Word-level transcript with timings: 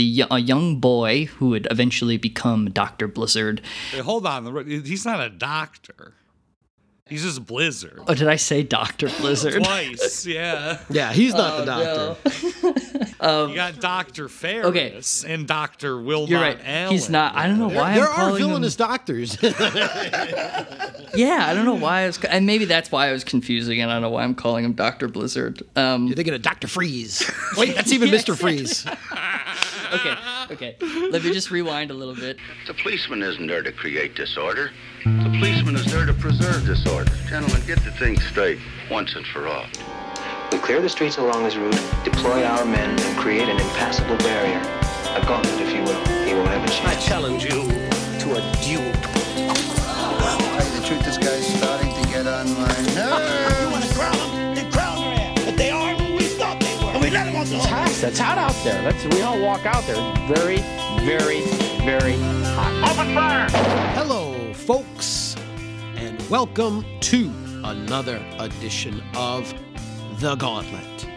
the 0.00 0.24
a 0.30 0.38
young 0.38 0.80
boy 0.80 1.26
who 1.26 1.50
would 1.50 1.68
eventually 1.70 2.16
become 2.16 2.70
Doctor 2.70 3.06
Blizzard. 3.06 3.60
Hey, 3.90 3.98
hold 3.98 4.24
on, 4.26 4.66
he's 4.66 5.04
not 5.04 5.20
a 5.20 5.28
doctor. 5.28 6.14
He's 7.06 7.24
just 7.24 7.44
Blizzard. 7.44 8.00
Oh, 8.06 8.14
did 8.14 8.28
I 8.28 8.36
say 8.36 8.62
Doctor 8.62 9.08
Blizzard? 9.20 9.64
Twice, 9.64 10.24
yeah. 10.26 10.78
Yeah, 10.88 11.12
he's 11.12 11.34
not 11.34 11.58
the 11.58 11.64
doctor. 11.64 12.16
No. 13.20 13.46
you 13.48 13.54
got 13.56 13.80
Doctor 13.80 14.28
Ferris 14.28 14.66
Okay. 15.24 15.34
and 15.34 15.46
Doctor 15.48 16.00
Wilmot 16.00 16.30
You're 16.30 16.40
right. 16.40 16.58
Allen. 16.64 16.92
He's 16.92 17.10
not. 17.10 17.34
I 17.34 17.48
don't 17.48 17.58
know 17.58 17.66
why 17.68 17.94
there 17.96 18.04
I'm 18.04 18.10
are 18.10 18.14
calling 18.14 18.42
him- 18.42 18.48
villainous 18.48 18.76
doctors. 18.76 19.36
Yeah, 21.12 21.44
I 21.48 21.54
don't 21.54 21.64
know 21.64 21.74
why 21.74 22.02
I 22.02 22.06
was, 22.06 22.22
and 22.22 22.46
maybe 22.46 22.66
that's 22.66 22.92
why 22.92 23.08
I 23.08 23.12
was 23.12 23.24
confusing, 23.24 23.80
and 23.80 23.90
I 23.90 23.94
don't 23.94 24.02
know 24.02 24.10
why 24.10 24.22
I'm 24.22 24.36
calling 24.36 24.64
him 24.64 24.74
Doctor 24.74 25.08
Blizzard. 25.08 25.60
Um, 25.74 26.06
You're 26.06 26.14
thinking 26.14 26.34
of 26.34 26.42
Doctor 26.42 26.68
Freeze. 26.68 27.28
Wait, 27.56 27.74
that's 27.74 27.90
even 27.92 28.12
Mister 28.12 28.36
Freeze. 28.36 28.86
okay, 29.94 30.14
okay. 30.50 30.76
Let 31.10 31.24
me 31.24 31.32
just 31.32 31.50
rewind 31.50 31.90
a 31.90 31.94
little 31.94 32.14
bit. 32.14 32.38
The 32.66 32.74
policeman 32.74 33.22
isn't 33.22 33.46
there 33.46 33.62
to 33.62 33.72
create 33.72 34.14
disorder. 34.14 34.70
The 35.04 35.30
policeman 35.38 35.74
is 35.76 35.86
there 35.86 36.06
to 36.06 36.14
preserve 36.14 36.64
disorder. 36.64 37.10
Gentlemen, 37.28 37.60
get 37.66 37.82
the 37.84 37.90
thing 37.92 38.18
straight 38.20 38.58
once 38.90 39.14
and 39.16 39.26
for 39.26 39.48
all. 39.48 39.66
We 40.52 40.58
clear 40.58 40.80
the 40.80 40.88
streets 40.88 41.18
along 41.18 41.44
his 41.44 41.56
route, 41.56 41.80
deploy 42.04 42.44
our 42.44 42.64
men, 42.64 42.90
and 43.00 43.18
create 43.18 43.48
an 43.48 43.58
impassable 43.60 44.16
barrier. 44.18 44.60
A 45.16 45.26
gauntlet, 45.26 45.60
if 45.60 45.72
you 45.74 45.82
will. 45.82 46.04
He 46.26 46.34
won't 46.34 46.48
have 46.48 46.60
a 46.60 46.72
I 46.72 46.76
chance. 46.76 47.04
I 47.04 47.08
challenge 47.08 47.44
you 47.44 47.50
to 47.50 48.36
a 48.36 48.42
duel. 48.62 48.92
Tell 50.20 50.66
you 50.66 50.80
the 50.80 50.86
truth, 50.86 51.04
this 51.04 51.18
guy's 51.18 51.46
starting 51.56 51.92
to 51.94 52.08
get 52.10 52.26
on 52.26 52.46
my 52.54 52.94
nerves. 52.94 53.79
Were. 57.50 57.56
And 57.56 57.64
we 57.64 57.68
let 57.68 57.70
them 57.70 57.90
on 57.90 57.90
the 58.00 58.00
hot. 58.00 58.02
It's 58.04 58.18
hot 58.18 58.38
out 58.38 58.64
there. 58.64 58.82
Let's 58.82 59.04
we 59.14 59.22
all 59.22 59.40
walk 59.40 59.66
out 59.66 59.84
there. 59.86 59.96
Very, 60.34 60.56
very, 61.04 61.40
very 61.84 62.16
hot. 62.54 62.92
Open 62.92 63.14
fire! 63.14 63.48
Hello, 63.94 64.52
folks, 64.54 65.36
and 65.96 66.20
welcome 66.30 66.84
to 67.00 67.30
another 67.64 68.22
edition 68.38 69.02
of 69.14 69.52
The 70.20 70.34
Gauntlet. 70.36 71.08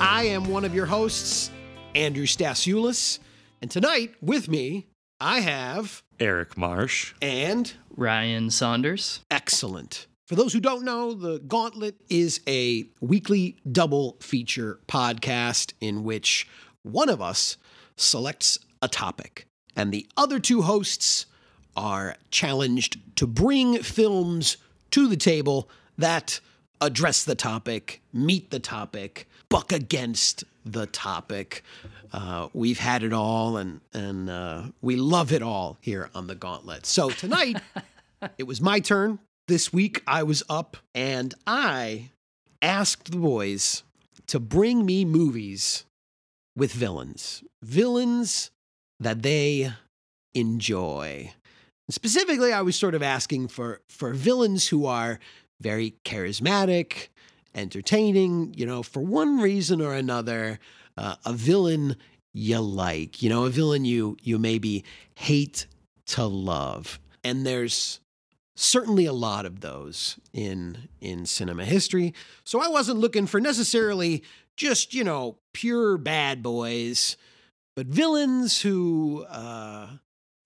I 0.00 0.24
am 0.24 0.48
one 0.48 0.64
of 0.64 0.74
your 0.74 0.86
hosts, 0.86 1.50
Andrew 1.94 2.26
Stasulis, 2.26 3.18
and 3.60 3.70
tonight 3.70 4.14
with 4.22 4.48
me, 4.48 4.86
I 5.20 5.40
have 5.40 6.02
Eric 6.18 6.56
Marsh. 6.56 7.14
and 7.20 7.72
Ryan 7.94 8.50
Saunders. 8.50 9.20
excellent. 9.30 10.06
For 10.30 10.36
those 10.36 10.52
who 10.52 10.60
don't 10.60 10.84
know, 10.84 11.12
The 11.12 11.40
Gauntlet 11.40 11.96
is 12.08 12.40
a 12.46 12.84
weekly 13.00 13.56
double 13.68 14.16
feature 14.20 14.78
podcast 14.86 15.72
in 15.80 16.04
which 16.04 16.46
one 16.84 17.08
of 17.08 17.20
us 17.20 17.56
selects 17.96 18.56
a 18.80 18.86
topic, 18.86 19.48
and 19.74 19.90
the 19.90 20.06
other 20.16 20.38
two 20.38 20.62
hosts 20.62 21.26
are 21.76 22.14
challenged 22.30 23.00
to 23.16 23.26
bring 23.26 23.82
films 23.82 24.56
to 24.92 25.08
the 25.08 25.16
table 25.16 25.68
that 25.98 26.38
address 26.80 27.24
the 27.24 27.34
topic, 27.34 28.00
meet 28.12 28.52
the 28.52 28.60
topic, 28.60 29.28
buck 29.48 29.72
against 29.72 30.44
the 30.64 30.86
topic. 30.86 31.64
Uh, 32.12 32.46
we've 32.52 32.78
had 32.78 33.02
it 33.02 33.12
all, 33.12 33.56
and 33.56 33.80
and 33.92 34.30
uh, 34.30 34.62
we 34.80 34.94
love 34.94 35.32
it 35.32 35.42
all 35.42 35.76
here 35.80 36.08
on 36.14 36.28
the 36.28 36.36
Gauntlet. 36.36 36.86
So 36.86 37.10
tonight, 37.10 37.60
it 38.38 38.44
was 38.44 38.60
my 38.60 38.78
turn. 38.78 39.18
This 39.50 39.72
week, 39.72 40.04
I 40.06 40.22
was 40.22 40.44
up, 40.48 40.76
and 40.94 41.34
I 41.44 42.10
asked 42.62 43.10
the 43.10 43.16
boys 43.16 43.82
to 44.28 44.38
bring 44.38 44.86
me 44.86 45.04
movies 45.04 45.86
with 46.56 46.70
villains, 46.72 47.42
villains 47.60 48.52
that 49.00 49.22
they 49.24 49.72
enjoy. 50.34 51.32
Specifically, 51.90 52.52
I 52.52 52.62
was 52.62 52.76
sort 52.76 52.94
of 52.94 53.02
asking 53.02 53.48
for 53.48 53.80
for 53.88 54.12
villains 54.12 54.68
who 54.68 54.86
are 54.86 55.18
very 55.60 55.96
charismatic, 56.04 57.08
entertaining, 57.52 58.54
you 58.56 58.64
know, 58.64 58.84
for 58.84 59.00
one 59.00 59.40
reason 59.40 59.80
or 59.80 59.94
another, 59.94 60.60
uh, 60.96 61.16
a 61.26 61.32
villain 61.32 61.96
you 62.32 62.60
like, 62.60 63.20
you 63.20 63.28
know, 63.28 63.46
a 63.46 63.50
villain 63.50 63.84
you 63.84 64.16
you 64.22 64.38
maybe 64.38 64.84
hate 65.16 65.66
to 66.06 66.24
love. 66.24 67.00
And 67.24 67.44
there's 67.44 67.98
certainly 68.60 69.06
a 69.06 69.12
lot 69.12 69.46
of 69.46 69.60
those 69.60 70.18
in 70.32 70.88
in 71.00 71.26
cinema 71.26 71.64
history. 71.64 72.14
So 72.44 72.62
I 72.62 72.68
wasn't 72.68 73.00
looking 73.00 73.26
for 73.26 73.40
necessarily 73.40 74.22
just, 74.56 74.94
you 74.94 75.04
know, 75.04 75.38
pure 75.52 75.96
bad 75.96 76.42
boys, 76.42 77.16
but 77.74 77.86
villains 77.86 78.62
who 78.62 79.24
uh 79.28 79.88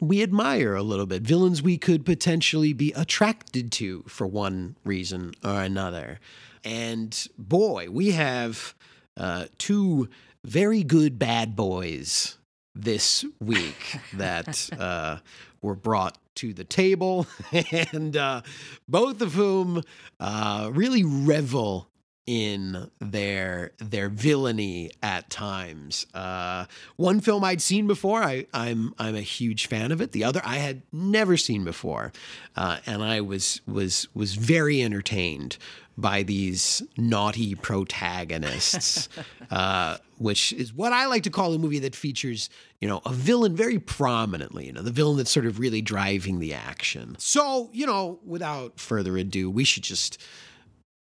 we 0.01 0.23
admire 0.23 0.75
a 0.75 0.83
little 0.83 1.07
bit, 1.07 1.23
villains 1.23 1.63
we 1.63 1.79
could 1.79 2.05
potentially 2.05 2.73
be 2.73 2.93
attracted 2.93 3.73
to 3.73 4.03
for 4.07 4.27
one 4.27 4.77
reason 4.85 5.33
or 5.43 5.63
another. 5.63 6.19
And 6.63 7.27
boy, 7.39 7.89
we 7.91 8.11
have 8.11 8.75
uh, 9.17 9.47
two 9.57 10.09
very 10.45 10.83
good 10.83 11.19
bad 11.19 11.57
boys 11.57 12.39
this 12.75 13.25
week 13.41 13.99
that 14.15 14.69
uh, 14.79 15.19
were 15.63 15.77
brought 15.77 16.19
to 16.37 16.53
the 16.53 16.65
table, 16.65 17.27
and 17.93 18.17
uh, 18.17 18.43
both 18.89 19.21
of 19.21 19.35
whom 19.35 19.83
uh, 20.21 20.71
really 20.73 21.05
revel 21.05 21.89
in 22.27 22.91
their 23.01 23.73
their 23.79 24.09
villainy 24.09 24.91
at 25.03 25.29
times. 25.29 26.07
Uh, 26.15 26.65
one 26.97 27.21
film 27.21 27.45
I'd 27.45 27.61
seen 27.61 27.87
before, 27.87 28.23
I, 28.23 28.47
I'm 28.55 28.95
I'm 28.99 29.15
a 29.15 29.21
huge 29.21 29.67
fan 29.67 29.93
of 29.93 30.01
it. 30.01 30.13
The 30.13 30.25
other 30.25 30.41
I 30.45 30.57
had 30.57 30.83
never 30.93 31.37
seen 31.37 31.65
before, 31.65 32.13
uh, 32.57 32.79
and 32.87 33.03
I 33.03 33.21
was 33.21 33.61
was 33.67 34.09
was 34.15 34.35
very 34.35 34.83
entertained 34.83 35.59
by 35.97 36.23
these 36.23 36.83
naughty 36.97 37.55
protagonists, 37.55 39.09
uh, 39.51 39.99
which 40.19 40.53
is 40.53 40.73
what 40.73 40.93
I 40.93 41.07
like 41.07 41.23
to 41.25 41.31
call 41.31 41.53
a 41.55 41.59
movie 41.59 41.79
that 41.81 41.95
features, 41.95 42.51
you 42.81 42.89
know, 42.89 43.01
a 43.07 43.13
villain 43.13 43.55
very 43.55 43.79
prominently, 43.79 44.67
you 44.67 44.73
know, 44.73 44.83
the 44.83 44.91
villain 44.91 45.19
that's 45.19 45.31
sort 45.31 45.47
of 45.47 45.59
really 45.61 45.83
driving 45.83 46.41
the 46.41 46.55
action. 46.55 47.15
So, 47.19 47.71
you 47.73 47.87
know, 47.87 48.19
without 48.25 48.81
further 48.81 49.17
ado, 49.17 49.51
we 49.51 49.65
should 49.65 49.85
just 49.85 50.21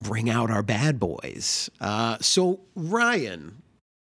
bring 0.02 0.28
out 0.28 0.50
our 0.50 0.62
bad 0.62 0.98
boys. 0.98 1.70
Uh, 1.80 2.18
so, 2.20 2.60
Ryan, 2.74 3.62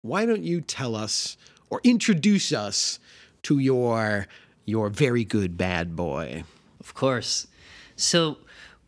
why 0.02 0.26
don't 0.26 0.42
you 0.42 0.60
tell 0.60 0.94
us 0.96 1.36
or 1.68 1.80
introduce 1.84 2.52
us 2.52 2.98
to 3.42 3.58
your 3.58 4.26
your 4.64 4.88
very 4.88 5.24
good 5.24 5.56
bad 5.56 5.96
boy? 5.96 6.44
Of 6.78 6.94
course. 6.94 7.46
So, 7.96 8.38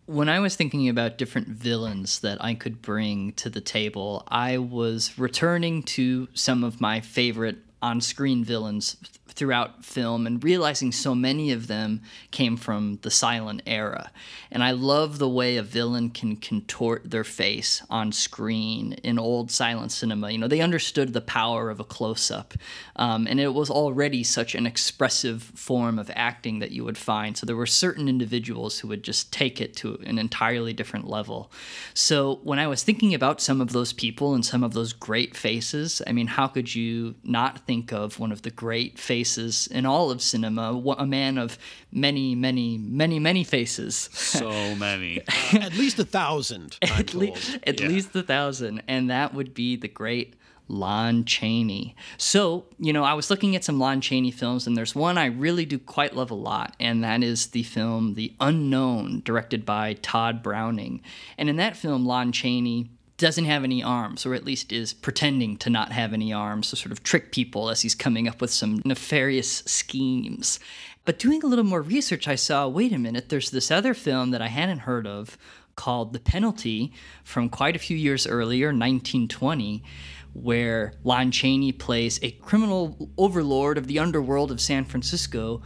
when 0.06 0.28
I 0.28 0.40
was 0.40 0.56
thinking 0.56 0.88
about 0.88 1.18
different 1.18 1.48
villains 1.48 2.20
that 2.20 2.42
I 2.42 2.54
could 2.54 2.82
bring 2.82 3.32
to 3.34 3.48
the 3.48 3.60
table, 3.60 4.24
I 4.28 4.58
was 4.58 5.18
returning 5.18 5.82
to 5.84 6.28
some 6.34 6.64
of 6.64 6.80
my 6.80 7.00
favorite 7.00 7.58
on 7.80 8.00
screen 8.00 8.44
villains 8.44 8.96
throughout 9.32 9.84
film 9.84 10.26
and 10.26 10.44
realizing 10.44 10.92
so 10.92 11.14
many 11.14 11.52
of 11.52 11.66
them 11.66 12.02
came 12.30 12.56
from 12.56 12.98
the 13.02 13.10
silent 13.10 13.62
era. 13.66 14.10
And 14.50 14.62
I 14.62 14.72
love 14.72 15.18
the 15.18 15.28
way 15.28 15.56
a 15.56 15.62
villain 15.62 16.10
can 16.10 16.36
contort 16.36 17.10
their 17.10 17.24
face 17.24 17.82
on 17.88 18.12
screen 18.12 18.94
in 19.04 19.18
old 19.18 19.50
silent 19.50 19.92
cinema. 19.92 20.30
You 20.30 20.38
know, 20.38 20.48
they 20.48 20.60
understood 20.60 21.12
the 21.12 21.20
power 21.20 21.70
of 21.70 21.80
a 21.80 21.84
close 21.84 22.30
up. 22.30 22.54
Um, 22.96 23.26
and 23.26 23.40
it 23.40 23.54
was 23.54 23.70
already 23.70 24.22
such 24.22 24.54
an 24.54 24.66
expressive 24.66 25.42
form 25.42 25.98
of 25.98 26.10
acting 26.14 26.58
that 26.58 26.72
you 26.72 26.84
would 26.84 26.98
find. 26.98 27.36
So 27.36 27.46
there 27.46 27.56
were 27.56 27.66
certain 27.66 28.08
individuals 28.08 28.78
who 28.78 28.88
would 28.88 29.02
just 29.02 29.32
take 29.32 29.60
it 29.60 29.74
to 29.76 29.94
an 30.04 30.18
entirely 30.18 30.72
different 30.72 31.08
level. 31.08 31.50
So 31.94 32.40
when 32.42 32.58
I 32.58 32.66
was 32.66 32.82
thinking 32.82 33.14
about 33.14 33.40
some 33.40 33.60
of 33.60 33.72
those 33.72 33.92
people 33.92 34.34
and 34.34 34.44
some 34.44 34.62
of 34.62 34.74
those 34.74 34.92
great 34.92 35.36
faces, 35.36 36.02
I 36.06 36.12
mean, 36.12 36.26
how 36.26 36.48
could 36.48 36.74
you 36.74 37.14
not 37.24 37.60
think 37.60 37.92
of 37.92 38.18
one 38.18 38.32
of 38.32 38.42
the 38.42 38.50
great 38.50 38.98
faces 38.98 39.21
in 39.66 39.86
all 39.86 40.10
of 40.10 40.20
cinema, 40.22 40.72
a 40.98 41.06
man 41.06 41.38
of 41.38 41.58
many, 41.90 42.34
many, 42.34 42.78
many, 42.78 43.18
many 43.18 43.44
faces? 43.44 44.08
So 44.12 44.74
many. 44.74 45.22
Uh, 45.52 45.58
at 45.58 45.74
least 45.74 45.98
a 45.98 46.04
thousand. 46.04 46.78
At, 46.82 47.12
le- 47.14 47.26
told. 47.26 47.58
at 47.66 47.80
least 47.80 48.14
a 48.16 48.22
thousand, 48.22 48.82
and 48.88 49.10
that 49.10 49.34
would 49.34 49.52
be 49.52 49.76
the 49.76 49.88
great 49.88 50.34
Lon 50.68 51.24
Chaney. 51.24 51.94
So, 52.16 52.64
you 52.78 52.92
know, 52.92 53.04
I 53.04 53.12
was 53.14 53.28
looking 53.28 53.54
at 53.54 53.64
some 53.64 53.78
Lon 53.78 54.00
Chaney 54.00 54.30
films, 54.30 54.66
and 54.66 54.76
there's 54.76 54.94
one 54.94 55.18
I 55.18 55.26
really 55.26 55.66
do 55.66 55.78
quite 55.78 56.16
love 56.16 56.30
a 56.30 56.34
lot, 56.34 56.74
and 56.80 57.04
that 57.04 57.22
is 57.22 57.48
the 57.48 57.62
film 57.64 58.14
The 58.14 58.32
Unknown, 58.40 59.20
directed 59.24 59.66
by 59.66 59.94
Tod 59.94 60.42
Browning. 60.42 61.02
And 61.36 61.50
in 61.50 61.56
that 61.56 61.76
film, 61.76 62.06
Lon 62.06 62.32
Chaney 62.32 62.90
doesn't 63.22 63.44
have 63.44 63.62
any 63.62 63.82
arms, 63.82 64.26
or 64.26 64.34
at 64.34 64.44
least 64.44 64.72
is 64.72 64.92
pretending 64.92 65.56
to 65.58 65.70
not 65.70 65.92
have 65.92 66.12
any 66.12 66.32
arms 66.32 66.70
to 66.70 66.76
sort 66.76 66.90
of 66.90 67.04
trick 67.04 67.30
people 67.30 67.70
as 67.70 67.80
he's 67.80 67.94
coming 67.94 68.26
up 68.26 68.40
with 68.40 68.50
some 68.50 68.82
nefarious 68.84 69.62
schemes. 69.64 70.58
But 71.04 71.20
doing 71.20 71.42
a 71.42 71.46
little 71.46 71.64
more 71.64 71.82
research, 71.82 72.26
I 72.26 72.34
saw 72.34 72.66
wait 72.66 72.92
a 72.92 72.98
minute, 72.98 73.28
there's 73.28 73.50
this 73.50 73.70
other 73.70 73.94
film 73.94 74.32
that 74.32 74.42
I 74.42 74.48
hadn't 74.48 74.80
heard 74.80 75.06
of 75.06 75.38
called 75.76 76.12
The 76.12 76.18
Penalty 76.18 76.92
from 77.22 77.48
quite 77.48 77.76
a 77.76 77.78
few 77.78 77.96
years 77.96 78.26
earlier, 78.26 78.68
1920, 78.68 79.84
where 80.32 80.94
Lon 81.04 81.30
Chaney 81.30 81.70
plays 81.70 82.18
a 82.22 82.32
criminal 82.32 83.08
overlord 83.16 83.78
of 83.78 83.86
the 83.86 84.00
underworld 84.00 84.50
of 84.50 84.60
San 84.60 84.84
Francisco 84.84 85.62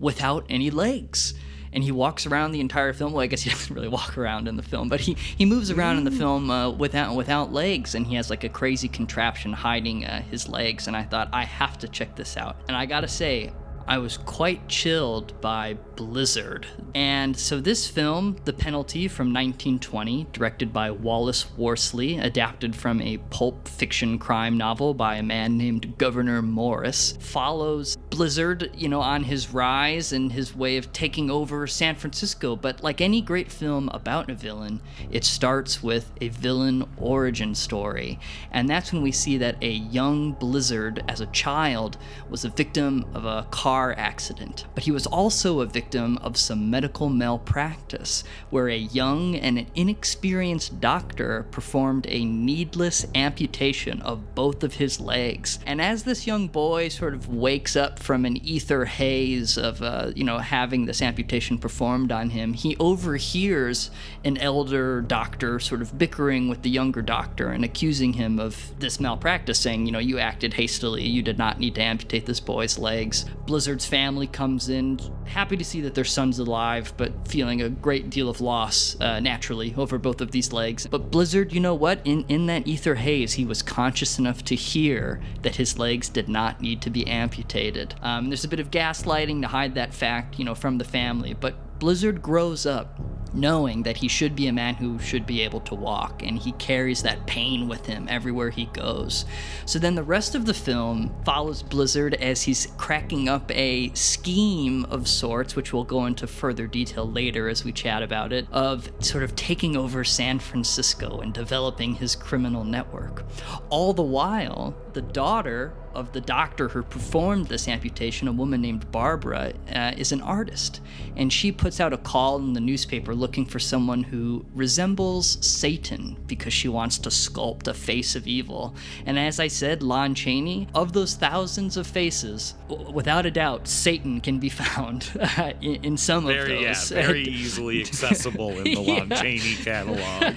without 0.00 0.44
any 0.48 0.70
legs. 0.70 1.32
And 1.72 1.84
he 1.84 1.92
walks 1.92 2.26
around 2.26 2.52
the 2.52 2.60
entire 2.60 2.92
film. 2.92 3.12
Well, 3.12 3.22
I 3.22 3.26
guess 3.26 3.42
he 3.42 3.50
doesn't 3.56 3.74
really 3.74 3.88
walk 3.88 4.16
around 4.16 4.48
in 4.48 4.56
the 4.56 4.62
film, 4.62 4.88
but 4.88 5.00
he, 5.00 5.14
he 5.14 5.44
moves 5.44 5.70
around 5.70 5.98
in 5.98 6.04
the 6.04 6.10
film 6.10 6.50
uh, 6.50 6.70
without 6.70 7.14
without 7.14 7.52
legs, 7.52 7.94
and 7.94 8.06
he 8.06 8.14
has 8.16 8.30
like 8.30 8.44
a 8.44 8.48
crazy 8.48 8.88
contraption 8.88 9.52
hiding 9.52 10.04
uh, 10.04 10.22
his 10.22 10.48
legs. 10.48 10.86
And 10.86 10.96
I 10.96 11.02
thought 11.02 11.28
I 11.32 11.44
have 11.44 11.78
to 11.78 11.88
check 11.88 12.16
this 12.16 12.36
out. 12.36 12.56
And 12.68 12.76
I 12.76 12.86
gotta 12.86 13.08
say, 13.08 13.52
I 13.88 13.96
was 13.96 14.18
quite 14.18 14.68
chilled 14.68 15.40
by 15.40 15.78
Blizzard. 15.96 16.66
And 16.94 17.34
so, 17.34 17.58
this 17.58 17.88
film, 17.88 18.36
The 18.44 18.52
Penalty 18.52 19.08
from 19.08 19.28
1920, 19.28 20.26
directed 20.30 20.74
by 20.74 20.90
Wallace 20.90 21.50
Worsley, 21.56 22.18
adapted 22.18 22.76
from 22.76 23.00
a 23.00 23.16
pulp 23.30 23.66
fiction 23.66 24.18
crime 24.18 24.58
novel 24.58 24.92
by 24.92 25.16
a 25.16 25.22
man 25.22 25.56
named 25.56 25.96
Gouverneur 25.96 26.42
Morris, 26.42 27.16
follows 27.18 27.96
Blizzard, 28.10 28.70
you 28.74 28.90
know, 28.90 29.00
on 29.00 29.24
his 29.24 29.54
rise 29.54 30.12
and 30.12 30.32
his 30.32 30.54
way 30.54 30.76
of 30.76 30.92
taking 30.92 31.30
over 31.30 31.66
San 31.66 31.94
Francisco. 31.94 32.56
But 32.56 32.82
like 32.82 33.00
any 33.00 33.22
great 33.22 33.50
film 33.50 33.88
about 33.94 34.30
a 34.30 34.34
villain, 34.34 34.82
it 35.10 35.24
starts 35.24 35.82
with 35.82 36.12
a 36.20 36.28
villain 36.28 36.86
origin 36.98 37.54
story. 37.54 38.20
And 38.52 38.68
that's 38.68 38.92
when 38.92 39.00
we 39.00 39.12
see 39.12 39.38
that 39.38 39.56
a 39.62 39.70
young 39.70 40.32
Blizzard, 40.32 41.02
as 41.08 41.22
a 41.22 41.26
child, 41.26 41.96
was 42.28 42.44
a 42.44 42.50
victim 42.50 43.06
of 43.14 43.24
a 43.24 43.46
car 43.50 43.77
accident. 43.96 44.66
But 44.74 44.84
he 44.84 44.90
was 44.90 45.06
also 45.06 45.60
a 45.60 45.66
victim 45.66 46.18
of 46.18 46.36
some 46.36 46.70
medical 46.70 47.08
malpractice, 47.08 48.24
where 48.50 48.68
a 48.68 48.76
young 48.76 49.36
and 49.36 49.58
an 49.58 49.66
inexperienced 49.74 50.80
doctor 50.80 51.46
performed 51.50 52.06
a 52.08 52.24
needless 52.24 53.06
amputation 53.14 54.02
of 54.02 54.34
both 54.34 54.62
of 54.62 54.74
his 54.74 55.00
legs. 55.00 55.58
And 55.66 55.80
as 55.80 56.02
this 56.02 56.26
young 56.26 56.48
boy 56.48 56.88
sort 56.88 57.14
of 57.14 57.28
wakes 57.28 57.76
up 57.76 57.98
from 57.98 58.24
an 58.24 58.36
ether 58.38 58.84
haze 58.84 59.56
of, 59.56 59.82
uh, 59.82 60.12
you 60.14 60.24
know, 60.24 60.38
having 60.38 60.86
this 60.86 61.02
amputation 61.02 61.58
performed 61.58 62.12
on 62.12 62.30
him, 62.30 62.54
he 62.54 62.76
overhears 62.78 63.90
an 64.24 64.38
elder 64.38 65.00
doctor 65.00 65.58
sort 65.60 65.82
of 65.82 65.98
bickering 65.98 66.48
with 66.48 66.62
the 66.62 66.70
younger 66.70 67.02
doctor 67.02 67.48
and 67.48 67.64
accusing 67.64 68.14
him 68.14 68.38
of 68.38 68.78
this 68.78 69.00
malpractice, 69.00 69.58
saying, 69.58 69.86
you 69.86 69.92
know, 69.92 69.98
you 69.98 70.18
acted 70.18 70.54
hastily, 70.54 71.04
you 71.06 71.22
did 71.22 71.38
not 71.38 71.58
need 71.58 71.74
to 71.74 71.82
amputate 71.82 72.26
this 72.26 72.40
boy's 72.40 72.78
legs. 72.78 73.24
Blizzard's 73.58 73.86
family 73.86 74.28
comes 74.28 74.68
in, 74.68 75.00
happy 75.24 75.56
to 75.56 75.64
see 75.64 75.80
that 75.80 75.96
their 75.96 76.04
son's 76.04 76.38
alive, 76.38 76.92
but 76.96 77.26
feeling 77.26 77.60
a 77.60 77.68
great 77.68 78.08
deal 78.08 78.28
of 78.28 78.40
loss 78.40 78.96
uh, 79.00 79.18
naturally 79.18 79.74
over 79.76 79.98
both 79.98 80.20
of 80.20 80.30
these 80.30 80.52
legs. 80.52 80.86
But 80.86 81.10
Blizzard, 81.10 81.52
you 81.52 81.58
know 81.58 81.74
what? 81.74 82.00
In 82.04 82.24
in 82.28 82.46
that 82.46 82.68
ether 82.68 82.94
haze, 82.94 83.32
he 83.32 83.44
was 83.44 83.60
conscious 83.60 84.16
enough 84.16 84.44
to 84.44 84.54
hear 84.54 85.20
that 85.42 85.56
his 85.56 85.76
legs 85.76 86.08
did 86.08 86.28
not 86.28 86.60
need 86.60 86.80
to 86.82 86.90
be 86.90 87.04
amputated. 87.08 87.96
Um, 88.00 88.28
there's 88.28 88.44
a 88.44 88.48
bit 88.48 88.60
of 88.60 88.70
gaslighting 88.70 89.42
to 89.42 89.48
hide 89.48 89.74
that 89.74 89.92
fact, 89.92 90.38
you 90.38 90.44
know, 90.44 90.54
from 90.54 90.78
the 90.78 90.84
family, 90.84 91.34
but 91.34 91.56
Blizzard 91.78 92.22
grows 92.22 92.66
up 92.66 93.00
knowing 93.32 93.82
that 93.82 93.98
he 93.98 94.08
should 94.08 94.34
be 94.34 94.46
a 94.46 94.52
man 94.52 94.74
who 94.74 94.98
should 94.98 95.26
be 95.26 95.42
able 95.42 95.60
to 95.60 95.74
walk, 95.74 96.22
and 96.22 96.38
he 96.38 96.52
carries 96.52 97.02
that 97.02 97.26
pain 97.26 97.68
with 97.68 97.86
him 97.86 98.06
everywhere 98.08 98.50
he 98.50 98.66
goes. 98.66 99.24
So 99.66 99.78
then 99.78 99.94
the 99.94 100.02
rest 100.02 100.34
of 100.34 100.46
the 100.46 100.54
film 100.54 101.14
follows 101.24 101.62
Blizzard 101.62 102.14
as 102.14 102.42
he's 102.42 102.68
cracking 102.76 103.28
up 103.28 103.50
a 103.54 103.92
scheme 103.94 104.84
of 104.86 105.08
sorts, 105.08 105.56
which 105.56 105.72
we'll 105.72 105.84
go 105.84 106.06
into 106.06 106.26
further 106.26 106.66
detail 106.66 107.10
later 107.10 107.48
as 107.48 107.64
we 107.64 107.72
chat 107.72 108.02
about 108.02 108.32
it, 108.32 108.46
of 108.50 108.90
sort 109.00 109.24
of 109.24 109.36
taking 109.36 109.76
over 109.76 110.04
San 110.04 110.38
Francisco 110.38 111.20
and 111.20 111.32
developing 111.32 111.94
his 111.94 112.16
criminal 112.16 112.64
network. 112.64 113.24
All 113.68 113.92
the 113.92 114.02
while, 114.02 114.74
the 114.94 115.02
daughter 115.02 115.72
of 115.94 116.12
the 116.12 116.20
doctor 116.20 116.68
who 116.68 116.82
performed 116.82 117.46
this 117.46 117.68
amputation, 117.68 118.28
a 118.28 118.32
woman 118.32 118.60
named 118.60 118.90
Barbara, 118.92 119.52
uh, 119.74 119.92
is 119.96 120.12
an 120.12 120.20
artist. 120.20 120.80
And 121.16 121.32
she 121.32 121.50
puts 121.52 121.80
out 121.80 121.92
a 121.92 121.96
call 121.98 122.36
in 122.38 122.52
the 122.52 122.60
newspaper 122.60 123.14
looking 123.14 123.44
for 123.44 123.58
someone 123.58 124.02
who 124.04 124.44
resembles 124.54 125.38
Satan 125.44 126.16
because 126.26 126.52
she 126.52 126.68
wants 126.68 126.98
to 126.98 127.08
sculpt 127.08 127.66
a 127.66 127.74
face 127.74 128.14
of 128.14 128.26
evil. 128.26 128.74
And 129.06 129.18
as 129.18 129.40
I 129.40 129.48
said, 129.48 129.82
Lon 129.82 130.14
Chaney, 130.14 130.68
of 130.74 130.92
those 130.92 131.14
thousands 131.14 131.76
of 131.76 131.86
faces, 131.86 132.54
w- 132.68 132.90
without 132.92 133.26
a 133.26 133.30
doubt, 133.30 133.66
Satan 133.66 134.20
can 134.20 134.38
be 134.38 134.48
found 134.62 135.10
uh, 135.20 135.52
in, 135.60 135.84
in 135.84 135.96
some 135.96 136.26
Very, 136.26 136.64
of 136.66 136.76
those. 136.76 136.90
yeah, 136.92 137.02
very 137.02 137.22
easily 137.28 137.80
accessible 137.80 138.50
in 138.58 138.64
the 138.64 138.80
Lon 138.80 139.08
Yeah. 139.10 139.22
Chaney 139.22 139.54
catalog. 139.56 140.34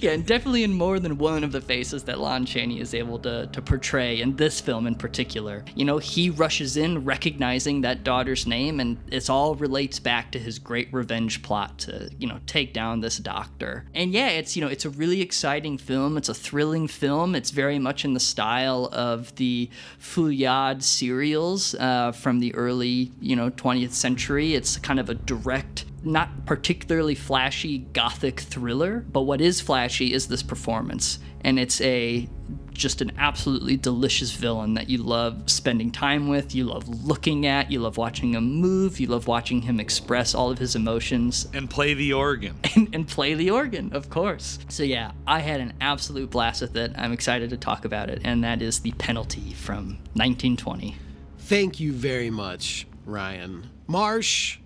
yeah, 0.00 0.10
and 0.12 0.26
definitely 0.26 0.64
in 0.64 0.72
more 0.72 0.98
than 0.98 1.18
one 1.18 1.44
of 1.44 1.52
the 1.52 1.60
faces 1.60 2.04
that 2.04 2.18
Lon 2.18 2.44
Chaney 2.46 2.80
is 2.80 2.94
able 2.94 3.18
to, 3.20 3.46
to 3.52 3.62
portray 3.62 4.20
in 4.20 4.36
this 4.36 4.60
film 4.60 4.86
in 4.94 4.98
particular. 4.98 5.64
You 5.74 5.84
know, 5.84 5.98
he 5.98 6.30
rushes 6.30 6.76
in 6.76 7.04
recognizing 7.04 7.80
that 7.80 8.04
daughter's 8.04 8.46
name, 8.46 8.80
and 8.80 8.96
it 9.10 9.28
all 9.28 9.54
relates 9.56 9.98
back 9.98 10.30
to 10.32 10.38
his 10.38 10.58
great 10.58 10.92
revenge 10.92 11.42
plot 11.42 11.78
to, 11.80 12.10
you 12.18 12.28
know, 12.28 12.38
take 12.46 12.72
down 12.72 13.00
this 13.00 13.18
doctor. 13.18 13.84
And 13.94 14.12
yeah, 14.12 14.28
it's, 14.28 14.56
you 14.56 14.62
know, 14.62 14.68
it's 14.68 14.84
a 14.84 14.90
really 14.90 15.20
exciting 15.20 15.78
film. 15.78 16.16
It's 16.16 16.28
a 16.28 16.34
thrilling 16.34 16.86
film. 16.86 17.34
It's 17.34 17.50
very 17.50 17.78
much 17.78 18.04
in 18.04 18.14
the 18.14 18.20
style 18.20 18.88
of 18.92 19.34
the 19.36 19.68
Feuillade 19.98 20.82
serials 20.82 21.74
uh, 21.74 22.12
from 22.12 22.38
the 22.38 22.54
early, 22.54 23.12
you 23.20 23.34
know, 23.34 23.50
20th 23.50 23.92
century. 23.92 24.54
It's 24.54 24.76
kind 24.76 25.00
of 25.00 25.10
a 25.10 25.14
direct 25.14 25.86
not 26.06 26.44
particularly 26.44 27.14
flashy 27.14 27.78
gothic 27.78 28.40
thriller, 28.40 29.06
but 29.10 29.22
what 29.22 29.40
is 29.40 29.62
flashy 29.62 30.12
is 30.12 30.28
this 30.28 30.42
performance. 30.42 31.18
And 31.40 31.58
it's 31.58 31.80
a 31.80 32.28
just 32.72 33.00
an 33.00 33.12
absolutely 33.18 33.76
delicious 33.76 34.32
villain 34.32 34.74
that 34.74 34.90
you 34.90 34.98
love 34.98 35.48
spending 35.48 35.90
time 35.90 36.28
with, 36.28 36.54
you 36.54 36.64
love 36.64 36.88
looking 36.88 37.46
at, 37.46 37.70
you 37.70 37.78
love 37.78 37.96
watching 37.96 38.34
him 38.34 38.54
move, 38.54 39.00
you 39.00 39.06
love 39.06 39.26
watching 39.26 39.62
him 39.62 39.80
express 39.80 40.34
all 40.34 40.50
of 40.50 40.58
his 40.58 40.74
emotions 40.74 41.48
and 41.54 41.70
play 41.70 41.94
the 41.94 42.12
organ. 42.12 42.56
and, 42.74 42.94
and 42.94 43.08
play 43.08 43.34
the 43.34 43.50
organ, 43.50 43.92
of 43.92 44.10
course. 44.10 44.58
So 44.68 44.82
yeah, 44.82 45.12
I 45.26 45.40
had 45.40 45.60
an 45.60 45.74
absolute 45.80 46.30
blast 46.30 46.60
with 46.60 46.76
it. 46.76 46.92
I'm 46.96 47.12
excited 47.12 47.50
to 47.50 47.56
talk 47.56 47.84
about 47.84 48.10
it, 48.10 48.20
and 48.24 48.42
that 48.44 48.60
is 48.60 48.80
The 48.80 48.92
Penalty 48.92 49.52
from 49.54 49.98
1920. 50.14 50.96
Thank 51.38 51.78
you 51.78 51.92
very 51.92 52.30
much, 52.30 52.86
Ryan. 53.04 53.68
Marsh, 53.86 54.58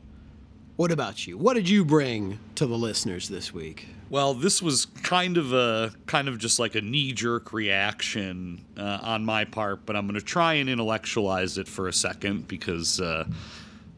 what 0.78 0.92
about 0.92 1.26
you? 1.26 1.36
What 1.36 1.54
did 1.54 1.68
you 1.68 1.84
bring 1.84 2.38
to 2.54 2.64
the 2.64 2.78
listeners 2.78 3.28
this 3.28 3.52
week? 3.52 3.88
Well, 4.10 4.32
this 4.32 4.62
was 4.62 4.86
kind 5.02 5.36
of 5.36 5.52
a 5.52 5.90
kind 6.06 6.28
of 6.28 6.38
just 6.38 6.60
like 6.60 6.76
a 6.76 6.80
knee-jerk 6.80 7.52
reaction 7.52 8.64
uh, 8.76 9.00
on 9.02 9.24
my 9.24 9.44
part, 9.44 9.84
but 9.84 9.96
I'm 9.96 10.06
going 10.06 10.20
to 10.20 10.24
try 10.24 10.54
and 10.54 10.70
intellectualize 10.70 11.58
it 11.58 11.66
for 11.66 11.88
a 11.88 11.92
second 11.92 12.46
because 12.46 13.00
uh, 13.00 13.26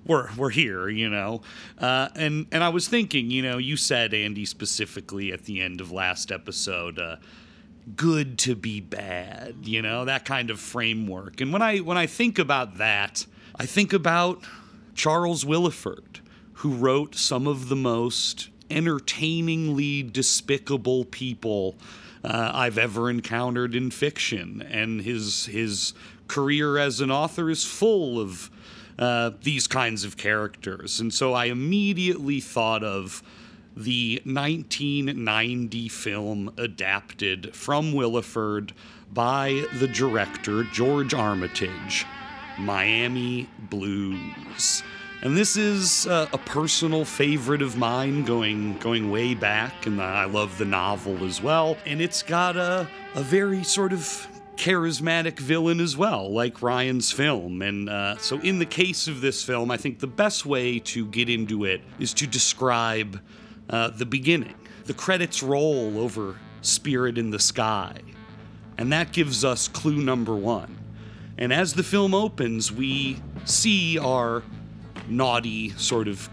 we're 0.07 0.31
we're 0.39 0.49
here, 0.49 0.89
you 0.89 1.11
know. 1.11 1.43
Uh, 1.77 2.09
and 2.17 2.47
and 2.51 2.65
I 2.65 2.71
was 2.71 2.89
thinking, 2.89 3.31
you 3.31 3.43
know, 3.43 3.59
you 3.59 3.77
said 3.77 4.15
Andy 4.15 4.47
specifically 4.47 5.33
at 5.33 5.45
the 5.45 5.61
end 5.61 5.83
of 5.83 5.93
last 5.93 6.33
episode. 6.33 6.99
Uh, 6.99 7.17
good 7.95 8.39
to 8.39 8.55
be 8.55 8.79
bad 8.81 9.55
you 9.65 9.83
know 9.83 10.05
that 10.05 10.25
kind 10.25 10.51
of 10.51 10.61
framework 10.61 11.41
and 11.41 11.53
when 11.53 11.63
i 11.63 11.79
when 11.79 11.97
i 11.97 12.07
think 12.07 12.39
about 12.39 12.77
that 12.77 13.27
i 13.57 13.67
think 13.67 13.93
about 13.93 14.45
charles 14.95 15.45
willeford 15.45 16.21
who 16.61 16.75
wrote 16.75 17.15
some 17.15 17.47
of 17.47 17.71
the 17.71 17.77
most 17.77 18.51
entertainingly 18.71 20.03
despicable 20.03 21.07
people 21.07 21.75
uh, 22.23 22.51
I've 22.53 22.77
ever 22.77 23.09
encountered 23.09 23.75
in 23.75 23.91
fiction, 23.91 24.61
and 24.71 25.01
his 25.01 25.47
his 25.47 25.95
career 26.29 26.77
as 26.77 27.01
an 27.01 27.11
author 27.11 27.49
is 27.49 27.65
full 27.65 28.21
of 28.21 28.51
uh, 28.99 29.31
these 29.43 29.67
kinds 29.67 30.05
of 30.05 30.19
characters, 30.19 31.01
and 31.01 31.15
so 31.15 31.33
I 31.33 31.47
immediately 31.47 32.41
thought 32.41 32.85
of 32.85 33.23
the 33.75 34.21
1990 34.25 35.89
film 35.89 36.53
adapted 36.59 37.57
from 37.57 37.95
Willeford 37.95 38.73
by 39.11 39.65
the 39.79 39.89
director 39.89 40.65
George 40.65 41.15
Armitage, 41.15 42.05
Miami 42.59 43.49
Blues. 43.71 44.83
And 45.23 45.37
this 45.37 45.59
is 45.59 46.07
uh, 46.07 46.29
a 46.33 46.39
personal 46.39 47.05
favorite 47.05 47.61
of 47.61 47.77
mine 47.77 48.25
going 48.25 48.79
going 48.79 49.11
way 49.11 49.35
back, 49.35 49.85
and 49.85 50.01
I 50.01 50.25
love 50.25 50.57
the 50.57 50.65
novel 50.65 51.27
as 51.27 51.43
well. 51.43 51.77
And 51.85 52.01
it's 52.01 52.23
got 52.23 52.57
a, 52.57 52.89
a 53.15 53.23
very 53.23 53.63
sort 53.63 53.93
of 53.93 54.27
charismatic 54.57 55.39
villain 55.39 55.79
as 55.79 55.95
well, 55.95 56.33
like 56.33 56.63
Ryan's 56.63 57.13
film. 57.13 57.61
And 57.61 57.91
uh, 57.91 58.17
so, 58.17 58.41
in 58.41 58.59
the 58.59 58.67
case 58.67 59.09
of 59.09 59.21
this 59.21 59.45
film, 59.45 59.71
I 59.71 59.77
think 59.77 59.99
the 59.99 60.07
best 60.07 60.47
way 60.47 60.79
to 60.79 61.05
get 61.07 61.29
into 61.29 61.67
it 61.67 61.83
is 61.99 62.15
to 62.15 62.27
describe 62.27 63.21
uh, 63.69 63.89
the 63.89 64.07
beginning. 64.07 64.55
The 64.85 64.95
credits 64.95 65.43
roll 65.43 65.99
over 65.99 66.37
Spirit 66.63 67.19
in 67.19 67.29
the 67.29 67.39
Sky, 67.39 67.93
and 68.79 68.91
that 68.93 69.13
gives 69.13 69.45
us 69.45 69.69
clue 69.69 70.01
number 70.01 70.35
one. 70.35 70.79
And 71.37 71.53
as 71.53 71.75
the 71.75 71.83
film 71.83 72.15
opens, 72.15 72.73
we 72.73 73.19
see 73.45 73.99
our 73.99 74.43
naughty 75.11 75.71
sort 75.71 76.09
of 76.09 76.29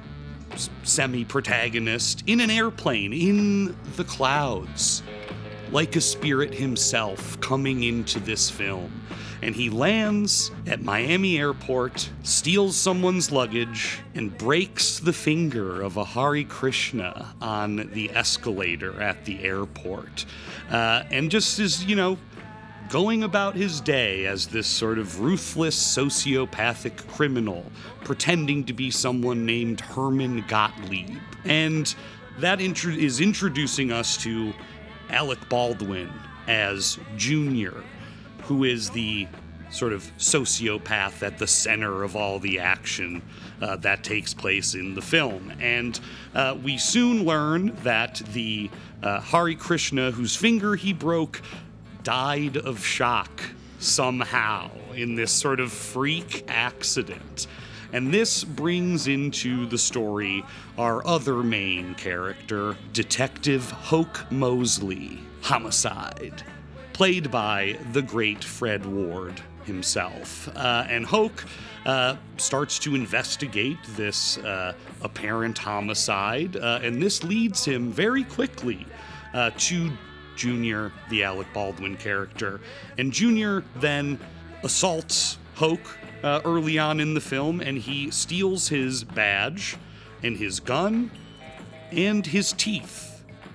semi 0.83 1.25
protagonist 1.25 2.23
in 2.27 2.39
an 2.39 2.49
airplane 2.49 3.13
in 3.13 3.75
the 3.95 4.03
clouds. 4.03 5.03
like 5.71 5.97
a 5.97 6.01
spirit 6.01 6.53
himself 6.53 7.37
coming 7.41 7.83
into 7.83 8.21
this 8.21 8.49
film. 8.49 8.89
And 9.41 9.53
he 9.53 9.69
lands 9.69 10.49
at 10.65 10.81
Miami 10.81 11.37
Airport, 11.37 12.09
steals 12.23 12.75
someone's 12.75 13.31
luggage, 13.31 13.99
and 14.15 14.35
breaks 14.37 14.99
the 14.99 15.13
finger 15.13 15.81
of 15.81 15.97
a 15.97 16.05
Hare 16.05 16.43
Krishna 16.43 17.35
on 17.41 17.89
the 17.93 18.09
escalator 18.11 18.99
at 19.01 19.25
the 19.25 19.43
airport. 19.43 20.25
Uh, 20.71 21.03
and 21.11 21.29
just 21.29 21.59
is, 21.59 21.83
you 21.83 21.95
know, 21.95 22.17
going 22.89 23.23
about 23.23 23.55
his 23.55 23.81
day 23.81 24.25
as 24.25 24.47
this 24.47 24.67
sort 24.67 24.97
of 24.97 25.19
ruthless 25.19 25.75
sociopathic 25.75 27.07
criminal, 27.07 27.65
pretending 28.03 28.63
to 28.65 28.73
be 28.73 28.91
someone 28.91 29.45
named 29.45 29.81
Herman 29.81 30.45
Gottlieb. 30.47 31.17
And 31.45 31.93
that 32.39 32.61
is 32.61 33.19
introducing 33.19 33.91
us 33.91 34.17
to 34.17 34.53
Alec 35.09 35.49
Baldwin 35.49 36.11
as 36.47 36.99
Junior, 37.17 37.83
who 38.43 38.63
is 38.63 38.89
the 38.89 39.27
sort 39.69 39.91
of 39.91 40.03
sociopath 40.17 41.23
at 41.23 41.37
the 41.37 41.47
center 41.47 42.03
of 42.03 42.15
all 42.15 42.39
the 42.39 42.59
action 42.59 43.21
uh, 43.61 43.75
that 43.77 44.03
takes 44.03 44.33
place 44.33 44.75
in 44.75 44.95
the 44.95 45.01
film. 45.01 45.51
And 45.59 45.99
uh, 46.33 46.57
we 46.63 46.77
soon 46.77 47.25
learn 47.25 47.75
that 47.83 48.21
the 48.33 48.69
uh, 49.03 49.19
Hare 49.19 49.53
Krishna, 49.55 50.11
whose 50.11 50.35
finger 50.35 50.75
he 50.75 50.93
broke, 50.93 51.41
died 52.07 52.55
of 52.55 52.85
shock 52.85 53.41
somehow 53.79 54.71
in 54.95 55.13
this 55.13 55.29
sort 55.29 55.59
of 55.59 55.73
freak 55.73 56.45
accident. 56.47 57.47
And 57.91 58.13
this 58.13 58.45
brings 58.45 59.09
into 59.09 59.65
the 59.65 59.77
story 59.77 60.45
our 60.77 61.05
other 61.05 61.43
main 61.43 61.95
character, 61.95 62.77
Detective 62.93 63.69
Hoke 63.69 64.25
Mosley, 64.31 65.19
Homicide, 65.41 66.43
played 66.93 67.29
by 67.29 67.77
the 67.91 68.01
great 68.01 68.41
Fred 68.41 68.85
Ward 68.85 69.41
himself. 69.65 70.47
Uh, 70.55 70.85
and 70.87 71.05
Hoke 71.05 71.43
uh, 71.85 72.15
starts 72.37 72.79
to 72.79 72.95
investigate 72.95 73.79
this 73.97 74.37
uh, 74.37 74.71
apparent 75.01 75.57
homicide, 75.57 76.55
uh, 76.55 76.79
and 76.81 77.03
this 77.03 77.25
leads 77.25 77.65
him 77.65 77.91
very 77.91 78.23
quickly 78.23 78.85
uh, 79.33 79.51
to 79.57 79.91
Junior, 80.37 80.93
the 81.09 81.23
Alec 81.23 81.47
Baldwin 81.53 81.97
character. 81.97 82.61
And 82.97 83.11
Junior 83.11 83.63
then 83.75 84.19
assaults 84.63 85.37
Hoke 85.55 85.97
uh, 86.23 86.41
early 86.45 86.79
on 86.79 86.99
in 86.99 87.13
the 87.13 87.21
film, 87.21 87.59
and 87.59 87.77
he 87.77 88.11
steals 88.11 88.69
his 88.69 89.03
badge 89.03 89.75
and 90.23 90.37
his 90.37 90.59
gun 90.59 91.11
and 91.91 92.25
his 92.25 92.53
teeth 92.53 93.06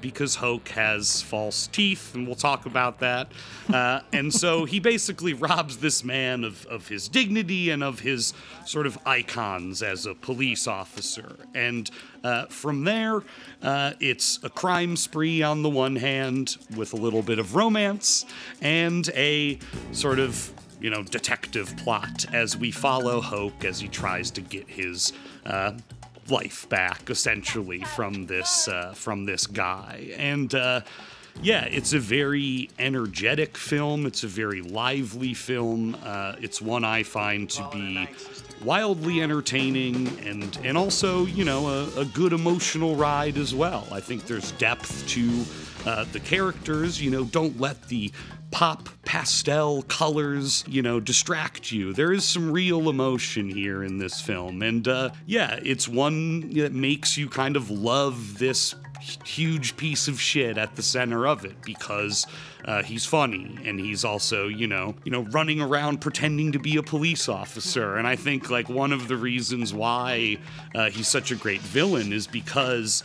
because 0.02 0.34
Hoke 0.34 0.68
has 0.70 1.22
false 1.22 1.68
teeth, 1.68 2.14
and 2.14 2.26
we'll 2.26 2.36
talk 2.36 2.66
about 2.66 2.98
that. 2.98 3.32
Uh, 3.72 4.00
and 4.12 4.34
so 4.34 4.66
he 4.66 4.80
basically 4.80 5.32
robs 5.48 5.78
this 5.78 6.04
man 6.04 6.44
of, 6.44 6.66
of 6.66 6.88
his 6.88 7.08
dignity 7.08 7.70
and 7.70 7.82
of 7.82 8.00
his 8.00 8.34
sort 8.66 8.86
of 8.86 8.98
icons 9.06 9.82
as 9.82 10.04
a 10.04 10.14
police 10.14 10.66
officer. 10.66 11.36
And 11.54 11.90
uh, 12.22 12.46
from 12.46 12.84
there, 12.84 13.22
uh, 13.62 13.92
it's 14.00 14.38
a 14.42 14.50
crime 14.50 14.96
spree 14.96 15.42
on 15.42 15.62
the 15.62 15.70
one 15.70 15.96
hand, 15.96 16.56
with 16.76 16.92
a 16.92 16.96
little 16.96 17.22
bit 17.22 17.38
of 17.38 17.54
romance, 17.54 18.26
and 18.60 19.08
a 19.14 19.58
sort 19.92 20.18
of 20.18 20.52
you 20.82 20.90
know, 20.90 21.04
detective 21.04 21.74
plot 21.76 22.26
as 22.34 22.56
we 22.56 22.72
follow 22.72 23.20
Hoke 23.20 23.64
as 23.64 23.78
he 23.78 23.86
tries 23.86 24.32
to 24.32 24.40
get 24.40 24.68
his 24.68 25.12
uh, 25.46 25.74
life 26.28 26.68
back, 26.68 27.10
essentially, 27.10 27.80
from 27.80 28.26
this 28.26 28.68
uh, 28.68 28.92
from 28.94 29.24
this 29.24 29.46
guy. 29.46 30.12
And 30.16 30.54
uh, 30.54 30.82
yeah, 31.40 31.64
it's 31.64 31.92
a 31.92 31.98
very 31.98 32.68
energetic 32.78 33.56
film. 33.56 34.06
It's 34.06 34.22
a 34.22 34.28
very 34.28 34.60
lively 34.60 35.34
film. 35.34 35.96
Uh, 36.04 36.34
it's 36.40 36.60
one 36.60 36.84
I 36.84 37.02
find 37.02 37.48
to 37.50 37.68
be 37.72 38.08
wildly 38.62 39.20
entertaining 39.20 40.06
and 40.20 40.56
and 40.62 40.78
also 40.78 41.26
you 41.26 41.44
know 41.44 41.68
a, 41.68 42.00
a 42.00 42.04
good 42.04 42.32
emotional 42.32 42.94
ride 42.96 43.36
as 43.36 43.54
well. 43.54 43.86
I 43.90 44.00
think 44.00 44.26
there's 44.26 44.52
depth 44.52 45.06
to 45.08 45.44
uh, 45.88 46.04
the 46.12 46.20
characters. 46.20 47.00
You 47.00 47.10
know, 47.10 47.24
don't 47.24 47.58
let 47.60 47.88
the 47.88 48.12
pop 48.52 48.88
pastel 49.04 49.82
colors, 49.82 50.62
you 50.68 50.82
know, 50.82 51.00
distract 51.00 51.72
you. 51.72 51.92
There 51.92 52.12
is 52.12 52.24
some 52.24 52.52
real 52.52 52.88
emotion 52.88 53.48
here 53.48 53.82
in 53.82 53.98
this 53.98 54.20
film. 54.20 54.62
And 54.62 54.86
uh, 54.86 55.10
yeah, 55.26 55.58
it's 55.64 55.88
one 55.88 56.50
that 56.50 56.72
makes 56.72 57.16
you 57.16 57.28
kind 57.28 57.56
of 57.56 57.70
love 57.70 58.38
this 58.38 58.74
huge 59.24 59.76
piece 59.76 60.06
of 60.06 60.20
shit 60.20 60.56
at 60.56 60.76
the 60.76 60.82
center 60.82 61.26
of 61.26 61.44
it 61.44 61.60
because 61.62 62.26
uh, 62.66 62.82
he's 62.84 63.04
funny 63.04 63.58
and 63.64 63.80
he's 63.80 64.04
also 64.04 64.46
you 64.46 64.68
know 64.68 64.94
you 65.02 65.10
know 65.10 65.22
running 65.32 65.60
around 65.60 66.00
pretending 66.00 66.52
to 66.52 66.60
be 66.60 66.76
a 66.76 66.82
police 66.84 67.28
officer 67.28 67.96
and 67.96 68.06
i 68.06 68.14
think 68.14 68.48
like 68.48 68.68
one 68.68 68.92
of 68.92 69.08
the 69.08 69.16
reasons 69.16 69.74
why 69.74 70.38
uh, 70.76 70.88
he's 70.88 71.08
such 71.08 71.32
a 71.32 71.34
great 71.34 71.60
villain 71.62 72.12
is 72.12 72.28
because 72.28 73.02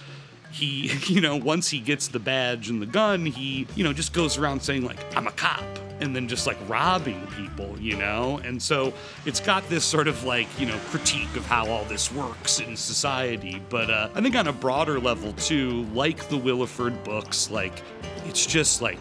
he, 0.58 0.92
you 1.14 1.22
know, 1.22 1.36
once 1.36 1.70
he 1.70 1.80
gets 1.80 2.08
the 2.08 2.20
badge 2.20 2.70
and 2.70 2.82
the 2.82 2.86
gun, 2.86 3.26
he, 3.26 3.68
you 3.76 3.84
know, 3.84 3.94
just 3.94 4.14
goes 4.14 4.38
around 4.38 4.62
saying, 4.62 4.86
like, 4.86 4.98
I'm 5.16 5.28
a 5.28 5.32
cop, 5.32 5.64
and 6.00 6.16
then 6.16 6.28
just 6.28 6.46
like 6.48 6.58
robbing 6.68 7.26
people, 7.28 7.76
you 7.80 7.96
know? 7.96 8.40
And 8.44 8.62
so 8.62 8.94
it's 9.26 9.40
got 9.40 9.68
this 9.70 9.84
sort 9.84 10.08
of 10.08 10.24
like, 10.24 10.48
you 10.60 10.66
know, 10.66 10.78
critique 10.90 11.36
of 11.36 11.46
how 11.46 11.68
all 11.68 11.86
this 11.86 12.12
works 12.12 12.60
in 12.60 12.76
society. 12.76 13.62
But 13.70 13.90
uh, 13.90 14.10
I 14.14 14.22
think 14.22 14.36
on 14.36 14.48
a 14.48 14.54
broader 14.54 15.00
level, 15.00 15.34
too, 15.34 15.84
like 15.94 16.30
the 16.30 16.38
Willeford 16.38 17.04
books, 17.04 17.50
like, 17.50 17.82
it's 18.26 18.46
just 18.46 18.82
like 18.82 19.00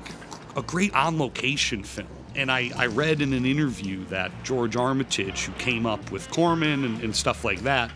a 0.57 0.63
great 0.63 0.95
on 0.95 1.19
location 1.19 1.83
film. 1.83 2.09
And 2.35 2.51
I, 2.51 2.71
I 2.77 2.87
read 2.87 3.23
in 3.23 3.33
an 3.33 3.47
interview 3.47 4.05
that 4.07 4.31
George 4.45 4.77
Armitage, 4.77 5.47
who 5.47 5.53
came 5.53 5.87
up 5.87 6.11
with 6.11 6.31
Corman 6.31 6.85
and, 6.85 7.03
and 7.03 7.17
stuff 7.17 7.45
like 7.45 7.61
that, 7.61 7.91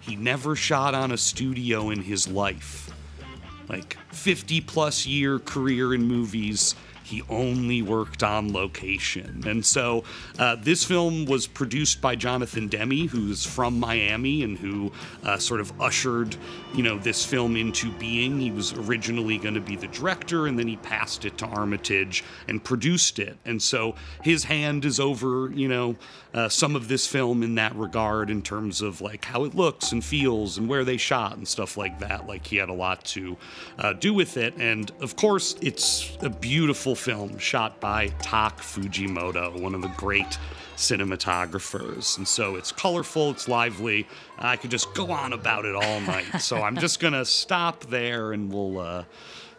he 0.00 0.16
never 0.16 0.54
shot 0.56 0.94
on 0.94 1.12
a 1.12 1.16
studio 1.16 1.90
in 1.90 2.02
his 2.02 2.28
life 2.28 2.83
like 3.68 3.96
50 4.12 4.60
plus 4.62 5.06
year 5.06 5.38
career 5.38 5.94
in 5.94 6.02
movies 6.02 6.74
he 7.04 7.22
only 7.28 7.82
worked 7.82 8.22
on 8.22 8.52
location. 8.52 9.44
And 9.46 9.64
so 9.64 10.04
uh, 10.38 10.56
this 10.56 10.84
film 10.84 11.26
was 11.26 11.46
produced 11.46 12.00
by 12.00 12.16
Jonathan 12.16 12.66
Demme, 12.66 13.08
who's 13.08 13.44
from 13.44 13.78
Miami 13.78 14.42
and 14.42 14.58
who 14.58 14.90
uh, 15.22 15.36
sort 15.36 15.60
of 15.60 15.78
ushered, 15.80 16.34
you 16.74 16.82
know, 16.82 16.98
this 16.98 17.24
film 17.24 17.56
into 17.56 17.92
being. 17.92 18.40
He 18.40 18.50
was 18.50 18.72
originally 18.72 19.36
going 19.36 19.54
to 19.54 19.60
be 19.60 19.76
the 19.76 19.86
director, 19.88 20.46
and 20.46 20.58
then 20.58 20.66
he 20.66 20.76
passed 20.76 21.26
it 21.26 21.36
to 21.38 21.46
Armitage 21.46 22.24
and 22.48 22.64
produced 22.64 23.18
it. 23.18 23.36
And 23.44 23.62
so 23.62 23.94
his 24.22 24.44
hand 24.44 24.86
is 24.86 24.98
over, 24.98 25.50
you 25.54 25.68
know, 25.68 25.96
uh, 26.34 26.48
some 26.48 26.74
of 26.74 26.88
this 26.88 27.06
film 27.06 27.44
in 27.44 27.54
that 27.54 27.74
regard 27.76 28.28
in 28.28 28.42
terms 28.42 28.82
of 28.82 29.00
like 29.00 29.24
how 29.24 29.44
it 29.44 29.54
looks 29.54 29.92
and 29.92 30.04
feels 30.04 30.58
and 30.58 30.68
where 30.68 30.84
they 30.84 30.96
shot 30.96 31.36
and 31.36 31.46
stuff 31.46 31.76
like 31.76 32.00
that. 32.00 32.26
Like 32.26 32.44
he 32.44 32.56
had 32.56 32.68
a 32.68 32.74
lot 32.74 33.04
to 33.06 33.36
uh, 33.78 33.92
do 33.92 34.12
with 34.12 34.36
it. 34.36 34.54
And 34.58 34.90
of 35.00 35.14
course, 35.14 35.54
it's 35.62 36.18
a 36.22 36.28
beautiful 36.28 36.96
film 36.96 37.38
shot 37.38 37.80
by 37.80 38.08
Tak 38.20 38.58
Fujimoto, 38.58 39.60
one 39.60 39.76
of 39.76 39.82
the 39.82 39.92
great 39.96 40.38
cinematographers. 40.76 42.18
And 42.18 42.26
so 42.26 42.56
it's 42.56 42.72
colorful, 42.72 43.30
it's 43.30 43.46
lively. 43.46 44.08
I 44.36 44.56
could 44.56 44.72
just 44.72 44.92
go 44.92 45.12
on 45.12 45.32
about 45.32 45.64
it 45.64 45.76
all 45.76 46.00
night. 46.00 46.40
so 46.40 46.60
I'm 46.60 46.76
just 46.76 46.98
going 46.98 47.14
to 47.14 47.24
stop 47.24 47.84
there 47.84 48.32
and 48.32 48.52
we'll. 48.52 48.80
Uh, 48.80 49.04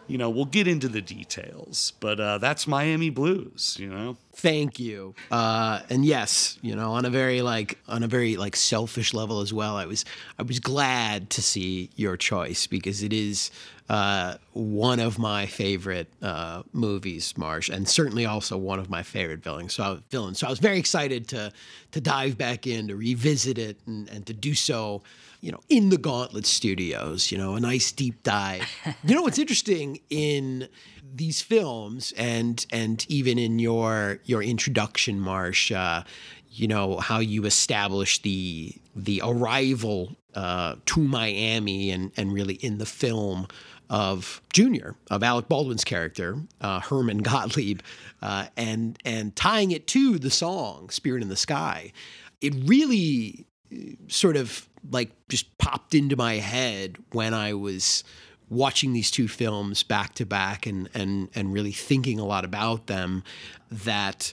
you 0.08 0.18
know, 0.18 0.30
we'll 0.30 0.44
get 0.44 0.68
into 0.68 0.88
the 0.88 1.00
details, 1.00 1.92
but 2.00 2.20
uh, 2.20 2.38
that's 2.38 2.66
Miami 2.66 3.10
Blues, 3.10 3.76
you 3.78 3.88
know. 3.88 4.16
Thank 4.34 4.78
you. 4.78 5.14
Uh, 5.30 5.80
and 5.88 6.04
yes, 6.04 6.58
you 6.62 6.76
know, 6.76 6.92
on 6.92 7.04
a 7.04 7.10
very 7.10 7.42
like 7.42 7.78
on 7.88 8.02
a 8.02 8.06
very 8.06 8.36
like 8.36 8.54
selfish 8.54 9.14
level 9.14 9.40
as 9.40 9.52
well. 9.52 9.76
I 9.76 9.86
was 9.86 10.04
I 10.38 10.42
was 10.42 10.60
glad 10.60 11.30
to 11.30 11.42
see 11.42 11.90
your 11.96 12.16
choice 12.16 12.66
because 12.66 13.02
it 13.02 13.12
is 13.12 13.50
uh, 13.88 14.34
one 14.52 15.00
of 15.00 15.18
my 15.18 15.46
favorite 15.46 16.08
uh, 16.20 16.62
movies, 16.72 17.36
Marsh, 17.36 17.68
and 17.68 17.88
certainly 17.88 18.26
also 18.26 18.56
one 18.56 18.78
of 18.78 18.90
my 18.90 19.02
favorite 19.02 19.42
villains. 19.42 19.74
So, 19.74 19.82
I, 19.82 19.98
villains. 20.10 20.40
So 20.40 20.48
I 20.48 20.50
was 20.50 20.58
very 20.58 20.78
excited 20.78 21.28
to 21.28 21.52
to 21.92 22.00
dive 22.00 22.36
back 22.36 22.66
in, 22.66 22.88
to 22.88 22.96
revisit 22.96 23.58
it, 23.58 23.78
and, 23.86 24.08
and 24.10 24.26
to 24.26 24.34
do 24.34 24.54
so 24.54 25.02
you 25.40 25.52
know, 25.52 25.60
in 25.68 25.90
the 25.90 25.98
Gauntlet 25.98 26.46
Studios, 26.46 27.30
you 27.30 27.38
know, 27.38 27.54
a 27.54 27.60
nice 27.60 27.92
deep 27.92 28.22
dive. 28.22 28.66
you 29.04 29.14
know 29.14 29.22
what's 29.22 29.38
interesting 29.38 30.00
in 30.10 30.68
these 31.14 31.40
films 31.40 32.12
and 32.16 32.66
and 32.72 33.06
even 33.08 33.38
in 33.38 33.58
your 33.58 34.18
your 34.24 34.42
introduction, 34.42 35.20
Marsh, 35.20 35.72
uh, 35.72 36.02
you 36.50 36.68
know, 36.68 36.98
how 36.98 37.18
you 37.18 37.44
establish 37.44 38.20
the 38.22 38.74
the 38.94 39.20
arrival 39.24 40.16
uh, 40.34 40.76
to 40.86 41.00
Miami 41.00 41.90
and 41.90 42.12
and 42.16 42.32
really 42.32 42.54
in 42.54 42.78
the 42.78 42.86
film 42.86 43.46
of 43.88 44.40
Junior, 44.52 44.96
of 45.10 45.22
Alec 45.22 45.48
Baldwin's 45.48 45.84
character, 45.84 46.38
uh, 46.60 46.80
Herman 46.80 47.18
Gottlieb, 47.22 47.80
uh, 48.22 48.46
and 48.56 48.98
and 49.04 49.34
tying 49.36 49.70
it 49.70 49.86
to 49.88 50.18
the 50.18 50.30
song 50.30 50.90
"Spirit 50.90 51.22
in 51.22 51.28
the 51.28 51.36
Sky." 51.36 51.92
It 52.40 52.54
really 52.64 53.46
uh, 53.72 53.76
sort 54.08 54.36
of 54.36 54.68
like 54.90 55.10
just 55.28 55.56
popped 55.58 55.94
into 55.94 56.16
my 56.16 56.34
head 56.34 56.96
when 57.12 57.34
I 57.34 57.54
was 57.54 58.04
watching 58.48 58.92
these 58.92 59.10
two 59.10 59.28
films 59.28 59.82
back 59.82 60.14
to 60.14 60.26
back 60.26 60.66
and 60.66 60.88
and 60.94 61.28
and 61.34 61.52
really 61.52 61.72
thinking 61.72 62.18
a 62.18 62.24
lot 62.24 62.44
about 62.44 62.86
them 62.86 63.24
that 63.70 64.32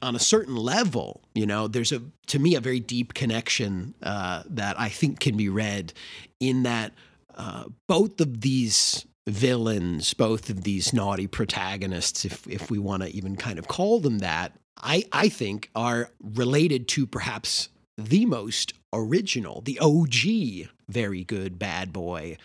on 0.00 0.14
a 0.14 0.18
certain 0.20 0.54
level, 0.56 1.22
you 1.34 1.46
know, 1.46 1.66
there's 1.68 1.92
a 1.92 2.02
to 2.26 2.38
me 2.38 2.54
a 2.54 2.60
very 2.60 2.80
deep 2.80 3.14
connection 3.14 3.94
uh, 4.02 4.42
that 4.48 4.78
I 4.78 4.88
think 4.88 5.20
can 5.20 5.36
be 5.36 5.48
read 5.48 5.92
in 6.40 6.62
that 6.64 6.92
uh, 7.34 7.64
both 7.86 8.20
of 8.20 8.40
these 8.40 9.06
villains, 9.26 10.14
both 10.14 10.50
of 10.50 10.64
these 10.64 10.92
naughty 10.92 11.26
protagonists, 11.26 12.24
if 12.24 12.46
if 12.46 12.70
we 12.70 12.78
want 12.78 13.02
to 13.02 13.08
even 13.10 13.36
kind 13.36 13.58
of 13.58 13.68
call 13.68 14.00
them 14.00 14.18
that, 14.18 14.52
I 14.76 15.04
I 15.12 15.28
think 15.28 15.70
are 15.74 16.10
related 16.20 16.88
to 16.88 17.06
perhaps 17.06 17.68
the 17.98 18.24
most 18.24 18.72
original, 18.92 19.60
the 19.60 19.78
OG, 19.80 20.70
very 20.88 21.24
good 21.24 21.58
bad 21.58 21.92
boy, 21.92 22.36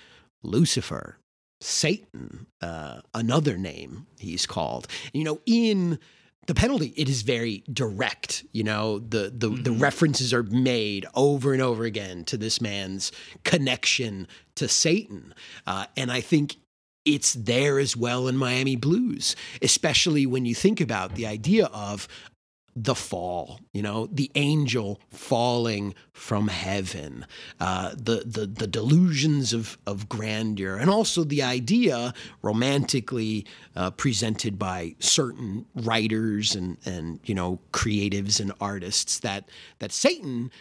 Lucifer. 0.42 1.18
Satan, 1.62 2.48
uh, 2.62 3.00
another 3.14 3.58
name 3.58 4.08
he's 4.20 4.46
called. 4.46 4.88
You 5.14 5.24
know, 5.24 5.40
in 5.46 6.00
the 6.48 6.54
penalty 6.54 6.94
it 6.98 7.08
is 7.08 7.22
very 7.22 7.64
direct 7.72 8.44
you 8.52 8.64
know 8.64 9.00
the 9.00 9.32
the, 9.34 9.50
mm-hmm. 9.50 9.64
the 9.64 9.72
references 9.72 10.34
are 10.34 10.44
made 10.44 11.06
over 11.16 11.54
and 11.54 11.62
over 11.62 11.86
again 11.86 12.26
to 12.26 12.38
this 12.38 12.60
man's 12.60 13.12
connection 13.46 14.28
to 14.56 14.68
satan 14.68 15.34
uh, 15.68 15.86
and 15.96 16.12
i 16.12 16.20
think 16.20 16.58
it's 17.06 17.34
there 17.34 17.80
as 17.80 17.96
well 17.96 18.28
in 18.28 18.36
miami 18.36 18.76
blues 18.76 19.36
especially 19.62 20.26
when 20.26 20.46
you 20.46 20.54
think 20.54 20.82
about 20.82 21.16
the 21.16 21.26
idea 21.26 21.68
of 21.68 22.08
the 22.76 22.96
fall, 22.96 23.60
you 23.72 23.82
know, 23.82 24.08
the 24.12 24.32
angel 24.36 25.00
falling 25.12 25.94
from 26.12 26.48
heaven, 26.48 27.26
uh, 27.60 27.92
the, 27.92 28.24
the 28.26 28.48
the 28.48 28.68
delusions 28.68 29.54
of 29.54 29.78
of 29.86 30.10
grandeur, 30.10 30.78
and 30.78 30.90
also 30.90 31.24
the 31.24 31.44
idea, 31.44 32.14
romantically 32.42 33.46
uh, 33.76 33.92
presented 33.92 34.58
by 34.58 34.96
certain 35.00 35.66
writers 35.76 36.56
and 36.56 36.78
and 36.86 37.20
you 37.26 37.36
know 37.36 37.60
creatives 37.72 38.40
and 38.40 38.52
artists 38.60 39.20
that 39.20 39.48
that 39.80 39.92
Satan 39.92 40.52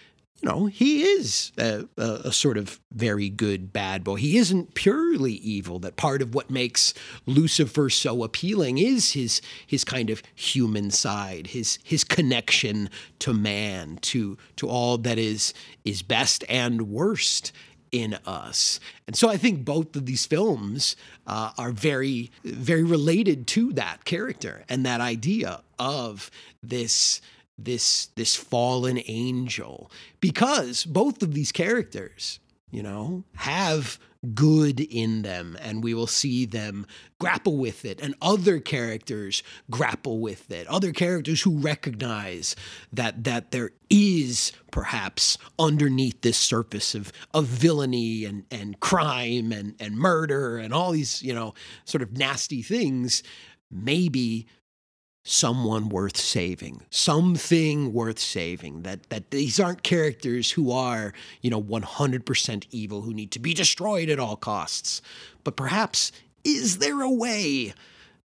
you 0.42 0.48
know, 0.48 0.66
he 0.66 1.02
is 1.02 1.52
a, 1.56 1.86
a, 1.96 2.32
sort 2.32 2.58
of 2.58 2.80
very 2.92 3.28
good 3.28 3.72
bad 3.72 4.02
boy. 4.02 4.16
He 4.16 4.38
isn't 4.38 4.74
purely 4.74 5.34
evil. 5.34 5.78
That 5.78 5.94
part 5.94 6.20
of 6.20 6.34
what 6.34 6.50
makes 6.50 6.94
Lucifer 7.26 7.88
so 7.88 8.24
appealing 8.24 8.78
is 8.78 9.12
his 9.12 9.40
his 9.64 9.84
kind 9.84 10.10
of 10.10 10.20
human 10.34 10.90
side, 10.90 11.48
his 11.48 11.78
his 11.84 12.02
connection 12.02 12.90
to 13.20 13.32
man, 13.32 13.98
to 14.02 14.36
to 14.56 14.68
all 14.68 14.98
that 14.98 15.16
is 15.16 15.54
is 15.84 16.02
best 16.02 16.44
and 16.48 16.88
worst 16.90 17.52
in 17.92 18.18
us. 18.26 18.80
And 19.06 19.14
so 19.14 19.28
I 19.28 19.36
think 19.36 19.64
both 19.64 19.94
of 19.94 20.06
these 20.06 20.26
films 20.26 20.96
uh, 21.24 21.52
are 21.56 21.70
very 21.70 22.32
very 22.42 22.82
related 22.82 23.46
to 23.48 23.72
that 23.74 24.04
character 24.04 24.64
and 24.68 24.84
that 24.84 25.00
idea 25.00 25.62
of 25.78 26.32
this 26.64 27.20
this 27.64 28.06
this 28.16 28.34
fallen 28.36 29.00
angel. 29.06 29.90
Because 30.20 30.84
both 30.84 31.22
of 31.22 31.34
these 31.34 31.52
characters 31.52 32.40
you 32.70 32.82
know 32.82 33.24
have 33.34 33.98
good 34.34 34.80
in 34.80 35.22
them 35.22 35.58
and 35.60 35.82
we 35.82 35.94
will 35.94 36.06
see 36.06 36.46
them 36.46 36.86
grapple 37.18 37.56
with 37.56 37.84
it 37.84 38.00
and 38.00 38.14
other 38.22 38.60
characters 38.60 39.42
grapple 39.68 40.20
with 40.20 40.50
it. 40.50 40.66
Other 40.68 40.92
characters 40.92 41.42
who 41.42 41.58
recognize 41.58 42.54
that 42.92 43.24
that 43.24 43.50
there 43.50 43.70
is 43.90 44.52
perhaps 44.70 45.38
underneath 45.58 46.20
this 46.20 46.36
surface 46.36 46.94
of 46.94 47.12
of 47.34 47.46
villainy 47.46 48.24
and 48.24 48.44
and 48.50 48.78
crime 48.78 49.50
and 49.50 49.74
and 49.80 49.96
murder 49.96 50.56
and 50.56 50.72
all 50.72 50.92
these 50.92 51.22
you 51.22 51.34
know 51.34 51.54
sort 51.84 52.02
of 52.02 52.16
nasty 52.16 52.62
things 52.62 53.22
maybe 53.70 54.46
someone 55.24 55.88
worth 55.88 56.16
saving, 56.16 56.82
something 56.90 57.92
worth 57.92 58.18
saving. 58.18 58.82
That 58.82 59.08
that 59.10 59.30
these 59.30 59.60
aren't 59.60 59.82
characters 59.82 60.50
who 60.52 60.72
are, 60.72 61.12
you 61.40 61.50
know, 61.50 61.62
100% 61.62 62.66
evil 62.70 63.02
who 63.02 63.14
need 63.14 63.30
to 63.32 63.38
be 63.38 63.54
destroyed 63.54 64.08
at 64.08 64.18
all 64.18 64.36
costs. 64.36 65.02
But 65.44 65.56
perhaps 65.56 66.12
is 66.44 66.78
there 66.78 67.00
a 67.02 67.10
way 67.10 67.74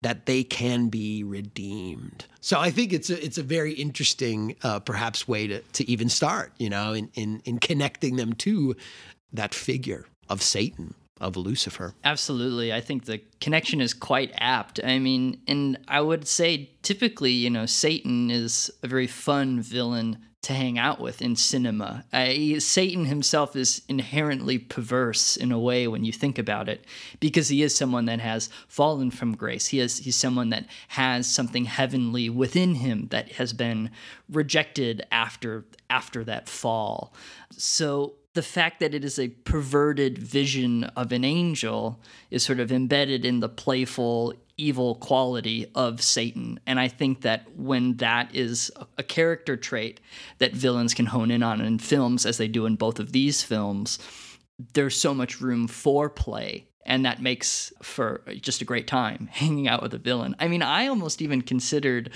that 0.01 0.25
they 0.25 0.43
can 0.43 0.89
be 0.89 1.23
redeemed? 1.23 2.25
So 2.41 2.59
I 2.59 2.69
think 2.71 2.93
it's 2.93 3.09
a 3.09 3.23
it's 3.23 3.37
a 3.37 3.43
very 3.43 3.73
interesting 3.73 4.55
uh, 4.63 4.79
perhaps 4.79 5.27
way 5.27 5.47
to 5.47 5.61
to 5.61 5.89
even 5.89 6.09
start, 6.09 6.51
you 6.57 6.69
know, 6.69 6.93
in 6.93 7.09
in 7.15 7.41
in 7.45 7.59
connecting 7.59 8.17
them 8.17 8.33
to 8.33 8.75
that 9.31 9.55
figure 9.55 10.05
of 10.29 10.41
Satan 10.41 10.93
of 11.23 11.37
Lucifer. 11.37 11.95
Absolutely. 12.03 12.73
I 12.73 12.81
think 12.81 13.05
the 13.05 13.21
connection 13.39 13.81
is 13.81 13.93
quite 13.93 14.31
apt. 14.35 14.79
I 14.83 14.99
mean, 14.99 15.41
and 15.47 15.77
I 15.87 16.01
would 16.01 16.27
say 16.27 16.69
typically, 16.81 17.31
you 17.31 17.49
know, 17.49 17.65
Satan 17.65 18.29
is 18.29 18.71
a 18.83 18.87
very 18.87 19.07
fun 19.07 19.61
villain 19.61 20.17
to 20.43 20.53
hang 20.53 20.77
out 20.77 20.99
with 20.99 21.21
in 21.21 21.37
cinema. 21.37 22.03
Uh, 22.11 22.59
Satan 22.59 23.05
himself 23.05 23.55
is 23.55 23.81
inherently 23.87 24.57
perverse 24.57 25.37
in 25.37 25.53
a 25.53 25.59
way 25.59 25.87
when 25.87 26.03
you 26.03 26.11
think 26.11 26.37
about 26.37 26.67
it, 26.67 26.83
because 27.21 27.47
he 27.47 27.63
is 27.63 27.73
someone 27.73 28.05
that 28.05 28.19
has 28.19 28.49
fallen 28.67 29.09
from 29.09 29.37
grace. 29.37 29.67
He 29.67 29.79
is 29.79 29.99
he's 29.99 30.17
someone 30.17 30.49
that 30.49 30.65
has 30.89 31.27
something 31.27 31.63
heavenly 31.63 32.29
within 32.29 32.75
him 32.75 33.07
that 33.11 33.31
has 33.33 33.53
been 33.53 33.89
rejected 34.29 35.07
after 35.13 35.63
after 35.89 36.25
that 36.25 36.49
fall. 36.49 37.13
So 37.51 38.15
the 38.33 38.41
fact 38.41 38.79
that 38.79 38.93
it 38.93 39.03
is 39.03 39.19
a 39.19 39.29
perverted 39.29 40.17
vision 40.17 40.85
of 40.95 41.11
an 41.11 41.23
angel 41.23 41.99
is 42.31 42.43
sort 42.43 42.59
of 42.59 42.71
embedded 42.71 43.25
in 43.25 43.39
the 43.39 43.49
playful 43.49 44.33
evil 44.57 44.95
quality 44.95 45.67
of 45.75 46.01
Satan. 46.01 46.59
And 46.65 46.79
I 46.79 46.87
think 46.87 47.21
that 47.21 47.45
when 47.55 47.97
that 47.97 48.35
is 48.35 48.71
a 48.97 49.03
character 49.03 49.55
trait 49.57 49.99
that 50.39 50.53
villains 50.53 50.93
can 50.93 51.07
hone 51.07 51.31
in 51.31 51.43
on 51.43 51.61
in 51.61 51.79
films, 51.79 52.25
as 52.25 52.37
they 52.37 52.47
do 52.47 52.65
in 52.65 52.75
both 52.75 52.99
of 52.99 53.11
these 53.11 53.43
films, 53.43 53.99
there's 54.73 54.99
so 54.99 55.13
much 55.13 55.41
room 55.41 55.67
for 55.67 56.09
play 56.09 56.65
and 56.85 57.05
that 57.05 57.21
makes 57.21 57.71
for 57.81 58.21
just 58.41 58.61
a 58.61 58.65
great 58.65 58.87
time 58.87 59.27
hanging 59.31 59.67
out 59.67 59.81
with 59.81 59.93
a 59.93 59.97
villain. 59.97 60.35
I 60.39 60.47
mean, 60.47 60.61
I 60.61 60.87
almost 60.87 61.21
even 61.21 61.41
considered 61.41 62.11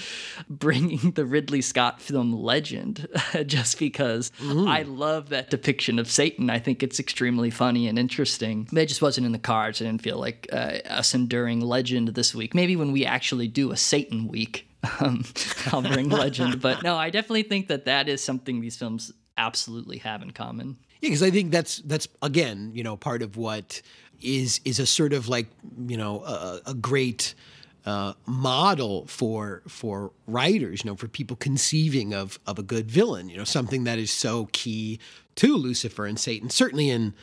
bringing 0.49 1.11
the 1.11 1.25
Ridley 1.25 1.61
Scott 1.61 2.01
film 2.01 2.33
Legend 2.33 3.07
just 3.45 3.79
because 3.79 4.31
Ooh. 4.43 4.67
I 4.67 4.83
love 4.83 5.29
that 5.29 5.49
depiction 5.49 5.99
of 5.99 6.09
Satan. 6.09 6.49
I 6.49 6.59
think 6.59 6.83
it's 6.83 6.99
extremely 6.99 7.49
funny 7.49 7.87
and 7.87 7.97
interesting. 7.97 8.67
But 8.71 8.83
it 8.83 8.87
just 8.87 9.01
wasn't 9.01 9.25
in 9.25 9.31
the 9.31 9.39
cards. 9.39 9.81
I 9.81 9.85
didn't 9.85 10.01
feel 10.01 10.17
like 10.17 10.47
uh, 10.51 10.79
us 10.85 11.13
enduring 11.13 11.61
Legend 11.61 12.09
this 12.09 12.35
week. 12.35 12.53
Maybe 12.53 12.75
when 12.75 12.91
we 12.91 13.05
actually 13.05 13.47
do 13.47 13.71
a 13.71 13.77
Satan 13.77 14.27
week, 14.27 14.69
um, 14.99 15.23
I'll 15.71 15.81
bring 15.81 16.09
Legend. 16.09 16.61
But 16.61 16.83
no, 16.83 16.95
I 16.95 17.09
definitely 17.09 17.43
think 17.43 17.67
that 17.67 17.85
that 17.85 18.07
is 18.09 18.23
something 18.23 18.61
these 18.61 18.77
films 18.77 19.11
absolutely 19.37 19.99
have 19.99 20.21
in 20.21 20.31
common. 20.31 20.77
Yeah, 21.01 21.09
because 21.09 21.23
I 21.23 21.29
think 21.29 21.51
that's 21.51 21.77
that's 21.77 22.07
again, 22.21 22.71
you 22.73 22.83
know, 22.83 22.97
part 22.97 23.21
of 23.21 23.37
what 23.37 23.81
is 24.21 24.61
is 24.65 24.79
a 24.79 24.85
sort 24.85 25.13
of 25.13 25.27
like 25.27 25.47
you 25.87 25.97
know 25.97 26.21
a, 26.23 26.61
a 26.67 26.73
great 26.73 27.33
uh, 27.87 28.13
model 28.25 29.05
for 29.07 29.61
for 29.65 30.11
writers, 30.27 30.83
you 30.83 30.91
know, 30.91 30.95
for 30.97 31.07
people 31.07 31.37
conceiving 31.37 32.13
of 32.13 32.37
of 32.45 32.59
a 32.59 32.63
good 32.63 32.91
villain, 32.91 33.29
you 33.29 33.37
know, 33.37 33.45
something 33.45 33.85
that 33.85 33.97
is 33.97 34.11
so 34.11 34.49
key 34.51 34.99
to 35.35 35.55
Lucifer 35.55 36.05
and 36.05 36.19
Satan. 36.19 36.49
Certainly 36.49 36.89
in 36.89 37.13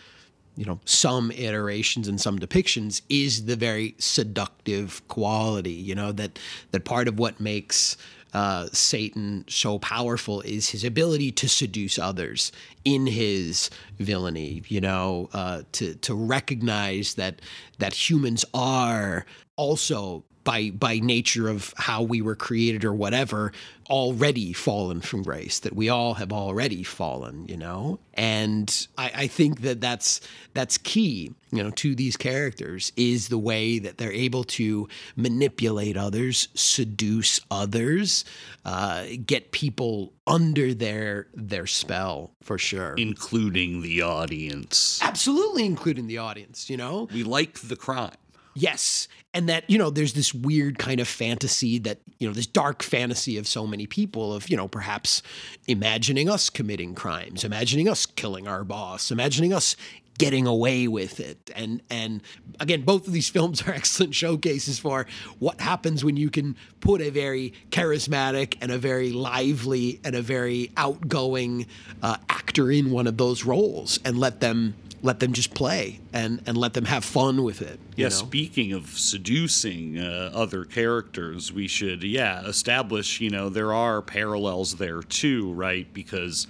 you 0.57 0.65
know 0.65 0.81
some 0.87 1.31
iterations 1.33 2.09
and 2.09 2.19
some 2.19 2.39
depictions 2.39 3.03
is 3.11 3.45
the 3.45 3.57
very 3.57 3.95
seductive 3.99 5.07
quality, 5.07 5.73
you 5.73 5.95
know, 5.95 6.13
that 6.13 6.39
that 6.71 6.87
part 6.87 7.09
of 7.09 7.19
what 7.19 7.41
makes 7.41 7.99
uh, 8.35 8.67
Satan 8.73 9.45
so 9.49 9.79
powerful 9.79 10.41
is 10.43 10.71
his 10.71 10.85
ability 10.85 11.31
to 11.33 11.49
seduce 11.49 11.99
others 11.99 12.53
in 12.85 13.07
his 13.07 13.71
villainy. 13.99 14.63
You 14.69 14.81
know, 14.81 15.31
uh, 15.33 15.63
to 15.73 15.95
to 15.95 16.15
recognize 16.15 17.15
that 17.15 17.41
that 17.79 17.95
humans 17.95 18.45
are 18.53 19.25
also 19.57 20.25
by 20.45 20.71
by 20.71 20.99
nature 20.99 21.49
of 21.49 21.75
how 21.77 22.03
we 22.03 22.21
were 22.23 22.37
created 22.37 22.85
or 22.85 22.95
whatever 22.95 23.53
already 23.91 24.53
fallen 24.53 25.01
from 25.01 25.23
grace 25.23 25.59
that 25.61 25.75
we 25.75 25.89
all 25.91 26.15
have 26.15 26.33
already 26.33 26.83
fallen 26.83 27.47
you 27.49 27.57
know? 27.57 27.99
And 28.15 28.87
I, 28.97 29.11
I, 29.15 29.27
think 29.27 29.63
that 29.63 29.81
that's 29.81 30.21
that's 30.53 30.79
key 30.79 31.35
you 31.51 31.63
know 31.63 31.71
to 31.71 31.95
these 31.95 32.17
characters 32.17 32.93
is 32.97 33.29
the 33.29 33.39
way 33.39 33.79
that 33.81 33.99
they're 33.99 34.13
able 34.13 34.45
to 34.45 34.89
manipulate 35.17 35.97
others 35.97 36.49
seduce 36.55 37.41
others 37.51 38.25
uh, 38.65 39.07
get 39.27 39.51
people 39.51 40.13
under 40.27 40.73
their 40.75 41.27
their 41.35 41.67
spell 41.67 42.33
for 42.43 42.59
sure. 42.59 42.95
Including 42.97 43.83
the 43.83 44.03
audience. 44.03 45.01
Absolutely 45.03 45.65
including 45.65 46.07
the 46.07 46.19
audience 46.19 46.71
you 46.71 46.77
know? 46.77 47.09
We 47.13 47.25
like 47.25 47.59
the 47.61 47.77
crime 47.77 48.13
Yes. 48.55 49.09
and 49.33 49.49
that 49.49 49.69
you 49.69 49.77
know 49.79 49.91
there's 49.91 50.13
this 50.13 50.33
weird 50.33 50.79
kind 50.79 51.01
of 51.01 51.09
fantasy 51.09 51.79
that 51.81 51.99
you 52.19 52.27
know 52.29 52.33
this 52.33 52.47
dark 52.47 52.83
fantasy 52.83 53.37
of 53.37 53.49
so 53.49 53.67
many 53.67 53.87
people 53.87 54.33
of 54.33 54.49
you 54.49 54.57
know 54.57 54.69
perhaps 54.69 55.23
imagining 55.67 56.29
us 56.29 56.49
committing 56.49 56.95
crimes 56.95 57.43
imagining 57.43 57.89
us 57.89 58.07
killing 58.07 58.47
our 58.47 58.63
boss 58.63 59.11
imagining 59.11 59.53
us 59.53 59.75
getting 60.19 60.47
away 60.47 60.87
with 60.87 61.19
it 61.19 61.51
and 61.57 61.83
and 61.91 62.23
again 62.61 62.83
both 62.83 63.07
of 63.07 63.13
these 63.13 63.29
films 63.29 63.63
are 63.63 63.73
excellent 63.75 64.15
showcases 64.15 64.79
for 64.79 65.07
what 65.39 65.61
happens 65.61 66.05
when 66.05 66.17
you 66.17 66.31
can 66.31 66.57
put 66.81 67.01
a 67.01 67.11
very 67.11 67.53
charismatic 67.71 68.57
and 68.61 68.71
a 68.71 68.79
very 68.79 69.13
lively 69.13 70.01
and 70.05 70.15
a 70.15 70.23
very 70.23 70.71
outgoing 70.77 71.67
uh, 72.03 72.17
actor 72.29 72.71
in 72.71 72.91
one 72.91 73.07
of 73.07 73.17
those 73.17 73.45
roles 73.45 73.99
and 74.05 74.19
let 74.19 74.41
them 74.41 74.75
let 75.03 75.21
them 75.21 75.33
just 75.33 75.53
play 75.55 76.01
and 76.13 76.41
and 76.47 76.57
let 76.57 76.75
them 76.75 76.85
have 76.85 77.05
fun 77.05 77.43
with 77.43 77.61
it 77.61 77.79
Yeah, 77.97 78.07
know? 78.07 78.11
speaking 78.11 78.73
of 78.73 78.89
seducing 78.99 79.99
uh, 79.99 80.31
other 80.35 80.65
characters, 80.65 81.53
we 81.53 81.69
should, 81.69 82.03
yeah, 82.03 82.45
establish, 82.47 83.21
you 83.21 83.31
know, 83.31 83.49
there 83.49 83.73
are 83.73 84.03
parallels 84.03 84.77
there 84.77 85.03
too, 85.03 85.53
right? 85.53 85.87
Because 85.93 86.47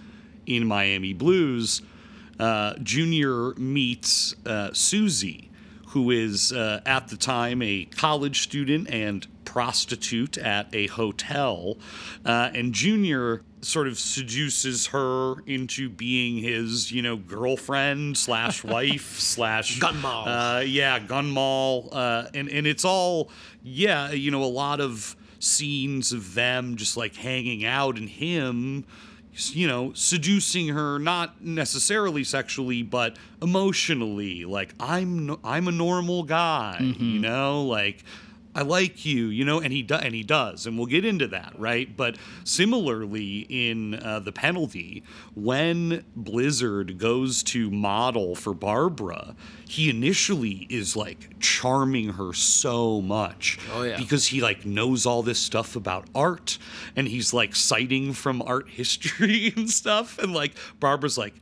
in 0.46 0.66
Miami 0.66 1.12
Blues, 1.12 1.83
uh, 2.38 2.75
Junior 2.83 3.55
meets 3.55 4.35
uh, 4.47 4.70
Susie, 4.73 5.51
who 5.88 6.11
is 6.11 6.53
uh, 6.53 6.81
at 6.85 7.09
the 7.09 7.16
time 7.16 7.62
a 7.62 7.85
college 7.85 8.42
student 8.42 8.90
and 8.90 9.27
prostitute 9.44 10.37
at 10.38 10.66
a 10.75 10.88
hotel. 10.88 11.79
Uh, 12.25 12.51
and 12.53 12.73
Junior 12.73 13.42
sort 13.61 13.87
of 13.87 13.99
seduces 13.99 14.88
her 14.88 15.37
into 15.47 15.88
being 15.88 16.38
his, 16.38 16.90
you 16.90 17.01
know, 17.03 17.16
girlfriend 17.16 18.16
slash 18.16 18.64
wife 18.64 19.18
slash 19.18 19.79
gun 19.79 20.01
moll. 20.01 20.29
Uh, 20.29 20.61
yeah, 20.61 20.99
gun 20.99 21.31
moll. 21.31 21.88
Uh, 21.92 22.27
and, 22.35 22.49
and 22.49 22.66
it's 22.66 22.85
all, 22.85 23.31
yeah, 23.62 24.11
you 24.11 24.31
know, 24.31 24.42
a 24.42 24.47
lot 24.47 24.81
of 24.81 25.16
scenes 25.38 26.12
of 26.12 26.35
them 26.35 26.77
just 26.77 26.97
like 26.97 27.14
hanging 27.14 27.64
out 27.64 27.99
and 27.99 28.09
him 28.09 28.85
you 29.53 29.66
know, 29.66 29.92
seducing 29.94 30.68
her 30.68 30.99
not 30.99 31.42
necessarily 31.42 32.25
sexually, 32.25 32.83
but 32.83 33.16
emotionally. 33.42 34.44
Like 34.44 34.75
I'm, 34.79 35.37
I'm 35.44 35.68
a 35.68 35.73
normal 35.73 36.23
guy, 36.23 36.79
mm-hmm. 36.81 37.05
you 37.05 37.18
know, 37.20 37.64
like. 37.64 38.05
I 38.54 38.62
like 38.62 39.04
you, 39.04 39.26
you 39.26 39.44
know, 39.44 39.60
and 39.60 39.72
he 39.72 39.82
do, 39.82 39.94
and 39.96 40.14
he 40.14 40.22
does, 40.22 40.64
and 40.66 40.76
we'll 40.78 40.86
get 40.86 41.04
into 41.04 41.26
that, 41.28 41.52
right? 41.58 41.94
But 41.96 42.16
similarly, 42.44 43.46
in 43.48 43.94
uh, 43.94 44.20
the 44.20 44.32
penalty, 44.32 45.02
when 45.34 46.04
Blizzard 46.16 46.98
goes 46.98 47.42
to 47.44 47.70
model 47.70 48.34
for 48.34 48.54
Barbara, 48.54 49.34
he 49.68 49.90
initially 49.90 50.66
is 50.70 50.96
like 50.96 51.38
charming 51.40 52.10
her 52.14 52.32
so 52.32 53.00
much, 53.00 53.58
Oh, 53.72 53.82
yeah. 53.82 53.96
because 53.98 54.28
he 54.28 54.40
like 54.40 54.64
knows 54.64 55.04
all 55.04 55.22
this 55.22 55.38
stuff 55.40 55.76
about 55.76 56.06
art, 56.14 56.58
and 56.96 57.08
he's 57.08 57.34
like 57.34 57.54
citing 57.54 58.12
from 58.12 58.40
art 58.42 58.68
history 58.70 59.52
and 59.56 59.68
stuff, 59.68 60.18
and 60.18 60.32
like 60.32 60.52
Barbara's 60.80 61.18
like, 61.18 61.34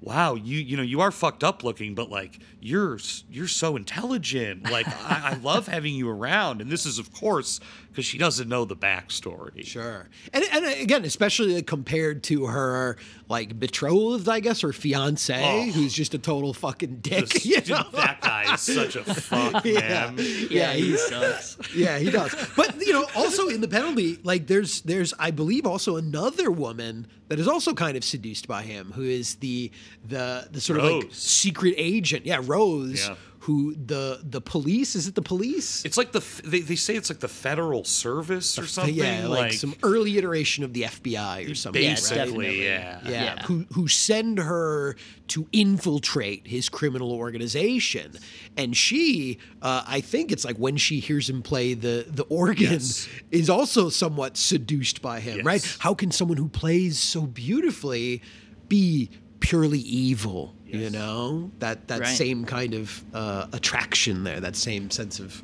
wow, 0.00 0.34
you 0.34 0.58
you 0.58 0.76
know 0.76 0.82
you 0.82 1.00
are 1.00 1.10
fucked 1.10 1.44
up 1.44 1.62
looking, 1.62 1.94
but 1.94 2.10
like 2.10 2.38
you're 2.60 2.98
you're 3.30 3.48
so 3.48 3.76
intelligent. 3.76 4.70
Like 4.70 4.86
I, 4.88 5.32
I 5.32 5.34
love 5.42 5.68
having 5.68 5.94
you 5.94 6.08
around, 6.08 6.60
and 6.60 6.70
this 6.70 6.86
is 6.86 6.98
of 6.98 7.12
course 7.12 7.60
because 7.90 8.04
she 8.04 8.18
doesn't 8.18 8.48
know 8.48 8.64
the 8.64 8.76
backstory. 8.76 9.66
Sure. 9.66 10.08
And, 10.32 10.44
and 10.52 10.64
uh, 10.64 10.68
again, 10.80 11.04
especially 11.04 11.60
compared 11.62 12.22
to 12.24 12.46
her 12.46 12.96
like 13.28 13.58
betrothed, 13.58 14.28
I 14.28 14.40
guess, 14.40 14.62
or 14.64 14.72
fiance, 14.72 15.34
Oh. 15.42 15.70
who's 15.72 15.92
just 15.92 16.14
a 16.14 16.18
total 16.18 16.52
fucking 16.54 16.96
dick. 17.00 17.28
Just- 17.28 17.44
you 17.68 17.74
know? 17.74 17.84
that 17.92 18.20
guy 18.20 18.54
is 18.54 18.60
such 18.60 18.96
a 18.96 19.04
fuck, 19.04 19.64
Yeah. 19.64 19.80
man. 19.80 20.14
Yeah, 20.50 20.72
he 20.72 20.90
he's 20.90 21.02
sucks. 21.06 21.56
yeah, 21.74 21.98
he 21.98 22.10
does. 22.10 22.34
But 22.56 22.80
you 22.80 22.92
know, 22.92 23.06
also 23.16 23.48
in 23.48 23.60
the 23.60 23.68
penalty, 23.68 24.18
like 24.22 24.46
there's 24.46 24.80
there's 24.82 25.12
I 25.18 25.30
believe 25.30 25.66
also 25.66 25.96
another 25.96 26.50
woman 26.50 27.06
that 27.28 27.38
is 27.38 27.46
also 27.48 27.74
kind 27.74 27.96
of 27.96 28.04
seduced 28.04 28.48
by 28.48 28.62
him, 28.62 28.92
who 28.92 29.02
is 29.02 29.36
the 29.36 29.70
the 30.08 30.48
the 30.50 30.60
sort 30.60 30.80
of 30.80 30.84
like 30.84 31.08
secret 31.12 31.74
agent. 31.76 32.26
Yeah, 32.26 32.40
Rose. 32.44 33.06
Yeah. 33.08 33.14
Who 33.44 33.74
the 33.74 34.20
the 34.22 34.40
police? 34.42 34.94
Is 34.94 35.06
it 35.06 35.14
the 35.14 35.22
police? 35.22 35.82
It's 35.84 35.96
like 35.96 36.12
the 36.12 36.22
they, 36.44 36.60
they 36.60 36.76
say 36.76 36.94
it's 36.94 37.08
like 37.08 37.20
the 37.20 37.28
Federal 37.28 37.84
Service 37.84 38.58
or 38.58 38.66
something. 38.66 38.94
yeah, 38.94 39.26
like, 39.26 39.54
some 39.54 39.74
early 39.82 40.18
iteration 40.18 40.62
of 40.62 40.74
the 40.74 40.82
FBI 40.82 41.50
or 41.50 41.54
something. 41.54 41.82
right? 41.82 41.90
basically, 41.96 42.16
definitely. 42.18 42.64
yeah. 42.64 43.00
yeah, 43.04 43.10
Yeah. 43.10 43.42
Who, 43.44 43.64
who 43.72 43.88
send 43.88 44.38
her 44.38 44.94
to 45.28 45.46
infiltrate 45.52 46.46
his 46.48 46.68
criminal 46.68 47.12
organization, 47.12 48.12
and 48.58 48.76
she, 48.76 49.38
uh, 49.62 49.84
I 49.86 50.02
think 50.02 50.32
it's 50.32 50.44
like 50.44 50.56
when 50.58 50.76
she 50.76 51.00
hears 51.00 51.30
him 51.30 51.40
play 51.42 51.72
the 51.72 52.04
the 52.08 52.24
organ, 52.24 52.72
Yes. 52.72 53.08
is 53.30 53.48
also 53.48 53.88
somewhat 53.88 54.36
seduced 54.36 55.00
by 55.00 55.20
him, 55.20 55.46
right? 55.46 55.76
How 55.78 55.94
can 55.94 56.10
someone 56.10 56.36
who 56.36 56.48
plays 56.48 56.98
so 56.98 57.22
beautifully 57.22 58.20
be 58.68 59.08
purely 59.40 59.78
evil? 59.80 60.54
You 60.78 60.90
know 60.90 61.50
that 61.58 61.88
that 61.88 62.00
Right. 62.00 62.16
same 62.16 62.44
kind 62.44 62.74
of 62.74 63.02
uh, 63.14 63.46
attraction 63.52 64.24
there, 64.24 64.40
that 64.40 64.56
same 64.56 64.90
sense 64.90 65.20
of. 65.20 65.42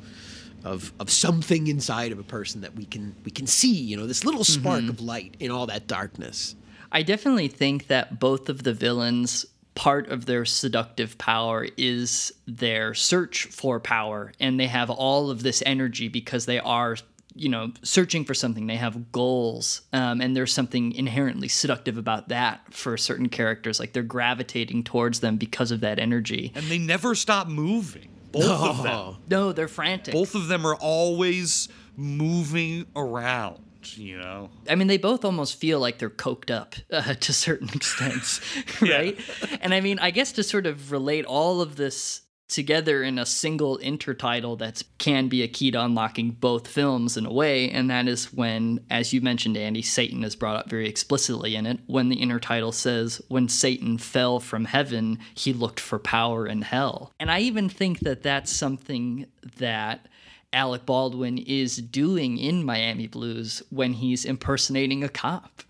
Of, 0.63 0.91
of 0.99 1.09
something 1.09 1.67
inside 1.67 2.11
of 2.11 2.19
a 2.19 2.23
person 2.23 2.61
that 2.61 2.75
we 2.75 2.83
can 2.83 3.15
we 3.23 3.31
can 3.31 3.47
see, 3.47 3.73
you 3.73 3.95
know, 3.95 4.05
this 4.05 4.25
little 4.25 4.43
spark 4.43 4.81
Mm-hmm. 4.81 4.89
of 4.89 4.99
light 4.99 5.37
in 5.39 5.49
all 5.49 5.65
that 5.67 5.87
darkness. 5.87 6.55
I 6.91 7.03
definitely 7.03 7.47
think 7.47 7.87
that 7.87 8.19
both 8.19 8.49
of 8.49 8.63
the 8.63 8.73
villains, 8.73 9.45
part 9.75 10.09
of 10.09 10.25
their 10.25 10.43
seductive 10.43 11.17
power 11.17 11.67
is 11.77 12.33
their 12.47 12.93
search 12.93 13.45
for 13.45 13.79
power, 13.79 14.33
and 14.41 14.59
they 14.59 14.67
have 14.67 14.89
all 14.89 15.29
of 15.29 15.41
this 15.43 15.63
energy 15.65 16.09
because 16.09 16.47
they 16.47 16.59
are, 16.59 16.97
you 17.37 17.49
know, 17.49 17.71
searching 17.83 18.25
for 18.25 18.33
something. 18.33 18.67
They 18.67 18.75
have 18.75 19.11
goals, 19.11 19.81
um, 19.93 20.21
and 20.21 20.35
there's 20.35 20.53
something 20.53 20.91
inherently 20.93 21.47
seductive 21.47 21.97
about 21.97 22.29
that 22.29 22.73
for 22.73 22.97
certain 22.97 23.29
characters. 23.29 23.79
Like 23.79 23.93
they're 23.93 24.03
gravitating 24.03 24.83
towards 24.83 25.19
them 25.19 25.37
because 25.37 25.71
of 25.71 25.81
that 25.81 25.99
energy. 25.99 26.51
and 26.55 26.65
they 26.65 26.77
never 26.77 27.15
stop 27.15 27.47
moving. 27.47 28.09
Both 28.31 28.45
of 28.45 28.83
them. 28.83 29.15
No, 29.29 29.51
they're 29.53 29.67
frantic. 29.69 30.13
Both 30.13 30.35
of 30.35 30.47
them 30.47 30.65
are 30.65 30.75
always 30.75 31.69
moving 31.95 32.85
around. 32.95 33.63
You 33.95 34.17
know. 34.17 34.49
I 34.69 34.75
mean, 34.75 34.87
they 34.87 34.97
both 34.97 35.23
almost 35.23 35.55
feel 35.59 35.79
like 35.79 35.97
they're 35.97 36.09
coked 36.09 36.51
up 36.51 36.75
uh, 36.91 37.13
to 37.13 37.33
certain 37.33 37.69
extents, 37.73 38.41
right? 38.81 39.17
And 39.61 39.73
I 39.73 39.79
mean, 39.79 39.97
I 39.99 40.11
guess 40.11 40.33
to 40.33 40.43
sort 40.43 40.65
of 40.65 40.91
relate 40.91 41.23
all 41.23 41.61
of 41.61 41.77
this 41.77 42.21
together 42.47 43.03
in 43.03 43.19
a 43.19 43.25
single 43.25 43.77
intertitle 43.79 44.57
that 44.59 44.83
can 44.97 45.27
be 45.27 45.43
a 45.43 45.47
key 45.47 45.71
to 45.71 45.83
unlocking 45.83 46.31
both 46.31 46.67
films 46.67 47.17
in 47.17 47.25
a 47.25 47.31
way, 47.31 47.69
and 47.69 47.89
that 47.89 48.07
is 48.07 48.33
when, 48.33 48.79
as 48.89 49.13
you 49.13 49.21
mentioned, 49.21 49.57
Andy, 49.57 49.81
Satan 49.81 50.23
is 50.23 50.35
brought 50.35 50.55
up 50.55 50.69
very 50.69 50.87
explicitly 50.87 51.55
in 51.55 51.65
it. 51.65 51.79
When 51.87 52.09
the 52.09 52.21
intertitle 52.21 52.73
says, 52.73 53.21
"When 53.27 53.49
Satan 53.49 53.97
fell 53.97 54.39
from 54.39 54.65
heaven, 54.65 55.19
he 55.35 55.53
looked 55.53 55.79
for 55.79 55.99
power 55.99 56.47
in 56.47 56.61
hell," 56.61 57.11
and 57.19 57.29
I 57.29 57.41
even 57.41 57.69
think 57.69 57.99
that 57.99 58.23
that's 58.23 58.51
something 58.51 59.25
that. 59.57 60.07
Alec 60.53 60.85
Baldwin 60.85 61.37
is 61.39 61.75
doing 61.75 62.37
in 62.37 62.63
Miami 62.63 63.05
Blues 63.05 63.61
when 63.69 63.91
he's 63.91 64.23
impersonating 64.23 65.03
a 65.03 65.09
cop 65.09 65.61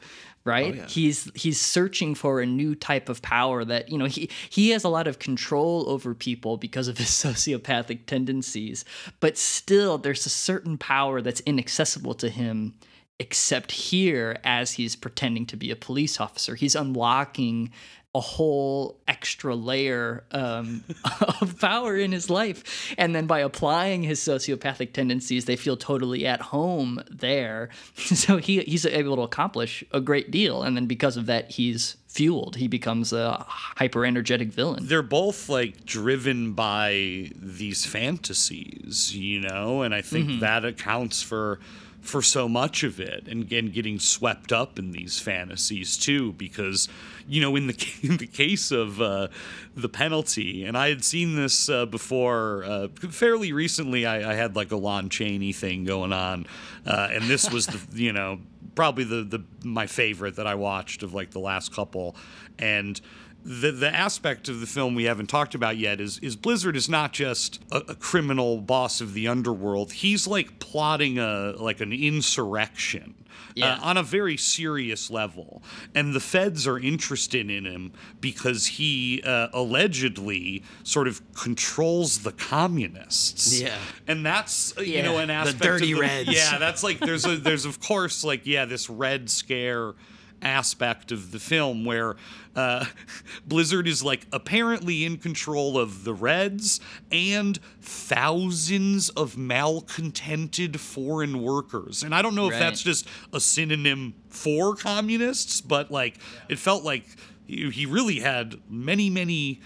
Oh, 0.48 0.52
right? 0.52 0.90
he's 0.90 1.30
he's 1.36 1.60
searching 1.60 2.16
for 2.16 2.42
a 2.42 2.46
new 2.46 2.76
type 2.76 3.10
of 3.10 3.22
power 3.22 3.66
that 3.66 3.90
you 3.90 3.98
know 3.98 4.06
he 4.06 4.30
he 4.50 4.70
has 4.70 4.84
a 4.84 4.90
lot 4.90 5.08
of 5.08 5.20
control 5.20 5.90
over 5.90 6.14
people 6.14 6.58
because 6.58 6.88
of 6.88 6.98
his 6.98 7.08
sociopathic 7.26 8.06
tendencies 8.06 8.86
but 9.20 9.38
still 9.38 9.98
there's 9.98 10.26
a 10.26 10.30
certain 10.30 10.78
power 10.78 11.22
that's 11.22 11.42
inaccessible 11.42 12.14
to 12.16 12.30
him 12.30 12.74
except 13.20 13.72
here 13.72 14.38
as 14.44 14.74
he's 14.74 14.96
pretending 14.96 15.46
to 15.48 15.58
be 15.58 15.72
a 15.72 15.76
police 15.76 16.20
officer. 16.20 16.56
He's 16.56 16.76
unlocking 16.76 17.72
a 18.18 18.20
whole 18.20 18.98
extra 19.08 19.54
layer 19.56 20.24
um, 20.32 20.84
of 21.42 21.60
power 21.60 21.96
in 21.96 22.12
his 22.12 22.32
life. 22.32 22.96
And 22.98 23.14
then 23.14 23.28
by 23.28 23.40
applying 23.42 24.02
his 24.02 24.20
sociopathic 24.20 24.92
tendencies, 24.92 25.46
they 25.46 25.56
feel 25.56 25.78
totally 25.78 26.26
at 26.26 26.42
home 26.42 27.02
there. 27.10 27.70
So 28.18 28.38
he, 28.38 28.62
he's 28.62 28.86
able 28.86 29.18
to 29.18 29.22
accomplish 29.22 29.84
a 29.92 30.02
great 30.02 30.32
deal. 30.32 30.64
And 30.64 30.76
then 30.76 30.88
because 30.88 31.18
of 31.18 31.28
that, 31.28 31.52
he's 31.52 31.98
fueled. 32.08 32.56
He 32.56 32.68
becomes 32.68 33.14
a 33.14 33.46
hyper 33.48 34.06
energetic 34.06 34.50
villain. 34.52 34.88
they're 34.88 35.04
both 35.04 35.50
like 35.50 35.86
driven 35.86 36.54
by 36.54 37.30
these 37.36 37.86
fantasies, 37.86 39.16
you 39.16 39.42
know, 39.42 39.84
and 39.84 39.94
I 39.94 40.02
think 40.02 40.40
that 40.40 40.66
accounts 40.66 41.22
for 41.22 41.60
for 42.08 42.22
so 42.22 42.48
much 42.48 42.84
of 42.84 43.00
it 43.00 43.28
and, 43.28 43.52
and 43.52 43.74
getting 43.74 44.00
swept 44.00 44.54
up 44.54 44.80
in 44.80 44.92
these 44.92 45.20
fantasies 45.20 45.98
too 45.98 46.32
because 46.34 46.88
you 47.28 47.42
know 47.42 47.56
in 47.56 47.68
the 47.68 47.88
in 48.02 48.18
the 48.18 48.28
case 48.28 48.72
of 48.72 49.02
uh, 49.02 49.28
the 49.76 49.90
penalty 49.90 50.64
and 50.64 50.78
I 50.78 50.90
had 50.90 51.04
seen 51.04 51.36
this 51.36 51.70
uh, 51.70 51.86
before 51.86 52.64
uh, 52.64 52.88
fairly 53.10 53.52
recently 53.52 54.06
I, 54.06 54.32
I 54.32 54.34
had 54.36 54.56
like 54.56 54.72
a 54.72 54.78
Lon 54.78 55.10
Chaney 55.10 55.52
thing 55.52 55.84
going 55.84 56.14
on 56.14 56.48
uh, 56.86 57.10
and 57.12 57.26
this 57.26 57.52
was 57.52 57.68
the 57.68 58.02
you 58.02 58.14
know 58.14 58.40
probably 58.74 59.04
the 59.04 59.24
the 59.24 59.44
my 59.64 59.86
favorite 59.86 60.38
that 60.38 60.48
I 60.48 60.56
watched 60.56 61.04
of 61.04 61.14
like 61.14 61.32
the 61.32 61.40
last 61.40 61.74
couple 61.74 62.16
and 62.58 63.00
the 63.48 63.72
the 63.72 63.96
aspect 63.96 64.50
of 64.50 64.60
the 64.60 64.68
film 64.68 64.94
we 64.94 65.06
haven't 65.06 65.28
talked 65.28 65.56
about 65.56 65.78
yet 65.78 66.02
is 66.02 66.20
is 66.20 66.36
Blizzard 66.36 66.76
is 66.76 66.90
not 66.90 67.14
just 67.14 67.62
a, 67.72 67.78
a 67.78 67.96
criminal 67.96 68.60
boss 68.60 69.00
of 69.02 69.14
the 69.14 69.28
underworld. 69.28 69.94
He's 69.94 70.28
like 70.28 70.60
plotting 70.60 71.18
a 71.18 71.54
like 71.58 71.80
an 71.80 71.94
insurrection. 71.94 73.16
Yeah. 73.54 73.74
Uh, 73.74 73.80
on 73.82 73.98
a 73.98 74.04
very 74.04 74.38
serious 74.38 75.10
level. 75.10 75.64
And 75.96 76.14
the 76.14 76.20
feds 76.20 76.68
are 76.68 76.78
interested 76.78 77.50
in 77.50 77.66
him 77.66 77.92
because 78.22 78.68
he 78.68 79.24
uh, 79.26 79.48
allegedly 79.52 80.64
sort 80.84 81.08
of 81.08 81.22
controls 81.34 82.20
the 82.20 82.34
communists. 82.34 83.60
Yeah. 83.60 83.78
And 84.08 84.24
that's, 84.24 84.78
uh, 84.78 84.82
you 84.82 85.02
know, 85.02 85.18
an 85.18 85.32
aspect 85.32 85.60
The 85.60 85.66
dirty 85.66 85.92
of 85.94 85.98
the, 85.98 86.02
Reds. 86.02 86.30
Yeah, 86.30 86.60
that's 86.60 86.84
like, 86.84 87.00
there's, 87.00 87.26
a, 87.26 87.36
there's 87.36 87.66
of 87.66 87.80
course, 87.80 88.24
like, 88.24 88.46
yeah, 88.46 88.66
this 88.66 88.92
Red 88.92 89.28
Scare 89.28 89.94
aspect 90.42 91.12
of 91.12 91.32
the 91.32 91.40
film 91.40 91.84
where 91.86 92.16
uh, 92.56 92.86
Blizzard 93.48 93.88
is 93.88 94.04
like 94.04 94.26
apparently 94.32 95.04
in 95.06 95.18
control 95.18 95.78
of 95.78 96.04
the 96.04 96.14
Reds 96.14 96.80
and 97.12 97.60
thousands 97.82 99.10
of 99.10 99.38
malcontented 99.38 100.80
foreign 100.80 101.42
workers. 101.42 102.04
And 102.04 102.14
I 102.14 102.22
don't 102.22 102.36
know 102.36 102.50
if 102.50 102.58
that's 102.60 102.82
just 102.84 103.08
a 103.34 103.40
synonym 103.40 104.14
for 104.30 104.76
communists, 104.76 105.62
but 105.62 105.92
like 105.92 106.18
it 106.50 106.60
felt 106.60 106.84
like 106.84 107.06
he 107.46 107.86
really 107.86 108.20
had 108.20 108.60
many, 108.70 109.10
many. 109.10 109.62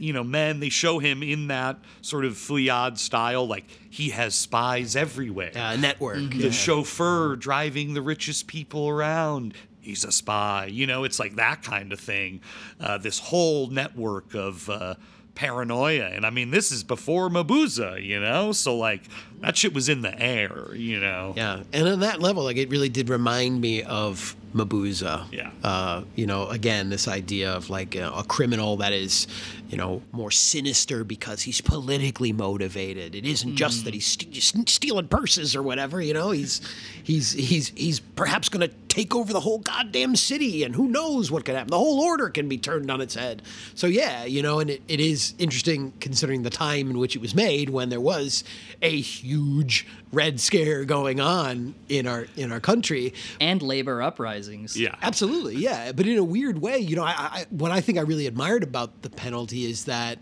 You 0.00 0.12
know, 0.12 0.24
men. 0.24 0.58
They 0.58 0.70
show 0.70 0.98
him 0.98 1.22
in 1.22 1.48
that 1.48 1.78
sort 2.00 2.24
of 2.24 2.36
Feuillade 2.36 2.98
style, 2.98 3.46
like 3.46 3.64
he 3.88 4.08
has 4.10 4.34
spies 4.34 4.96
everywhere 4.96 5.52
Uh, 5.54 5.76
network. 5.76 6.30
the 6.30 6.50
chauffeur 6.50 7.36
driving 7.36 7.94
the 7.94 8.02
richest 8.02 8.48
people 8.48 8.88
around 8.88 9.54
he's 9.88 10.04
a 10.04 10.12
spy. 10.12 10.66
You 10.66 10.86
know 10.86 11.04
it's 11.04 11.18
like 11.18 11.36
that 11.36 11.62
kind 11.62 11.92
of 11.92 11.98
thing. 11.98 12.40
Uh, 12.78 12.98
this 12.98 13.18
whole 13.18 13.68
network 13.68 14.34
of 14.34 14.68
uh, 14.70 14.94
paranoia. 15.34 16.06
And 16.06 16.26
i 16.26 16.30
mean 16.30 16.50
this 16.50 16.72
is 16.72 16.82
before 16.82 17.28
mabuse 17.28 18.02
you 18.02 18.20
know? 18.20 18.52
So 18.52 18.76
like 18.76 19.02
that 19.40 19.56
shit 19.56 19.72
was 19.72 19.88
in 19.88 20.02
the 20.02 20.16
air 20.20 20.74
you 20.74 21.00
know? 21.00 21.32
Yeah, 21.36 21.62
and 21.72 21.88
on 21.88 22.00
that 22.00 22.20
level, 22.20 22.44
like 22.44 22.56
it 22.56 22.70
really 22.70 22.88
did 22.88 23.08
remind 23.08 23.60
me 23.60 23.82
of 23.82 24.36
Mabuse. 24.54 25.02
Yeah. 25.32 25.50
Uh, 25.62 26.04
you 26.14 26.26
know, 26.26 26.48
again, 26.48 26.88
this 26.90 27.08
idea 27.08 27.52
of 27.52 27.70
like 27.70 27.94
a, 27.94 28.10
a 28.10 28.24
criminal 28.24 28.76
that 28.78 28.92
is, 28.92 29.26
you 29.68 29.76
know, 29.76 30.02
more 30.12 30.30
sinister 30.30 31.04
because 31.04 31.42
he's 31.42 31.60
politically 31.60 32.32
motivated. 32.32 33.14
It 33.14 33.26
isn't 33.26 33.56
just 33.56 33.84
that 33.84 33.94
he's 33.94 34.06
st- 34.06 34.32
just 34.32 34.68
stealing 34.68 35.08
purses 35.08 35.54
or 35.54 35.62
whatever. 35.62 36.00
You 36.00 36.14
know, 36.14 36.30
he's 36.30 36.60
he's 37.02 37.32
he's 37.32 37.68
he's 37.70 38.00
perhaps 38.00 38.48
going 38.48 38.68
to 38.68 38.74
take 38.88 39.14
over 39.14 39.32
the 39.32 39.40
whole 39.40 39.58
goddamn 39.58 40.16
city, 40.16 40.64
and 40.64 40.74
who 40.74 40.88
knows 40.88 41.30
what 41.30 41.44
could 41.44 41.54
happen. 41.54 41.70
The 41.70 41.78
whole 41.78 42.00
order 42.00 42.30
can 42.30 42.48
be 42.48 42.58
turned 42.58 42.90
on 42.90 43.00
its 43.00 43.14
head. 43.14 43.42
So 43.74 43.86
yeah, 43.86 44.24
you 44.24 44.42
know, 44.42 44.60
and 44.60 44.70
it, 44.70 44.82
it 44.88 45.00
is 45.00 45.34
interesting 45.38 45.92
considering 46.00 46.42
the 46.42 46.50
time 46.50 46.90
in 46.90 46.98
which 46.98 47.14
it 47.14 47.20
was 47.20 47.34
made, 47.34 47.70
when 47.70 47.90
there 47.90 48.00
was 48.00 48.44
a 48.82 49.00
huge 49.00 49.86
red 50.12 50.40
scare 50.40 50.84
going 50.84 51.20
on 51.20 51.74
in 51.88 52.06
our 52.06 52.26
in 52.36 52.52
our 52.52 52.60
country. 52.60 53.14
and 53.40 53.62
labor 53.62 54.00
uprisings. 54.02 54.76
yeah 54.76 54.94
Absolutely, 55.02 55.56
yeah. 55.56 55.92
But 55.92 56.06
in 56.06 56.18
a 56.18 56.24
weird 56.24 56.60
way, 56.60 56.78
you 56.78 56.96
know, 56.96 57.04
I, 57.04 57.12
I 57.12 57.46
what 57.50 57.70
I 57.70 57.80
think 57.80 57.98
I 57.98 58.02
really 58.02 58.26
admired 58.26 58.62
about 58.62 59.02
the 59.02 59.10
penalty 59.10 59.64
is 59.64 59.84
that 59.84 60.18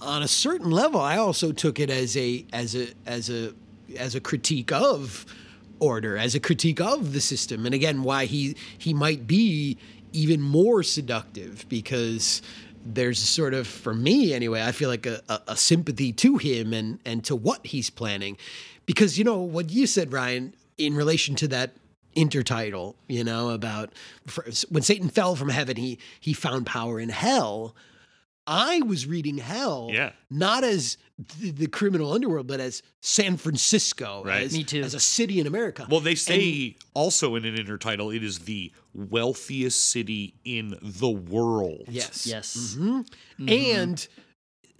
on 0.00 0.22
a 0.22 0.28
certain 0.28 0.70
level, 0.70 1.00
I 1.00 1.16
also 1.16 1.52
took 1.52 1.78
it 1.78 1.90
as 1.90 2.16
a 2.16 2.44
as 2.52 2.74
a 2.74 2.88
as 3.06 3.30
a 3.30 3.52
as 3.98 4.14
a 4.14 4.20
critique 4.20 4.72
of 4.72 5.26
order, 5.78 6.16
as 6.16 6.34
a 6.34 6.40
critique 6.40 6.80
of 6.80 7.12
the 7.12 7.20
system, 7.20 7.66
and 7.66 7.74
again, 7.74 8.02
why 8.02 8.26
he 8.26 8.56
he 8.78 8.92
might 8.94 9.26
be 9.26 9.78
even 10.12 10.40
more 10.40 10.82
seductive 10.82 11.64
because 11.68 12.42
there's 12.84 13.18
sort 13.18 13.54
of 13.54 13.66
for 13.66 13.92
me 13.94 14.32
anyway 14.32 14.62
i 14.62 14.72
feel 14.72 14.88
like 14.88 15.06
a, 15.06 15.20
a, 15.28 15.40
a 15.48 15.56
sympathy 15.56 16.12
to 16.12 16.36
him 16.36 16.72
and 16.72 16.98
and 17.04 17.24
to 17.24 17.36
what 17.36 17.66
he's 17.66 17.90
planning. 17.90 18.36
Because 18.86 19.18
you 19.18 19.24
know 19.24 19.38
what 19.38 19.70
you 19.70 19.86
said 19.86 20.12
ryan 20.12 20.54
in 20.78 20.94
relation 20.94 21.34
to 21.36 21.48
that 21.48 21.72
intertitle 22.16 22.94
you 23.06 23.22
know 23.22 23.50
about 23.50 23.92
when 24.68 24.82
satan 24.82 25.08
fell 25.08 25.36
from 25.36 25.48
heaven 25.48 25.76
he 25.76 25.96
he 26.18 26.32
found 26.32 26.66
power 26.66 26.98
in 26.98 27.08
hell 27.08 27.76
i 28.50 28.80
was 28.82 29.06
reading 29.06 29.38
hell 29.38 29.88
Yeah. 29.92 30.10
not 30.30 30.64
as 30.64 30.96
the, 31.40 31.50
the 31.52 31.66
criminal 31.68 32.12
underworld 32.12 32.46
but 32.46 32.60
as 32.60 32.82
san 33.00 33.36
francisco 33.38 34.22
Right. 34.24 34.42
as, 34.42 34.52
Me 34.52 34.64
too. 34.64 34.82
as 34.82 34.92
a 34.94 35.00
city 35.00 35.40
in 35.40 35.46
america 35.46 35.86
well 35.88 36.00
they 36.00 36.14
say 36.16 36.76
also 36.92 37.36
in 37.36 37.44
an 37.44 37.54
intertitle 37.56 38.14
it 38.14 38.22
is 38.24 38.40
the 38.40 38.72
wealthiest 38.94 39.90
city 39.90 40.34
in 40.44 40.76
the 40.82 41.08
world 41.10 41.84
yes 41.88 42.26
Yes. 42.26 42.76
And 43.48 44.06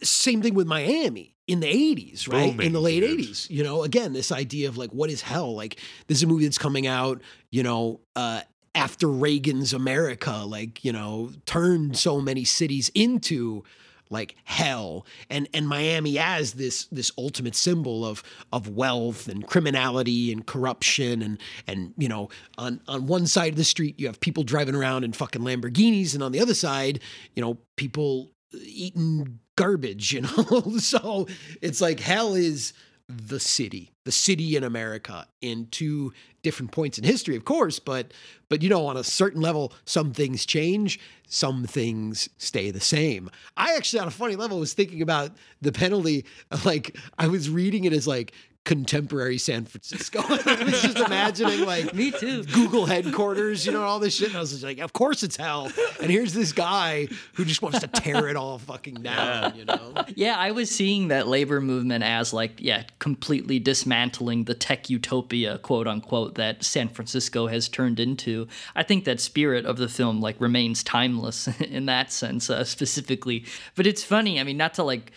same 0.03 0.41
thing 0.43 0.55
with 0.55 0.67
Miami 0.67 1.37
in 1.47 1.61
the 1.61 1.67
80s, 1.67 2.27
right? 2.33 2.53
Booming, 2.53 2.67
in 2.69 2.73
the 2.73 2.81
late 2.81 3.01
dude. 3.01 3.21
80s. 3.21 3.51
You 3.51 3.65
know, 3.65 3.83
again, 3.83 4.13
this 4.15 4.33
idea 4.33 4.69
of 4.69 4.79
like, 4.79 4.91
what 4.93 5.11
is 5.11 5.21
hell? 5.21 5.55
Like, 5.55 5.79
this 6.07 6.17
is 6.19 6.23
a 6.23 6.27
movie 6.27 6.45
that's 6.45 6.57
coming 6.59 6.87
out, 6.87 7.21
you 7.51 7.63
know, 7.63 8.01
uh, 8.17 8.41
after 8.75 9.09
Reagan's 9.09 9.73
America, 9.73 10.45
like, 10.47 10.85
you 10.85 10.93
know, 10.93 11.33
turned 11.47 11.97
so 11.97 12.21
many 12.21 12.45
cities 12.45 12.91
into 12.95 13.65
like 14.11 14.35
hell. 14.45 15.07
And 15.31 15.49
and 15.55 15.69
Miami 15.69 16.19
as 16.19 16.55
this 16.55 16.87
this 16.87 17.13
ultimate 17.17 17.55
symbol 17.55 18.05
of 18.05 18.23
of 18.53 18.69
wealth 18.69 19.29
and 19.29 19.47
criminality 19.47 20.33
and 20.33 20.45
corruption 20.45 21.23
and 21.23 21.39
and 21.67 21.95
you 21.97 22.09
know 22.09 22.29
on 22.59 22.81
on 22.89 23.07
one 23.07 23.27
side 23.27 23.53
of 23.53 23.57
the 23.57 23.65
street 23.65 23.99
you 23.99 24.07
have 24.07 24.21
people 24.21 24.43
driving 24.43 24.75
around 24.75 25.05
in 25.05 25.13
fucking 25.13 25.43
Lamborghinis 25.43 26.15
and 26.15 26.23
on 26.23 26.33
the 26.33 26.41
other 26.41 26.55
side 26.55 27.01
you 27.35 27.43
know 27.43 27.57
people 27.77 28.33
eating 28.53 29.39
garbage 29.57 30.13
you 30.13 30.23
know? 30.23 30.79
So 30.79 31.29
it's 31.63 31.81
like 31.81 32.01
hell 32.01 32.35
is 32.35 32.73
the 33.09 33.41
city 33.41 33.93
the 34.11 34.17
city 34.17 34.57
in 34.57 34.65
America 34.65 35.25
in 35.41 35.69
two 35.71 36.13
different 36.43 36.73
points 36.73 36.99
in 36.99 37.05
history 37.05 37.37
of 37.37 37.45
course 37.45 37.79
but 37.79 38.13
but 38.49 38.61
you 38.61 38.69
know 38.69 38.87
on 38.87 38.97
a 38.97 39.05
certain 39.05 39.41
level 39.41 39.73
some 39.85 40.13
things 40.13 40.45
change 40.45 40.99
some 41.29 41.65
things 41.65 42.29
stay 42.39 42.73
the 42.73 42.81
same. 42.81 43.31
I 43.57 43.77
actually 43.77 44.01
on 44.01 44.09
a 44.09 44.11
funny 44.11 44.35
level 44.35 44.59
was 44.59 44.75
thinking 44.75 45.01
about 45.01 45.31
the 45.63 45.71
penalty 45.71 46.25
like 46.65 46.97
i 47.19 47.29
was 47.29 47.49
reading 47.49 47.85
it 47.85 47.93
as 47.93 48.07
like 48.09 48.33
contemporary 48.65 49.39
san 49.39 49.65
francisco 49.65 50.21
i 50.29 50.63
was 50.65 50.83
just 50.83 50.99
imagining 50.99 51.65
like 51.65 51.95
Me 51.95 52.11
too. 52.11 52.45
google 52.45 52.85
headquarters 52.87 53.65
you 53.65 53.73
know 53.73 53.83
all 53.83 53.99
this 53.99 54.15
shit 54.15 54.29
and 54.29 54.37
i 54.37 54.41
was 54.41 54.51
just 54.51 54.63
like 54.63 54.79
of 54.81 54.93
course 54.93 55.23
it's 55.23 55.37
hell 55.37 55.71
and 56.01 56.11
here's 56.11 56.35
this 56.35 56.53
guy 56.53 57.09
who 57.35 57.45
just 57.47 57.63
wants 57.63 57.81
to 57.81 57.89
tear 57.89 58.29
it 58.29 58.37
all 58.37 58.59
fucking 58.59 58.97
down 58.97 59.57
you 59.57 59.65
know 59.65 59.95
Yeah, 60.15 60.37
I 60.37 60.51
was 60.51 60.71
seeing 60.71 61.09
that 61.09 61.27
labor 61.29 61.61
movement 61.61 62.05
as 62.05 62.33
like, 62.33 62.61
yeah, 62.61 62.85
completely 62.99 63.59
dismantling 63.59 64.45
the 64.45 64.55
tech 64.55 64.91
utopia, 64.91 65.59
quote 65.59 65.87
unquote, 65.87 66.35
that 66.35 66.65
San 66.65 66.89
Francisco 66.89 67.47
has 67.47 67.69
turned 67.69 67.99
into. 68.01 68.47
I 68.75 68.83
think 68.83 69.05
that 69.05 69.21
spirit 69.21 69.65
of 69.67 69.77
the 69.79 69.89
film 69.89 70.21
like 70.21 70.41
remains 70.41 70.83
timeless 70.83 71.49
in 71.61 71.87
that 71.87 72.13
sense, 72.13 72.51
uh, 72.51 72.65
specifically. 72.65 73.45
But 73.77 73.87
it's 73.87 74.03
funny. 74.05 74.41
I 74.41 74.45
mean, 74.45 74.57
not 74.57 74.75
to 74.75 74.83
like 74.83 75.13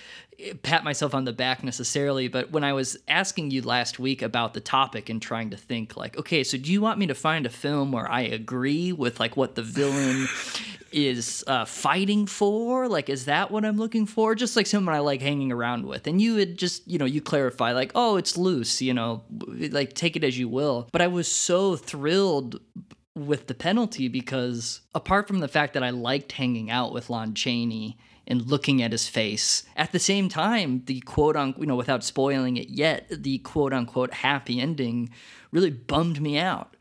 pat 0.63 0.84
myself 0.84 1.13
on 1.13 1.25
the 1.25 1.34
back 1.34 1.63
necessarily, 1.63 2.27
but 2.27 2.51
when 2.51 2.63
I 2.63 2.73
was 2.73 2.97
asking 3.08 3.51
you 3.51 3.62
last 3.62 3.99
week 3.99 4.21
about 4.21 4.53
the 4.53 4.60
topic 4.60 5.10
and 5.10 5.21
trying 5.21 5.49
to 5.51 5.58
think 5.58 5.95
like, 5.95 6.17
okay, 6.17 6.43
so 6.43 6.58
do 6.58 6.71
you 6.71 6.82
want 6.82 6.99
me 6.99 7.08
to 7.08 7.15
find 7.15 7.45
a 7.45 7.49
film 7.49 7.91
where 7.91 8.10
I 8.10 8.21
agree 8.21 8.91
with 8.91 9.19
like 9.19 9.38
what 9.38 9.56
the 9.56 9.62
villain 9.62 10.27
is 10.91 11.43
uh, 11.47 11.65
fighting 11.65 12.25
for? 12.25 12.88
Like, 12.88 13.10
is 13.10 13.25
that 13.25 13.51
what 13.51 13.65
I'm 13.65 13.77
looking 13.77 14.06
for? 14.06 14.36
Just 14.36 14.56
like 14.56 14.67
someone 14.67 14.95
I 14.95 14.99
like 14.99 15.21
hanging 15.21 15.51
around 15.51 15.86
with. 15.86 16.08
And 16.08 16.21
you 16.21 16.36
would 16.36 16.58
just, 16.58 16.88
you 16.88 16.97
know, 16.97 17.06
you 17.06 17.21
clarify 17.21 17.71
like, 17.71 17.91
oh, 17.95 18.17
it's 18.17 18.38
loose, 18.38 18.82
you 18.82 18.93
know, 18.93 19.23
like 19.47 19.93
take 19.93 20.15
it 20.15 20.23
as 20.23 20.38
you 20.38 20.49
will. 20.49 20.89
But 20.91 21.01
I 21.01 21.08
was 21.08 21.29
so 21.29 21.75
thrilled 21.75 22.60
with 23.15 23.47
the 23.47 23.53
penalty 23.53 24.08
because 24.08 24.82
apart 24.95 25.27
from 25.27 25.39
the 25.39 25.47
fact 25.47 25.73
that 25.73 25.84
I 25.84 25.91
liked 25.91 26.32
hanging 26.32 26.71
out 26.71 26.93
with 26.93 27.10
Lon 27.10 27.34
Chaney 27.36 27.97
and 28.27 28.45
looking 28.47 28.81
at 28.81 28.91
his 28.91 29.07
face, 29.07 29.63
at 29.75 29.91
the 29.91 29.99
same 29.99 30.29
time, 30.29 30.83
the 30.86 30.99
quote 31.01 31.36
unquote, 31.36 31.59
you 31.62 31.67
know, 31.67 31.75
without 31.75 32.03
spoiling 32.03 32.57
it 32.57 32.69
yet, 32.69 33.07
the 33.09 33.38
quote 33.39 33.73
unquote 33.73 34.13
happy 34.13 34.59
ending 34.62 35.09
really 35.51 35.69
bummed 35.71 36.21
me 36.21 36.38
out 36.38 36.75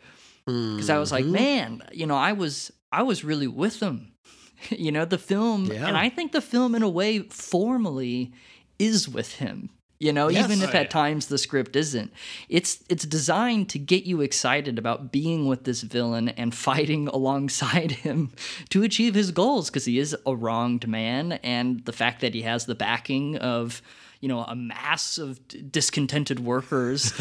because 0.46 0.90
I 0.90 0.98
was 0.98 1.12
like, 1.12 1.24
Mm-hmm. 1.24 1.32
man, 1.32 1.82
you 1.92 2.06
know, 2.06 2.16
I 2.16 2.32
was 2.32 2.70
I 2.90 3.02
was 3.02 3.24
really 3.24 3.46
with 3.48 3.80
them. 3.80 4.12
you 4.70 4.92
know, 4.92 5.04
the 5.04 5.18
film, 5.18 5.66
Yeah. 5.66 5.86
and 5.88 5.96
I 5.96 6.08
think 6.08 6.32
the 6.32 6.40
film, 6.40 6.74
in 6.74 6.82
a 6.82 6.88
way, 6.88 7.20
formally 7.20 8.32
is 8.78 9.08
with 9.08 9.36
him. 9.36 9.70
You 10.02 10.12
know, 10.12 10.28
Yes. 10.28 10.44
even 10.46 10.62
if 10.62 10.74
Oh, 10.74 10.78
at 10.78 10.90
times 10.90 11.26
the 11.26 11.38
script 11.38 11.76
isn't, 11.76 12.12
it's 12.48 12.82
it's 12.88 13.06
designed 13.06 13.68
to 13.68 13.78
get 13.78 14.02
you 14.04 14.20
excited 14.20 14.76
about 14.76 15.12
being 15.12 15.46
with 15.46 15.62
this 15.62 15.82
villain 15.82 16.28
and 16.30 16.52
fighting 16.68 17.06
alongside 17.06 17.92
him 17.92 18.32
to 18.70 18.82
achieve 18.82 19.14
his 19.14 19.30
goals 19.30 19.70
because 19.70 19.84
he 19.84 20.00
is 20.00 20.16
a 20.26 20.34
wronged 20.34 20.88
man, 20.88 21.32
and 21.44 21.84
the 21.84 21.92
fact 21.92 22.20
that 22.22 22.34
he 22.34 22.42
has 22.42 22.66
the 22.66 22.74
backing 22.74 23.36
of 23.36 23.80
you 24.20 24.28
know 24.28 24.40
a 24.42 24.56
mass 24.56 25.18
of 25.18 25.46
d- 25.46 25.62
discontented 25.62 26.40
workers 26.40 27.12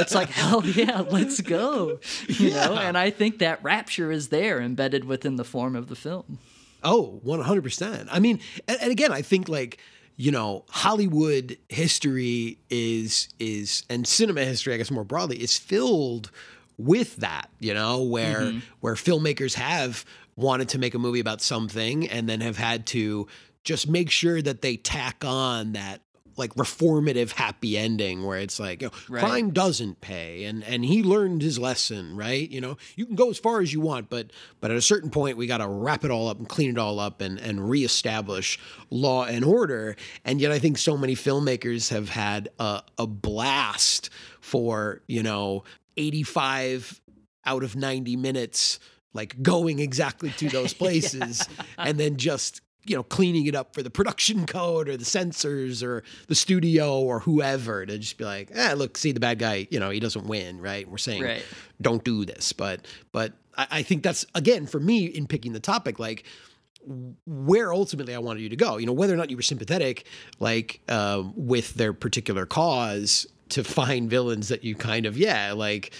it's 0.00 0.14
like 0.14 0.28
hell 0.30 0.64
yeah 0.64 1.00
let's 1.10 1.40
go 1.42 1.98
you 2.26 2.50
know? 2.50 2.74
And 2.74 2.96
i 2.96 3.10
think 3.10 3.38
that 3.40 3.62
rapture 3.62 4.10
is 4.12 4.28
there 4.28 4.60
embedded 4.60 5.04
within 5.04 5.36
the 5.36 5.44
form 5.44 5.74
of 5.76 5.88
the 5.88 5.96
film. 5.96 6.38
Oh, 6.82 7.20
100%. 7.26 8.06
I 8.10 8.20
mean, 8.20 8.38
and, 8.68 8.78
and 8.80 8.92
again, 8.92 9.12
I 9.12 9.20
think 9.20 9.48
like, 9.48 9.78
you 10.18 10.32
know, 10.32 10.64
Hollywood 10.68 11.56
history 11.68 12.58
is 12.68 13.28
is 13.38 13.84
and 13.88 14.06
cinema 14.06 14.44
history, 14.44 14.74
I 14.74 14.76
guess 14.76 14.90
more 14.90 15.04
broadly, 15.04 15.40
is 15.40 15.56
filled 15.56 16.32
with 16.76 17.16
that, 17.16 17.48
you 17.60 17.72
know, 17.72 18.02
where 18.02 18.40
mm-hmm. 18.40 18.58
where 18.80 18.94
filmmakers 18.94 19.54
have 19.54 20.04
wanted 20.34 20.68
to 20.70 20.78
make 20.78 20.94
a 20.94 20.98
movie 20.98 21.20
about 21.20 21.40
something 21.40 22.08
and 22.08 22.28
then 22.28 22.40
have 22.40 22.58
had 22.58 22.84
to 22.86 23.28
just 23.62 23.88
make 23.88 24.10
sure 24.10 24.42
that 24.42 24.60
they 24.60 24.76
tack 24.76 25.24
on 25.24 25.72
that 25.72 26.00
like 26.38 26.54
reformative 26.54 27.32
happy 27.32 27.76
ending 27.76 28.24
where 28.24 28.38
it's 28.38 28.58
like 28.60 28.80
you 28.82 28.88
know, 28.88 28.94
Right. 29.08 29.20
crime 29.24 29.50
doesn't 29.50 30.00
pay 30.00 30.44
and 30.44 30.62
and 30.64 30.84
he 30.84 31.02
learned 31.02 31.42
his 31.42 31.58
lesson 31.58 32.16
right? 32.16 32.48
You 32.48 32.60
know 32.60 32.76
you 32.96 33.04
can 33.06 33.16
go 33.16 33.30
as 33.30 33.38
far 33.38 33.60
as 33.60 33.72
you 33.72 33.80
want 33.80 34.08
but 34.08 34.30
but 34.60 34.70
at 34.70 34.76
a 34.76 34.82
certain 34.82 35.10
point 35.10 35.36
we 35.36 35.46
got 35.46 35.58
to 35.58 35.68
wrap 35.68 36.04
it 36.04 36.10
all 36.10 36.28
up 36.28 36.38
and 36.38 36.48
clean 36.48 36.70
it 36.70 36.78
all 36.78 36.98
up 37.00 37.20
and 37.20 37.38
and 37.38 37.68
reestablish 37.68 38.58
law 38.90 39.24
and 39.24 39.44
order. 39.44 39.96
And 40.24 40.40
yet 40.40 40.52
i 40.52 40.58
think 40.58 40.78
so 40.78 40.96
many 40.96 41.14
filmmakers 41.14 41.90
have 41.90 42.08
had 42.08 42.48
a, 42.58 42.82
a 42.96 43.06
blast 43.06 44.10
for 44.40 45.02
you 45.08 45.22
know 45.22 45.64
85 45.96 47.00
out 47.44 47.62
of 47.62 47.76
90 47.76 48.16
minutes 48.16 48.78
like 49.14 49.42
going 49.42 49.78
exactly 49.78 50.30
to 50.30 50.48
those 50.48 50.72
places 50.82 51.48
and 51.76 51.98
then 51.98 52.16
just 52.16 52.60
you 52.88 52.96
know 52.96 53.02
cleaning 53.02 53.46
it 53.46 53.54
up 53.54 53.74
for 53.74 53.82
the 53.82 53.90
production 53.90 54.46
code 54.58 54.88
or 54.88 54.96
the 54.96 55.04
censors 55.04 55.82
or 55.82 56.02
the 56.26 56.34
studio 56.34 57.00
or 57.00 57.20
whoever 57.20 57.84
to 57.86 57.98
just 57.98 58.18
be 58.18 58.24
like 58.24 58.50
eh 58.54 58.74
look 58.74 58.96
see 58.96 59.12
the 59.12 59.20
bad 59.20 59.38
guy 59.38 59.66
you 59.70 59.78
know 59.80 59.90
he 59.90 60.00
doesn't 60.00 60.26
win 60.26 60.60
right 60.60 60.88
we're 60.90 60.98
saying 60.98 61.22
Right. 61.22 61.44
don't 61.80 62.04
do 62.04 62.24
this 62.24 62.52
but 62.52 62.86
but 63.12 63.32
I, 63.56 63.66
I 63.70 63.82
think 63.82 64.02
that's 64.02 64.24
again 64.34 64.66
for 64.66 64.80
me 64.80 65.06
in 65.06 65.26
picking 65.26 65.52
the 65.52 65.60
topic 65.60 65.98
like 65.98 66.24
where 67.26 67.72
ultimately 67.72 68.14
I 68.14 68.18
wanted 68.18 68.40
you 68.40 68.48
to 68.48 68.56
go. 68.56 68.78
You 68.78 68.86
know, 68.86 68.92
whether 68.92 69.12
or 69.12 69.16
not 69.16 69.30
you 69.30 69.36
were 69.36 69.42
sympathetic, 69.42 70.06
like 70.38 70.80
um, 70.88 71.34
with 71.36 71.74
their 71.74 71.92
particular 71.92 72.46
cause, 72.46 73.26
to 73.50 73.64
find 73.64 74.08
villains 74.08 74.48
that 74.48 74.64
you 74.64 74.74
kind 74.74 75.04
of 75.04 75.18
yeah, 75.18 75.52
like 75.52 75.92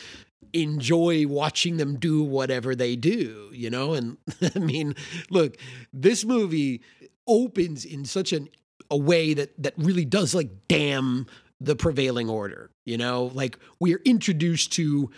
enjoy 0.52 1.26
watching 1.26 1.76
them 1.76 1.96
do 1.96 2.22
whatever 2.22 2.74
they 2.74 2.96
do. 2.96 3.50
You 3.52 3.70
know, 3.70 3.94
and 3.94 4.16
I 4.54 4.58
mean, 4.58 4.94
look, 5.30 5.56
this 5.92 6.24
movie 6.24 6.82
opens 7.26 7.84
in 7.84 8.04
such 8.04 8.32
an 8.32 8.48
a 8.90 8.96
way 8.96 9.34
that 9.34 9.50
that 9.62 9.74
really 9.76 10.04
does 10.04 10.34
like 10.34 10.50
damn 10.68 11.26
the 11.61 11.76
prevailing 11.76 12.28
order. 12.28 12.70
You 12.84 12.96
know, 12.96 13.30
like 13.34 13.58
we 13.80 13.94
are 13.94 14.00
introduced 14.04 14.72
to 14.74 15.11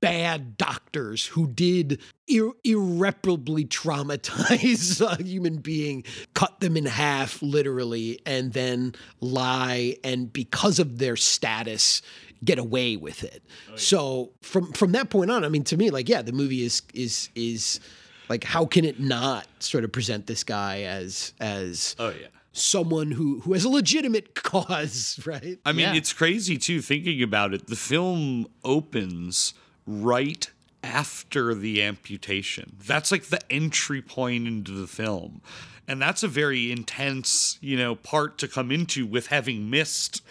bad 0.00 0.56
doctors 0.56 1.26
who 1.26 1.46
did 1.46 2.00
ir- 2.28 2.52
irreparably 2.64 3.64
traumatize 3.64 5.00
a 5.18 5.22
human 5.22 5.58
being, 5.58 6.04
cut 6.34 6.60
them 6.60 6.76
in 6.76 6.86
half 6.86 7.42
literally, 7.42 8.20
and 8.26 8.52
then 8.52 8.94
lie, 9.20 9.96
and 10.02 10.32
because 10.32 10.78
of 10.78 10.98
their 10.98 11.16
status, 11.16 12.02
get 12.44 12.58
away 12.58 12.96
with 12.96 13.22
it. 13.24 13.42
Oh, 13.72 13.76
so 13.76 14.30
from 14.42 14.72
from 14.72 14.92
that 14.92 15.10
point 15.10 15.30
on, 15.30 15.44
I 15.44 15.48
mean, 15.48 15.64
to 15.64 15.76
me, 15.76 15.90
like, 15.90 16.08
yeah, 16.08 16.22
the 16.22 16.32
movie 16.32 16.64
is 16.64 16.82
is 16.94 17.28
is 17.34 17.80
like, 18.28 18.44
how 18.44 18.64
can 18.64 18.84
it 18.86 18.98
not 19.00 19.46
sort 19.58 19.84
of 19.84 19.92
present 19.92 20.26
this 20.26 20.44
guy 20.44 20.82
as 20.82 21.34
as 21.40 21.94
Oh 21.98 22.08
yeah. 22.08 22.28
someone 22.52 23.10
who 23.10 23.40
who 23.40 23.52
has 23.52 23.64
a 23.64 23.68
legitimate 23.68 24.34
cause, 24.42 25.20
right? 25.26 25.58
I 25.66 25.72
mean, 25.72 25.80
Yeah. 25.88 25.94
it's 25.94 26.12
crazy 26.12 26.56
too 26.58 26.80
thinking 26.80 27.22
about 27.22 27.52
it. 27.54 27.66
The 27.66 27.76
film 27.76 28.46
opens 28.64 29.54
right 29.86 30.50
after 30.82 31.54
the 31.54 31.82
amputation. 31.82 32.76
That's 32.86 33.10
like 33.10 33.24
the 33.24 33.40
entry 33.50 34.02
point 34.02 34.46
into 34.46 34.72
the 34.72 34.86
film. 34.86 35.40
And 35.86 36.00
that's 36.00 36.22
a 36.22 36.28
very 36.28 36.72
intense, 36.72 37.58
you 37.60 37.76
know, 37.76 37.94
part 37.94 38.38
to 38.38 38.48
come 38.48 38.70
into 38.70 39.06
with 39.06 39.26
having 39.26 39.68
missed 39.68 40.22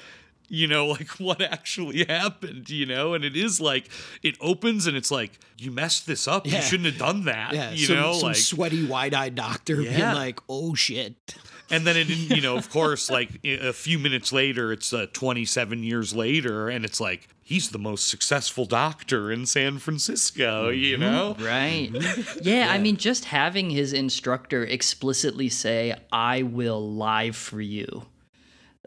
you 0.54 0.68
know 0.68 0.86
like 0.88 1.10
what 1.20 1.42
actually 1.42 2.04
happened 2.06 2.70
you 2.70 2.86
know 2.86 3.13
and 3.16 3.26
it 3.26 3.36
is 3.36 3.60
like 3.60 3.89
it 4.22 4.36
opens 4.39 4.86
and 4.88 4.96
it's 4.96 5.10
like 5.10 5.32
you 5.58 5.72
messed 5.72 6.06
this 6.06 6.28
up 6.28 6.46
Yeah. 6.46 6.58
you 6.58 6.62
shouldn't 6.62 6.89
have 6.89 7.00
done 7.00 7.26
that 7.26 7.54
Yeah, 7.54 7.72
you 7.72 7.88
some, 7.88 7.96
know 7.96 8.13
some 8.13 8.28
like 8.30 8.36
sweaty, 8.38 8.86
wide-eyed 8.86 9.34
doctor 9.36 9.78
being 9.78 10.00
like, 10.00 10.39
"Oh 10.48 10.76
shit." 10.76 11.36
and 11.72 11.88
then 11.88 11.96
it, 11.98 12.08
you 12.10 12.42
know, 12.42 12.56
of 12.58 12.70
course, 12.78 13.10
like 13.10 13.30
a 13.46 13.72
few 13.74 13.98
minutes 13.98 14.32
later, 14.32 14.72
it's 14.72 14.94
uh, 14.94 15.08
27 15.13 15.84
years 15.84 16.13
later, 16.13 16.70
and 16.70 16.84
it's 16.86 17.00
like 17.00 17.28
he's 17.42 17.70
the 17.70 17.80
most 17.80 18.08
successful 18.10 18.66
doctor 18.66 19.32
in 19.32 19.46
San 19.46 19.80
Francisco. 19.80 20.70
You 20.70 20.98
know, 20.98 21.36
Right. 21.39 21.89
Yeah, 22.42 22.68
I 22.70 22.78
mean, 22.78 22.98
just 22.98 23.26
having 23.26 23.70
his 23.70 23.94
instructor 23.94 24.63
explicitly 24.63 25.50
say, 25.50 25.96
I 26.12 26.44
will 26.44 26.92
lie 26.94 27.32
for 27.32 27.62
you. 27.62 28.06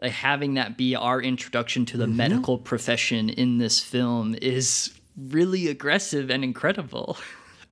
Like 0.01 0.11
having 0.11 0.55
that 0.55 0.77
be 0.77 0.95
our 0.95 1.21
introduction 1.21 1.85
to 1.87 1.97
the 1.97 2.05
mm-hmm. 2.05 2.17
medical 2.17 2.57
profession 2.57 3.29
in 3.29 3.57
this 3.57 3.79
film 3.79 4.35
is 4.41 4.93
really 5.17 5.67
aggressive 5.67 6.29
and 6.29 6.43
incredible. 6.43 7.17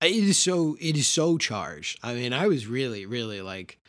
It 0.02 0.12
is 0.12 0.38
so 0.38 0.76
it 0.80 0.98
is 0.98 1.08
so 1.08 1.38
charged. 1.38 2.00
I 2.04 2.14
mean, 2.16 2.34
I 2.34 2.48
was 2.48 2.68
really 2.68 3.06
really 3.06 3.42
like 3.42 3.80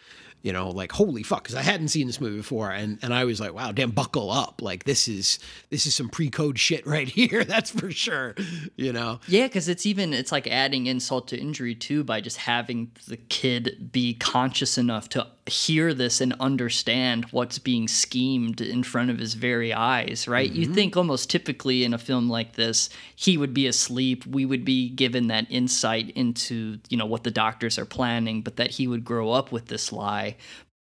you 0.46 0.52
know, 0.52 0.70
like 0.70 0.92
holy 0.92 1.24
fuck, 1.24 1.42
because 1.42 1.56
I 1.56 1.62
hadn't 1.62 1.88
seen 1.88 2.06
this 2.06 2.20
movie 2.20 2.36
before, 2.36 2.70
and 2.70 3.00
and 3.02 3.12
I 3.12 3.24
was 3.24 3.40
like, 3.40 3.52
wow, 3.52 3.72
damn, 3.72 3.90
buckle 3.90 4.30
up, 4.30 4.62
like 4.62 4.84
this 4.84 5.08
is 5.08 5.40
this 5.70 5.88
is 5.88 5.94
some 5.96 6.08
pre-code 6.08 6.56
shit 6.56 6.86
right 6.86 7.08
here, 7.18 7.42
that's 7.42 7.72
for 7.72 7.90
sure, 7.90 8.36
you 8.76 8.92
know. 8.92 9.18
Yeah, 9.26 9.48
because 9.48 9.68
it's 9.68 9.86
even 9.86 10.14
it's 10.14 10.30
like 10.30 10.46
adding 10.46 10.86
insult 10.86 11.26
to 11.28 11.36
injury 11.36 11.74
too 11.74 12.04
by 12.04 12.20
just 12.20 12.36
having 12.36 12.92
the 13.08 13.16
kid 13.16 13.90
be 13.90 14.14
conscious 14.14 14.78
enough 14.78 15.08
to 15.08 15.26
hear 15.46 15.94
this 15.94 16.20
and 16.20 16.34
understand 16.40 17.26
what's 17.26 17.58
being 17.58 17.86
schemed 17.86 18.60
in 18.60 18.82
front 18.82 19.10
of 19.10 19.18
his 19.18 19.34
very 19.34 19.72
eyes. 19.72 20.26
Right? 20.26 20.50
You 20.50 20.66
mm-hmm. 20.66 20.74
think 20.74 20.96
almost 20.96 21.30
typically 21.30 21.84
in 21.84 21.94
a 21.94 21.98
film 21.98 22.28
like 22.28 22.54
this, 22.54 22.90
he 23.14 23.36
would 23.36 23.54
be 23.54 23.66
asleep. 23.66 24.26
We 24.26 24.44
would 24.44 24.64
be 24.64 24.88
given 24.88 25.28
that 25.28 25.46
insight 25.50 26.10
into 26.10 26.78
you 26.88 26.96
know 26.96 27.06
what 27.06 27.24
the 27.24 27.30
doctors 27.30 27.78
are 27.78 27.84
planning, 27.84 28.42
but 28.42 28.56
that 28.56 28.72
he 28.72 28.86
would 28.86 29.04
grow 29.04 29.32
up 29.32 29.52
with 29.52 29.66
this 29.66 29.92
lie 29.92 30.36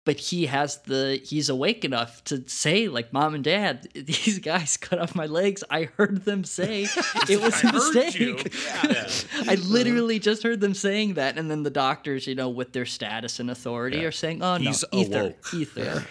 but 0.04 0.18
he 0.18 0.46
has 0.46 0.78
the 0.82 1.20
he's 1.24 1.48
awake 1.48 1.84
enough 1.84 2.22
to 2.24 2.42
say 2.48 2.88
like 2.88 3.12
mom 3.12 3.34
and 3.34 3.44
dad 3.44 3.88
these 3.94 4.38
guys 4.38 4.76
cut 4.76 4.98
off 4.98 5.14
my 5.14 5.26
legs. 5.26 5.64
I 5.70 5.84
heard 5.96 6.24
them 6.24 6.44
say 6.44 6.82
it 7.28 7.40
was 7.40 7.62
a 7.64 7.68
heard 7.68 8.14
you. 8.14 8.34
mistake 8.44 9.26
i 9.48 9.54
literally 9.66 10.18
just 10.18 10.42
heard 10.42 10.60
them 10.60 10.74
saying 10.74 11.14
that 11.14 11.38
and 11.38 11.50
then 11.50 11.62
the 11.62 11.70
doctors 11.70 12.26
you 12.26 12.34
know 12.34 12.48
with 12.48 12.72
their 12.72 12.86
status 12.86 13.40
and 13.40 13.50
authority 13.50 14.04
are 14.04 14.12
saying 14.12 14.42
oh 14.42 14.56
no 14.56 14.64
He's 14.70 14.84
ether 14.92 15.20
awoke. 15.20 15.54
ether. 15.54 16.06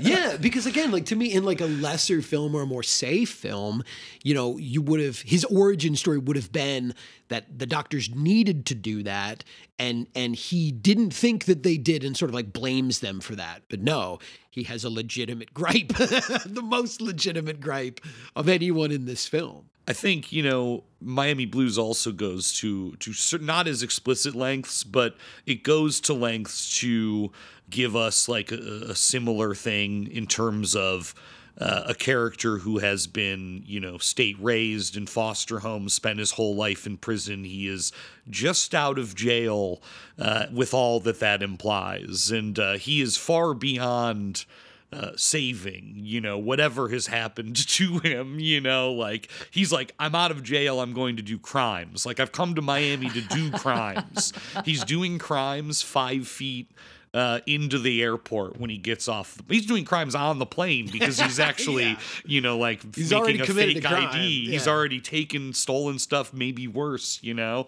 Yeah, 0.00 0.36
because 0.40 0.66
again, 0.66 0.90
like 0.90 1.06
to 1.06 1.16
me, 1.16 1.32
in 1.32 1.44
like 1.44 1.60
a 1.60 1.66
lesser 1.66 2.22
film 2.22 2.54
or 2.54 2.62
a 2.62 2.66
more 2.66 2.82
safe 2.82 3.30
film, 3.30 3.82
you 4.22 4.34
know, 4.34 4.58
you 4.58 4.82
would 4.82 5.00
have 5.00 5.20
his 5.20 5.44
origin 5.46 5.96
story 5.96 6.18
would 6.18 6.36
have 6.36 6.52
been 6.52 6.94
that 7.32 7.58
the 7.58 7.66
doctors 7.66 8.14
needed 8.14 8.66
to 8.66 8.74
do 8.74 9.02
that, 9.02 9.44
and 9.78 10.06
and 10.14 10.36
he 10.36 10.70
didn't 10.70 11.12
think 11.12 11.46
that 11.46 11.62
they 11.62 11.76
did, 11.76 12.04
and 12.04 12.16
sort 12.16 12.30
of 12.30 12.34
like 12.34 12.52
blames 12.52 13.00
them 13.00 13.20
for 13.20 13.34
that. 13.36 13.62
But 13.68 13.80
no, 13.80 14.18
he 14.50 14.64
has 14.64 14.84
a 14.84 14.90
legitimate 14.90 15.54
gripe, 15.54 15.88
the 15.88 16.62
most 16.62 17.00
legitimate 17.00 17.60
gripe 17.60 18.00
of 18.36 18.48
anyone 18.48 18.92
in 18.92 19.06
this 19.06 19.26
film. 19.26 19.70
I 19.88 19.92
think 19.92 20.30
you 20.30 20.42
know 20.42 20.84
Miami 21.00 21.46
Blues 21.46 21.78
also 21.78 22.12
goes 22.12 22.52
to 22.58 22.92
to 22.96 23.38
not 23.38 23.66
as 23.66 23.82
explicit 23.82 24.34
lengths, 24.34 24.84
but 24.84 25.16
it 25.46 25.62
goes 25.62 26.00
to 26.02 26.14
lengths 26.14 26.78
to 26.80 27.32
give 27.70 27.96
us 27.96 28.28
like 28.28 28.52
a, 28.52 28.86
a 28.90 28.94
similar 28.94 29.54
thing 29.54 30.06
in 30.12 30.26
terms 30.26 30.76
of 30.76 31.14
uh, 31.58 31.84
a 31.86 31.94
character 31.94 32.58
who 32.58 32.78
has 32.78 33.06
been 33.06 33.62
you 33.66 33.80
know 33.80 33.98
state 33.98 34.36
raised 34.40 34.96
in 34.96 35.06
foster 35.06 35.60
homes, 35.60 35.92
spent 35.94 36.18
his 36.18 36.32
whole 36.32 36.54
life 36.54 36.86
in 36.86 36.96
prison. 36.96 37.44
He 37.44 37.68
is 37.68 37.92
just 38.28 38.74
out 38.74 38.98
of 38.98 39.14
jail 39.14 39.82
uh, 40.18 40.46
with 40.52 40.74
all 40.74 41.00
that 41.00 41.20
that 41.20 41.42
implies, 41.42 42.30
and 42.30 42.58
uh, 42.58 42.74
he 42.74 43.00
is 43.00 43.16
far 43.16 43.54
beyond 43.54 44.44
uh, 44.92 45.12
saving, 45.16 45.94
you 45.96 46.20
know, 46.20 46.36
whatever 46.36 46.88
has 46.90 47.06
happened 47.06 47.56
to 47.68 47.98
him, 48.00 48.38
you 48.38 48.60
know, 48.60 48.92
like 48.92 49.30
he's 49.50 49.72
like, 49.72 49.94
I'm 49.98 50.14
out 50.14 50.30
of 50.30 50.42
jail, 50.42 50.80
I'm 50.80 50.92
going 50.92 51.16
to 51.16 51.22
do 51.22 51.38
crimes. 51.38 52.04
Like, 52.04 52.20
I've 52.20 52.32
come 52.32 52.54
to 52.56 52.62
Miami 52.62 53.08
to 53.10 53.20
do 53.22 53.50
crimes. 53.52 54.32
he's 54.64 54.84
doing 54.84 55.18
crimes 55.18 55.80
five 55.80 56.28
feet. 56.28 56.70
Uh, 57.14 57.40
into 57.46 57.78
the 57.78 58.02
airport 58.02 58.58
when 58.58 58.70
he 58.70 58.78
gets 58.78 59.06
off. 59.06 59.38
He's 59.46 59.66
doing 59.66 59.84
crimes 59.84 60.14
on 60.14 60.38
the 60.38 60.46
plane 60.46 60.88
because 60.90 61.20
he's 61.20 61.38
actually, 61.50 61.98
you 62.24 62.40
know, 62.40 62.56
like 62.56 62.82
He's 62.94 63.12
making 63.12 63.42
a 63.42 63.44
fake. 63.44 63.84
ID. 63.84 64.50
He's 64.50 64.66
already 64.66 64.98
taken 64.98 65.52
stolen 65.52 65.98
stuff, 65.98 66.32
maybe 66.32 66.66
worse, 66.66 67.18
you 67.22 67.34
know. 67.34 67.66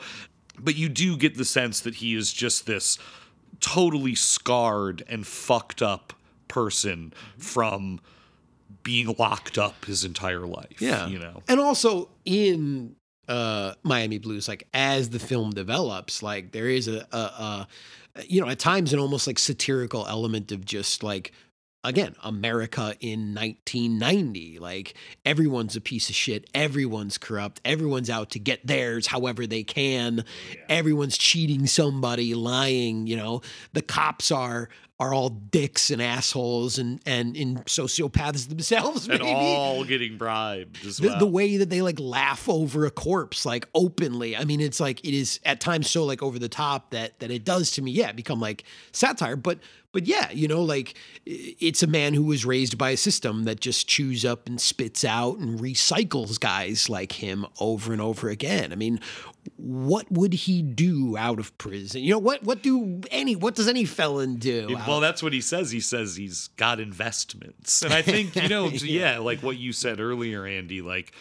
But 0.59 0.76
you 0.76 0.88
do 0.88 1.18
get 1.18 1.36
the 1.36 1.45
sense 1.45 1.80
that 1.80 1.97
he 1.97 2.14
is 2.14 2.32
just 2.32 2.64
this 2.64 2.99
totally 3.61 4.14
scarred 4.14 5.03
and 5.09 5.26
fucked 5.26 5.82
up 5.82 6.14
person 6.49 7.12
from 7.36 8.01
being 8.82 9.14
locked 9.18 9.59
up 9.59 9.84
his 9.84 10.05
entire 10.05 10.47
life. 10.47 10.80
Yeah. 10.80 11.07
You 11.07 11.18
know? 11.18 11.42
And 11.49 11.61
also 11.61 12.09
in 12.24 12.97
uh, 13.28 13.74
Miami 13.82 14.18
Blues, 14.18 14.49
like 14.49 14.68
as 14.74 15.11
the 15.11 15.18
film 15.18 15.51
develops, 15.51 16.22
like 16.22 16.53
there 16.53 16.68
is 16.68 16.88
a, 16.88 17.07
a, 17.12 17.16
a 17.16 17.68
you 18.26 18.40
know, 18.40 18.48
at 18.48 18.58
times 18.58 18.92
an 18.92 18.98
almost 18.98 19.26
like 19.26 19.38
satirical 19.38 20.06
element 20.06 20.52
of 20.52 20.64
just 20.64 21.02
like 21.02 21.32
again, 21.84 22.14
America 22.22 22.96
in 23.00 23.34
1990. 23.34 24.58
Like 24.58 24.94
everyone's 25.24 25.76
a 25.76 25.80
piece 25.80 26.08
of 26.08 26.14
shit. 26.14 26.48
Everyone's 26.54 27.18
corrupt. 27.18 27.60
Everyone's 27.64 28.10
out 28.10 28.30
to 28.30 28.38
get 28.38 28.66
theirs 28.66 29.06
however 29.06 29.46
they 29.46 29.62
can. 29.62 30.24
Everyone's 30.68 31.18
cheating 31.18 31.66
somebody, 31.66 32.34
lying, 32.34 33.06
you 33.06 33.16
know. 33.16 33.42
The 33.74 33.82
cops 33.82 34.32
are 34.32 34.68
are 35.05 35.12
all 35.12 35.28
dicks 35.28 35.90
and 35.90 36.00
assholes 36.00 36.78
and 36.78 36.98
and 37.05 37.36
in 37.36 37.57
sociopaths 37.59 38.48
themselves 38.48 39.07
and 39.09 39.22
all 39.22 39.84
getting 39.84 40.16
bribed 40.16 40.84
as 40.86 40.96
the, 40.96 41.09
well. 41.09 41.18
the 41.18 41.26
way 41.26 41.59
that 41.59 41.68
they 41.68 41.82
like 41.82 42.00
laugh 42.00 42.48
over 42.48 42.86
a 42.86 42.90
corpse 42.90 43.44
like 43.44 43.68
openly. 43.74 44.36
I 44.36 44.44
mean 44.44 44.61
it's 44.61 44.80
like 44.80 45.05
it 45.05 45.14
is 45.14 45.40
at 45.44 45.61
times 45.61 45.90
so 45.90 46.05
like 46.05 46.22
over 46.22 46.38
the 46.38 46.48
top 46.48 46.90
that 46.90 47.18
that 47.20 47.30
it 47.30 47.44
does 47.44 47.70
to 47.72 47.82
me 47.82 47.90
yeah 47.90 48.12
become 48.12 48.40
like 48.40 48.64
satire. 48.92 49.36
But 49.36 49.59
but 49.95 50.07
yeah 50.07 50.30
you 50.30 50.47
know 50.47 50.61
like 50.62 50.92
it's 51.24 51.82
a 51.82 51.86
man 51.86 52.12
who 52.12 52.24
was 52.24 52.45
raised 52.45 52.76
by 52.76 52.90
a 52.90 52.97
system 52.99 53.45
that 53.45 53.61
just 53.61 53.88
chews 53.88 54.24
up 54.26 54.47
and 54.47 54.61
spits 54.61 55.05
out 55.05 55.38
and 55.38 55.59
recycles 55.61 56.38
guys 56.38 56.90
like 56.90 57.12
him 57.12 57.47
over 57.61 57.92
and 57.95 58.03
over 58.03 58.28
again 58.28 58.70
i 58.72 58.76
mean 58.76 59.01
what 59.57 60.11
would 60.11 60.32
he 60.34 60.61
do 60.62 61.16
out 61.16 61.38
of 61.38 61.57
prison 61.59 62.03
you 62.03 62.11
know 62.11 62.18
what 62.18 62.42
what 62.42 62.62
do 62.62 63.01
any 63.11 63.36
what 63.36 63.55
does 63.55 63.68
any 63.68 63.84
felon 63.86 64.36
do 64.36 64.66
It- 64.68 64.78
well, 64.86 65.01
that's 65.01 65.22
what 65.22 65.32
he 65.32 65.40
says. 65.40 65.70
He 65.70 65.80
says 65.80 66.16
he's 66.16 66.49
got 66.57 66.80
investments, 66.80 67.82
and 67.82 67.92
I 67.95 68.03
think 68.03 68.34
you 68.36 68.49
know, 68.49 68.66
yeah, 68.68 69.18
like 69.18 69.40
what 69.42 69.57
you 69.57 69.72
said 69.72 70.01
earlier, 70.01 70.45
Andy. 70.45 70.82
Like 70.82 71.12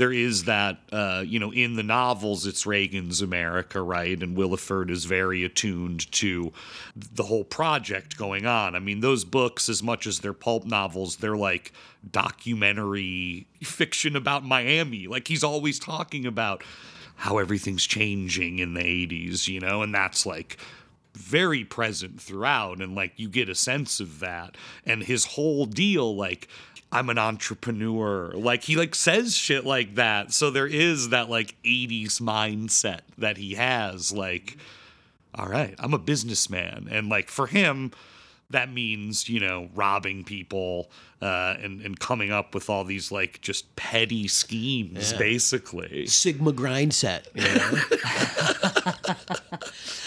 there 0.00 0.12
is 0.14 0.44
that, 0.44 0.78
uh, 0.92 1.22
you 1.26 1.38
know, 1.38 1.52
in 1.52 1.76
the 1.76 1.82
novels, 1.82 2.46
it's 2.46 2.64
Reagan's 2.64 3.20
America, 3.20 3.82
right? 3.82 4.18
And 4.22 4.34
Willeford 4.34 4.90
is 4.90 5.04
very 5.04 5.44
attuned 5.44 6.10
to 6.12 6.54
the 6.96 7.24
whole 7.24 7.44
project 7.44 8.16
going 8.16 8.46
on. 8.46 8.74
I 8.74 8.78
mean, 8.78 9.00
those 9.00 9.26
books, 9.26 9.68
as 9.68 9.82
much 9.82 10.06
as 10.06 10.20
they're 10.20 10.32
pulp 10.32 10.64
novels, 10.64 11.16
they're 11.16 11.36
like 11.36 11.74
documentary 12.10 13.46
fiction 13.62 14.16
about 14.16 14.42
Miami. 14.42 15.06
Like 15.06 15.28
he's 15.28 15.44
always 15.44 15.78
talking 15.78 16.24
about 16.24 16.64
how 17.16 17.36
everything's 17.36 17.84
changing 17.84 18.58
in 18.58 18.72
the 18.72 18.80
80s, 18.80 19.48
you 19.48 19.60
know, 19.60 19.82
and 19.82 19.94
that's 19.94 20.24
like 20.24 20.56
very 21.12 21.64
present 21.64 22.20
throughout 22.20 22.80
and 22.80 22.94
like 22.94 23.12
you 23.16 23.28
get 23.28 23.48
a 23.48 23.54
sense 23.54 24.00
of 24.00 24.20
that 24.20 24.56
and 24.86 25.02
his 25.02 25.24
whole 25.26 25.66
deal 25.66 26.14
like 26.16 26.48
I'm 26.92 27.08
an 27.08 27.18
entrepreneur. 27.18 28.32
Like 28.32 28.64
he 28.64 28.76
like 28.76 28.94
says 28.94 29.36
shit 29.36 29.64
like 29.64 29.94
that. 29.94 30.32
So 30.32 30.50
there 30.50 30.66
is 30.66 31.10
that 31.10 31.30
like 31.30 31.54
80s 31.64 32.20
mindset 32.20 33.00
that 33.18 33.36
he 33.36 33.54
has 33.54 34.12
like 34.12 34.56
all 35.34 35.46
right 35.46 35.74
I'm 35.78 35.94
a 35.94 35.98
businessman. 35.98 36.88
And 36.90 37.08
like 37.08 37.28
for 37.28 37.46
him 37.46 37.92
that 38.50 38.72
means 38.72 39.28
you 39.28 39.40
know 39.40 39.68
robbing 39.74 40.24
people 40.24 40.90
uh, 41.22 41.54
and 41.62 41.80
and 41.80 41.98
coming 42.00 42.30
up 42.30 42.54
with 42.54 42.68
all 42.70 42.84
these 42.84 43.10
like 43.10 43.40
just 43.40 43.74
petty 43.76 44.28
schemes 44.28 45.12
basically 45.14 46.06
sigma 46.06 46.52
grind 46.52 46.92
set 46.94 47.28
you 47.34 47.42
know? 47.42 47.80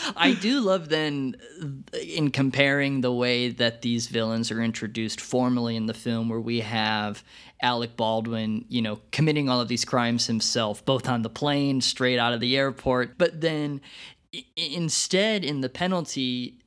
I 0.16 0.34
do 0.34 0.60
love 0.62 0.90
then 0.90 1.36
in 1.94 2.32
comparing 2.32 3.02
the 3.02 3.12
way 3.12 3.50
that 3.50 3.82
these 3.82 4.08
villains 4.08 4.52
are 4.52 4.62
introduced 4.62 5.22
formally 5.22 5.76
in 5.76 5.86
the 5.86 5.94
film, 5.94 6.30
where 6.30 6.40
we 6.40 6.62
have 6.62 7.24
Alec 7.62 7.96
Baldwin, 7.96 8.66
you 8.70 8.82
know, 8.82 9.00
committing 9.12 9.50
all 9.50 9.62
of 9.62 9.68
these 9.68 9.86
crimes 9.86 10.28
himself, 10.28 10.84
both 10.86 11.08
on 11.08 11.22
the 11.22 11.30
plane, 11.30 11.82
straight 11.82 12.20
out 12.20 12.34
of 12.34 12.40
the 12.40 12.58
airport, 12.58 13.18
but 13.18 13.42
then 13.42 13.82
instead 14.56 15.44
in 15.44 15.62
the 15.62 15.70
penalty. 15.70 16.60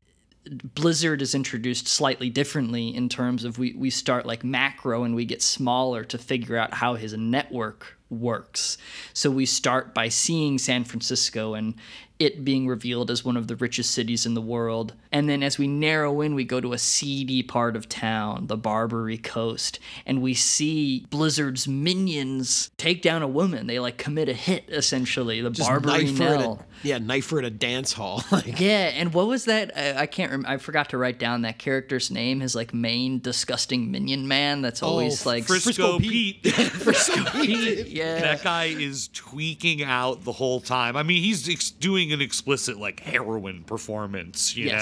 Blizzard 0.51 1.23
is 1.23 1.35
introduced 1.35 1.89
slightly 1.89 2.31
differently 2.31 2.95
in 2.95 3.09
terms 3.09 3.45
of 3.45 3.59
we, 3.59 3.73
we 3.75 3.91
start 3.91 4.27
like 4.27 4.45
macro 4.45 5.05
and 5.05 5.15
we 5.15 5.25
get 5.25 5.43
smaller 5.43 6.05
to 6.05 6.19
figure 6.19 6.57
out 6.57 6.75
how 6.75 6.95
his 6.95 7.13
network 7.15 7.99
works. 8.11 8.79
So 9.13 9.31
we 9.31 9.47
start 9.47 9.95
by 9.95 10.09
seeing 10.09 10.59
San 10.59 10.85
Francisco 10.85 11.55
and 11.55 11.75
it 12.19 12.45
being 12.45 12.67
revealed 12.67 13.11
as 13.11 13.25
one 13.25 13.37
of 13.37 13.47
the 13.47 13.57
richest 13.57 13.91
cities 13.91 14.25
in 14.25 14.35
the 14.35 14.41
world. 14.41 14.95
And 15.13 15.29
then 15.29 15.43
as 15.43 15.59
we 15.59 15.67
narrow 15.67 16.21
in, 16.21 16.35
we 16.35 16.45
go 16.45 16.61
to 16.61 16.73
a 16.73 16.79
seedy 16.79 17.43
part 17.43 17.77
of 17.77 17.89
town, 17.89 18.47
the 18.47 18.57
Barbary 18.57 19.19
Coast, 19.19 19.79
and 20.07 20.23
we 20.23 20.35
see 20.35 21.07
Blizzard's 21.11 21.69
minions 21.69 22.71
take 22.79 23.03
down 23.03 23.23
a 23.23 23.29
woman. 23.29 23.67
They 23.67 23.79
like 23.79 23.99
commit 23.99 24.29
a 24.29 24.33
hit 24.33 24.65
essentially, 24.69 25.41
the 25.41 25.51
Just 25.51 25.69
Barbary 25.69 26.05
knife 26.05 26.19
her 26.19 26.35
at 26.35 26.41
a, 26.41 26.59
yeah, 26.83 26.99
knife 26.99 27.31
her 27.31 27.39
at 27.39 27.45
a 27.45 27.51
dance 27.51 27.93
hall. 27.93 28.23
Yeah, 28.47 28.91
and 28.95 29.13
what 29.13 29.27
was 29.27 29.47
that? 29.47 29.77
I, 29.77 30.03
I 30.03 30.07
can't 30.07 30.31
remember. 30.31 30.49
I 30.49 30.59
forgot 30.59 30.91
to 30.91 30.99
write 30.99 31.19
down 31.19 31.43
that 31.43 31.59
character's 31.59 32.11
name. 32.11 32.41
His 32.41 32.55
like 32.55 32.73
main 32.73 33.19
disgusting 33.21 33.91
minion 33.91 34.29
man. 34.29 34.63
That's 34.63 34.83
oh, 34.83 34.89
always 34.89 35.27
like 35.27 35.45
Frisco, 35.45 35.99
Frisco 35.99 35.99
Pete. 35.99 36.43
Pete. 36.43 37.33
Pete. 37.33 37.87
Yeah, 37.89 38.21
That 38.21 38.43
guy 38.43 38.67
is 38.67 39.09
tweaking 39.13 39.83
out 39.83 40.25
the 40.25 40.33
whole 40.33 40.61
time. 40.61 40.97
I 40.97 41.03
mean, 41.03 41.23
he's 41.23 41.49
ex- 41.49 41.71
doing 42.09 42.21
an 42.21 42.25
explicit 42.25 42.79
like 42.79 43.01
heroin 43.01 43.65
performance, 43.65 44.57
you 44.57 44.67
Yes. 44.67 44.81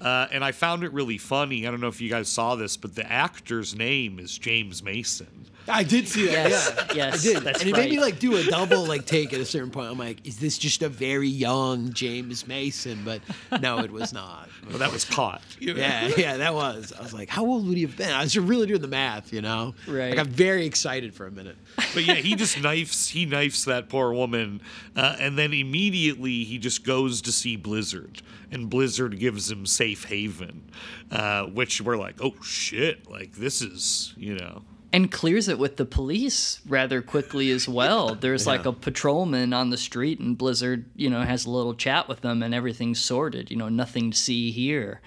know. 0.00 0.06
Uh, 0.06 0.28
and 0.32 0.44
I 0.44 0.52
found 0.52 0.84
it 0.84 0.92
really 0.92 1.18
funny. 1.18 1.66
I 1.66 1.70
don't 1.70 1.80
know 1.80 1.88
if 1.88 2.00
you 2.00 2.08
guys 2.10 2.28
saw 2.28 2.54
this, 2.56 2.76
but 2.76 2.94
the 2.94 3.10
actor's 3.10 3.74
name 3.74 4.18
is 4.18 4.36
James 4.38 4.82
Mason. 4.82 5.46
I 5.68 5.84
did 5.84 6.08
see 6.08 6.26
that. 6.26 6.50
Yes, 6.50 6.74
yeah, 6.76 6.94
yes, 6.94 7.14
I 7.14 7.32
did. 7.32 7.42
that's 7.42 7.60
and 7.60 7.70
it 7.70 7.76
made 7.76 7.90
me 7.90 8.00
like 8.00 8.18
do 8.18 8.36
a 8.36 8.44
double 8.44 8.84
like 8.84 9.06
take 9.06 9.32
at 9.32 9.40
a 9.40 9.44
certain 9.44 9.70
point. 9.70 9.90
I'm 9.90 9.98
like, 9.98 10.26
is 10.26 10.38
this 10.38 10.58
just 10.58 10.82
a 10.82 10.88
very 10.88 11.28
young 11.28 11.92
James 11.92 12.46
Mason? 12.46 13.02
But 13.04 13.20
no, 13.60 13.78
it 13.78 13.90
was 13.90 14.12
not. 14.12 14.48
Well, 14.68 14.78
that 14.78 14.92
was 14.92 15.04
caught. 15.04 15.42
yeah, 15.60 16.10
yeah, 16.16 16.36
that 16.38 16.54
was. 16.54 16.92
I 16.92 17.02
was 17.02 17.12
like, 17.12 17.28
how 17.28 17.44
old 17.44 17.66
would 17.66 17.76
he 17.76 17.82
have 17.82 17.96
been? 17.96 18.10
I 18.10 18.22
was 18.22 18.36
really 18.36 18.66
doing 18.66 18.80
the 18.80 18.88
math, 18.88 19.32
you 19.32 19.42
know. 19.42 19.74
Right. 19.86 20.12
I 20.12 20.16
got 20.16 20.26
very 20.28 20.66
excited 20.66 21.14
for 21.14 21.26
a 21.26 21.30
minute. 21.30 21.56
But 21.94 22.04
yeah, 22.04 22.14
he 22.14 22.34
just 22.34 22.60
knifes 22.60 23.08
he 23.08 23.26
knifes 23.26 23.64
that 23.64 23.88
poor 23.88 24.12
woman, 24.12 24.60
uh, 24.96 25.16
and 25.18 25.38
then 25.38 25.52
immediately 25.52 26.44
he 26.44 26.58
just 26.58 26.84
goes 26.84 27.20
to 27.22 27.32
see 27.32 27.56
Blizzard, 27.56 28.22
and 28.50 28.70
Blizzard 28.70 29.18
gives 29.18 29.50
him 29.50 29.66
safe 29.66 30.04
haven, 30.04 30.62
uh, 31.10 31.44
which 31.44 31.80
we're 31.80 31.96
like, 31.96 32.16
oh 32.20 32.34
shit, 32.42 33.10
like 33.10 33.32
this 33.34 33.62
is 33.62 34.14
you 34.16 34.34
know. 34.34 34.62
And 34.92 35.10
clears 35.10 35.48
it 35.48 35.58
with 35.58 35.76
the 35.76 35.84
police 35.84 36.60
rather 36.66 37.00
quickly 37.00 37.50
as 37.50 37.68
well. 37.68 38.14
There's 38.20 38.46
like 38.46 38.66
a 38.66 38.72
patrolman 38.72 39.52
on 39.52 39.70
the 39.70 39.78
street, 39.78 40.20
and 40.20 40.36
Blizzard, 40.36 40.84
you 40.94 41.08
know, 41.08 41.22
has 41.22 41.46
a 41.46 41.50
little 41.50 41.74
chat 41.74 42.08
with 42.08 42.20
them, 42.20 42.42
and 42.42 42.54
everything's 42.54 43.00
sorted. 43.00 43.50
You 43.50 43.56
know, 43.56 43.68
nothing 43.68 44.10
to 44.10 44.16
see 44.16 44.50
here. 44.50 45.00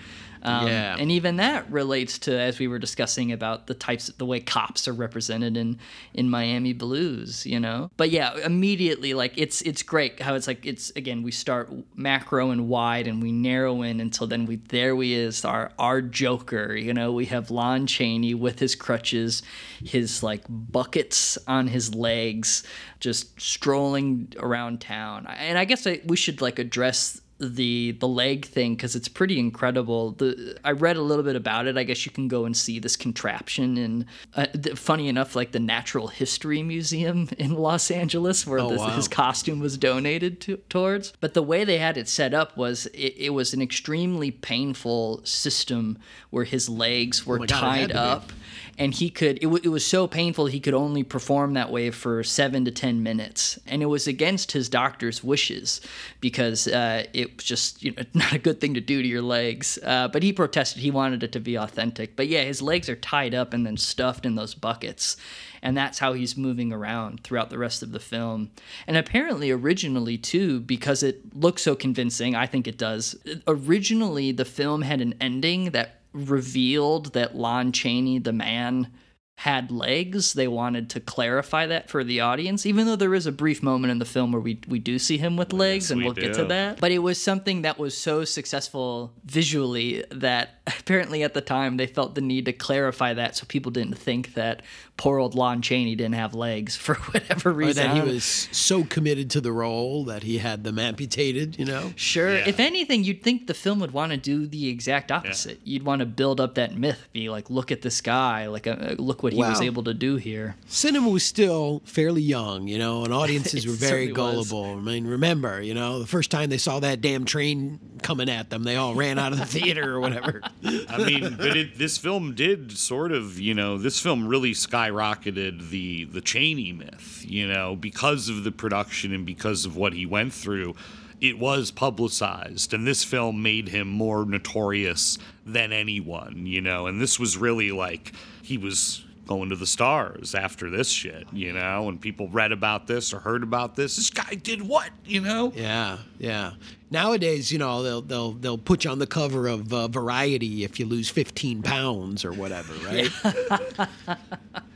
Um, 0.46 0.68
Yeah. 0.68 0.96
and 1.00 1.12
even 1.12 1.38
that 1.38 1.70
relates 1.72 2.20
to 2.20 2.40
as 2.40 2.60
we 2.60 2.68
were 2.68 2.80
discussing 2.80 3.32
about 3.32 3.68
the 3.68 3.74
types, 3.74 4.08
the 4.18 4.26
way 4.26 4.40
cops 4.40 4.88
are 4.88 4.94
represented 4.94 5.58
in 5.58 5.80
in 6.14 6.30
Miami 6.30 6.74
Blues. 6.74 7.46
You 7.46 7.60
know, 7.60 7.90
but 7.98 8.12
yeah, 8.12 8.38
immediately 8.46 9.14
like 9.14 9.34
it's 9.38 9.62
it's 9.64 9.84
great 9.84 10.22
how 10.22 10.36
it's 10.36 10.48
like 10.48 10.66
it's 10.66 10.92
again 10.96 11.24
we 11.24 11.32
start 11.32 11.72
macro 11.96 12.52
and 12.52 12.68
wide 12.68 13.08
and 13.08 13.22
we 13.22 13.32
narrow 13.32 13.82
in 13.82 14.00
until 14.00 14.28
then 14.28 14.46
we 14.46 14.58
there 14.58 14.96
we 14.96 15.14
is 15.14 15.44
our 15.46 15.72
our 15.80 16.02
Joker. 16.02 16.76
You 16.76 16.94
know, 16.94 17.12
we 17.12 17.26
have 17.26 17.50
Lon 17.52 17.88
Chaney 17.88 18.34
with 18.34 18.60
his 18.60 18.76
crutches, 18.76 19.42
his 19.84 20.22
like 20.24 20.44
buckets 20.50 21.38
on 21.48 21.68
his 21.68 21.96
legs, 21.96 22.64
just 23.00 23.40
strolling 23.42 24.34
around 24.40 24.82
town. 24.82 25.26
And 25.28 25.58
I 25.58 25.66
guess 25.66 25.88
I, 25.88 26.02
we 26.06 26.16
should 26.16 26.42
like 26.42 26.60
address 26.60 27.22
the 27.38 27.92
the 28.00 28.08
leg 28.08 28.46
thing 28.46 28.76
because 28.76 28.96
it's 28.96 29.10
pretty 29.10 29.40
incredible. 29.40 30.12
The 30.12 30.58
I 30.64 30.72
read 30.72 30.96
a 30.96 31.02
little 31.02 31.24
bit 31.24 31.36
about 31.36 31.68
it. 31.68 31.78
I 31.78 31.84
guess 31.84 32.06
you 32.06 32.12
can 32.12 32.28
go 32.30 32.46
and 32.46 32.56
see 32.56 32.80
this 32.80 32.96
contraption 32.96 33.78
in. 33.78 34.06
Uh, 34.36 34.46
th- 34.46 34.78
funny 34.78 35.10
enough, 35.10 35.36
like 35.36 35.52
the 35.52 35.60
Natural 35.60 36.08
History 36.08 36.64
Museum 36.64 37.28
in 37.38 37.54
Los 37.56 37.92
Angeles, 37.92 38.48
where 38.48 38.60
Oh, 38.60 38.70
this, 38.70 38.80
wow. 38.80 38.90
his 38.90 39.08
costume 39.10 39.60
was 39.60 39.78
donated 39.78 40.40
to, 40.42 40.58
towards. 40.70 41.12
But 41.20 41.34
the 41.34 41.44
way 41.44 41.66
they 41.66 41.78
had 41.78 41.98
it 41.98 42.08
set 42.08 42.34
up 42.34 42.56
was 42.56 42.86
it, 42.88 43.16
it 43.18 43.30
was 43.32 43.54
an 43.54 43.62
extremely 43.62 44.32
painful 44.32 45.22
system 45.26 45.98
where 46.30 46.46
his 46.46 46.70
legs 46.70 47.26
were 47.26 47.36
Oh 47.38 47.46
God, 47.46 47.50
tied 47.50 47.92
up. 47.92 48.30
be. 48.30 48.34
And 48.78 48.94
he 48.94 49.10
could 49.10 49.38
it, 49.38 49.44
w- 49.44 49.62
it 49.64 49.70
was 49.70 49.86
so 49.86 50.08
painful 50.08 50.48
he 50.48 50.60
could 50.60 50.74
only 50.74 51.04
perform 51.04 51.54
that 51.54 51.72
way 51.72 51.92
for 51.92 52.24
seven 52.24 52.66
to 52.66 52.72
ten 52.72 53.04
minutes. 53.04 53.60
And 53.68 53.82
it 53.82 53.88
was 53.88 54.08
against 54.08 54.52
his 54.52 54.70
doctor's 54.70 55.24
wishes 55.24 55.82
because 56.20 56.68
uh, 56.68 57.06
it 57.14 57.36
was 57.36 57.46
just 57.46 57.84
you 57.84 57.92
know 57.92 58.04
not 58.14 58.34
a 58.34 58.40
good 58.40 58.60
thing 58.60 58.74
to 58.74 58.82
do 58.82 59.02
to 59.02 59.08
your 59.08 59.22
legs. 59.22 59.80
Uh, 59.84 60.08
but 60.08 60.24
he 60.24 60.34
protested. 60.34 60.82
He 60.82 60.92
wanted 60.92 61.24
it 61.24 61.32
to 61.34 61.40
be 61.40 61.56
authentic. 61.56 62.16
But 62.16 62.28
yeah 62.28 62.44
his 62.44 62.62
legs 62.62 62.90
are 62.90 62.96
tied 62.96 63.34
up 63.34 63.54
and 63.54 63.66
then 63.66 63.78
stuffed 63.78 64.26
in 64.26 64.36
those 64.36 64.54
buckets. 64.54 65.18
And 65.62 65.76
that's 65.76 65.98
how 65.98 66.14
he's 66.14 66.38
moving 66.38 66.72
around 66.72 67.24
throughout 67.24 67.50
the 67.50 67.58
rest 67.58 67.82
of 67.82 67.92
the 67.92 68.00
film. 68.00 68.52
And 68.86 68.98
apparently 68.98 69.50
originally 69.50 70.18
too 70.18 70.60
because 70.60 71.04
it 71.04 71.36
looks 71.36 71.62
so 71.62 71.76
convincing 71.76 72.36
i 72.36 72.46
think 72.46 72.68
it 72.68 72.78
does 72.78 73.16
originally 73.48 74.32
the 74.32 74.46
film 74.46 74.82
had 74.82 75.02
an 75.02 75.14
ending 75.22 75.72
that 75.72 76.02
revealed 76.16 77.14
that 77.14 77.36
Lon 77.36 77.72
Chaney, 77.72 78.20
the 78.20 78.34
man 78.34 78.92
had 79.38 79.70
legs. 79.70 80.34
They 80.34 80.48
wanted 80.48 80.90
to 80.92 81.02
clarify 81.02 81.66
that 81.68 81.90
for 81.90 82.04
the 82.04 82.22
audience, 82.22 82.66
even 82.66 82.86
though 82.86 82.96
there 82.96 83.14
is 83.14 83.26
a 83.26 83.32
brief 83.32 83.62
moment 83.62 83.92
in 83.92 84.00
the 84.00 84.06
film 84.06 84.32
where 84.32 84.42
we 84.42 84.62
we 84.68 84.80
do 84.80 84.98
see 84.98 85.18
him 85.18 85.36
with 85.36 85.52
legs, 85.52 85.92
and 85.92 86.00
we 86.00 86.06
we'll 86.06 86.14
get 86.14 86.34
to 86.36 86.46
that. 86.46 86.80
But 86.80 86.92
it 86.92 87.00
was 87.00 87.22
something 87.22 87.64
that 87.64 87.78
was 87.78 87.98
so 87.98 88.24
successful 88.24 89.14
visually 89.26 90.06
that 90.10 90.62
apparently 90.80 91.24
at 91.24 91.34
the 91.34 91.42
time 91.42 91.78
they 91.78 91.88
felt 91.88 92.16
the 92.16 92.22
need 92.22 92.46
to 92.46 92.54
clarify 92.54 93.14
that 93.14 93.36
so 93.36 93.46
people 93.48 93.72
didn't 93.72 93.98
think 93.98 94.36
that 94.36 94.62
poor 94.98 95.20
old 95.20 95.36
Lon 95.36 95.62
Chaney 95.62 95.96
didn't 95.96 96.16
have 96.16 96.34
legs 96.34 96.76
for 96.86 96.96
whatever 96.96 97.50
Or 97.50 97.54
reason. 97.54 97.88
that 97.88 97.96
he 98.08 98.14
was 98.14 98.24
so 98.24 98.84
committed 98.84 99.30
to 99.32 99.42
the 99.42 99.52
role 99.52 100.06
that 100.06 100.24
he 100.24 100.38
had 100.38 100.64
them 100.64 100.80
amputated, 100.80 101.60
you 101.60 101.66
know? 101.66 101.92
Sure. 101.96 102.34
Yeah. 102.34 102.48
If 102.48 102.60
anything, 102.62 103.04
you'd 103.04 103.22
think 103.22 103.48
the 103.48 103.54
film 103.54 103.80
would 103.82 103.92
want 103.92 104.12
to 104.14 104.18
do 104.18 104.48
the 104.48 104.70
exact 104.70 105.12
opposite. 105.12 105.60
You'd 105.64 105.84
want 105.84 106.00
to 106.00 106.06
build 106.06 106.40
up 106.40 106.56
that 106.56 106.78
myth, 106.78 107.08
be 107.12 107.30
like, 107.30 107.50
look 107.50 107.72
at 107.72 107.82
this 107.82 108.00
guy, 108.02 108.48
like, 108.48 108.68
uh, 108.68 108.96
look 108.98 109.22
what 109.22 109.34
he 109.34 109.40
was 109.40 109.62
able 109.62 109.84
to 109.84 109.94
do 109.94 110.16
here. 110.16 110.56
Cinema 110.68 111.10
was 111.10 111.24
still 111.24 111.82
fairly 111.86 112.22
young, 112.22 112.68
you 112.68 112.78
know, 112.78 113.04
and 113.04 113.14
audiences 113.14 113.68
were 113.68 113.74
very 113.74 114.08
certainly 114.08 114.36
was. 114.38 114.50
gullible. 114.50 114.78
I 114.78 114.82
mean, 114.82 115.08
remember, 115.08 115.62
you 115.62 115.74
know, 115.74 116.00
the 116.00 116.08
first 116.08 116.32
time 116.32 116.50
they 116.50 116.58
saw 116.58 116.80
that 116.80 117.02
damn 117.02 117.26
train 117.26 117.80
coming 118.02 118.30
at 118.30 118.50
them, 118.50 118.64
they 118.64 118.76
all 118.78 118.96
ran 118.96 119.20
out 119.20 119.34
of 119.34 119.40
the 119.40 119.46
theater 119.46 119.94
or 119.94 120.00
whatever. 120.00 120.42
I 120.64 121.04
mean, 121.04 121.36
but 121.38 121.58
it, 121.58 121.78
this 121.78 121.98
film 121.98 122.34
did 122.34 122.78
sort 122.78 123.12
of, 123.12 123.40
you 123.40 123.54
know, 123.54 123.78
this 123.78 124.00
film 124.00 124.28
really 124.28 124.52
skyrocketed 124.54 124.85
the 124.90 126.06
the 126.06 126.22
Chaney 126.22 126.72
myth, 126.72 127.26
you 127.28 127.48
know, 127.48 127.76
because 127.76 128.30
of 128.30 128.44
the 128.44 128.52
production 128.52 129.14
and 129.14 129.26
because 129.26 129.66
of 129.66 129.76
what 129.76 129.94
he 129.94 130.06
went 130.06 130.34
through. 130.34 130.76
It 131.22 131.40
was 131.40 131.72
publicized, 131.72 132.74
and 132.74 132.86
this 132.86 133.06
film 133.06 133.42
made 133.42 133.70
him 133.70 133.88
more 133.88 134.26
notorious 134.26 135.18
than 135.46 135.72
anyone, 135.72 136.46
you 136.46 136.60
know. 136.60 136.88
And 136.88 137.02
this 137.02 137.18
was 137.18 137.38
really 137.38 137.72
like 137.72 138.12
he 138.44 138.58
was 138.58 139.06
going 139.26 139.50
to 139.50 139.56
the 139.56 139.66
stars 139.66 140.36
after 140.36 140.70
this 140.70 140.90
shit, 140.90 141.26
you 141.32 141.54
know. 141.54 141.90
And 141.90 142.00
people 142.00 142.28
read 142.30 142.52
about 142.52 142.88
this 142.88 143.14
or 143.14 143.20
heard 143.20 143.44
about 143.44 143.76
this. 143.76 143.96
This 143.96 144.10
guy 144.10 144.36
did 144.36 144.62
what, 144.62 144.90
you 145.06 145.22
know? 145.22 145.52
Yeah, 145.56 145.98
yeah. 146.20 146.52
Nowadays, 146.92 147.52
you 147.52 147.58
know, 147.58 147.82
they'll 147.84 148.02
they'll 148.02 148.32
they'll 148.34 148.58
put 148.58 148.86
you 148.86 148.92
on 148.92 149.00
the 149.00 149.08
cover 149.08 149.48
of 149.48 149.74
uh, 149.74 149.88
Variety 149.88 150.64
if 150.64 150.80
you 150.80 150.86
lose 150.86 151.10
15 151.10 151.64
pounds 151.64 152.24
or 152.24 152.32
whatever, 152.32 152.74
right? 152.86 153.10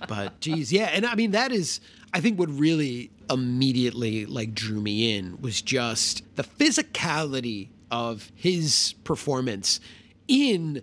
but 0.08 0.40
geez, 0.40 0.74
yeah, 0.74 0.90
and 0.94 1.06
I 1.06 1.16
mean 1.16 1.32
that 1.32 1.52
is, 1.52 1.80
I 2.14 2.20
think, 2.20 2.40
what 2.40 2.50
really 2.50 3.12
immediately 3.30 4.26
like 4.26 4.54
drew 4.54 4.82
me 4.82 5.16
in 5.18 5.40
was 5.42 5.62
just 5.62 6.24
the 6.36 6.44
physicality 6.44 7.70
of 7.92 8.32
his 8.36 8.96
performance 9.04 9.80
in 10.28 10.82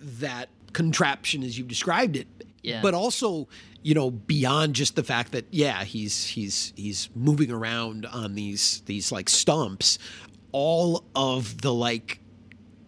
that 0.00 0.48
contraption 0.72 1.42
as 1.42 1.58
you've 1.58 1.68
described 1.68 2.16
it. 2.16 2.26
Yeah. 2.62 2.82
But 2.82 2.94
also, 2.94 3.48
you 3.82 3.94
know, 3.94 4.10
beyond 4.10 4.74
just 4.74 4.96
the 4.96 5.04
fact 5.04 5.32
that 5.32 5.46
yeah, 5.50 5.84
he's 5.84 6.26
he's 6.26 6.72
he's 6.76 7.08
moving 7.14 7.50
around 7.50 8.06
on 8.06 8.34
these 8.34 8.82
these 8.86 9.10
like 9.12 9.28
stumps, 9.28 9.98
all 10.52 11.04
of 11.14 11.60
the 11.62 11.72
like 11.72 12.20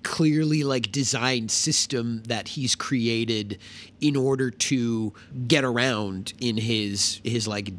clearly 0.02 0.64
like 0.64 0.90
designed 0.90 1.50
system 1.50 2.22
that 2.24 2.48
he's 2.48 2.74
created 2.74 3.58
in 4.00 4.16
order 4.16 4.50
to 4.50 5.12
get 5.46 5.62
around 5.64 6.32
in 6.40 6.56
his 6.56 7.20
his 7.22 7.46
like 7.46 7.72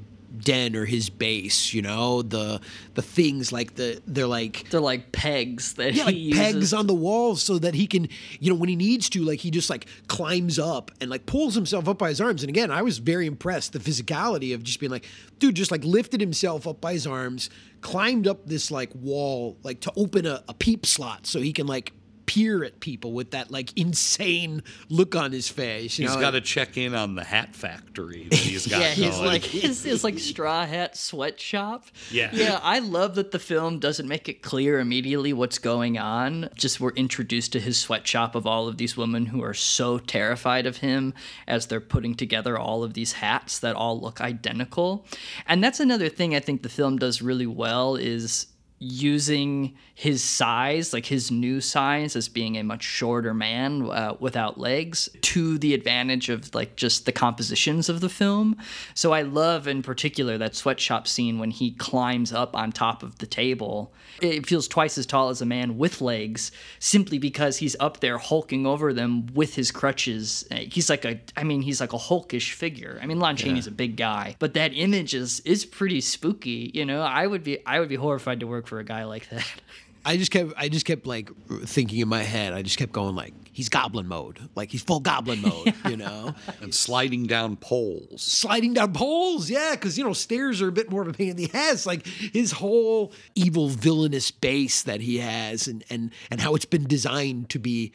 den 0.43 0.75
or 0.75 0.85
his 0.85 1.09
base 1.09 1.73
you 1.73 1.81
know 1.81 2.21
the 2.21 2.59
the 2.95 3.01
things 3.01 3.51
like 3.51 3.75
the 3.75 4.01
they're 4.07 4.27
like 4.27 4.69
They're 4.69 4.81
like 4.81 5.11
pegs 5.11 5.73
that 5.75 5.93
yeah, 5.93 6.05
like 6.05 6.15
pegs 6.33 6.73
on 6.73 6.87
the 6.87 6.93
walls 6.93 7.41
so 7.41 7.57
that 7.59 7.73
he 7.73 7.87
can, 7.87 8.07
you 8.39 8.51
know, 8.51 8.55
when 8.57 8.69
he 8.69 8.75
needs 8.75 9.09
to, 9.09 9.23
like 9.23 9.39
he 9.39 9.51
just 9.51 9.69
like 9.69 9.85
climbs 10.07 10.59
up 10.59 10.91
and 10.99 11.09
like 11.09 11.25
pulls 11.25 11.55
himself 11.55 11.87
up 11.87 11.97
by 11.97 12.09
his 12.09 12.21
arms. 12.21 12.43
And 12.43 12.49
again, 12.49 12.71
I 12.71 12.81
was 12.81 12.97
very 12.97 13.25
impressed 13.27 13.73
the 13.73 13.79
physicality 13.79 14.53
of 14.53 14.63
just 14.63 14.79
being 14.79 14.91
like, 14.91 15.05
dude, 15.39 15.55
just 15.55 15.71
like 15.71 15.83
lifted 15.83 16.21
himself 16.21 16.67
up 16.67 16.81
by 16.81 16.93
his 16.93 17.07
arms, 17.07 17.49
climbed 17.81 18.27
up 18.27 18.45
this 18.45 18.71
like 18.71 18.93
wall, 18.95 19.57
like 19.63 19.81
to 19.81 19.91
open 19.95 20.25
a, 20.25 20.43
a 20.47 20.53
peep 20.53 20.85
slot 20.85 21.27
so 21.27 21.39
he 21.39 21.53
can 21.53 21.67
like 21.67 21.93
peer 22.31 22.63
at 22.63 22.79
people 22.79 23.11
with 23.11 23.31
that 23.31 23.51
like 23.51 23.77
insane 23.77 24.63
look 24.87 25.15
on 25.17 25.33
his 25.33 25.49
face. 25.49 25.99
You 25.99 26.07
He's 26.07 26.15
know? 26.15 26.21
got 26.21 26.31
to 26.31 26.39
check 26.39 26.77
in 26.77 26.95
on 26.95 27.15
the 27.15 27.25
hat 27.25 27.53
factory 27.55 28.27
that 28.29 28.39
he's 28.39 28.67
got 28.69 28.79
yeah, 28.79 28.91
he's 28.91 29.19
like 29.19 29.43
his, 29.43 29.83
his 29.83 30.03
like 30.03 30.17
straw 30.17 30.65
hat 30.65 30.95
sweatshop. 30.95 31.87
Yeah. 32.09 32.29
yeah. 32.31 32.59
I 32.63 32.79
love 32.79 33.15
that 33.15 33.31
the 33.31 33.39
film 33.39 33.79
doesn't 33.79 34.07
make 34.07 34.29
it 34.29 34.41
clear 34.41 34.79
immediately 34.79 35.33
what's 35.33 35.59
going 35.59 35.97
on. 35.97 36.49
Just 36.55 36.79
we're 36.79 36.91
introduced 36.91 37.51
to 37.51 37.59
his 37.59 37.77
sweatshop 37.77 38.33
of 38.33 38.47
all 38.47 38.69
of 38.69 38.77
these 38.77 38.95
women 38.95 39.25
who 39.25 39.43
are 39.43 39.53
so 39.53 39.97
terrified 39.97 40.65
of 40.65 40.77
him 40.77 41.13
as 41.47 41.67
they're 41.67 41.81
putting 41.81 42.15
together 42.15 42.57
all 42.57 42.83
of 42.83 42.93
these 42.93 43.13
hats 43.13 43.59
that 43.59 43.75
all 43.75 43.99
look 43.99 44.21
identical. 44.21 45.05
And 45.47 45.61
that's 45.61 45.81
another 45.81 46.07
thing 46.07 46.33
I 46.33 46.39
think 46.39 46.63
the 46.63 46.69
film 46.69 46.97
does 46.97 47.21
really 47.21 47.47
well 47.47 47.97
is 47.97 48.47
using 48.83 49.75
his 49.93 50.23
size, 50.23 50.91
like 50.91 51.05
his 51.05 51.29
new 51.29 51.61
size, 51.61 52.15
as 52.15 52.27
being 52.27 52.57
a 52.57 52.63
much 52.63 52.81
shorter 52.81 53.31
man 53.31 53.83
uh, 53.83 54.15
without 54.19 54.59
legs, 54.59 55.07
to 55.21 55.59
the 55.59 55.75
advantage 55.75 56.29
of 56.29 56.53
like 56.55 56.75
just 56.75 57.05
the 57.05 57.11
compositions 57.11 57.89
of 57.89 58.01
the 58.01 58.09
film. 58.09 58.57
So 58.95 59.13
I 59.13 59.21
love, 59.21 59.67
in 59.67 59.83
particular, 59.83 60.39
that 60.39 60.55
sweatshop 60.55 61.07
scene 61.07 61.37
when 61.37 61.51
he 61.51 61.71
climbs 61.73 62.33
up 62.33 62.55
on 62.55 62.71
top 62.71 63.03
of 63.03 63.19
the 63.19 63.27
table. 63.27 63.93
It 64.19 64.47
feels 64.47 64.67
twice 64.67 64.97
as 64.97 65.05
tall 65.05 65.29
as 65.29 65.41
a 65.41 65.45
man 65.45 65.77
with 65.77 66.01
legs, 66.01 66.51
simply 66.79 67.19
because 67.19 67.57
he's 67.57 67.75
up 67.79 67.99
there 67.99 68.17
hulking 68.17 68.65
over 68.65 68.93
them 68.93 69.27
with 69.35 69.53
his 69.53 69.69
crutches. 69.69 70.47
He's 70.51 70.89
like 70.89 71.05
a, 71.05 71.19
I 71.37 71.43
mean, 71.43 71.61
he's 71.61 71.79
like 71.79 71.93
a 71.93 71.99
hulkish 71.99 72.53
figure. 72.53 72.99
I 72.99 73.05
mean, 73.05 73.19
Lon 73.19 73.35
Chaney's 73.35 73.67
a 73.67 73.71
big 73.71 73.95
guy, 73.95 74.35
but 74.39 74.55
that 74.55 74.71
image 74.73 75.13
is 75.13 75.39
is 75.41 75.65
pretty 75.65 76.01
spooky. 76.01 76.71
You 76.73 76.85
know, 76.85 77.01
I 77.01 77.27
would 77.27 77.43
be 77.43 77.63
I 77.67 77.79
would 77.79 77.89
be 77.89 77.95
horrified 77.95 78.39
to 78.39 78.47
work 78.47 78.70
for 78.71 78.79
a 78.79 78.85
guy 78.85 79.03
like 79.03 79.27
that. 79.31 79.45
I 80.05 80.15
just 80.15 80.31
kept 80.31 80.53
I 80.55 80.69
just 80.69 80.85
kept 80.85 81.05
like 81.05 81.29
thinking 81.65 81.99
in 81.99 82.07
my 82.07 82.23
head. 82.23 82.53
I 82.53 82.61
just 82.61 82.77
kept 82.79 82.93
going 82.93 83.15
like 83.15 83.33
he's 83.51 83.67
goblin 83.67 84.07
mode, 84.07 84.39
like 84.55 84.71
he's 84.71 84.81
full 84.81 85.01
goblin 85.01 85.41
mode, 85.43 85.75
you 85.89 85.97
know. 85.97 86.33
and 86.61 86.73
sliding 86.73 87.27
down 87.27 87.57
poles. 87.57 88.21
sliding 88.23 88.73
down 88.73 88.93
poles. 88.93 89.49
Yeah, 89.49 89.71
because 89.71 89.97
you 89.97 90.05
know 90.05 90.13
stairs 90.13 90.61
are 90.61 90.69
a 90.69 90.71
bit 90.71 90.89
more 90.89 91.01
of 91.01 91.09
a 91.09 91.13
pain 91.13 91.31
in 91.31 91.35
the 91.35 91.51
ass. 91.53 91.85
Like 91.85 92.07
his 92.07 92.53
whole 92.53 93.11
evil 93.35 93.67
villainous 93.67 94.31
base 94.31 94.83
that 94.83 95.01
he 95.01 95.17
has, 95.17 95.67
and 95.67 95.83
and 95.89 96.11
and 96.31 96.39
how 96.39 96.55
it's 96.55 96.65
been 96.65 96.87
designed 96.87 97.49
to 97.49 97.59
be 97.59 97.91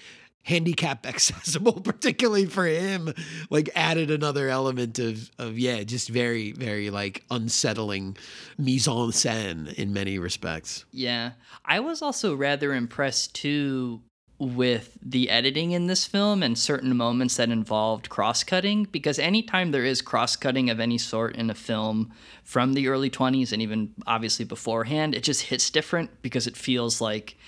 handicap 0.46 1.06
accessible, 1.12 1.80
particularly 1.80 2.46
for 2.46 2.66
him, 2.66 3.12
like 3.50 3.68
added 3.74 4.10
another 4.10 4.48
element 4.48 4.98
of 4.98 5.30
of 5.38 5.58
yeah, 5.58 5.82
just 5.82 6.08
very 6.08 6.52
very 6.52 6.90
like 6.90 7.24
unsettling 7.30 8.16
mise 8.56 8.88
en 8.88 9.10
scène 9.12 9.72
in 9.74 9.92
many 9.92 10.18
respects. 10.18 10.84
Yeah. 10.90 11.32
I 11.64 11.80
was 11.80 12.00
also 12.00 12.34
rather 12.34 12.72
impressed 12.72 13.34
too 13.34 14.02
with 14.38 14.98
the 15.02 15.30
editing 15.30 15.70
in 15.70 15.86
this 15.86 16.04
film 16.04 16.42
and 16.42 16.58
certain 16.58 16.94
moments 16.94 17.36
that 17.36 17.48
involved 17.48 18.10
cross 18.10 18.44
cutting 18.44 18.84
because 18.84 19.18
anytime 19.18 19.70
there 19.70 19.84
is 19.84 20.02
cross 20.02 20.36
cutting 20.36 20.68
of 20.68 20.78
any 20.78 20.98
sort 20.98 21.34
in 21.36 21.48
a 21.48 21.54
film 21.54 22.12
from 22.44 22.74
the 22.74 22.86
early 22.86 23.08
20s 23.08 23.50
and 23.50 23.62
even 23.62 23.94
obviously 24.06 24.44
beforehand, 24.44 25.14
it 25.14 25.22
just 25.22 25.42
hits 25.42 25.70
different 25.70 26.10
because 26.20 26.46
it 26.46 26.56
feels 26.56 27.00
like 27.00 27.38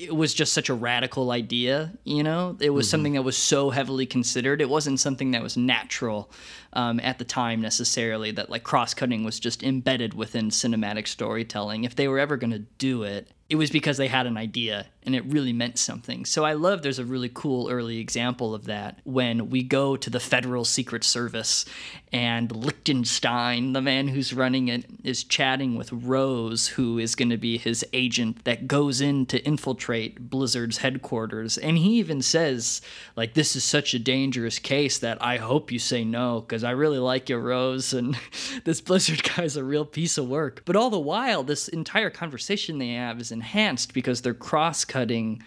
it 0.00 0.14
was 0.14 0.32
just 0.32 0.52
such 0.52 0.68
a 0.68 0.74
radical 0.74 1.32
idea, 1.32 1.92
you 2.04 2.22
know? 2.22 2.56
It 2.60 2.70
was 2.70 2.88
something 2.88 3.14
that 3.14 3.22
was 3.22 3.36
so 3.36 3.70
heavily 3.70 4.06
considered. 4.06 4.60
It 4.60 4.68
wasn't 4.68 5.00
something 5.00 5.32
that 5.32 5.42
was 5.42 5.56
natural 5.56 6.30
um, 6.72 7.00
at 7.00 7.18
the 7.18 7.24
time 7.24 7.60
necessarily, 7.60 8.30
that 8.32 8.48
like 8.48 8.62
cross 8.62 8.94
cutting 8.94 9.24
was 9.24 9.40
just 9.40 9.64
embedded 9.64 10.14
within 10.14 10.50
cinematic 10.50 11.08
storytelling. 11.08 11.82
If 11.82 11.96
they 11.96 12.06
were 12.06 12.20
ever 12.20 12.36
going 12.36 12.52
to 12.52 12.60
do 12.60 13.02
it, 13.02 13.28
it 13.48 13.56
was 13.56 13.70
because 13.70 13.96
they 13.96 14.08
had 14.08 14.26
an 14.26 14.36
idea 14.36 14.86
and 15.08 15.16
it 15.16 15.24
really 15.24 15.54
meant 15.54 15.78
something. 15.78 16.26
So 16.26 16.44
I 16.44 16.52
love 16.52 16.82
there's 16.82 16.98
a 16.98 17.04
really 17.04 17.30
cool 17.32 17.70
early 17.70 17.98
example 17.98 18.54
of 18.54 18.66
that 18.66 18.98
when 19.04 19.48
we 19.48 19.62
go 19.62 19.96
to 19.96 20.10
the 20.10 20.20
Federal 20.20 20.66
Secret 20.66 21.02
Service 21.02 21.64
and 22.12 22.54
Lichtenstein, 22.54 23.72
the 23.72 23.80
man 23.80 24.08
who's 24.08 24.34
running 24.34 24.68
it, 24.68 24.84
is 25.02 25.24
chatting 25.24 25.76
with 25.76 25.90
Rose, 25.92 26.68
who 26.68 26.98
is 26.98 27.14
going 27.14 27.30
to 27.30 27.38
be 27.38 27.56
his 27.56 27.86
agent 27.94 28.44
that 28.44 28.68
goes 28.68 29.00
in 29.00 29.24
to 29.26 29.42
infiltrate 29.46 30.28
Blizzard's 30.28 30.78
headquarters. 30.78 31.56
And 31.56 31.78
he 31.78 31.98
even 31.98 32.20
says, 32.20 32.82
like, 33.16 33.32
this 33.32 33.56
is 33.56 33.64
such 33.64 33.94
a 33.94 33.98
dangerous 33.98 34.58
case 34.58 34.98
that 34.98 35.22
I 35.22 35.38
hope 35.38 35.72
you 35.72 35.78
say 35.78 36.04
no, 36.04 36.42
because 36.42 36.64
I 36.64 36.72
really 36.72 36.98
like 36.98 37.30
you, 37.30 37.38
Rose, 37.38 37.94
and 37.94 38.18
this 38.64 38.82
Blizzard 38.82 39.22
guy's 39.22 39.56
a 39.56 39.64
real 39.64 39.86
piece 39.86 40.18
of 40.18 40.28
work. 40.28 40.62
But 40.66 40.76
all 40.76 40.90
the 40.90 40.98
while, 40.98 41.42
this 41.42 41.68
entire 41.68 42.10
conversation 42.10 42.76
they 42.76 42.90
have 42.90 43.20
is 43.22 43.32
enhanced 43.38 43.94
because 43.94 44.22
they're 44.22 44.34
cross 44.34 44.84
cutting 44.84 45.42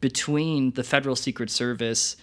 between 0.00 0.72
the 0.72 0.82
Federal 0.82 1.16
Secret 1.16 1.50
Service 1.50 2.16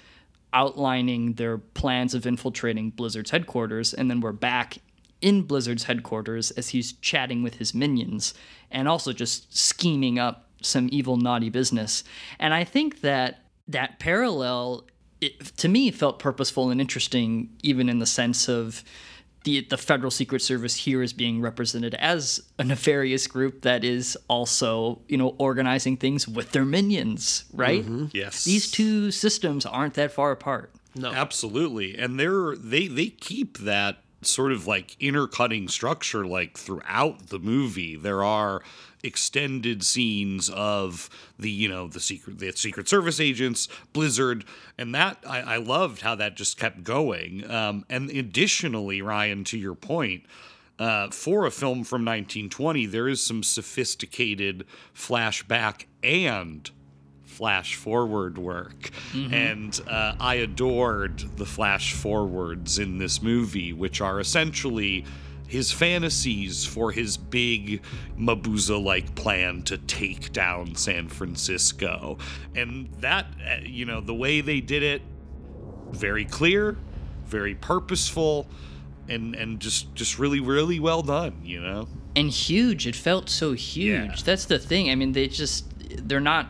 outlining 0.54 1.34
their 1.34 1.58
plans 1.58 2.14
of 2.14 2.26
infiltrating 2.26 2.90
Blizzard's 2.90 3.32
headquarters, 3.32 3.94
and 3.94 4.10
then 4.10 4.20
we're 4.20 4.32
back 4.32 4.80
in 5.22 5.44
Blizzard's 5.44 5.84
headquarters 5.84 6.52
as 6.52 6.70
he's 6.70 6.94
chatting 6.94 7.44
with 7.44 7.56
his 7.56 7.74
minions 7.74 8.34
and 8.72 8.88
also 8.88 9.14
just 9.14 9.56
scheming 9.56 10.18
up 10.18 10.50
some 10.62 10.90
evil, 10.92 11.18
naughty 11.18 11.50
business. 11.50 12.04
And 12.40 12.54
I 12.54 12.64
think 12.64 13.02
that 13.02 13.46
that 13.68 14.00
parallel 14.00 14.86
it, 15.22 15.40
to 15.58 15.68
me 15.68 15.92
felt 15.92 16.18
purposeful 16.18 16.72
and 16.72 16.82
interesting, 16.82 17.50
even 17.62 17.88
in 17.88 18.00
the 18.00 18.08
sense 18.08 18.50
of 18.50 18.84
the 19.44 19.62
the 19.70 19.78
federal 19.78 20.12
secret 20.12 20.42
service 20.42 20.76
here 20.76 21.02
is 21.02 21.14
being 21.14 21.42
represented 21.42 21.96
as 21.96 22.42
a 22.60 22.64
nefarious 22.64 23.28
group 23.28 23.62
that 23.62 23.84
is 23.84 24.18
also 24.28 25.00
you 25.08 25.18
know 25.18 25.36
organizing 25.38 25.98
things 25.98 26.28
with 26.28 26.52
their 26.52 26.66
minions 26.66 27.46
right 27.54 27.84
mm-hmm. 27.84 28.06
Yes. 28.14 28.44
these 28.44 28.70
two 28.70 29.12
systems 29.12 29.66
aren't 29.66 29.96
that 29.96 30.12
far 30.12 30.32
apart 30.32 30.72
No. 30.96 31.12
Absolutely. 31.12 31.98
And 31.98 32.20
they're 32.20 32.56
they 32.56 32.88
they 32.88 33.08
keep 33.08 33.60
that 33.60 33.98
sort 34.24 34.52
of 34.52 34.68
like 34.68 34.96
intercutting 35.00 35.68
structure 35.70 36.26
like 36.28 36.58
throughout 36.58 37.28
the 37.28 37.40
movie. 37.40 37.96
There 37.96 38.24
are 38.24 38.62
extended 39.04 39.84
scenes 39.84 40.50
of 40.50 41.10
the 41.40 41.50
you 41.50 41.68
know 41.68 41.88
the 41.88 42.00
secret 42.00 42.40
the 42.40 42.52
secret 42.52 42.88
service 42.88 43.20
agents 43.20 43.68
blizzard 43.94 44.46
and 44.78 44.94
that 44.94 45.18
i, 45.28 45.42
I 45.42 45.58
loved 45.58 46.02
how 46.02 46.16
that 46.16 46.36
just 46.36 46.58
kept 46.58 46.84
going 46.84 47.50
um, 47.50 47.86
and 47.90 48.10
additionally 48.10 49.02
ryan 49.02 49.44
to 49.46 49.58
your 49.58 49.76
point 49.76 50.24
uh, 50.80 51.10
for 51.10 51.46
a 51.46 51.52
film 51.52 51.84
from 51.84 52.02
1920 52.02 52.86
there 52.86 53.08
is 53.08 53.24
some 53.24 53.44
sophisticated 53.44 54.66
flashback 54.96 55.86
and 56.04 56.70
flash 57.32 57.76
forward 57.76 58.38
work. 58.38 58.92
And 59.34 59.80
uh, 59.88 60.16
I 60.20 60.36
adored 60.36 61.20
the 61.38 61.46
flash 61.46 61.94
forwards 61.94 62.78
in 62.78 62.98
this 62.98 63.24
movie, 63.24 63.74
which 63.74 64.02
are 64.02 64.20
essentially 64.20 65.06
his 65.52 65.72
fantasies 65.72 66.66
for 66.66 66.92
his 66.94 67.18
big 67.18 67.82
Mabuse 68.18 68.70
like 68.84 69.14
plan 69.16 69.64
to 69.64 69.78
take 69.78 70.32
down 70.32 70.76
San 70.76 71.10
Francisco. 71.10 72.18
And 72.56 72.90
that, 73.02 73.26
uh, 73.46 73.58
you 73.66 73.86
know, 73.86 74.00
the 74.00 74.14
way 74.16 74.40
they 74.40 74.62
did 74.62 74.82
it, 74.82 75.02
very 75.92 76.24
clear, 76.26 76.78
very 77.26 77.54
purposeful. 77.56 78.48
And, 79.10 79.36
and 79.36 79.60
just 79.60 79.94
just 79.94 80.20
really 80.20 80.40
really 80.40 80.80
well 80.80 81.02
done 81.02 81.42
you 81.44 81.60
know 81.60 81.88
and 82.16 82.30
huge 82.30 82.88
it 82.88 82.96
felt 82.96 83.30
so 83.30 83.52
huge 83.52 83.90
Yeah. 84.10 84.16
that's 84.24 84.46
the 84.46 84.58
thing 84.60 84.90
i 84.90 84.96
mean 84.96 85.12
they 85.12 85.28
just 85.28 85.66
they're 86.08 86.22
not 86.22 86.48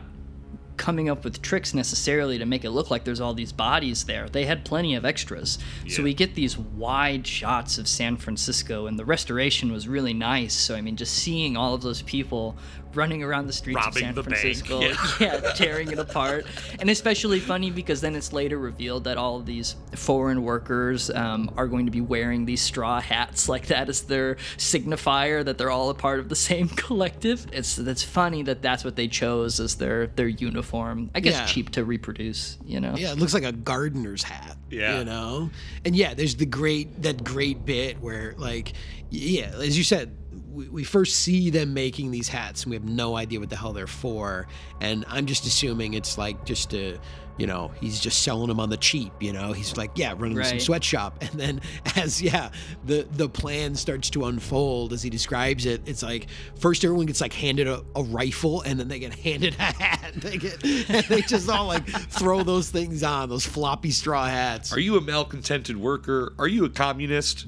coming 0.82 1.08
up 1.08 1.22
with 1.22 1.40
tricks 1.40 1.74
necessarily 1.74 2.38
to 2.38 2.44
make 2.44 2.64
it 2.64 2.70
look 2.70 2.90
like 2.90 3.04
there's 3.04 3.20
all 3.20 3.34
these 3.34 3.52
bodies 3.52 4.02
there. 4.02 4.28
They 4.28 4.46
had 4.46 4.64
plenty 4.64 4.96
of 4.96 5.04
extras. 5.04 5.56
So 5.88 6.02
we 6.02 6.12
get 6.12 6.34
these 6.34 6.58
wide 6.58 7.24
shots 7.24 7.78
of 7.78 7.86
san 7.86 8.16
francisco 8.16 8.88
and 8.88 8.98
the 8.98 9.04
restoration 9.04 9.70
was 9.70 9.86
really 9.86 10.12
nice. 10.12 10.54
So 10.54 10.74
i 10.74 10.80
mean 10.80 10.96
just 10.96 11.14
seeing 11.14 11.56
all 11.56 11.72
of 11.74 11.82
those 11.82 12.02
people 12.02 12.56
running 12.94 13.22
around 13.22 13.46
the 13.46 13.52
streets 13.52 13.76
Robbing 13.76 14.08
of 14.08 14.14
san 14.14 14.24
francisco 14.24 14.80
yeah. 14.80 14.96
yeah 15.20 15.52
tearing 15.52 15.92
it 15.92 16.00
apart. 16.00 16.46
And 16.80 16.90
especially 16.90 17.38
funny 17.38 17.70
because 17.70 18.00
then 18.00 18.16
it's 18.16 18.32
later 18.32 18.58
revealed 18.58 19.04
that 19.04 19.16
all 19.16 19.36
of 19.36 19.46
these 19.46 19.76
foreign 19.94 20.42
workers 20.42 21.10
um, 21.10 21.54
are 21.56 21.68
going 21.68 21.86
to 21.86 21.92
be 21.92 22.00
wearing 22.00 22.44
these 22.44 22.60
straw 22.60 23.00
hats. 23.00 23.48
Like 23.52 23.66
that 23.66 23.90
as 23.90 24.02
their 24.02 24.36
signifier 24.56 25.44
that 25.44 25.58
they're 25.58 25.70
all 25.70 25.90
a 25.90 25.94
part 25.94 26.20
of 26.20 26.30
the 26.30 26.36
same 26.36 26.68
collective. 26.84 27.46
It's 27.52 27.76
that's 27.76 28.02
funny 28.02 28.42
that 28.44 28.62
that's 28.62 28.82
what 28.82 28.96
they 28.96 29.08
chose 29.08 29.60
as 29.60 29.74
their 29.74 30.06
their 30.06 30.28
uniform 30.28 30.71
i 31.14 31.20
guess 31.20 31.34
Yeah. 31.34 31.46
cheap 31.46 31.70
to 31.70 31.84
reproduce 31.84 32.58
you 32.64 32.80
know 32.80 32.94
Yeah, 32.96 33.12
it 33.12 33.18
looks 33.18 33.34
like 33.34 33.44
a 33.44 33.52
gardener's 33.52 34.22
hat. 34.22 34.56
Yeah. 34.70 34.98
You 34.98 35.04
know? 35.04 35.50
And 35.84 35.94
yeah, 35.94 36.14
there's 36.14 36.34
the 36.36 36.46
great 36.46 37.02
that 37.02 37.22
great 37.22 37.64
bit 37.66 38.00
where 38.00 38.34
like 38.38 38.72
yeah, 39.10 39.52
as 39.60 39.76
you 39.76 39.84
said, 39.84 40.16
we, 40.50 40.68
we 40.68 40.84
first 40.84 41.16
see 41.16 41.50
them 41.50 41.74
making 41.74 42.10
these 42.10 42.28
hats 42.28 42.62
and 42.62 42.70
we 42.70 42.76
have 42.76 42.88
no 42.88 43.14
idea 43.16 43.38
what 43.38 43.50
the 43.50 43.56
hell 43.56 43.74
they're 43.74 43.86
for. 43.86 44.46
And 44.80 45.04
I'm 45.08 45.26
just 45.26 45.44
assuming 45.44 45.92
it's 45.92 46.16
like 46.16 46.46
just 46.46 46.72
a 46.72 46.98
you 47.38 47.46
know, 47.46 47.70
he's 47.80 47.98
just 47.98 48.22
selling 48.22 48.48
them 48.48 48.60
on 48.60 48.68
the 48.70 48.76
cheap, 48.76 49.12
you 49.20 49.32
know. 49.32 49.52
He's 49.52 49.76
like, 49.76 49.90
yeah, 49.94 50.14
running 50.16 50.42
some 50.44 50.60
sweatshop. 50.60 51.22
And 51.22 51.30
then 51.30 51.60
as 51.96 52.20
yeah, 52.20 52.50
the 52.84 53.06
the 53.12 53.28
plan 53.28 53.74
starts 53.74 54.10
to 54.10 54.26
unfold 54.26 54.92
as 54.92 55.02
he 55.02 55.10
describes 55.10 55.66
it, 55.66 55.82
it's 55.86 56.02
like 56.02 56.28
first 56.58 56.84
everyone 56.84 57.06
gets 57.06 57.20
like 57.20 57.32
handed 57.32 57.66
a, 57.66 57.82
a 57.96 58.02
rifle 58.02 58.62
and 58.62 58.78
then 58.78 58.88
they 58.88 58.98
get 58.98 59.14
handed 59.18 59.54
a 59.58 59.62
hat. 59.62 60.12
They 60.16 60.36
get 60.36 60.62
and 60.64 61.04
they 61.08 61.22
just 61.22 61.48
all 61.48 61.66
like 61.66 61.86
throw 61.86 62.42
those 62.42 62.70
things 62.70 63.02
on, 63.02 63.28
those 63.28 63.46
floppy 63.46 63.90
straw 63.90 64.26
hats. 64.26 64.72
Are 64.72 64.80
you 64.80 64.96
a 64.96 65.00
malcontented 65.00 65.76
worker? 65.76 66.34
Are 66.38 66.48
you 66.48 66.64
a 66.64 66.70
communist? 66.70 67.46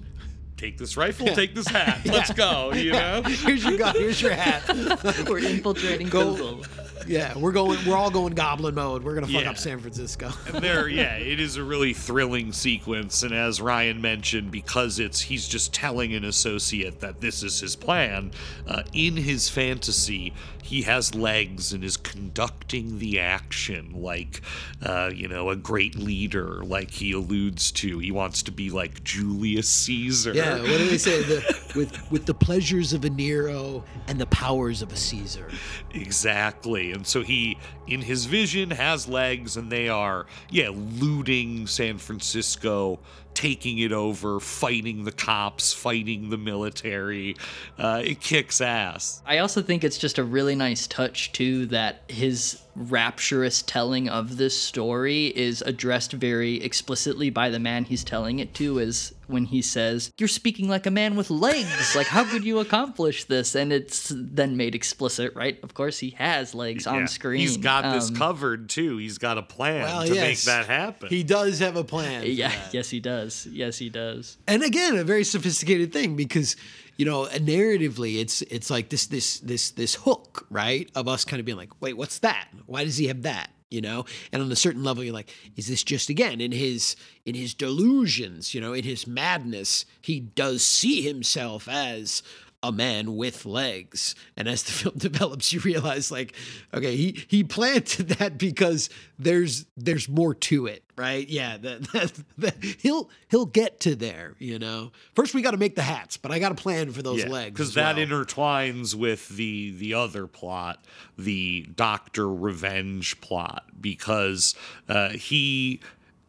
Take 0.64 0.78
this 0.78 0.96
rifle, 0.96 1.26
take 1.26 1.54
this 1.54 1.68
hat. 1.68 2.00
Let's 2.06 2.32
go, 2.32 2.72
you 2.72 2.92
know? 2.92 3.20
Here's 3.26 3.62
your 3.66 3.76
gun, 3.76 3.94
here's 3.94 4.22
your 4.22 4.32
hat. 4.32 4.66
we're 5.28 5.40
infiltrating 5.40 6.08
Go- 6.08 6.30
google 6.34 6.64
Yeah, 7.06 7.36
we're 7.36 7.52
going 7.52 7.78
we're 7.86 7.98
all 7.98 8.10
going 8.10 8.32
goblin 8.32 8.74
mode. 8.74 9.04
We're 9.04 9.12
gonna 9.14 9.26
fuck 9.26 9.42
Yeah. 9.42 9.50
up 9.50 9.58
San 9.58 9.78
Francisco. 9.78 10.30
There, 10.54 10.88
yeah, 10.88 11.16
it 11.16 11.38
is 11.38 11.56
a 11.56 11.62
really 11.62 11.92
thrilling 11.92 12.50
sequence. 12.52 13.22
And 13.24 13.34
as 13.34 13.60
Ryan 13.60 14.00
mentioned, 14.00 14.52
because 14.52 14.98
it's 14.98 15.20
he's 15.20 15.46
just 15.46 15.74
telling 15.74 16.14
an 16.14 16.24
associate 16.24 17.00
that 17.00 17.20
this 17.20 17.42
is 17.42 17.60
his 17.60 17.76
plan, 17.76 18.30
uh, 18.66 18.84
in 18.94 19.18
his 19.18 19.50
fantasy, 19.50 20.32
he 20.64 20.80
has 20.82 21.14
legs 21.14 21.74
and 21.74 21.84
is 21.84 21.98
conducting 21.98 22.98
the 22.98 23.20
action 23.20 23.92
like, 23.94 24.40
uh, 24.82 25.10
you 25.14 25.28
know, 25.28 25.50
a 25.50 25.56
great 25.56 25.94
leader, 25.94 26.64
like 26.64 26.90
he 26.90 27.12
alludes 27.12 27.70
to. 27.70 27.98
He 27.98 28.10
wants 28.10 28.42
to 28.44 28.50
be 28.50 28.70
like 28.70 29.04
Julius 29.04 29.68
Caesar. 29.68 30.32
Yeah, 30.32 30.60
what 30.60 30.78
do 30.78 30.88
they 30.88 30.96
say? 30.96 31.22
The, 31.22 31.72
with 31.76 32.10
with 32.10 32.24
the 32.24 32.32
pleasures 32.32 32.94
of 32.94 33.04
a 33.04 33.10
Nero 33.10 33.84
and 34.08 34.18
the 34.18 34.26
powers 34.26 34.80
of 34.80 34.90
a 34.90 34.96
Caesar. 34.96 35.50
Exactly. 35.92 36.92
And 36.92 37.06
so 37.06 37.22
he, 37.22 37.58
in 37.86 38.00
his 38.00 38.24
vision, 38.24 38.70
has 38.70 39.06
legs, 39.06 39.58
and 39.58 39.70
they 39.70 39.90
are, 39.90 40.24
yeah, 40.48 40.70
looting 40.72 41.66
San 41.66 41.98
Francisco, 41.98 43.00
taking 43.34 43.78
it 43.78 43.92
over, 43.92 44.40
fighting 44.40 45.04
the 45.04 45.12
cops, 45.12 45.72
fighting 45.72 46.30
the 46.30 46.38
military. 46.38 47.36
Uh, 47.78 48.02
it 48.04 48.20
kicks 48.20 48.60
ass. 48.60 49.22
I 49.26 49.38
also 49.38 49.62
think 49.62 49.84
it's 49.84 49.98
just 49.98 50.18
a 50.18 50.24
really 50.24 50.54
nice 50.54 50.86
touch 50.86 51.32
too 51.32 51.66
that 51.66 52.02
his 52.08 52.60
rapturous 52.76 53.62
telling 53.62 54.08
of 54.08 54.36
this 54.36 54.60
story 54.60 55.26
is 55.36 55.62
addressed 55.62 56.12
very 56.12 56.56
explicitly 56.62 57.30
by 57.30 57.48
the 57.50 57.58
man 57.58 57.84
he's 57.84 58.02
telling 58.02 58.40
it 58.40 58.52
to 58.54 58.78
is 58.78 59.13
when 59.26 59.46
he 59.46 59.62
says, 59.62 60.12
"You're 60.18 60.28
speaking 60.28 60.68
like 60.68 60.86
a 60.86 60.90
man 60.90 61.16
with 61.16 61.30
legs. 61.30 61.94
like 61.96 62.06
how 62.08 62.24
could 62.24 62.44
you 62.44 62.58
accomplish 62.58 63.24
this?" 63.24 63.54
And 63.54 63.72
it's 63.72 64.12
then 64.14 64.56
made 64.56 64.74
explicit, 64.74 65.32
right? 65.34 65.58
Of 65.62 65.74
course 65.74 65.98
he 65.98 66.10
has 66.10 66.54
legs 66.54 66.86
on 66.86 67.00
Yeah. 67.00 67.06
screen. 67.06 67.40
He's 67.40 67.56
got 67.56 67.94
this 67.94 68.08
Um, 68.10 68.16
covered, 68.16 68.68
too. 68.68 68.98
He's 68.98 69.18
got 69.18 69.38
a 69.38 69.42
plan 69.42 69.82
Well, 69.82 70.06
to 70.06 70.14
make 70.14 70.40
that 70.42 70.66
happen. 70.66 71.08
He 71.08 71.22
does 71.22 71.58
have 71.60 71.76
a 71.76 71.84
plan. 71.84 72.24
Yeah, 72.26 72.52
yes 72.72 72.90
he 72.90 73.00
does. 73.00 73.46
Yes 73.50 73.78
he 73.78 73.88
does. 73.88 74.36
and 74.46 74.62
again 74.62 74.96
a 74.96 75.04
very 75.04 75.24
sophisticated 75.24 75.92
thing 75.92 76.16
because 76.16 76.56
you 76.96 77.04
know 77.04 77.26
narratively 77.26 78.20
it's 78.20 78.42
it's 78.42 78.70
like 78.70 78.88
this 78.88 79.06
this 79.06 79.40
this 79.40 79.70
this 79.72 79.94
hook 79.96 80.46
right 80.50 80.90
of 80.94 81.08
us 81.08 81.24
kind 81.24 81.40
of 81.40 81.46
being 81.46 81.58
like 81.58 81.70
wait 81.80 81.96
what's 81.96 82.18
that 82.20 82.48
why 82.66 82.84
does 82.84 82.96
he 82.96 83.06
have 83.08 83.22
that 83.22 83.50
you 83.74 83.80
know? 83.80 84.04
And 84.32 84.40
on 84.40 84.50
a 84.50 84.56
certain 84.56 84.84
level 84.84 85.04
you're 85.04 85.12
like 85.12 85.30
is 85.56 85.66
this 85.66 85.82
just 85.82 86.08
again 86.08 86.40
in 86.40 86.52
his 86.52 86.96
in 87.26 87.34
his 87.34 87.54
delusions 87.54 88.54
you 88.54 88.60
know 88.60 88.72
in 88.72 88.84
his 88.84 89.06
madness 89.06 89.84
he 90.00 90.20
does 90.20 90.64
see 90.64 91.02
himself 91.02 91.68
as 91.68 92.22
a 92.68 92.72
man 92.72 93.16
with 93.16 93.46
legs. 93.46 94.14
And 94.36 94.48
as 94.48 94.62
the 94.62 94.72
film 94.72 94.94
develops 94.96 95.52
you 95.52 95.60
realize 95.60 96.10
like 96.10 96.34
okay 96.72 96.96
he 96.96 97.24
he 97.28 97.44
planted 97.44 98.08
that 98.18 98.38
because 98.38 98.90
there's 99.18 99.66
there's 99.76 100.08
more 100.08 100.34
to 100.34 100.66
it 100.66 100.82
right? 100.96 101.28
Yeah 101.28 101.56
that, 101.56 101.82
that, 101.92 102.12
that 102.38 102.64
he'll 102.80 103.10
he'll 103.28 103.46
get 103.46 103.80
to 103.80 103.94
there 103.96 104.34
you 104.38 104.58
know? 104.58 104.92
First 105.14 105.34
we 105.34 105.42
got 105.42 105.52
to 105.52 105.56
make 105.56 105.76
the 105.76 105.82
hats 105.82 106.16
but 106.16 106.30
i 106.30 106.38
got 106.38 106.52
a 106.52 106.54
plan 106.54 106.92
for 106.92 107.02
those 107.02 107.24
legs 107.26 107.52
because 107.52 107.74
that 107.74 107.96
well. 107.96 108.06
intertwines 108.06 108.94
with 108.94 109.28
the 109.28 109.72
the 109.72 109.94
other 109.94 110.26
plot, 110.26 110.84
the 111.18 111.66
Doctor 111.74 112.28
revenge 112.28 113.20
plot, 113.20 113.64
because 113.80 114.54
uh, 114.88 115.10
he, 115.10 115.80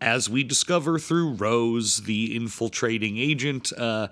as 0.01 0.29
we 0.29 0.43
discover 0.43 0.99
through 0.99 1.33
Rose, 1.33 2.03
the 2.03 2.35
infiltrating 2.35 3.17
agent, 3.17 3.71
uh, 3.77 4.07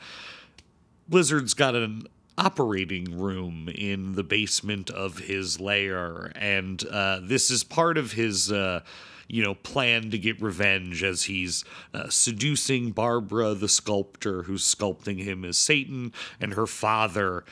Blizzard's 1.07 1.53
got 1.53 1.75
an 1.75 2.07
operating 2.37 3.17
room 3.19 3.69
in 3.73 4.13
the 4.13 4.23
basement 4.23 4.89
of 4.89 5.19
his 5.19 5.59
lair, 5.59 6.31
and 6.35 6.85
uh, 6.87 7.19
this 7.21 7.51
is 7.51 7.63
part 7.63 7.97
of 7.97 8.13
his. 8.13 8.51
Uh, 8.51 8.81
you 9.29 9.41
know, 9.41 9.55
plan 9.55 10.11
to 10.11 10.17
get 10.17 10.39
revenge 10.41 11.01
as 11.01 11.23
he's 11.23 11.63
uh, 11.93 12.09
seducing 12.09 12.91
Barbara, 12.91 13.53
the 13.53 13.69
sculptor 13.69 14.43
who's 14.43 14.63
sculpting 14.63 15.23
him 15.23 15.45
as 15.45 15.57
Satan, 15.57 16.11
and 16.41 16.53
her 16.53 16.67
father, 16.67 17.45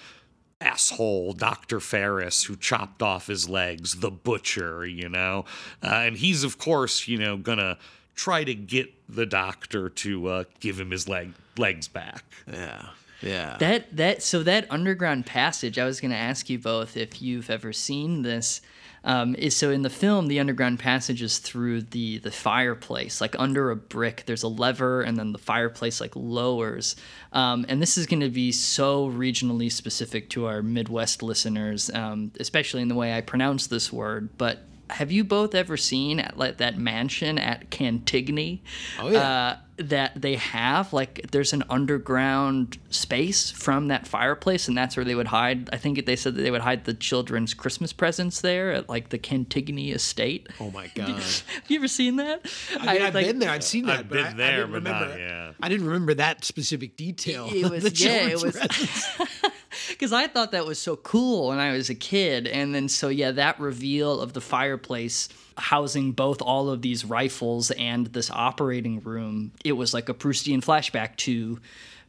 asshole 0.60 1.34
Dr. 1.34 1.80
Ferris, 1.80 2.44
who 2.44 2.56
chopped 2.56 3.02
off 3.02 3.28
his 3.28 3.50
legs, 3.50 3.96
the 3.96 4.12
butcher, 4.12 4.86
you 4.86 5.10
know? 5.10 5.46
Uh, 5.82 5.88
and 5.88 6.18
he's, 6.18 6.44
of 6.44 6.58
course, 6.58 7.08
you 7.08 7.18
know, 7.18 7.38
gonna 7.38 7.80
try 8.16 8.44
to 8.44 8.54
get 8.54 8.94
the 9.10 9.26
doctor 9.26 9.90
to 9.90 10.28
uh, 10.28 10.44
give 10.60 10.80
him 10.80 10.92
his 10.92 11.08
leg 11.08 11.32
legs 11.58 11.88
back. 11.88 12.24
yeah 12.48 12.90
yeah 13.22 13.58
That 13.60 13.96
that 13.98 14.22
so 14.22 14.44
that 14.44 14.68
underground 14.70 15.26
passage, 15.26 15.78
I 15.78 15.86
was 15.86 16.00
going 16.02 16.12
to 16.12 16.18
ask 16.18 16.50
you 16.50 16.60
both 16.60 16.98
if 16.98 17.22
you've 17.22 17.50
ever 17.50 17.74
seen 17.74 18.22
this. 18.22 18.62
Um, 19.04 19.34
is 19.36 19.58
so 19.58 19.72
in 19.72 19.82
the 19.82 19.90
film, 19.90 20.28
the 20.28 20.40
underground 20.40 20.78
passage 20.78 21.24
is 21.24 21.40
through 21.40 21.82
the 21.82 22.20
the 22.20 22.30
fireplace, 22.30 23.20
like 23.20 23.36
under 23.40 23.72
a 23.72 23.76
brick. 23.76 24.24
There's 24.28 24.44
a 24.44 24.48
lever, 24.48 25.02
and 25.02 25.18
then 25.18 25.32
the 25.32 25.40
fireplace 25.40 26.00
like 26.00 26.16
lowers. 26.16 26.96
Um, 27.34 27.66
and 27.68 27.82
this 27.82 27.98
is 27.98 28.06
going 28.06 28.20
to 28.20 28.30
be 28.30 28.52
so 28.52 29.10
regionally 29.10 29.72
specific 29.72 30.30
to 30.32 30.46
our 30.46 30.62
Midwest 30.62 31.24
listeners, 31.24 31.90
um, 31.92 32.32
especially 32.40 32.84
in 32.84 32.90
the 32.90 32.96
way 32.96 33.16
I 33.18 33.22
pronounce 33.22 33.66
this 33.68 33.92
word. 33.92 34.38
But 34.38 34.60
have 34.92 35.12
you 35.12 35.24
both 35.24 35.56
ever 35.56 35.78
seen 35.78 36.20
at 36.20 36.38
like 36.38 36.58
that 36.58 36.78
mansion 36.78 37.38
at 37.38 37.70
Cantigny? 37.72 38.60
Oh, 39.00 39.10
yeah. 39.10 39.20
Uh, 39.20 39.58
that 39.78 40.22
they 40.22 40.36
have 40.36 40.94
like 40.94 41.26
there's 41.32 41.54
an 41.54 41.64
underground 41.68 42.78
space 42.92 43.50
from 43.50 43.88
that 43.88 44.06
fireplace, 44.06 44.68
and 44.68 44.78
that's 44.78 44.96
where 44.96 45.04
they 45.06 45.16
would 45.16 45.28
hide. 45.28 45.70
I 45.74 45.78
think 45.78 46.06
they 46.06 46.16
said 46.16 46.36
that 46.36 46.42
they 46.44 46.52
would 46.52 46.62
hide 46.62 46.86
the 46.86 46.94
children's 46.94 47.56
Christmas 47.56 47.92
presents 47.92 48.42
there 48.42 48.72
at 48.74 48.90
like 48.90 49.10
the 49.10 49.18
Cantigny 49.18 49.96
estate. 49.96 50.50
Oh 50.60 50.70
my 50.70 50.86
god! 50.96 51.08
Have 51.10 51.44
you 51.68 51.78
ever 51.80 51.88
seen 51.88 52.18
that? 52.18 52.46
I 52.80 52.94
mean, 52.94 53.02
I've 53.02 53.16
like- 53.16 53.26
been 53.26 53.40
there. 53.40 53.50
I've 53.50 53.64
seen 53.64 53.88
that. 53.88 54.00
I've 54.02 54.10
but 54.10 54.16
been 54.18 54.26
I, 54.26 54.30
I 54.30 54.34
there, 54.34 54.56
didn't 54.68 54.72
but 54.72 54.84
not- 54.84 55.02
remember. 55.02 55.20
yeah. 55.20 55.52
I 55.62 55.70
didn't 55.70 55.88
remember 55.88 56.14
that 56.16 56.46
specific 56.46 56.96
detail. 56.96 57.48
It 57.52 57.68
was 57.72 57.84
the 57.84 57.90
yeah, 58.06 58.28
it 58.28 58.30
children's 58.38 58.44
was 58.44 58.58
presents. 58.58 59.10
because 59.90 60.14
I 60.14 60.28
thought 60.28 60.52
that 60.52 60.66
was 60.66 60.80
so 60.80 60.96
cool 60.96 61.50
when 61.50 61.60
I 61.60 61.72
was 61.72 61.90
a 61.90 61.96
kid, 61.96 62.48
and 62.48 62.74
then 62.76 62.88
so 62.90 63.10
yeah, 63.10 63.32
that 63.32 63.60
reveal 63.60 64.20
of 64.20 64.34
the 64.34 64.42
fireplace 64.42 65.30
housing 65.58 66.12
both 66.14 66.42
all 66.42 66.70
of 66.70 66.82
these 66.82 67.06
rifles 67.06 67.72
and 67.72 68.08
this 68.08 68.32
operating 68.32 69.00
room, 69.02 69.52
it 69.66 69.74
was 69.74 69.94
like 69.94 70.10
a 70.10 70.14
Proustian 70.14 70.64
flashback 70.64 71.16
to 71.18 71.60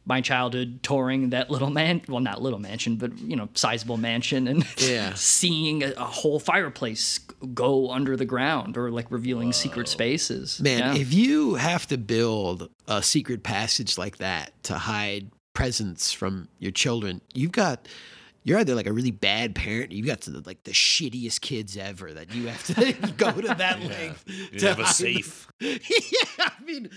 my 0.05 0.19
childhood 0.19 0.79
touring 0.83 1.29
that 1.29 1.49
little 1.49 1.69
man 1.69 2.01
well 2.09 2.19
not 2.19 2.41
little 2.41 2.59
mansion 2.59 2.97
but 2.97 3.17
you 3.19 3.37
know 3.37 3.47
sizable 3.53 3.95
mansion 3.95 4.49
and 4.49 4.65
Yeah. 4.77 5.13
seeing 5.15 5.81
a, 5.81 5.91
a 5.91 6.03
whole 6.03 6.41
fireplace 6.41 7.19
go 7.53 7.89
under 7.89 8.17
the 8.17 8.25
ground 8.25 8.75
or 8.75 8.91
like 8.91 9.09
revealing 9.09 9.53
secret 9.53 9.87
spaces 9.87 10.59
Man, 10.59 10.79
Yeah. 10.79 11.01
if 11.01 11.13
you 11.13 11.55
have 11.55 11.87
to 11.87 11.97
build 11.97 12.69
a 12.85 13.01
secret 13.01 13.43
passage 13.43 13.97
like 13.97 14.17
that 14.17 14.51
to 14.63 14.73
hide 14.77 15.29
presents 15.53 16.11
from 16.11 16.47
your 16.59 16.71
children, 16.71 17.21
you've 17.33 17.51
got 17.51 17.87
you're 18.45 18.59
either 18.59 18.75
like 18.75 18.87
a 18.87 18.91
really 18.91 19.11
bad 19.11 19.55
parent, 19.55 19.93
or 19.93 19.95
you've 19.95 20.05
got 20.05 20.19
the, 20.19 20.43
like 20.45 20.61
the 20.65 20.71
shittiest 20.71 21.39
kids 21.39 21.77
ever 21.77 22.11
that 22.11 22.35
you 22.35 22.47
have 22.47 22.61
to 22.65 22.93
go 23.17 23.31
to 23.31 23.47
that 23.57 23.81
length 23.81 24.25
You 24.27 24.59
to 24.59 24.67
have 24.67 24.79
a 24.79 24.85
safe. 24.87 25.47
yeah, 25.61 25.77
I 26.39 26.51
mean, 26.65 26.89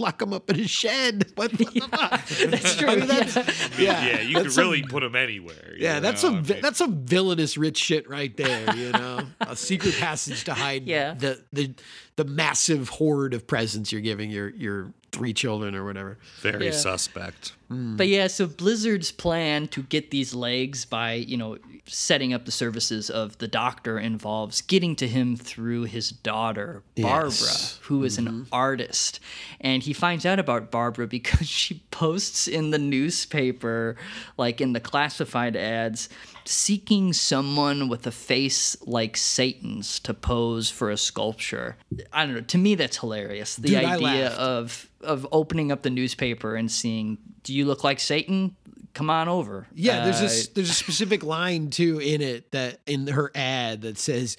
lock 0.00 0.18
them 0.18 0.32
up 0.32 0.50
in 0.50 0.58
a 0.58 0.66
shed. 0.66 1.26
What, 1.36 1.52
what 1.52 1.74
the 1.74 1.80
fuck? 1.82 2.26
That's 2.50 2.74
true, 2.74 2.88
I 2.88 2.96
mean, 2.96 3.06
that's, 3.06 3.36
yeah, 3.78 4.04
Yeah, 4.04 4.20
you 4.22 4.42
that's 4.42 4.56
could 4.56 4.62
really 4.62 4.82
put 4.82 5.04
them 5.04 5.14
anywhere. 5.14 5.74
you 5.76 5.84
Yeah, 5.84 6.00
that's 6.00 6.24
know? 6.24 6.30
some 6.30 6.38
I 6.38 6.54
mean, 6.54 6.60
that's 6.60 6.78
some 6.78 7.06
villainous 7.06 7.56
rich 7.56 7.78
shit 7.78 8.10
right 8.10 8.36
there. 8.36 8.74
You 8.74 8.90
know, 8.90 9.20
a 9.42 9.54
secret 9.54 9.94
passage 9.94 10.42
to 10.44 10.54
hide 10.54 10.88
Yeah. 10.88 11.14
the 11.14 11.40
the 11.52 11.72
the 12.16 12.24
massive 12.24 12.88
hoard 12.88 13.32
of 13.32 13.46
presents 13.46 13.92
you're 13.92 14.00
giving 14.00 14.28
your 14.32 14.48
your 14.48 14.92
three 15.12 15.32
children 15.32 15.74
or 15.74 15.84
whatever. 15.84 16.18
very 16.40 16.66
Yeah. 16.66 16.72
suspect. 16.72 17.52
Hmm. 17.68 17.96
But 17.96 18.08
yeah, 18.08 18.26
so 18.26 18.46
Blizzard's 18.46 19.12
plan 19.12 19.68
to 19.68 19.82
get 19.82 20.10
these 20.10 20.34
legs 20.34 20.84
by, 20.84 21.14
you 21.14 21.36
know, 21.36 21.58
setting 21.86 22.32
up 22.32 22.44
the 22.44 22.50
services 22.52 23.10
of 23.10 23.38
the 23.38 23.48
doctor 23.48 23.98
involves 23.98 24.60
getting 24.62 24.94
to 24.96 25.08
him 25.08 25.36
through 25.36 25.84
his 25.84 26.10
daughter, 26.10 26.82
Barbara, 26.96 27.30
Yes. 27.30 27.78
who 27.82 28.04
is 28.04 28.18
an 28.18 28.26
mm-hmm. 28.26 28.42
artist. 28.52 29.20
And 29.60 29.82
he 29.82 29.92
finds 29.92 30.24
out 30.24 30.38
about 30.38 30.70
Barbara 30.70 31.06
because 31.06 31.48
she 31.48 31.82
posts 31.90 32.46
in 32.48 32.70
the 32.70 32.78
newspaper, 32.78 33.96
like 34.36 34.60
in 34.60 34.72
the 34.72 34.80
classified 34.80 35.56
ads, 35.56 36.08
seeking 36.50 37.12
someone 37.12 37.88
with 37.88 38.06
a 38.06 38.10
face 38.10 38.76
like 38.82 39.16
Satan's 39.16 40.00
to 40.00 40.12
pose 40.12 40.68
for 40.68 40.90
a 40.90 40.96
sculpture. 40.96 41.76
I 42.12 42.26
don't 42.26 42.34
know. 42.34 42.40
To 42.40 42.58
me, 42.58 42.74
that's 42.74 42.98
hilarious. 42.98 43.56
The 43.56 43.68
Dude, 43.68 43.84
idea 43.84 44.30
of 44.30 44.90
of 45.00 45.26
opening 45.32 45.70
up 45.72 45.82
the 45.82 45.90
newspaper 45.90 46.56
and 46.56 46.70
seeing, 46.70 47.18
"Do 47.44 47.54
you 47.54 47.64
look 47.64 47.84
like 47.84 48.00
Satan? 48.00 48.56
Come 48.94 49.10
on 49.10 49.28
over." 49.28 49.68
Yeah, 49.74 50.04
there's 50.04 50.18
Uh, 50.18 50.22
this 50.22 50.48
there's 50.48 50.70
a 50.70 50.74
specific 50.74 51.22
line 51.22 51.70
too 51.70 52.00
in 52.00 52.20
it 52.20 52.50
that 52.50 52.80
in 52.86 53.06
her 53.06 53.30
ad 53.34 53.82
that 53.82 53.98
says, 53.98 54.36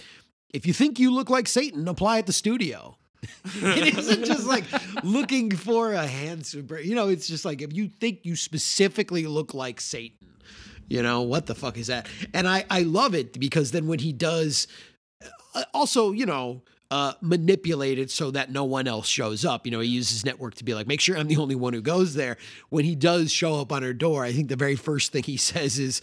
"If 0.53 0.68
you 0.68 0.74
think 0.74 0.99
you 0.99 1.12
look 1.12 1.30
like 1.30 1.47
Satan, 1.47 1.88
apply 1.88 2.20
at 2.20 2.28
the 2.28 2.34
studio." 2.34 2.97
it 3.45 3.97
isn't 3.97 4.26
just 4.26 4.47
like 4.47 4.64
looking 5.03 5.51
for 5.51 5.93
a 5.93 6.07
handsome, 6.07 6.68
you 6.84 6.95
know. 6.95 7.07
It's 7.07 7.28
just 7.28 7.45
like 7.45 7.62
if 7.62 7.72
you 7.72 7.88
think 7.88 8.22
you 8.24 8.36
specifically 8.36 9.28
look 9.28 9.53
like 9.53 9.80
Satan, 9.80 10.28
you 10.92 11.02
know 11.02 11.22
what 11.22 11.46
the 11.46 11.56
fuck 11.56 11.78
is 11.78 11.88
that? 11.88 12.08
And 12.34 12.48
I 12.48 12.66
I 12.70 12.82
love 12.82 13.16
it 13.16 13.39
because 13.39 13.72
then 13.72 13.88
when 13.88 14.00
he 14.00 14.12
does, 14.12 14.68
uh, 15.56 15.64
also 15.74 16.12
you 16.12 16.26
know. 16.26 16.62
Uh, 16.94 17.14
manipulate 17.22 17.98
it 17.98 18.12
so 18.12 18.32
that 18.32 18.52
no 18.52 18.66
one 18.66 18.86
else 18.86 19.08
shows 19.08 19.46
up. 19.46 19.66
You 19.66 19.72
know, 19.72 19.80
he 19.80 19.88
uses 19.88 20.26
network 20.26 20.56
to 20.56 20.66
be 20.66 20.74
like, 20.74 20.88
make 20.88 21.00
sure 21.00 21.18
I'm 21.18 21.30
the 21.30 21.38
only 21.38 21.56
one 21.56 21.72
who 21.72 21.82
goes 21.82 22.16
there. 22.16 22.36
When 22.68 22.84
he 22.84 22.96
does 22.96 23.32
show 23.32 23.62
up 23.62 23.72
on 23.72 23.82
her 23.82 23.94
door, 23.94 24.26
I 24.26 24.34
think 24.34 24.50
the 24.50 24.58
very 24.58 24.76
first 24.76 25.14
thing 25.14 25.24
he 25.24 25.38
says 25.52 25.80
is, 25.80 26.02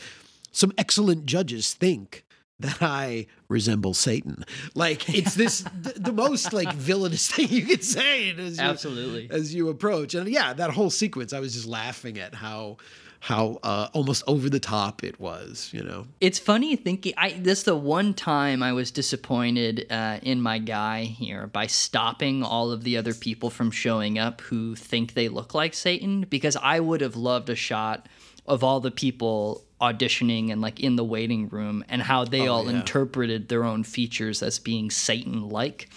"Some 0.51 0.73
excellent 0.79 1.27
judges 1.27 1.75
think 1.75 2.25
that 2.59 2.81
I 2.81 3.27
resemble 3.51 3.93
Satan." 3.93 4.47
Like 4.75 5.11
it's 5.15 5.35
this 5.35 5.61
the, 5.83 5.93
the 6.01 6.13
most 6.13 6.55
like 6.55 6.73
villainous 6.73 7.31
thing 7.33 7.51
you 7.51 7.67
could 7.67 7.85
say 7.85 8.31
as 8.31 8.57
you, 8.57 8.65
Absolutely. 8.65 9.29
as 9.31 9.55
you 9.55 9.69
approach. 9.69 10.15
And 10.15 10.27
yeah, 10.27 10.55
that 10.55 10.71
whole 10.71 10.89
sequence, 10.89 11.35
I 11.35 11.41
was 11.41 11.53
just 11.53 11.67
laughing 11.67 12.19
at 12.19 12.35
how 12.35 12.79
how 13.21 13.59
uh, 13.63 13.89
almost 13.93 14.23
over 14.27 14.49
the 14.49 14.61
top 14.61 15.03
it 15.03 15.19
was. 15.19 15.71
You 15.73 15.83
know, 15.83 16.07
It's 16.21 16.39
funny 16.39 16.77
thinking. 16.77 17.15
I 17.17 17.33
this 17.33 17.65
the 17.65 17.77
one 17.77 18.15
time 18.15 18.63
I 18.63 18.73
was 18.73 18.91
disappointed 18.91 19.87
uh, 19.91 20.19
in 20.23 20.41
my 20.41 20.59
guy 20.59 21.05
here 21.05 21.47
by 21.47 21.67
stopping 21.67 22.43
all 22.43 22.71
of 22.71 22.85
the 22.85 22.97
other 22.97 23.15
people 23.15 23.51
from 23.51 23.71
showing 23.71 24.19
up 24.19 24.41
who 24.43 24.75
think 24.77 25.15
they 25.15 25.29
look 25.29 25.55
like 25.55 25.75
Satan 25.75 26.23
because 26.23 26.57
I 26.57 26.81
would 26.81 27.01
have 27.01 27.17
loved 27.17 27.51
a 27.51 27.57
shot 27.57 28.09
of 28.47 28.65
all 28.65 28.81
the 28.81 28.91
people 28.91 29.65
auditioning 29.81 30.51
and 30.51 30.61
like 30.61 30.81
in 30.81 30.97
the 30.97 31.05
waiting 31.05 31.49
room 31.49 31.85
and 31.89 32.03
how 32.03 32.25
they 32.25 32.47
all 32.47 32.65
yeah. 32.65 32.79
interpreted 32.79 33.49
their 33.49 33.65
own 33.65 33.85
features 33.85 34.43
as 34.43 34.59
being 34.59 34.91
Satan 34.91 35.49
like. 35.49 35.89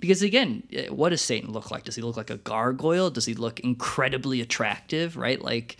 Because 0.00 0.22
again, 0.22 0.64
what 0.88 1.10
does 1.10 1.20
Satan 1.22 1.52
look 1.52 1.70
like? 1.70 1.84
Does 1.84 1.94
he 1.94 2.02
look 2.02 2.16
like 2.16 2.30
a 2.30 2.38
gargoyle? 2.38 3.08
Does 3.10 3.24
he 3.24 3.34
look 3.34 3.60
incredibly 3.60 4.40
attractive, 4.40 5.16
right? 5.16 5.40
Like 5.40 5.76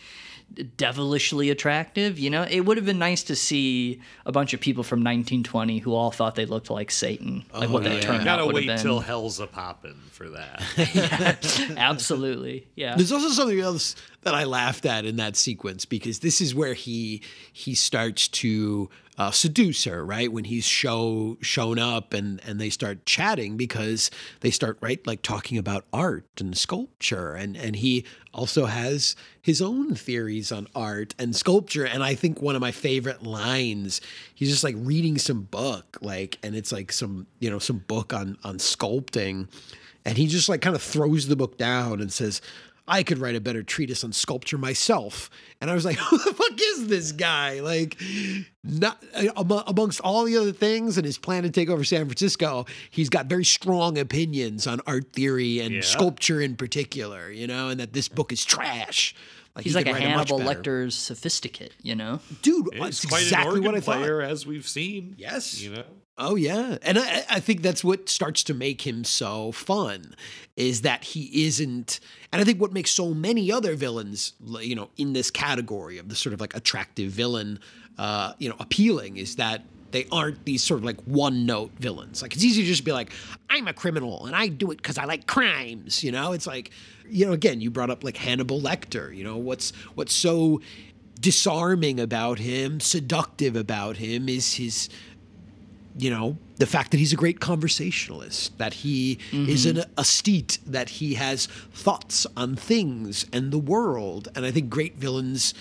devilishly 0.76 1.50
attractive, 1.50 2.18
you 2.18 2.30
know? 2.30 2.46
It 2.48 2.61
would 2.61 2.76
have 2.76 2.86
been 2.86 2.98
nice 2.98 3.22
to 3.24 3.36
see 3.36 4.00
a 4.26 4.32
bunch 4.32 4.55
of 4.55 4.61
people 4.61 4.82
from 4.84 5.00
1920 5.00 5.78
who 5.78 5.94
all 5.94 6.11
thought 6.11 6.34
they 6.34 6.46
looked 6.46 6.70
like 6.70 6.90
Satan. 6.90 7.44
Like 7.53 7.70
what 7.70 7.82
oh, 7.82 7.88
that 7.88 7.94
yeah. 7.94 8.00
turnout 8.00 8.24
Gotta 8.24 8.46
would 8.46 8.55
wait 8.55 8.68
have 8.68 8.76
been. 8.76 8.84
till 8.84 9.00
hell's 9.00 9.40
a 9.40 9.46
poppin' 9.46 10.00
for 10.11 10.30
that. 10.30 11.74
Absolutely. 11.76 12.66
Yeah. 12.74 12.96
There's 12.96 13.12
also 13.12 13.28
something 13.28 13.61
else 13.61 13.96
that 14.22 14.34
I 14.34 14.44
laughed 14.44 14.86
at 14.86 15.05
in 15.05 15.16
that 15.16 15.36
sequence 15.36 15.84
because 15.84 16.20
this 16.20 16.40
is 16.40 16.55
where 16.55 16.74
he 16.74 17.22
he 17.53 17.74
starts 17.74 18.28
to 18.28 18.88
uh, 19.19 19.31
seduce 19.31 19.85
her, 19.85 20.05
right? 20.05 20.33
When 20.33 20.45
he's 20.45 20.65
show 20.65 21.37
shown 21.43 21.79
up 21.79 22.15
and 22.15 22.41
and 22.47 22.61
they 22.61 22.71
start 22.71 23.05
chatting 23.05 23.57
because 23.57 24.11
they 24.41 24.51
start 24.51 24.79
right 24.81 25.07
like 25.07 25.23
talking 25.23 25.59
about 25.59 25.85
art 25.93 26.27
and 26.41 26.57
sculpture. 26.57 27.35
And 27.35 27.57
and 27.57 27.77
he 27.77 28.07
also 28.33 28.67
has 28.67 29.15
his 29.41 29.61
own 29.61 29.95
theories 29.95 30.51
on 30.51 30.67
art 30.75 31.15
and 31.19 31.37
sculpture. 31.37 31.85
And 31.85 32.03
I 32.03 32.15
think 32.15 32.41
one 32.41 32.55
of 32.55 32.63
my 32.63 32.73
favorite 32.73 33.23
lines 33.23 34.01
he's 34.35 34.51
just 34.51 34.65
like 34.65 34.77
reading 34.79 35.19
some 35.19 35.43
book 35.43 35.99
like 36.01 36.39
and 36.43 36.55
it's 36.55 36.73
like 36.73 36.91
some 36.91 37.27
you 37.39 37.51
know 37.51 37.59
some 37.59 37.79
book 37.79 38.15
on 38.15 38.39
on 38.45 38.57
sculpting. 38.57 39.49
And 40.05 40.19
he 40.19 40.27
just 40.27 40.49
like 40.49 40.63
kind 40.63 40.75
of 40.75 40.83
throws 40.83 41.29
the 41.29 41.37
book 41.37 41.59
down 41.59 42.01
and 42.01 42.13
says, 42.13 42.41
I 42.93 43.03
could 43.03 43.16
write 43.18 43.34
a 43.34 43.40
better 43.40 43.62
treatise 43.62 44.05
on 44.05 44.12
sculpture 44.12 44.59
myself. 44.59 45.30
And 45.61 45.70
I 45.70 45.74
was 45.74 45.84
like, 45.84 45.97
who 46.11 46.18
the 46.18 46.34
fuck 46.34 46.61
is 46.61 46.88
this 46.88 47.11
guy? 47.12 47.61
Like, 47.61 47.99
not 48.62 49.03
uh, 49.14 49.62
amongst 49.66 50.01
all 50.01 50.24
the 50.24 50.36
other 50.36 50.53
things 50.53 50.99
and 50.99 51.07
his 51.07 51.16
plan 51.18 51.43
to 51.45 51.51
take 51.51 51.70
over 51.70 51.84
San 51.84 52.05
Francisco, 52.05 52.66
he's 52.90 53.09
got 53.09 53.26
very 53.26 53.45
strong 53.45 53.97
opinions 53.99 54.66
on 54.66 54.80
art 54.86 55.12
theory 55.12 55.61
and 55.61 55.76
Yeah. 55.76 55.80
sculpture 55.80 56.40
in 56.40 56.55
particular, 56.57 57.30
you 57.30 57.47
know, 57.47 57.70
and 57.70 57.80
that 57.80 57.93
this 57.95 58.09
book 58.09 58.30
is 58.32 58.45
trash. 58.45 59.14
Like 59.57 59.64
He's 59.64 59.72
he 59.74 59.78
like 59.84 59.86
a 59.86 59.95
Hannibal. 59.99 60.38
Lecter's 60.38 60.95
sophisticate, 60.95 61.72
you 61.82 61.95
know? 61.95 62.20
Dude, 62.43 62.68
uh, 62.68 62.70
He's 62.86 63.01
that's 63.03 63.05
quite 63.07 63.22
exactly 63.22 63.59
an 63.59 63.64
what 63.64 63.74
I 63.74 63.80
thought. 63.80 63.99
player, 63.99 64.22
as 64.22 64.47
we've 64.47 64.66
seen. 64.68 65.14
Yes. 65.18 65.61
You 65.61 65.70
know? 65.74 65.84
Oh 66.19 66.35
yeah, 66.35 66.77
and 66.83 66.99
I, 66.99 67.25
I 67.31 67.41
think 67.41 67.63
that's 67.63 67.83
what 67.83 68.09
starts 68.09 68.45
to 68.45 68.55
make 68.55 68.87
him 68.87 69.03
so 69.03 69.51
fun, 69.51 70.15
is 70.57 70.83
that 70.83 71.05
he 71.05 71.47
isn't. 71.47 72.01
And 72.31 72.41
I 72.41 72.45
think 72.45 72.61
what 72.61 72.73
makes 72.73 72.91
so 72.91 73.15
many 73.15 73.51
other 73.51 73.75
villains, 73.75 74.35
you 74.61 74.75
know, 74.75 74.91
in 74.99 75.15
this 75.15 75.31
category 75.31 75.97
of 75.97 76.11
the 76.11 76.15
sort 76.15 76.35
of 76.35 76.41
like 76.41 76.55
attractive 76.55 77.11
villain, 77.13 77.61
uh, 77.97 78.35
you 78.39 78.49
know, 78.51 78.57
appealing 78.59 79.17
is 79.17 79.37
that 79.37 79.63
they 79.93 80.07
aren't 80.13 80.45
these 80.45 80.63
sort 80.63 80.79
of 80.79 80.85
like 80.85 81.01
one 81.05 81.47
note 81.47 81.71
villains. 81.79 82.21
Like 82.21 82.35
it's 82.35 82.45
easy 82.45 82.63
to 82.63 82.69
just 82.69 82.85
be 82.85 82.93
like, 82.93 83.13
I'm 83.49 83.69
a 83.69 83.73
criminal 83.73 84.27
and 84.27 84.35
I 84.37 84.49
do 84.49 84.71
it 84.71 84.77
because 84.77 84.99
I 84.99 85.05
like 85.05 85.27
crimes. 85.27 86.05
You 86.05 86.13
know, 86.13 86.33
it's 86.33 86.47
like, 86.47 86.71
you 87.09 87.25
know, 87.25 87.33
again, 87.33 87.61
you 87.61 87.71
brought 87.71 87.91
up 87.91 88.05
like 88.05 88.17
Hannibal 88.17 88.61
Lecter. 88.61 89.15
You 89.15 89.25
know, 89.25 89.37
what's 89.39 89.73
what's 89.95 90.15
so 90.15 90.61
disarming 91.21 92.01
about 92.01 92.39
him, 92.39 92.81
seductive 92.81 93.55
about 93.55 93.99
him, 93.99 94.29
is 94.29 94.55
his 94.55 94.89
you 95.97 96.11
know, 96.11 96.38
the 96.57 96.66
fact 96.66 96.90
that 96.93 96.99
he's 96.99 97.12
a 97.12 97.16
great 97.16 97.40
conversationalist, 97.40 98.57
that 98.59 98.74
he 98.74 99.18
mm-hmm. 99.30 99.49
is 99.49 99.66
an 99.66 99.84
aesthete, 99.99 100.59
that 100.66 100.88
he 100.88 101.14
has 101.14 101.47
thoughts 101.47 102.26
on 102.36 102.57
things 102.57 103.26
and 103.32 103.51
the 103.51 103.59
world. 103.59 104.28
And 104.34 104.45
I 104.45 104.51
think 104.51 104.70
great 104.70 104.97
villains, 104.97 105.55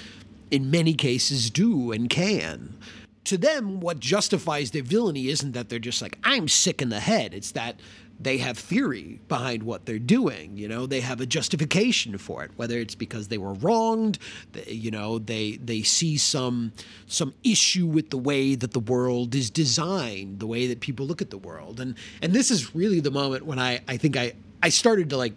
in 0.49 0.71
many 0.71 0.93
cases, 0.93 1.49
do 1.49 1.91
and 1.91 2.09
can. 2.09 2.77
To 3.25 3.37
them, 3.37 3.79
what 3.81 3.99
justifies 3.99 4.71
their 4.71 4.83
villainy 4.83 5.27
isn't 5.27 5.51
that 5.51 5.69
they're 5.69 5.79
just 5.79 6.01
like, 6.01 6.17
I'm 6.23 6.47
sick 6.47 6.81
in 6.81 6.89
the 6.89 6.99
head. 6.99 7.33
It's 7.33 7.51
that 7.51 7.79
they 8.21 8.37
have 8.37 8.57
theory 8.57 9.19
behind 9.27 9.63
what 9.63 9.85
they're 9.85 9.99
doing. 9.99 10.55
You 10.55 10.67
know, 10.67 10.85
they 10.85 11.01
have 11.01 11.19
a 11.21 11.25
justification 11.25 12.17
for 12.17 12.43
it, 12.43 12.51
whether 12.55 12.77
it's 12.77 12.95
because 12.95 13.29
they 13.29 13.37
were 13.37 13.53
wronged, 13.53 14.19
they, 14.51 14.71
you 14.71 14.91
know, 14.91 15.17
they 15.17 15.57
they 15.57 15.81
see 15.81 16.17
some 16.17 16.73
some 17.07 17.33
issue 17.43 17.87
with 17.87 18.09
the 18.09 18.17
way 18.17 18.55
that 18.55 18.71
the 18.71 18.79
world 18.79 19.33
is 19.33 19.49
designed, 19.49 20.39
the 20.39 20.47
way 20.47 20.67
that 20.67 20.79
people 20.79 21.05
look 21.05 21.21
at 21.21 21.31
the 21.31 21.37
world, 21.37 21.79
and 21.79 21.95
and 22.21 22.33
this 22.33 22.51
is 22.51 22.75
really 22.75 22.99
the 22.99 23.11
moment 23.11 23.45
when 23.45 23.59
I 23.59 23.81
I 23.87 23.97
think 23.97 24.15
I 24.15 24.33
I 24.61 24.69
started 24.69 25.09
to 25.09 25.17
like 25.17 25.33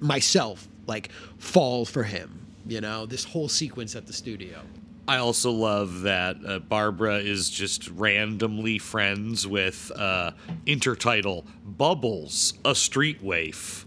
myself 0.00 0.68
like 0.86 1.10
fall 1.38 1.84
for 1.84 2.02
him. 2.02 2.46
You 2.66 2.80
know, 2.80 3.06
this 3.06 3.24
whole 3.24 3.48
sequence 3.48 3.96
at 3.96 4.06
the 4.06 4.12
studio. 4.12 4.60
I 5.08 5.16
also 5.16 5.50
love 5.50 6.02
that 6.02 6.36
uh, 6.46 6.58
Barbara 6.58 7.16
is 7.16 7.48
just 7.48 7.88
randomly 7.88 8.78
friends 8.78 9.46
with 9.46 9.90
uh, 9.96 10.32
intertitle 10.66 11.46
Bubbles, 11.64 12.52
a 12.62 12.74
street 12.74 13.22
waif. 13.22 13.86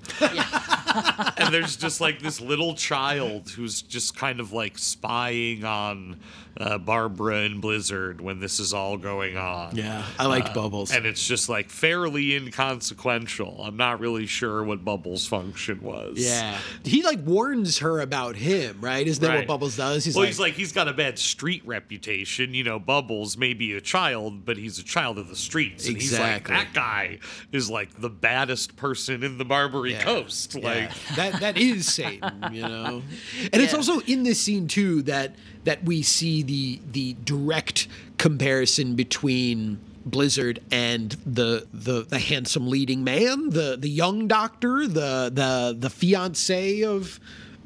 and 1.38 1.54
there's 1.54 1.76
just 1.76 2.02
like 2.02 2.24
this 2.24 2.42
little 2.42 2.74
child 2.74 3.52
who's 3.52 3.84
just 3.84 4.18
kind 4.18 4.40
of 4.40 4.52
like 4.52 4.80
spying 4.80 5.64
on 5.64 6.20
uh, 6.58 6.78
Barbara 6.78 7.38
and 7.38 7.62
Blizzard 7.62 8.22
when 8.22 8.40
this 8.40 8.60
is 8.60 8.74
all 8.74 8.98
going 8.98 9.38
on. 9.38 9.76
Yeah, 9.76 10.06
I 10.20 10.26
liked 10.26 10.54
Bubbles. 10.54 10.92
And 10.92 11.06
it's 11.06 11.26
just 11.26 11.50
like 11.50 11.70
fairly 11.70 12.36
inconsequential. 12.36 13.62
I'm 13.64 13.78
not 13.78 14.00
really 14.00 14.26
sure 14.26 14.64
what 14.64 14.84
Bubbles' 14.84 15.26
function 15.28 15.82
was. 15.82 16.18
Yeah, 16.18 16.58
he 16.84 17.04
like 17.04 17.20
warns 17.26 17.80
her 17.80 18.00
about 18.00 18.36
him, 18.36 18.78
right? 18.82 19.06
Isn't 19.08 19.22
that 19.24 19.36
what 19.36 19.48
Bubbles 19.48 19.78
does? 19.78 20.06
He's 20.06 20.16
well, 20.16 20.24
like, 20.24 20.28
he's 20.30 20.40
like 20.40 20.54
he's 20.54 20.72
got 20.72 20.88
a 20.88 20.94
bad 20.94 21.18
street 21.20 21.66
reputation. 21.66 22.54
You 22.54 22.64
know, 22.64 22.80
Bubbles 22.80 23.38
may 23.38 23.54
be 23.54 23.74
a 23.74 23.82
child, 23.82 24.46
but 24.46 24.58
he's 24.58 24.80
a 24.80 24.84
child 24.84 25.18
of 25.18 25.28
the 25.30 25.36
streets. 25.36 25.88
And 25.88 25.96
Exactly. 25.96 26.18
he's 26.28 26.60
like 26.60 26.66
that 26.66 26.74
guy 26.74 27.20
is 27.52 27.70
like 27.70 28.00
the 28.00 28.10
baddest 28.10 28.76
person 28.76 29.24
in 29.24 29.38
the 29.38 29.46
Barbary 29.46 29.92
Yeah. 29.94 30.04
Coast. 30.04 30.56
Yeah. 30.56 30.66
Like 30.66 30.92
that 31.16 31.40
that 31.42 31.58
is 31.58 31.88
Satan, 31.88 32.44
you 32.52 32.62
know. 32.64 33.02
And 33.54 33.62
it's 33.62 33.74
also 33.74 34.00
in 34.02 34.24
this 34.24 34.40
scene 34.40 34.68
too 34.68 35.02
that 35.04 35.36
that 35.64 35.84
we 35.84 36.02
see 36.02 36.44
the 36.44 36.80
the 36.92 37.16
direct 37.24 37.88
comparison 38.18 38.96
between 38.96 39.80
Blizzard 40.06 40.60
and 40.72 41.12
the 41.26 41.68
the 41.74 42.04
the 42.04 42.20
handsome 42.20 42.68
leading 42.70 43.04
man, 43.04 43.50
the 43.50 43.78
the 43.80 43.90
young 43.90 44.28
doctor, 44.28 44.88
the 44.88 45.32
the 45.34 45.76
the 45.78 45.90
fiance 45.90 46.84
of 46.84 47.20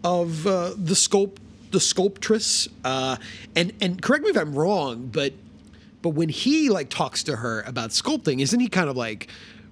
of 0.03 0.45
uh, 0.45 0.71
the 0.75 0.93
sculpt 0.93 1.37
the 1.71 1.79
sculptress. 1.79 2.67
Uh, 2.83 3.17
and 3.55 3.73
and 3.81 4.01
correct 4.01 4.23
me 4.23 4.29
if 4.29 4.37
I'm 4.37 4.53
wrong, 4.53 5.09
but 5.11 5.33
but 6.01 6.09
when 6.09 6.29
he 6.29 6.69
like 6.69 6.89
talks 6.89 7.23
to 7.23 7.37
her 7.37 7.61
about 7.61 7.89
sculpting, 7.89 8.41
isn't 8.41 8.59
he 8.59 8.67
kind 8.67 8.89
of 8.89 8.95
like, 8.95 9.27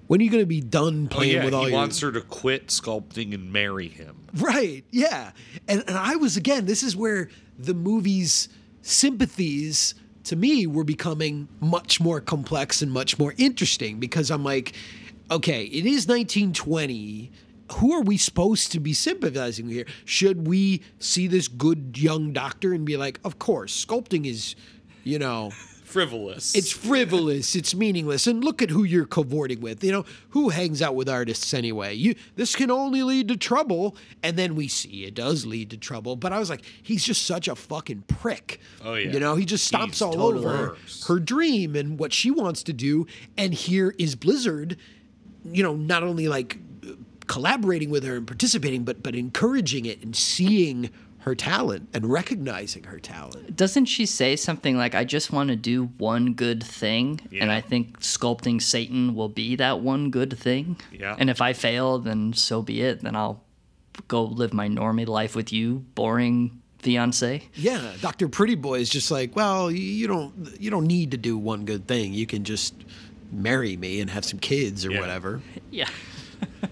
when 0.06 0.20
are 0.20 0.24
you 0.24 0.30
going 0.30 0.42
to 0.42 0.46
be 0.46 0.60
done 0.60 1.08
oh 1.10 1.14
playing 1.14 1.36
yeah, 1.36 1.44
with 1.44 1.54
all 1.54 1.64
he 1.64 1.70
your 1.70 1.78
He 1.78 1.80
wants 1.80 2.00
her 2.00 2.10
to 2.12 2.20
quit 2.22 2.68
sculpting 2.68 3.32
and 3.34 3.52
marry 3.52 3.88
him. 3.88 4.16
Right. 4.34 4.84
Yeah. 4.90 5.30
And 5.68 5.84
and 5.86 5.96
I 5.96 6.16
was 6.16 6.36
again, 6.36 6.66
this 6.66 6.82
is 6.82 6.96
where 6.96 7.28
the 7.58 7.74
movie's 7.74 8.48
sympathies 8.82 9.94
to 10.24 10.36
me 10.36 10.66
were 10.66 10.84
becoming 10.84 11.48
much 11.60 12.00
more 12.00 12.20
complex 12.20 12.82
and 12.82 12.90
much 12.90 13.18
more 13.18 13.34
interesting 13.36 14.00
because 14.00 14.30
I'm 14.30 14.44
like, 14.44 14.74
okay, 15.30 15.64
it 15.64 15.86
is 15.86 16.06
1920. 16.06 17.30
Who 17.76 17.92
are 17.92 18.02
we 18.02 18.16
supposed 18.16 18.72
to 18.72 18.80
be 18.80 18.92
sympathizing 18.92 19.68
here? 19.68 19.86
Should 20.04 20.46
we 20.46 20.82
see 20.98 21.26
this 21.26 21.48
good 21.48 21.98
young 21.98 22.32
doctor 22.32 22.74
and 22.74 22.84
be 22.84 22.96
like, 22.96 23.20
of 23.24 23.38
course, 23.38 23.84
sculpting 23.84 24.26
is, 24.26 24.54
you 25.02 25.18
know, 25.18 25.50
Frivolous. 25.94 26.56
it's 26.56 26.72
frivolous, 26.72 27.54
it's 27.54 27.72
meaningless, 27.72 28.26
and 28.26 28.42
look 28.42 28.60
at 28.60 28.70
who 28.70 28.82
you're 28.82 29.06
cavorting 29.06 29.60
with. 29.60 29.84
You 29.84 29.92
know, 29.92 30.04
who 30.30 30.48
hangs 30.48 30.82
out 30.82 30.96
with 30.96 31.08
artists 31.08 31.54
anyway? 31.54 31.94
You 31.94 32.16
this 32.34 32.56
can 32.56 32.68
only 32.70 33.04
lead 33.04 33.28
to 33.28 33.36
trouble, 33.36 33.96
and 34.20 34.36
then 34.36 34.56
we 34.56 34.66
see 34.66 35.04
it 35.04 35.14
does 35.14 35.46
lead 35.46 35.70
to 35.70 35.76
trouble. 35.76 36.16
But 36.16 36.32
I 36.32 36.40
was 36.40 36.50
like, 36.50 36.62
he's 36.82 37.04
just 37.04 37.26
such 37.26 37.46
a 37.46 37.54
fucking 37.54 38.02
prick. 38.08 38.58
Oh, 38.84 38.94
yeah. 38.94 39.12
You 39.12 39.20
know, 39.20 39.36
he 39.36 39.44
just 39.44 39.72
stomps 39.72 39.86
He's 39.86 40.02
all 40.02 40.14
totally 40.14 40.44
over 40.44 40.68
worse. 40.70 41.06
her 41.06 41.20
dream 41.20 41.76
and 41.76 41.96
what 41.96 42.12
she 42.12 42.30
wants 42.32 42.64
to 42.64 42.72
do. 42.72 43.06
And 43.38 43.54
here 43.54 43.94
is 43.96 44.16
Blizzard, 44.16 44.76
you 45.44 45.62
know, 45.62 45.76
not 45.76 46.02
only 46.02 46.26
like 46.26 46.58
collaborating 47.28 47.88
with 47.90 48.02
her 48.04 48.16
and 48.16 48.26
participating, 48.26 48.82
but 48.84 49.00
but 49.02 49.14
encouraging 49.14 49.86
it 49.86 50.02
and 50.02 50.16
seeing 50.16 50.90
her 51.24 51.34
talent 51.34 51.88
and 51.94 52.04
recognizing 52.10 52.84
her 52.84 52.98
talent. 52.98 53.56
Doesn't 53.56 53.86
she 53.86 54.04
say 54.06 54.36
something 54.36 54.76
like, 54.76 54.94
I 54.94 55.04
just 55.04 55.32
want 55.32 55.48
to 55.48 55.56
do 55.56 55.86
one 55.98 56.34
good 56.34 56.62
thing? 56.62 57.18
And 57.40 57.50
I 57.50 57.60
think 57.62 58.00
sculpting 58.00 58.60
Satan 58.60 59.14
will 59.14 59.30
be 59.30 59.56
that 59.56 59.80
one 59.80 60.10
good 60.10 60.36
thing. 60.38 60.76
Yeah. 60.92 61.16
And 61.18 61.30
if 61.30 61.40
I 61.40 61.54
fail, 61.54 61.98
then 61.98 62.34
so 62.34 62.60
be 62.60 62.82
it. 62.82 63.00
Then 63.00 63.16
I'll 63.16 63.42
go 64.08 64.22
live 64.24 64.52
my 64.52 64.68
normie 64.68 65.06
life 65.08 65.34
with 65.34 65.52
you, 65.52 65.84
boring 65.94 66.60
fiance. 66.80 67.48
Yeah, 67.54 67.92
Doctor 68.02 68.28
Pretty 68.28 68.54
Boy 68.54 68.80
is 68.80 68.90
just 68.90 69.10
like, 69.10 69.34
well, 69.34 69.70
you- 69.70 69.78
you 69.80 70.06
don't 70.06 70.60
you 70.60 70.70
don't 70.70 70.86
need 70.86 71.12
to 71.12 71.16
do 71.16 71.38
one 71.38 71.64
good 71.64 71.86
thing. 71.88 72.12
You 72.12 72.26
can 72.26 72.44
just 72.44 72.74
marry 73.32 73.76
me 73.78 74.00
and 74.00 74.10
have 74.10 74.24
some 74.26 74.38
kids 74.38 74.84
or 74.84 74.90
Yeah. 74.92 75.00
whatever. 75.00 75.40
Yeah. 75.70 75.88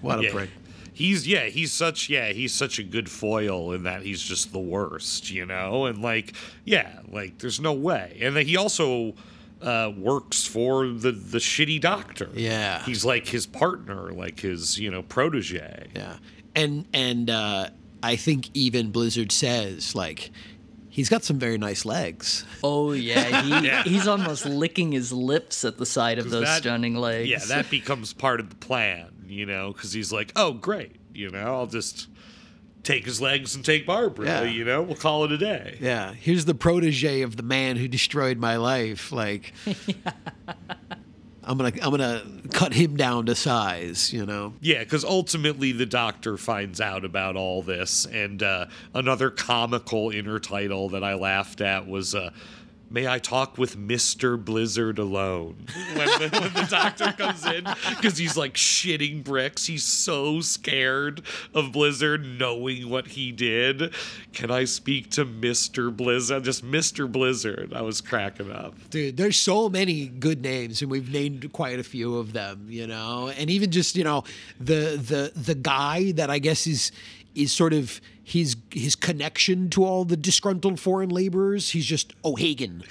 What 0.03 0.19
a 0.19 0.25
yeah. 0.25 0.31
prick. 0.31 0.51
He's 0.95 1.27
yeah, 1.27 1.47
he's 1.47 1.73
such 1.73 2.09
yeah, 2.11 2.33
he's 2.33 2.53
such 2.55 2.79
a 2.79 2.83
good 2.83 3.11
foil 3.11 3.73
in 3.73 3.85
that 3.85 4.03
he's 4.03 4.23
just 4.23 4.53
the 4.53 4.59
worst, 4.59 5.31
you 5.31 5.47
know? 5.47 5.87
And 5.87 6.03
like 6.03 6.35
yeah, 6.65 7.01
like 7.11 7.39
there's 7.39 7.61
no 7.61 7.73
way. 7.73 8.19
And 8.21 8.37
then 8.37 8.47
he 8.47 8.57
also 8.57 9.15
uh, 9.63 9.91
works 9.97 10.45
for 10.47 10.87
the 10.89 11.13
the 11.13 11.39
shitty 11.39 11.81
doctor. 11.81 12.29
Yeah. 12.35 12.83
He's 12.85 13.05
like 13.05 13.27
his 13.29 13.47
partner, 13.47 14.13
like 14.13 14.41
his, 14.41 14.79
you 14.79 14.91
know, 14.91 15.03
protege. 15.03 15.89
Yeah, 15.95 16.17
and 16.55 16.87
and 16.93 17.31
uh, 17.31 17.69
I 18.03 18.17
think 18.17 18.51
even 18.55 18.91
Blizzard 18.91 19.33
says 19.33 19.95
like 19.95 20.31
he's 20.91 21.09
got 21.09 21.25
some 21.25 21.39
very 21.39 21.57
nice 21.57 21.87
legs. 21.87 22.45
Oh, 22.63 22.93
yeah. 22.93 23.41
He, 23.43 23.49
Yeah. 23.67 23.83
He's 23.85 24.07
almost 24.07 24.45
licking 24.45 24.93
his 24.93 25.11
lips 25.11 25.65
at 25.65 25.79
the 25.79 25.87
sight 25.87 26.19
of 26.19 26.29
those 26.29 26.45
that- 26.45 26.61
stunning 26.61 26.97
legs. 26.97 27.31
Yeah, 27.31 27.39
that 27.49 27.71
becomes 27.71 28.13
part 28.13 28.41
of 28.41 28.51
the 28.51 28.57
plan, 28.57 29.09
you 29.33 29.47
know, 29.47 29.73
because 29.73 29.93
he's 29.93 30.13
like, 30.13 30.33
oh, 30.37 30.53
great, 30.53 30.97
you 31.15 31.31
know, 31.31 31.55
I'll 31.57 31.67
just 31.67 32.09
take 32.83 33.05
his 33.05 33.21
legs 33.21 33.55
and 33.55 33.65
take 33.65 33.87
Barbara, 33.87 34.27
Yeah. 34.27 34.43
you 34.43 34.65
know, 34.65 34.83
we'll 34.83 34.97
call 34.97 35.25
it 35.25 35.33
a 35.33 35.39
day. 35.39 35.79
Yeah, 35.81 36.13
here's 36.15 36.45
the 36.47 36.55
protege 36.55 37.23
of 37.23 37.37
the 37.37 37.43
man 37.45 37.77
who 37.77 37.87
destroyed 37.89 38.39
my 38.39 38.57
life. 38.57 39.13
Like, 39.13 39.53
I'm 41.45 41.59
gonna 41.59 41.73
I'm 41.83 41.91
gonna 41.91 42.23
cut 42.53 42.73
him 42.73 42.97
down 42.97 43.27
to 43.27 43.35
size. 43.35 44.13
You 44.13 44.25
know. 44.27 44.55
Yeah, 44.61 44.79
because 44.81 45.05
ultimately 45.05 45.73
the 45.73 45.87
doctor 45.87 46.37
finds 46.37 46.81
out 46.81 47.05
about 47.05 47.35
all 47.37 47.63
this, 47.63 48.07
and 48.07 48.43
uh, 48.43 48.67
another 48.95 49.29
comical 49.31 50.11
intertitle 50.11 50.93
that 50.93 51.03
I 51.05 51.15
laughed 51.15 51.61
at 51.61 51.87
was. 51.89 52.15
Uh, 52.15 52.31
May 52.93 53.09
I 53.09 53.19
talk 53.19 53.57
with 53.57 53.79
Mr. 53.79 54.43
Blizzard 54.43 54.99
alone? 54.99 55.67
When 55.93 56.07
the, 56.07 56.39
when 56.41 56.53
the 56.55 56.67
doctor 56.71 57.13
comes 57.13 57.45
in, 57.45 57.65
because 57.91 58.17
he's 58.17 58.37
like 58.37 58.55
shitting 58.55 59.23
bricks. 59.23 59.67
He's 59.67 59.85
so 59.85 60.41
scared 60.41 61.23
of 61.55 61.71
Blizzard 61.71 62.25
knowing 62.25 62.89
what 62.89 63.09
he 63.09 63.31
did. 63.31 63.93
Can 64.33 64.51
I 64.51 64.65
speak 64.65 65.11
to 65.11 65.27
Mr. 65.27 65.95
Blizzard? 65.95 66.45
Just 66.45 66.65
Mr. 66.65 67.11
Blizzard. 67.11 67.73
I 67.75 67.83
was 67.83 68.01
cracking 68.01 68.51
up. 68.51 68.75
Dude, 68.91 69.17
there's 69.17 69.37
so 69.37 69.69
many 69.69 70.07
good 70.07 70.41
names, 70.41 70.81
and 70.81 70.91
we've 70.91 71.13
named 71.13 71.53
quite 71.53 71.79
a 71.79 71.85
few 71.85 72.17
of 72.17 72.33
them, 72.33 72.67
you 72.69 72.87
know. 72.87 73.29
And 73.29 73.51
even 73.51 73.71
just 73.71 73.95
you 73.95 74.05
know 74.05 74.25
the 74.59 74.97
the 74.97 75.39
the 75.39 75.55
guy 75.55 76.13
that 76.13 76.31
I 76.31 76.39
guess 76.39 76.67
is 76.67 76.91
is 77.35 77.53
sort 77.53 77.73
of 77.73 78.01
his 78.25 78.57
his 78.71 78.95
connection 78.95 79.69
to 79.71 79.85
all 79.85 80.05
the 80.05 80.17
disgruntled 80.17 80.79
foreign 80.79 81.11
laborers. 81.11 81.71
He's 81.71 81.87
just 81.87 82.13
O'Hagan. 82.25 82.85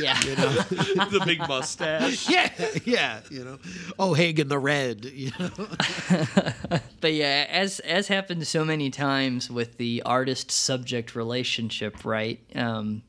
Yeah. 0.00 0.18
the 0.20 1.22
big 1.24 1.40
mustache. 1.40 2.28
Yeah, 2.32 2.50
yeah, 2.84 3.20
you 3.30 3.44
know, 3.44 3.58
O'Hagan 3.98 4.48
the 4.48 4.58
Red. 4.58 5.04
You 5.04 5.32
know? 5.38 5.50
But 7.00 7.14
yeah, 7.14 7.46
as 7.50 7.80
as 7.80 8.08
happened 8.08 8.46
so 8.46 8.64
many 8.64 8.88
times 8.88 9.50
with 9.50 9.76
the 9.76 10.02
artist 10.06 10.50
subject 10.50 11.14
relationship, 11.16 12.04
right? 12.04 12.40
Um, 12.54 13.02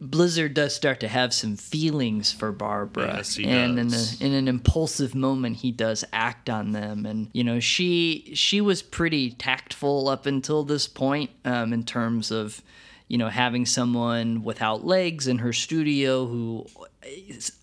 Blizzard 0.00 0.54
does 0.54 0.74
start 0.74 1.00
to 1.00 1.08
have 1.08 1.34
some 1.34 1.56
feelings 1.56 2.32
for 2.32 2.52
Barbara, 2.52 3.16
Yes, 3.16 3.36
he 3.36 3.44
and 3.44 3.76
does. 3.76 4.20
in 4.20 4.26
a, 4.26 4.30
in 4.30 4.34
an 4.36 4.48
impulsive 4.48 5.14
moment, 5.14 5.56
he 5.58 5.72
does 5.72 6.04
act 6.12 6.48
on 6.48 6.72
them. 6.72 7.04
And 7.04 7.28
you 7.32 7.44
know, 7.44 7.60
she 7.60 8.30
she 8.34 8.60
was 8.60 8.80
pretty 8.82 9.32
tactful 9.32 10.08
up 10.08 10.24
until 10.26 10.64
this 10.64 10.86
point, 10.88 11.30
um, 11.44 11.72
in 11.72 11.84
terms 11.84 12.30
of 12.30 12.62
you 13.08 13.18
know, 13.18 13.28
having 13.28 13.66
someone 13.66 14.44
without 14.44 14.86
legs 14.86 15.26
in 15.26 15.38
her 15.38 15.52
studio 15.52 16.26
who 16.26 16.64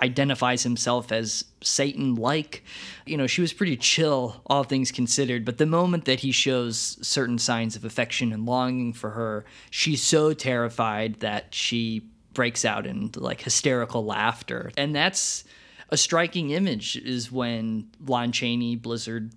identifies 0.01 0.63
himself 0.63 1.09
as 1.11 1.45
Satan 1.61 2.15
like. 2.15 2.63
You 3.05 3.15
know, 3.15 3.27
she 3.27 3.39
was 3.39 3.53
pretty 3.53 3.77
chill, 3.77 4.41
all 4.47 4.63
things 4.63 4.91
considered. 4.91 5.45
But 5.45 5.57
the 5.57 5.65
moment 5.65 6.03
that 6.03 6.19
he 6.19 6.33
shows 6.33 6.97
certain 7.01 7.37
signs 7.37 7.77
of 7.77 7.85
affection 7.85 8.33
and 8.33 8.45
longing 8.45 8.91
for 8.91 9.11
her, 9.11 9.45
she's 9.69 10.01
so 10.01 10.33
terrified 10.33 11.21
that 11.21 11.53
she 11.55 12.03
breaks 12.37 12.63
out 12.63 12.85
into 12.85 13.19
like 13.19 13.41
hysterical 13.41 14.05
laughter. 14.05 14.71
And 14.77 14.95
that's 14.95 15.43
a 15.89 15.97
striking 15.97 16.51
image 16.51 16.95
is 16.95 17.31
when 17.31 17.87
Lon 18.05 18.31
Chaney, 18.31 18.75
Blizzard, 18.75 19.31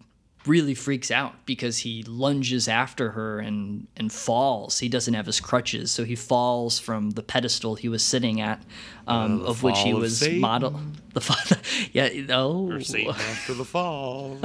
really 0.47 0.75
freaks 0.75 1.11
out 1.11 1.35
because 1.47 1.79
he 1.79 2.03
lunges 2.07 2.69
after 2.69 3.11
her 3.13 3.39
and 3.41 3.87
and 3.97 4.13
falls. 4.13 4.79
He 4.81 4.89
doesn't 4.89 5.15
have 5.15 5.25
his 5.27 5.41
crutches, 5.41 5.91
so 5.91 6.05
he 6.05 6.15
falls 6.15 6.79
from 6.79 7.11
the 7.13 7.23
pedestal 7.23 7.75
he 7.75 7.89
was 7.89 8.03
sitting 8.05 8.41
at, 8.41 8.63
um, 9.07 9.41
Uh, 9.43 9.45
of 9.51 9.63
which 9.63 9.79
he 9.81 9.95
was 9.95 10.19
Satan. 10.19 10.41
model. 10.41 10.81
The 11.13 11.21
fall, 11.21 11.59
yeah, 11.93 12.09
no, 12.29 12.71
Or 12.71 12.81
Satan 12.83 13.11
after 13.11 13.55
the 13.55 13.65
fall. 13.65 14.39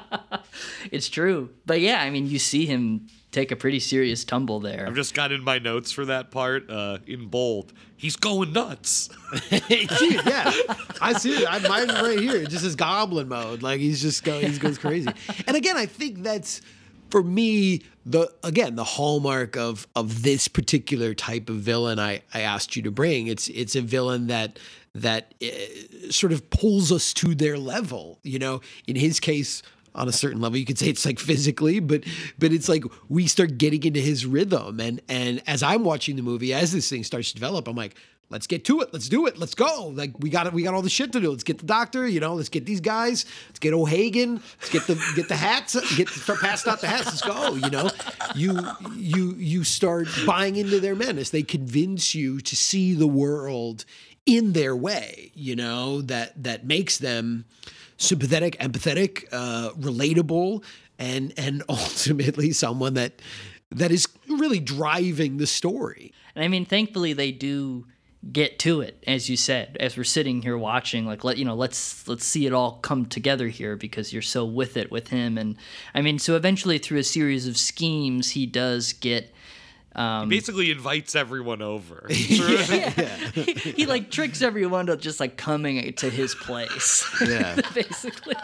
it's 0.90 1.08
true. 1.08 1.50
But 1.64 1.80
yeah, 1.80 2.02
I 2.02 2.10
mean, 2.10 2.26
you 2.26 2.38
see 2.38 2.66
him 2.66 3.06
take 3.36 3.52
a 3.52 3.56
pretty 3.56 3.80
serious 3.80 4.24
tumble 4.24 4.60
there. 4.60 4.86
I've 4.88 4.94
just 4.94 5.12
got 5.12 5.30
in 5.30 5.42
my 5.42 5.58
notes 5.58 5.92
for 5.92 6.06
that 6.06 6.30
part 6.30 6.70
uh, 6.70 6.98
in 7.06 7.26
bold. 7.26 7.74
He's 7.94 8.16
going 8.16 8.54
nuts. 8.54 9.10
yeah, 9.68 10.50
I 11.02 11.12
see 11.12 11.32
it. 11.32 11.46
I 11.48 11.58
mine 11.68 11.88
right 11.88 12.18
here. 12.18 12.36
It 12.36 12.48
just 12.48 12.64
is 12.64 12.74
goblin 12.74 13.28
mode. 13.28 13.62
Like 13.62 13.78
he's 13.78 14.00
just 14.00 14.24
going, 14.24 14.50
he 14.50 14.58
goes 14.58 14.78
crazy. 14.78 15.10
And 15.46 15.54
again, 15.54 15.76
I 15.76 15.84
think 15.84 16.22
that's 16.22 16.62
for 17.10 17.22
me 17.22 17.82
the 18.06 18.32
again 18.42 18.74
the 18.74 18.84
hallmark 18.84 19.56
of 19.56 19.86
of 19.94 20.22
this 20.22 20.48
particular 20.48 21.12
type 21.12 21.50
of 21.50 21.56
villain. 21.56 21.98
I 21.98 22.22
I 22.32 22.40
asked 22.40 22.74
you 22.74 22.82
to 22.82 22.90
bring. 22.90 23.26
It's 23.26 23.48
it's 23.48 23.76
a 23.76 23.82
villain 23.82 24.28
that 24.28 24.58
that 24.94 25.34
uh, 25.42 26.10
sort 26.10 26.32
of 26.32 26.48
pulls 26.48 26.90
us 26.90 27.12
to 27.14 27.34
their 27.34 27.58
level. 27.58 28.18
You 28.22 28.38
know, 28.38 28.62
in 28.86 28.96
his 28.96 29.20
case. 29.20 29.62
On 29.96 30.08
a 30.08 30.12
certain 30.12 30.42
level, 30.42 30.58
you 30.58 30.66
could 30.66 30.78
say 30.78 30.88
it's 30.88 31.06
like 31.06 31.18
physically, 31.18 31.80
but 31.80 32.04
but 32.38 32.52
it's 32.52 32.68
like 32.68 32.84
we 33.08 33.26
start 33.26 33.56
getting 33.56 33.82
into 33.82 34.00
his 34.00 34.26
rhythm, 34.26 34.78
and 34.78 35.00
and 35.08 35.42
as 35.46 35.62
I'm 35.62 35.84
watching 35.84 36.16
the 36.16 36.22
movie, 36.22 36.52
as 36.52 36.70
this 36.72 36.88
thing 36.90 37.02
starts 37.02 37.30
to 37.30 37.34
develop, 37.34 37.66
I'm 37.66 37.76
like, 37.76 37.96
let's 38.28 38.46
get 38.46 38.64
to 38.66 38.80
it. 38.80 38.92
Let's 38.92 39.08
do 39.08 39.26
it. 39.26 39.38
Let's 39.38 39.54
go. 39.54 39.88
Like 39.94 40.12
we 40.18 40.30
got 40.30 40.46
it. 40.46 40.52
We 40.52 40.62
got 40.62 40.74
all 40.74 40.82
the 40.82 40.90
shit 40.90 41.12
to 41.12 41.20
do. 41.20 41.30
Let's 41.30 41.44
get 41.44 41.58
the 41.58 41.66
doctor. 41.66 42.06
You 42.06 42.20
know, 42.20 42.34
let's 42.34 42.48
get 42.48 42.66
these 42.66 42.80
guys. 42.80 43.24
Let's 43.48 43.58
get 43.58 43.72
O'Hagan. 43.72 44.42
Let's 44.60 44.70
get 44.70 44.86
the 44.86 45.12
get 45.14 45.28
the 45.28 45.36
hats. 45.36 45.74
Get 45.96 46.08
start 46.08 46.40
passing 46.40 46.72
out 46.72 46.80
the 46.80 46.88
hats. 46.88 47.06
Let's 47.06 47.22
go. 47.22 47.54
You 47.54 47.70
know, 47.70 47.90
you 48.34 48.60
you 48.94 49.34
you 49.36 49.64
start 49.64 50.08
buying 50.26 50.56
into 50.56 50.80
their 50.80 50.94
menace. 50.94 51.30
They 51.30 51.42
convince 51.42 52.14
you 52.14 52.40
to 52.40 52.56
see 52.56 52.94
the 52.94 53.06
world 53.06 53.84
in 54.26 54.52
their 54.52 54.76
way. 54.76 55.30
You 55.34 55.56
know 55.56 56.02
that 56.02 56.42
that 56.42 56.66
makes 56.66 56.98
them 56.98 57.46
sympathetic, 57.96 58.58
empathetic, 58.58 59.26
uh, 59.32 59.70
relatable, 59.78 60.62
and 60.98 61.32
and 61.36 61.62
ultimately 61.68 62.52
someone 62.52 62.94
that 62.94 63.22
that 63.70 63.90
is 63.90 64.08
really 64.28 64.60
driving 64.60 65.38
the 65.38 65.46
story. 65.46 66.12
And 66.34 66.44
I 66.44 66.48
mean, 66.48 66.64
thankfully 66.64 67.12
they 67.12 67.32
do 67.32 67.86
get 68.32 68.58
to 68.58 68.80
it, 68.80 69.02
as 69.06 69.28
you 69.28 69.36
said, 69.36 69.76
as 69.78 69.96
we're 69.96 70.04
sitting 70.04 70.42
here 70.42 70.58
watching. 70.58 71.06
Like, 71.06 71.24
let 71.24 71.38
you 71.38 71.44
know, 71.44 71.54
let's 71.54 72.06
let's 72.08 72.24
see 72.24 72.46
it 72.46 72.52
all 72.52 72.78
come 72.78 73.06
together 73.06 73.48
here 73.48 73.76
because 73.76 74.12
you're 74.12 74.22
so 74.22 74.44
with 74.44 74.76
it 74.76 74.90
with 74.90 75.08
him. 75.08 75.38
And 75.38 75.56
I 75.94 76.02
mean, 76.02 76.18
so 76.18 76.36
eventually 76.36 76.78
through 76.78 76.98
a 76.98 77.04
series 77.04 77.46
of 77.46 77.56
schemes, 77.56 78.30
he 78.30 78.46
does 78.46 78.92
get. 78.92 79.32
Um, 79.96 80.28
Basically 80.28 80.70
invites 80.70 81.16
everyone 81.16 81.62
over. 81.62 82.06
he, 82.10 83.54
he 83.54 83.86
like 83.86 84.10
tricks 84.10 84.42
everyone 84.42 84.86
to 84.86 84.96
just 84.96 85.18
like 85.20 85.36
coming 85.38 85.92
to 85.94 86.10
his 86.10 86.34
place. 86.34 87.04
Yeah. 87.26 87.58
basically. 87.74 88.36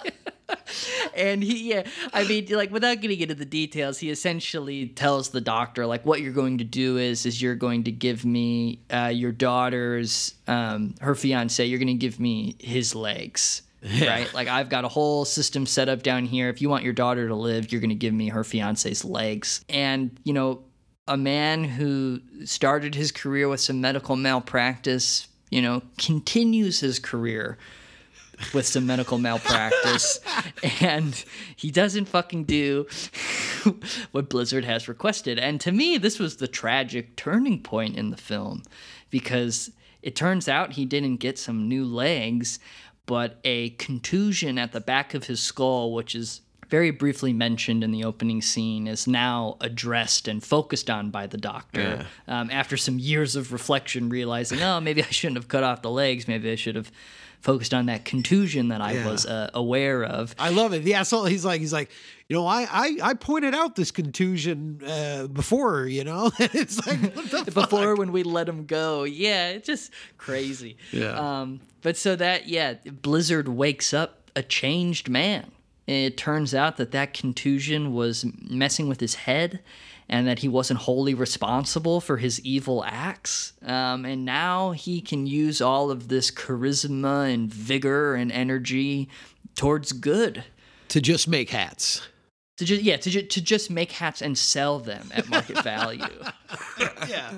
and 1.14 1.42
he, 1.42 1.70
yeah, 1.70 1.86
I 2.12 2.24
mean, 2.24 2.46
like 2.50 2.72
without 2.72 3.00
getting 3.00 3.20
into 3.20 3.34
the 3.34 3.44
details, 3.44 3.98
he 3.98 4.10
essentially 4.10 4.88
tells 4.88 5.28
the 5.28 5.40
doctor 5.40 5.86
like, 5.86 6.06
what 6.06 6.20
you're 6.22 6.32
going 6.32 6.58
to 6.58 6.64
do 6.64 6.96
is, 6.96 7.26
is 7.26 7.40
you're 7.40 7.54
going 7.54 7.84
to 7.84 7.92
give 7.92 8.24
me 8.24 8.80
uh, 8.90 9.12
your 9.12 9.30
daughter's, 9.30 10.34
um, 10.48 10.94
her 11.00 11.14
fiance, 11.14 11.64
you're 11.64 11.78
going 11.78 11.86
to 11.88 11.94
give 11.94 12.18
me 12.18 12.56
his 12.58 12.94
legs. 12.94 13.62
Right, 13.84 14.32
like 14.32 14.46
I've 14.46 14.68
got 14.68 14.84
a 14.84 14.88
whole 14.88 15.24
system 15.24 15.66
set 15.66 15.88
up 15.88 16.02
down 16.04 16.24
here. 16.24 16.48
If 16.48 16.62
you 16.62 16.68
want 16.68 16.84
your 16.84 16.92
daughter 16.92 17.26
to 17.26 17.34
live, 17.34 17.72
you're 17.72 17.80
going 17.80 17.90
to 17.90 17.96
give 17.96 18.14
me 18.14 18.28
her 18.28 18.44
fiance's 18.44 19.04
legs. 19.04 19.64
And 19.68 20.16
you 20.22 20.32
know, 20.32 20.62
a 21.08 21.16
man 21.16 21.64
who 21.64 22.20
started 22.44 22.94
his 22.94 23.10
career 23.10 23.48
with 23.48 23.60
some 23.60 23.80
medical 23.80 24.16
malpractice, 24.16 25.28
you 25.50 25.60
know, 25.60 25.82
continues 25.98 26.80
his 26.80 26.98
career 26.98 27.58
with 28.54 28.66
some 28.66 28.86
medical 28.86 29.18
malpractice 29.18 30.18
and 30.80 31.24
he 31.54 31.70
doesn't 31.70 32.06
fucking 32.06 32.44
do 32.44 32.86
what 34.12 34.28
Blizzard 34.28 34.64
has 34.64 34.88
requested. 34.88 35.38
And 35.38 35.60
to 35.60 35.72
me, 35.72 35.98
this 35.98 36.18
was 36.18 36.36
the 36.36 36.48
tragic 36.48 37.16
turning 37.16 37.62
point 37.62 37.96
in 37.96 38.10
the 38.10 38.16
film 38.16 38.62
because 39.10 39.70
it 40.02 40.16
turns 40.16 40.48
out 40.48 40.72
he 40.72 40.84
didn't 40.84 41.16
get 41.16 41.38
some 41.38 41.68
new 41.68 41.84
legs, 41.84 42.58
but 43.06 43.38
a 43.44 43.70
contusion 43.70 44.58
at 44.58 44.72
the 44.72 44.80
back 44.80 45.14
of 45.14 45.24
his 45.24 45.40
skull, 45.40 45.92
which 45.92 46.14
is 46.14 46.40
very 46.72 46.90
briefly 46.90 47.34
mentioned 47.34 47.84
in 47.84 47.90
the 47.90 48.02
opening 48.02 48.40
scene, 48.40 48.86
is 48.88 49.06
now 49.06 49.58
addressed 49.60 50.26
and 50.26 50.42
focused 50.42 50.88
on 50.88 51.10
by 51.10 51.26
the 51.26 51.36
doctor. 51.36 52.06
Um, 52.26 52.48
after 52.50 52.78
some 52.78 52.98
years 52.98 53.36
of 53.36 53.52
reflection, 53.52 54.08
realizing, 54.08 54.62
oh, 54.62 54.80
maybe 54.80 55.02
I 55.02 55.10
shouldn't 55.10 55.36
have 55.36 55.48
cut 55.48 55.62
off 55.64 55.82
the 55.82 55.90
legs. 55.90 56.26
Maybe 56.26 56.50
I 56.50 56.54
should 56.54 56.74
have 56.76 56.90
focused 57.42 57.74
on 57.74 57.86
that 57.86 58.06
contusion 58.06 58.68
that 58.68 58.80
I 58.80 58.92
Yeah. 58.92 59.06
was 59.10 59.26
uh, 59.26 59.50
aware 59.52 60.02
of. 60.02 60.34
I 60.38 60.48
love 60.48 60.72
it. 60.72 60.84
Yeah, 60.84 61.02
so 61.02 61.24
he's 61.26 61.44
like, 61.44 61.60
he's 61.60 61.74
like, 61.74 61.90
you 62.28 62.36
know, 62.36 62.46
I 62.46 62.66
I, 62.70 62.98
I 63.10 63.14
pointed 63.14 63.54
out 63.54 63.76
this 63.76 63.90
contusion 63.90 64.80
uh, 64.86 65.26
before, 65.26 65.86
you 65.86 66.04
know. 66.04 66.30
it's 66.38 66.78
like 66.86 67.00
what 67.14 67.30
the 67.30 67.50
before 67.60 67.96
when 67.96 68.12
we 68.12 68.22
let 68.22 68.48
him 68.48 68.64
go. 68.64 69.02
Yeah, 69.04 69.50
it's 69.50 69.66
just 69.66 69.92
crazy. 70.16 70.78
Yeah. 70.90 71.18
Um, 71.40 71.60
but 71.82 71.98
so 71.98 72.16
that 72.16 72.48
yeah, 72.48 72.74
Blizzard 73.02 73.48
wakes 73.48 73.92
up 73.92 74.30
a 74.34 74.42
changed 74.42 75.10
man. 75.10 75.50
It 75.92 76.16
turns 76.16 76.54
out 76.54 76.76
that 76.78 76.90
that 76.92 77.14
contusion 77.14 77.92
was 77.92 78.24
messing 78.40 78.88
with 78.88 79.00
his 79.00 79.14
head, 79.14 79.60
and 80.08 80.26
that 80.26 80.40
he 80.40 80.48
wasn't 80.48 80.80
wholly 80.80 81.14
responsible 81.14 82.00
for 82.00 82.16
his 82.18 82.40
evil 82.40 82.84
acts. 82.86 83.52
Um, 83.64 84.04
and 84.04 84.24
now 84.24 84.72
he 84.72 85.00
can 85.00 85.26
use 85.26 85.60
all 85.60 85.90
of 85.90 86.08
this 86.08 86.30
charisma 86.30 87.32
and 87.32 87.52
vigor 87.52 88.14
and 88.14 88.30
energy 88.32 89.08
towards 89.54 89.92
good. 89.92 90.44
to 90.88 91.00
just 91.00 91.28
make 91.28 91.50
hats. 91.50 92.02
To 92.58 92.64
just 92.66 92.82
yeah, 92.82 92.96
to, 92.98 93.08
ju- 93.10 93.22
to 93.26 93.40
just 93.40 93.70
make 93.70 93.92
hats 93.92 94.20
and 94.20 94.36
sell 94.36 94.78
them 94.78 95.08
at 95.14 95.28
market 95.30 95.62
value. 95.64 96.04
Yeah. 97.08 97.32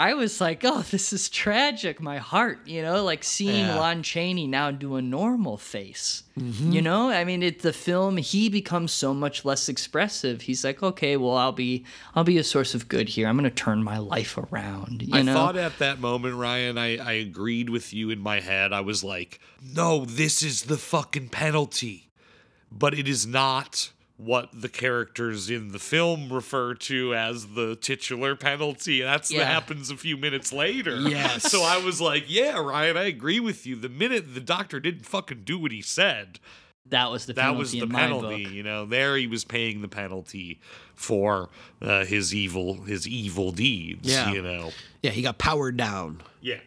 I 0.00 0.14
was 0.14 0.40
like, 0.40 0.62
oh, 0.64 0.80
this 0.80 1.12
is 1.12 1.28
tragic. 1.28 2.00
My 2.00 2.16
heart, 2.16 2.60
you 2.64 2.80
know, 2.80 3.04
like 3.04 3.22
seeing 3.22 3.66
Yeah. 3.66 3.78
Lon 3.78 4.02
Chaney 4.02 4.46
now 4.46 4.70
do 4.70 4.96
a 4.96 5.02
normal 5.02 5.58
face. 5.58 6.22
Mm-hmm. 6.38 6.72
You 6.72 6.80
know, 6.80 7.10
I 7.10 7.24
mean, 7.24 7.42
it 7.42 7.60
the 7.60 7.74
film 7.74 8.16
he 8.16 8.48
becomes 8.48 8.92
so 8.92 9.12
much 9.12 9.44
less 9.44 9.68
expressive. 9.68 10.40
He's 10.40 10.64
like, 10.64 10.82
okay, 10.82 11.18
well, 11.18 11.36
I'll 11.36 11.52
be, 11.52 11.84
I'll 12.14 12.24
be 12.24 12.38
a 12.38 12.44
source 12.44 12.74
of 12.74 12.88
good 12.88 13.10
here. 13.10 13.28
I'm 13.28 13.36
gonna 13.36 13.50
turn 13.50 13.84
my 13.84 13.98
life 13.98 14.38
around. 14.38 15.02
You 15.02 15.12
know 15.12 15.18
I 15.18 15.22
know, 15.22 15.34
thought 15.34 15.56
at 15.56 15.78
that 15.80 16.00
moment, 16.00 16.34
Ryan, 16.36 16.78
I, 16.78 16.96
I 16.96 17.12
agreed 17.12 17.68
with 17.68 17.92
you 17.92 18.08
in 18.08 18.20
my 18.20 18.40
head. 18.40 18.72
I 18.72 18.80
was 18.80 19.04
like, 19.04 19.38
no, 19.62 20.06
this 20.06 20.42
is 20.42 20.62
the 20.62 20.78
fucking 20.78 21.28
penalty. 21.28 22.08
But 22.72 22.94
it 22.94 23.06
is 23.06 23.26
not 23.26 23.90
what 24.22 24.50
the 24.52 24.68
characters 24.68 25.48
in 25.48 25.72
the 25.72 25.78
film 25.78 26.30
refer 26.32 26.74
to 26.74 27.14
as 27.14 27.54
the 27.54 27.74
titular 27.76 28.36
penalty. 28.36 29.00
That's 29.00 29.30
Yeah. 29.30 29.38
what 29.38 29.46
happens 29.46 29.90
a 29.90 29.96
few 29.96 30.16
minutes 30.18 30.52
later. 30.52 30.96
Yes. 31.00 31.50
So 31.50 31.62
I 31.62 31.78
was 31.78 32.00
like, 32.02 32.24
yeah, 32.28 32.58
Ryan, 32.58 32.96
I 32.98 33.04
agree 33.04 33.40
with 33.40 33.66
you. 33.66 33.76
The 33.76 33.88
minute 33.88 34.34
the 34.34 34.40
doctor 34.40 34.78
didn't 34.78 35.06
fucking 35.06 35.42
do 35.44 35.58
what 35.58 35.72
he 35.72 35.80
said, 35.80 36.38
that 36.90 37.10
was 37.10 37.26
the 37.26 37.32
that 37.34 37.56
was 37.56 37.72
the 37.72 37.80
in 37.80 37.88
my 37.92 38.00
penalty. 38.00 38.44
book. 38.44 38.52
You 38.52 38.62
know, 38.62 38.84
there 38.84 39.16
he 39.16 39.26
was 39.26 39.44
paying 39.44 39.80
the 39.80 39.88
penalty 39.88 40.60
for 40.94 41.48
uh, 41.80 42.04
his 42.04 42.34
evil 42.34 42.82
his 42.82 43.08
evil 43.08 43.52
deeds. 43.52 44.08
Yeah. 44.10 44.32
You 44.32 44.42
know. 44.42 44.72
Yeah, 45.02 45.12
he 45.12 45.22
got 45.22 45.38
powered 45.38 45.76
down. 45.78 46.20
Yeah. 46.42 46.58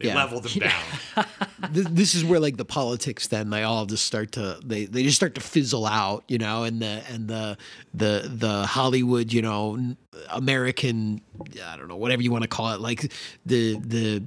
They 0.00 0.08
Yeah. 0.08 0.16
leveled 0.16 0.46
him 0.48 0.62
down. 1.16 1.26
This, 1.70 1.86
this 1.90 2.14
is 2.14 2.24
where 2.24 2.40
like 2.40 2.56
the 2.56 2.64
politics 2.64 3.28
then 3.28 3.50
they 3.50 3.62
all 3.62 3.86
just 3.86 4.04
start 4.04 4.32
to 4.32 4.58
they 4.64 4.86
they 4.86 5.02
just 5.02 5.16
start 5.16 5.34
to 5.36 5.40
fizzle 5.40 5.86
out, 5.86 6.24
you 6.28 6.38
know, 6.38 6.64
and 6.64 6.82
the 6.82 7.02
and 7.10 7.28
the 7.28 7.56
the 7.94 8.30
the 8.32 8.66
Hollywood, 8.66 9.32
you 9.32 9.42
know, 9.42 9.94
American 10.30 11.20
I 11.64 11.76
don't 11.76 11.88
know, 11.88 11.96
whatever 11.96 12.22
you 12.22 12.30
want 12.32 12.42
to 12.42 12.48
call 12.48 12.72
it, 12.72 12.80
like 12.80 13.12
the 13.46 13.78
the 13.78 14.22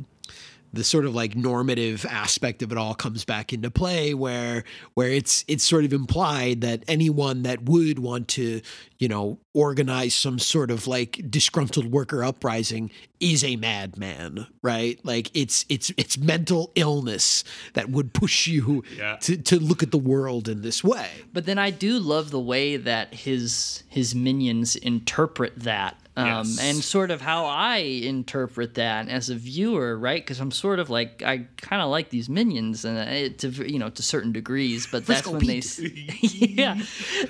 the 0.73 0.83
sort 0.83 1.05
of 1.05 1.15
like 1.15 1.35
normative 1.35 2.05
aspect 2.09 2.61
of 2.61 2.71
it 2.71 2.77
all 2.77 2.93
comes 2.93 3.25
back 3.25 3.53
into 3.53 3.71
play 3.71 4.13
where 4.13 4.63
where 4.93 5.09
it's 5.09 5.43
it's 5.47 5.63
sort 5.63 5.85
of 5.85 5.93
implied 5.93 6.61
that 6.61 6.83
anyone 6.87 7.43
that 7.43 7.63
would 7.63 7.99
want 7.99 8.27
to 8.27 8.61
you 8.99 9.07
know 9.07 9.39
organize 9.53 10.13
some 10.13 10.37
sort 10.39 10.69
of 10.69 10.85
like 10.87 11.21
disgruntled 11.29 11.91
worker 11.91 12.23
uprising 12.23 12.91
is 13.19 13.43
a 13.43 13.55
madman 13.55 14.45
right 14.61 14.99
like 15.03 15.31
it's 15.33 15.65
it's 15.69 15.91
it's 15.97 16.17
mental 16.17 16.71
illness 16.75 17.43
that 17.73 17.89
would 17.89 18.13
push 18.13 18.45
you 18.47 18.83
Yeah. 18.95 19.15
to 19.21 19.37
to 19.37 19.59
look 19.59 19.81
at 19.81 19.91
the 19.91 19.97
world 19.97 20.47
in 20.47 20.61
this 20.61 20.83
way 20.83 21.07
But 21.33 21.45
then 21.45 21.57
I 21.57 21.71
do 21.71 21.97
love 21.99 22.29
the 22.31 22.39
way 22.39 22.77
that 22.77 23.13
his 23.13 23.83
his 23.87 24.13
minions 24.13 24.75
interpret 24.75 25.53
that. 25.57 25.97
Um, 26.17 26.25
Yes. 26.47 26.59
and 26.59 26.83
sort 26.83 27.11
of 27.11 27.21
how 27.21 27.45
I 27.45 27.77
interpret 27.77 28.73
that 28.73 29.07
as 29.07 29.29
a 29.29 29.35
viewer, 29.35 29.95
right? 29.97 30.19
Because 30.23 30.39
I'm 30.39 30.49
sort 30.51 30.79
of 30.79 30.89
like 30.89 31.21
I 31.21 31.45
kind 31.61 31.79
of 31.81 31.89
like 31.91 32.09
these 32.09 32.27
minions, 32.27 32.83
and 32.85 32.97
it, 32.97 33.37
to 33.39 33.49
you 33.71 33.77
know 33.77 33.89
to 33.91 34.01
certain 34.01 34.31
degrees. 34.31 34.87
But 34.87 35.05
that's 35.05 35.21
Frisco 35.21 35.37
when 35.37 35.45
they, 35.45 35.61
Pete. 35.61 36.23
s- 36.23 36.35
yeah, 36.35 36.81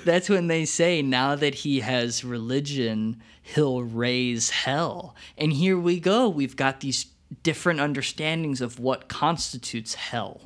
that's 0.06 0.28
when 0.30 0.46
they 0.46 0.64
say 0.64 1.02
now 1.02 1.34
that 1.36 1.54
he 1.54 1.80
has 1.80 2.24
religion, 2.24 3.20
he'll 3.42 3.82
raise 3.82 4.48
hell. 4.50 5.14
And 5.36 5.52
here 5.52 5.78
we 5.78 6.00
go. 6.00 6.28
We've 6.28 6.56
got 6.56 6.80
these 6.80 7.06
different 7.42 7.80
understandings 7.80 8.62
of 8.62 8.78
what 8.80 9.08
constitutes 9.08 9.94
hell 9.94 10.40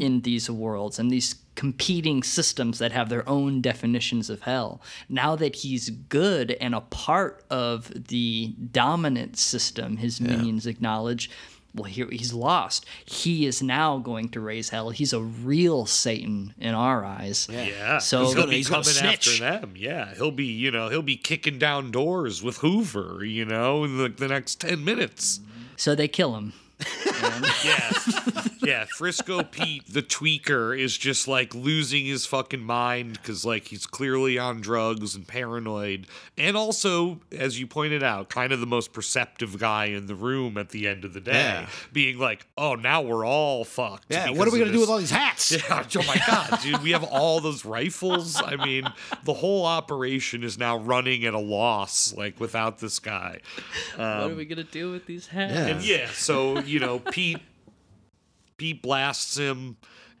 in 0.00 0.20
these 0.22 0.50
worlds 0.50 0.98
and 0.98 1.10
these 1.10 1.36
competing 1.54 2.22
systems 2.22 2.78
that 2.78 2.92
have 2.92 3.08
their 3.08 3.28
own 3.28 3.60
definitions 3.60 4.28
of 4.30 4.42
hell. 4.42 4.80
Now 5.08 5.36
that 5.36 5.56
he's 5.56 5.90
good 5.90 6.52
and 6.60 6.74
a 6.74 6.80
part 6.80 7.44
of 7.50 8.08
the 8.08 8.54
dominant 8.72 9.36
system, 9.38 9.98
his 9.98 10.20
minions 10.20 10.66
acknowledge. 10.66 11.30
Well, 11.76 11.84
here 11.90 12.08
he's 12.08 12.32
lost. 12.32 12.86
He 13.04 13.46
is 13.46 13.60
now 13.60 13.98
going 13.98 14.28
to 14.28 14.40
raise 14.40 14.68
hell. 14.68 14.90
He's 14.90 15.12
a 15.12 15.20
real 15.20 15.86
Satan 15.86 16.54
in 16.56 16.72
our 16.72 17.04
eyes. 17.04 17.48
Yeah, 17.50 17.98
So- 17.98 18.18
'cause 18.18 18.26
He's 18.28 18.32
he'll 18.34 18.42
gonna- 18.42 18.50
be 18.50 18.56
he's 18.58 18.68
gonna 18.68 18.84
coming 18.84 19.12
after 19.12 19.30
snitch. 19.30 19.40
them. 19.40 19.72
Yeah, 19.76 20.14
he'll 20.14 20.30
be 20.30 20.44
you 20.44 20.70
know 20.70 20.88
he'll 20.88 21.02
be 21.02 21.16
kicking 21.16 21.58
down 21.58 21.90
doors 21.90 22.44
with 22.44 22.58
Hoover. 22.58 23.24
You 23.24 23.44
know, 23.44 23.82
in 23.82 23.98
the, 23.98 24.08
the 24.08 24.28
next 24.28 24.60
ten 24.60 24.84
minutes. 24.84 25.40
So 25.76 25.96
they 25.96 26.06
kill 26.06 26.36
him. 26.36 26.52
Yeah, 27.64 27.90
yeah. 28.64 28.84
Frisco 28.96 29.42
Pete, 29.42 29.84
the 29.92 30.02
tweaker, 30.02 30.78
is 30.78 30.96
just 30.96 31.28
like 31.28 31.54
losing 31.54 32.06
his 32.06 32.26
fucking 32.26 32.62
mind 32.62 33.14
because 33.14 33.44
like 33.44 33.68
he's 33.68 33.86
clearly 33.86 34.38
on 34.38 34.60
drugs 34.60 35.14
and 35.14 35.26
paranoid, 35.26 36.06
and 36.38 36.56
also, 36.56 37.20
as 37.32 37.58
you 37.60 37.66
pointed 37.66 38.02
out, 38.02 38.28
kind 38.28 38.52
of 38.52 38.60
the 38.60 38.66
most 38.66 38.92
perceptive 38.92 39.58
guy 39.58 39.86
in 39.86 40.06
the 40.06 40.14
room 40.14 40.56
at 40.58 40.70
the 40.70 40.86
end 40.88 41.04
of 41.04 41.12
the 41.12 41.20
day, 41.20 41.32
Yeah. 41.32 41.68
being 41.92 42.18
like, 42.18 42.46
"Oh, 42.56 42.74
now 42.74 43.02
we're 43.02 43.26
all 43.26 43.64
fucked." 43.64 44.06
yeah 44.08 44.30
what 44.30 44.48
are 44.48 44.50
we 44.50 44.58
gonna 44.58 44.72
do 44.72 44.80
with 44.80 44.88
all 44.90 44.98
these 44.98 45.10
hats 45.10 45.50
Yeah, 45.68 45.84
oh 45.96 46.02
my 46.06 46.20
god, 46.26 46.60
dude, 46.62 46.82
we 46.82 46.90
have 46.90 47.04
all 47.04 47.40
those 47.40 47.64
rifles. 47.64 48.40
I 48.42 48.56
mean, 48.56 48.84
the 49.24 49.34
whole 49.34 49.64
operation 49.64 50.42
is 50.42 50.58
now 50.58 50.78
running 50.78 51.24
at 51.24 51.34
a 51.34 51.38
loss, 51.38 52.14
like 52.16 52.38
without 52.40 52.78
this 52.78 52.98
guy. 52.98 53.40
what 53.96 54.04
are 54.04 54.22
um, 54.24 54.36
we 54.36 54.44
gonna 54.44 54.64
do 54.64 54.90
with 54.90 55.06
these 55.06 55.26
hats? 55.28 55.54
Yeah. 55.54 55.66
And 55.66 55.82
yeah, 55.84 56.08
so 56.12 56.58
you 56.60 56.80
know, 56.80 56.98
Pete 56.98 57.38
Pete 58.64 58.80
blasts 58.80 59.36
him. 59.36 59.76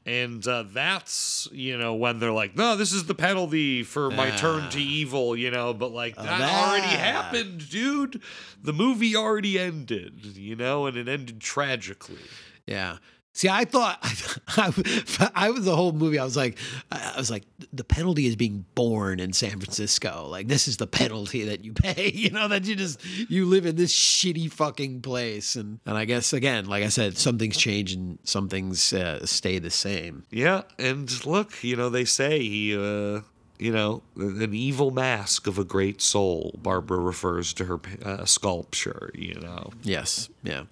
And 0.06 0.46
uh, 0.46 0.64
that's 0.70 1.48
you 1.50 1.78
know 1.78 1.94
when 1.94 2.18
they're 2.18 2.30
like, 2.30 2.54
no, 2.54 2.76
this 2.76 2.92
is 2.92 3.06
the 3.06 3.14
penalty 3.14 3.82
for 3.82 4.10
my 4.10 4.30
turn 4.32 4.68
to 4.68 4.78
evil, 4.78 5.34
you 5.34 5.50
know. 5.50 5.72
But 5.72 5.92
like 5.92 6.14
that 6.16 6.42
already 6.42 6.94
happened, 6.94 7.70
dude. 7.70 8.20
The 8.62 8.74
movie 8.74 9.16
already 9.16 9.58
ended, 9.58 10.36
you 10.36 10.56
know, 10.56 10.84
and 10.84 10.98
it 10.98 11.08
ended 11.08 11.40
tragically. 11.40 12.18
Yeah. 12.66 12.98
See, 13.36 13.48
I 13.48 13.64
thought 13.64 13.98
I, 14.48 15.30
I 15.34 15.50
was 15.50 15.64
the 15.64 15.74
whole 15.74 15.90
movie. 15.90 16.20
I 16.20 16.24
was 16.24 16.36
like, 16.36 16.56
I 16.92 17.14
was 17.16 17.32
like, 17.32 17.42
the 17.72 17.82
penalty 17.82 18.26
is 18.26 18.36
being 18.36 18.64
born 18.76 19.18
in 19.18 19.32
San 19.32 19.58
Francisco. 19.58 20.28
Like, 20.28 20.46
this 20.46 20.68
is 20.68 20.76
the 20.76 20.86
penalty 20.86 21.44
that 21.46 21.64
you 21.64 21.72
pay. 21.74 22.12
You 22.14 22.30
know 22.30 22.46
that 22.46 22.64
you 22.64 22.76
just 22.76 23.04
you 23.28 23.46
live 23.46 23.66
in 23.66 23.74
this 23.74 23.92
shitty 23.92 24.52
fucking 24.52 25.02
place. 25.02 25.56
And 25.56 25.80
and 25.84 25.98
I 25.98 26.04
guess 26.04 26.32
again, 26.32 26.66
like 26.66 26.84
I 26.84 26.88
said, 26.88 27.18
some 27.18 27.36
things 27.36 27.56
change 27.56 27.92
and 27.92 28.20
some 28.22 28.48
things 28.48 28.92
uh, 28.92 29.26
stay 29.26 29.58
the 29.58 29.70
same. 29.70 30.24
Yeah, 30.30 30.62
and 30.78 31.26
look, 31.26 31.64
you 31.64 31.74
know, 31.74 31.90
they 31.90 32.04
say 32.04 32.38
he, 32.38 32.76
uh, 32.76 33.22
you 33.58 33.72
know, 33.72 34.02
an 34.16 34.54
evil 34.54 34.92
mask 34.92 35.48
of 35.48 35.58
a 35.58 35.64
great 35.64 36.00
soul. 36.00 36.56
Barbara 36.62 36.98
refers 36.98 37.52
to 37.54 37.64
her 37.64 37.80
uh, 38.04 38.24
sculpture, 38.26 39.10
you 39.12 39.34
know. 39.40 39.70
Yes. 39.82 40.28
Yeah. 40.44 40.64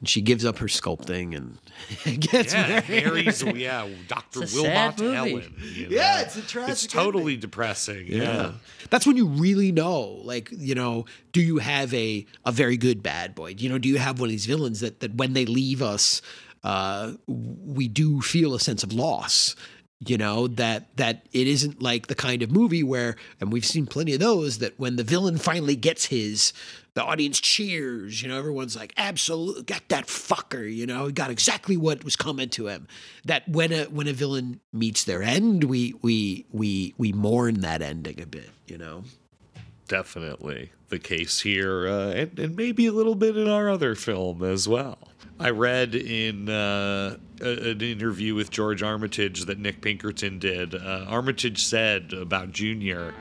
And 0.00 0.08
she 0.08 0.20
gives 0.20 0.44
up 0.44 0.58
her 0.58 0.66
sculpting 0.66 1.34
and 1.34 2.20
gets 2.20 2.52
Yeah, 2.52 2.68
married. 2.68 2.84
Harry's, 2.84 3.42
yeah, 3.42 3.88
Dr. 4.08 4.42
It's 4.42 4.54
a 4.54 4.58
sad 4.58 5.00
Wilmot 5.00 5.00
movie. 5.00 5.14
Helen. 5.40 5.54
you 5.74 5.86
Yeah, 5.90 6.20
it's 6.20 6.36
a 6.36 6.42
tragic 6.42 6.72
It's 6.72 6.86
totally 6.86 7.36
depressing. 7.36 8.06
Yeah. 8.06 8.52
That's 8.90 9.06
when 9.06 9.16
you 9.16 9.26
really 9.26 9.72
know, 9.72 10.00
like, 10.22 10.50
you 10.52 10.74
know, 10.74 11.06
do 11.32 11.40
you 11.40 11.58
have 11.58 11.94
a 11.94 12.26
a 12.44 12.52
very 12.52 12.76
good 12.76 13.02
bad 13.02 13.34
boy? 13.34 13.54
You 13.56 13.70
know, 13.70 13.78
do 13.78 13.88
you 13.88 13.96
have 13.98 14.20
one 14.20 14.28
of 14.28 14.32
these 14.32 14.44
villains 14.46 14.80
that 14.80 15.00
that 15.00 15.14
when 15.14 15.32
they 15.32 15.46
leave 15.46 15.80
us, 15.80 16.20
uh, 16.62 17.12
we 17.26 17.88
do 17.88 18.20
feel 18.20 18.54
a 18.54 18.60
sense 18.60 18.82
of 18.82 18.92
loss. 18.92 19.56
You 20.00 20.18
know 20.18 20.46
that 20.48 20.94
that 20.98 21.26
it 21.32 21.46
isn't 21.46 21.80
like 21.80 22.08
the 22.08 22.14
kind 22.14 22.42
of 22.42 22.50
movie 22.50 22.82
where, 22.82 23.16
and 23.40 23.50
we've 23.50 23.64
seen 23.64 23.86
plenty 23.86 24.12
of 24.12 24.20
those 24.20 24.58
that 24.58 24.78
when 24.78 24.96
the 24.96 25.02
villain 25.02 25.38
finally 25.38 25.74
gets 25.74 26.06
his, 26.06 26.52
the 26.92 27.02
audience 27.02 27.40
cheers. 27.40 28.20
You 28.22 28.28
know, 28.28 28.36
everyone's 28.38 28.76
like, 28.76 28.92
"Absolutely, 28.98 29.62
got 29.62 29.88
that 29.88 30.06
fucker." 30.06 30.70
You 30.70 30.86
know, 30.86 31.06
he 31.06 31.12
got 31.12 31.30
exactly 31.30 31.78
what 31.78 32.04
was 32.04 32.14
coming 32.14 32.50
to 32.50 32.66
him. 32.68 32.86
That 33.24 33.48
when 33.48 33.72
a 33.72 33.84
when 33.84 34.06
a 34.06 34.12
villain 34.12 34.60
meets 34.70 35.04
their 35.04 35.22
end, 35.22 35.64
we 35.64 35.94
we 36.02 36.44
we 36.52 36.92
we 36.98 37.12
mourn 37.14 37.60
that 37.62 37.80
ending 37.80 38.20
a 38.20 38.26
bit. 38.26 38.50
You 38.66 38.76
know. 38.76 39.04
definitely 39.88 40.72
the 40.88 40.98
case 40.98 41.40
here, 41.40 41.86
uh, 41.88 42.10
and, 42.12 42.38
and 42.38 42.56
maybe 42.56 42.86
a 42.86 42.92
little 42.92 43.14
bit 43.14 43.36
in 43.36 43.48
our 43.48 43.68
other 43.70 43.94
film 43.94 44.42
as 44.42 44.68
well. 44.68 44.98
I 45.38 45.50
read 45.50 45.94
in 45.94 46.48
uh, 46.48 47.18
an 47.40 47.80
interview 47.82 48.34
with 48.34 48.50
George 48.50 48.82
Armitage 48.82 49.44
that 49.44 49.58
Nick 49.58 49.82
Pinkerton 49.82 50.38
did. 50.38 50.74
Uh, 50.74 51.04
Armitage 51.06 51.62
said 51.62 52.14
about 52.14 52.52
Junior. 52.52 53.12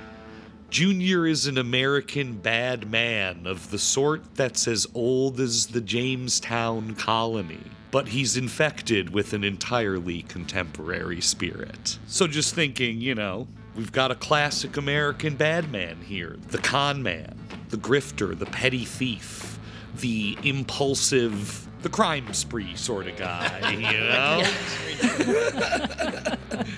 Junior 0.70 1.28
is 1.28 1.46
an 1.46 1.58
American 1.58 2.36
bad 2.36 2.90
man 2.90 3.46
of 3.46 3.70
the 3.70 3.78
sort 3.78 4.36
that's 4.36 4.68
as 4.68 4.88
old 4.94 5.40
as 5.40 5.68
the 5.68 5.82
Jamestown 5.82 6.96
colony, 6.96 7.64
but 7.92 8.08
he's 8.08 8.38
infected 8.38 9.10
with 9.10 9.34
an 9.34 9.44
entirely 9.44 10.22
contemporary 10.24 11.22
spirit. 11.22 12.00
So 12.08 12.28
just 12.28 12.56
thinking, 12.56 13.02
you 13.02 13.14
know, 13.16 13.48
we've 13.76 13.92
got 13.92 14.12
a 14.12 14.16
classic 14.16 14.78
American 14.78 15.36
bad 15.36 15.70
man 15.70 15.98
here 16.02 16.38
the 16.48 16.60
con 16.60 17.04
man, 17.04 17.38
the 17.70 17.78
grifter, 17.78 18.38
the 18.38 18.46
petty 18.48 18.86
thief, 18.86 19.60
the 19.98 20.38
impulsive, 20.44 21.68
the 21.86 21.90
crime 21.92 22.34
spree 22.34 22.76
sort 22.76 23.06
of 23.08 23.16
guy, 23.16 23.70
you 23.72 24.00
know? 24.00 24.44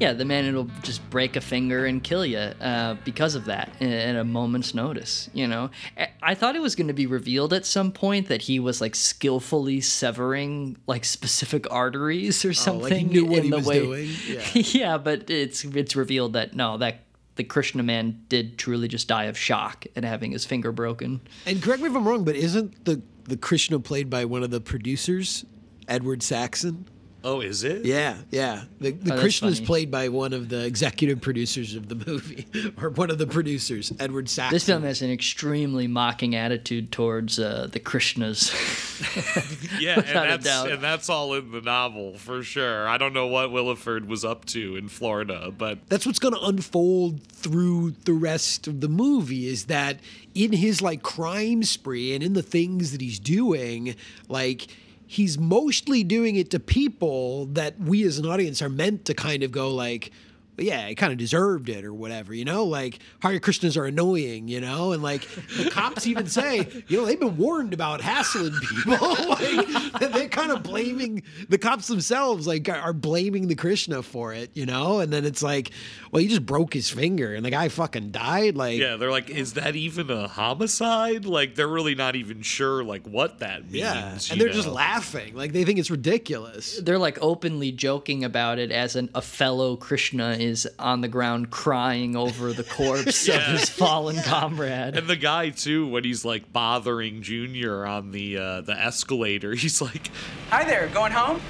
Yeah, 0.00 0.12
the 0.12 0.24
man 0.24 0.44
it'll 0.44 0.68
just 0.82 1.08
break 1.08 1.36
a 1.36 1.40
finger 1.40 1.86
and 1.86 2.02
kill 2.02 2.26
you 2.26 2.36
uh, 2.38 2.96
because 3.04 3.36
of 3.36 3.44
that 3.44 3.70
in- 3.78 3.92
at 3.92 4.16
a 4.16 4.24
moment's 4.24 4.74
notice. 4.74 5.30
You 5.32 5.46
know, 5.46 5.70
I- 5.96 6.08
I 6.20 6.34
thought 6.34 6.56
it 6.56 6.60
was 6.62 6.74
going 6.74 6.88
to 6.88 6.92
be 6.94 7.06
revealed 7.06 7.52
at 7.52 7.64
some 7.64 7.92
point 7.92 8.26
that 8.26 8.42
he 8.42 8.58
was 8.58 8.80
like 8.80 8.96
skillfully 8.96 9.80
severing 9.80 10.76
like 10.88 11.04
specific 11.04 11.70
arteries 11.72 12.44
or 12.44 12.52
something. 12.52 12.80
Oh, 12.82 12.88
like 12.88 12.92
he 12.98 13.04
knew 13.04 13.24
what 13.24 13.38
in 13.38 13.44
he 13.44 13.50
was 13.52 13.66
way- 13.66 13.78
doing? 13.80 14.10
Yeah. 14.54 14.98
but 14.98 15.30
it's 15.30 15.64
it's 15.64 15.94
revealed 15.94 16.32
that 16.32 16.54
no, 16.56 16.76
that 16.78 17.04
the 17.36 17.44
Krishna 17.44 17.84
man 17.84 18.20
did 18.28 18.58
truly 18.58 18.88
just 18.88 19.06
die 19.06 19.24
of 19.24 19.38
shock 19.38 19.86
at 19.94 20.02
having 20.02 20.32
his 20.32 20.44
finger 20.44 20.72
broken. 20.72 21.20
And 21.46 21.62
correct 21.62 21.80
me 21.82 21.88
if 21.88 21.94
I'm 21.94 22.06
wrong, 22.06 22.24
but 22.24 22.34
isn't 22.34 22.84
the 22.84 23.00
the 23.24 23.36
Krishna 23.36 23.80
played 23.80 24.10
by 24.10 24.24
one 24.24 24.42
of 24.42 24.50
the 24.50 24.60
producers, 24.60 25.44
Edward 25.88 26.22
Saxon? 26.22 26.86
oh, 27.24 27.40
is 27.40 27.64
it? 27.64 27.84
Yeah, 27.84 28.16
yeah. 28.30 28.64
The, 28.80 28.92
the 28.92 29.10
that's 29.10 29.20
Krishna 29.20 29.48
is 29.48 29.60
played 29.60 29.90
by 29.90 30.08
one 30.10 30.32
of 30.32 30.50
the 30.50 30.64
executive 30.64 31.20
producers 31.20 31.74
of 31.74 31.88
the 31.88 31.94
movie, 31.94 32.46
or 32.80 32.90
one 32.90 33.10
of 33.10 33.18
the 33.18 33.26
producers, 33.26 33.92
Edward 33.98 34.28
Saxon. 34.28 34.54
This 34.54 34.66
film 34.66 34.82
has 34.82 35.02
an 35.02 35.10
extremely 35.10 35.88
mocking 35.88 36.34
attitude 36.34 36.92
towards 36.92 37.38
uh, 37.38 37.68
the 37.72 37.80
Krishnas. 37.80 38.52
Yeah, 39.80 40.00
and 40.00 40.42
that's 40.42 40.46
and 40.46 40.80
that's 40.80 41.08
all 41.08 41.34
in 41.34 41.50
the 41.50 41.60
novel 41.60 42.16
for 42.16 42.42
sure. 42.42 42.86
I 42.86 42.96
don't 42.96 43.12
know 43.12 43.26
what 43.26 43.50
Willeford 43.50 44.06
was 44.06 44.24
up 44.24 44.44
to 44.46 44.76
in 44.76 44.88
Florida, 44.88 45.52
but 45.56 45.88
That's 45.88 46.06
what's 46.06 46.20
going 46.20 46.34
to 46.34 46.40
unfold 46.40 47.22
through 47.26 47.90
the 48.04 48.12
rest 48.12 48.68
of 48.68 48.80
the 48.80 48.88
movie 48.88 49.46
is 49.46 49.64
that 49.64 49.98
in 50.34 50.52
his 50.52 50.82
like 50.82 51.02
crime 51.02 51.62
spree 51.62 52.14
and 52.14 52.22
in 52.22 52.32
the 52.32 52.42
things 52.42 52.92
that 52.92 53.00
he's 53.00 53.18
doing, 53.18 53.94
like 54.28 54.66
he's 55.06 55.38
mostly 55.38 56.02
doing 56.02 56.36
it 56.36 56.50
to 56.50 56.60
people 56.60 57.46
that 57.46 57.78
we 57.78 58.02
as 58.04 58.18
an 58.18 58.26
audience 58.26 58.60
are 58.60 58.68
meant 58.68 59.04
to 59.04 59.14
kind 59.14 59.42
of 59.42 59.52
go 59.52 59.70
like, 59.70 60.10
but 60.56 60.64
yeah, 60.64 60.86
it 60.86 60.94
kind 60.94 61.12
of 61.12 61.18
deserved 61.18 61.68
it 61.68 61.84
or 61.84 61.92
whatever, 61.92 62.34
you 62.34 62.44
know? 62.44 62.64
Like, 62.64 62.98
Hare 63.20 63.38
Krishnas 63.40 63.76
are 63.76 63.86
annoying, 63.86 64.48
you 64.48 64.60
know? 64.60 64.92
And 64.92 65.02
like, 65.02 65.28
the 65.56 65.70
cops 65.70 66.06
even 66.06 66.26
say, 66.26 66.68
you 66.88 66.98
know, 66.98 67.06
they've 67.06 67.18
been 67.18 67.36
warned 67.36 67.72
about 67.74 68.00
hassling 68.00 68.52
people. 68.52 68.96
like, 69.28 70.12
they're 70.12 70.28
kind 70.28 70.52
of 70.52 70.62
blaming 70.62 71.22
the 71.48 71.58
cops 71.58 71.88
themselves, 71.88 72.46
like, 72.46 72.68
are 72.68 72.92
blaming 72.92 73.48
the 73.48 73.54
Krishna 73.54 74.02
for 74.02 74.32
it, 74.32 74.50
you 74.54 74.66
know? 74.66 75.00
And 75.00 75.12
then 75.12 75.24
it's 75.24 75.42
like, 75.42 75.70
well, 76.10 76.22
he 76.22 76.28
just 76.28 76.46
broke 76.46 76.72
his 76.74 76.88
finger 76.90 77.34
and 77.34 77.44
the 77.44 77.50
guy 77.50 77.68
fucking 77.68 78.10
died. 78.10 78.56
Like, 78.56 78.78
Yeah, 78.78 78.96
they're 78.96 79.10
like, 79.10 79.30
is 79.30 79.54
that 79.54 79.74
even 79.76 80.10
a 80.10 80.28
homicide? 80.28 81.24
Like, 81.26 81.54
they're 81.54 81.68
really 81.68 81.94
not 81.94 82.16
even 82.16 82.42
sure, 82.42 82.84
like, 82.84 83.06
what 83.06 83.40
that 83.40 83.62
means. 83.62 83.74
yeah. 83.74 84.14
you 84.14 84.20
And 84.32 84.40
they're 84.40 84.48
just 84.48 84.68
laughing. 84.68 85.34
Like, 85.34 85.52
they 85.52 85.64
think 85.64 85.78
it's 85.78 85.90
ridiculous. 85.90 86.78
They're 86.78 86.98
like 86.98 87.18
openly 87.20 87.72
joking 87.72 88.24
about 88.24 88.58
it 88.58 88.70
as 88.70 88.96
an, 88.96 89.10
a 89.14 89.22
fellow 89.22 89.76
Krishna 89.76 90.32
is 90.44 90.68
on 90.78 91.00
the 91.00 91.08
ground 91.08 91.50
crying 91.50 92.14
over 92.16 92.52
the 92.52 92.64
corpse 92.64 93.28
of 93.34 93.42
his 93.42 93.68
fallen 93.68 94.16
comrade. 94.22 94.96
And 94.96 95.08
the 95.08 95.16
guy 95.16 95.50
too, 95.50 95.88
when 95.88 96.04
he's 96.04 96.24
like 96.24 96.52
bothering 96.52 97.22
Junior 97.22 97.86
on 97.86 98.10
the 98.10 98.38
uh, 98.38 98.60
the 98.60 98.78
escalator, 98.78 99.54
he's 99.54 99.80
like, 99.80 100.10
Hi 100.50 100.64
there, 100.64 100.88
going 100.88 101.12
home? 101.12 101.40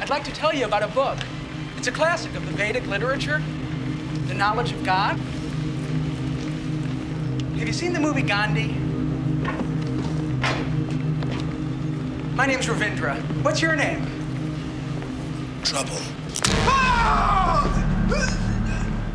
I'd 0.00 0.10
like 0.10 0.24
to 0.24 0.32
tell 0.32 0.54
you 0.54 0.64
about 0.64 0.82
a 0.82 0.88
book. 0.88 1.18
It's 1.76 1.86
a 1.86 1.92
classic 1.92 2.34
of 2.34 2.44
the 2.46 2.52
Vedic 2.52 2.86
literature, 2.86 3.42
The 4.26 4.34
Knowledge 4.34 4.72
of 4.72 4.84
God. 4.84 5.16
Have 7.58 7.66
you 7.66 7.72
seen 7.72 7.92
the 7.92 8.00
movie 8.00 8.22
Gandhi? 8.22 8.68
My 12.34 12.46
name's 12.46 12.66
Ravindra. 12.66 13.20
What's 13.42 13.60
your 13.60 13.76
name? 13.76 14.06
Trouble. 15.64 15.98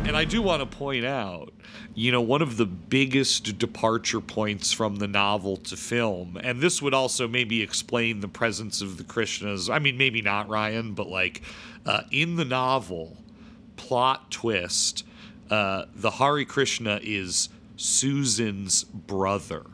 And 0.04 0.16
I 0.16 0.24
do 0.24 0.40
want 0.40 0.60
to 0.62 0.76
point 0.78 1.04
out, 1.04 1.52
you 1.94 2.10
know, 2.10 2.22
one 2.22 2.40
of 2.40 2.56
the 2.56 2.64
biggest 2.64 3.58
departure 3.58 4.22
points 4.22 4.72
from 4.72 4.96
the 4.96 5.06
novel 5.06 5.58
to 5.58 5.76
film, 5.76 6.38
and 6.42 6.62
this 6.62 6.80
would 6.80 6.94
also 6.94 7.28
maybe 7.28 7.60
explain 7.62 8.20
the 8.20 8.28
presence 8.28 8.80
of 8.80 8.96
the 8.96 9.04
Krishnas. 9.04 9.68
I 9.72 9.78
mean, 9.78 9.98
maybe 9.98 10.22
not 10.22 10.48
Ryan, 10.48 10.94
but 10.94 11.08
like 11.08 11.42
uh, 11.84 12.04
in 12.10 12.36
the 12.36 12.46
novel, 12.46 13.18
plot 13.76 14.30
twist, 14.30 15.04
uh, 15.50 15.84
the 15.94 16.12
Hare 16.12 16.44
Krishna 16.46 17.00
is 17.02 17.50
Susan's 17.76 18.84
brother. 18.84 19.66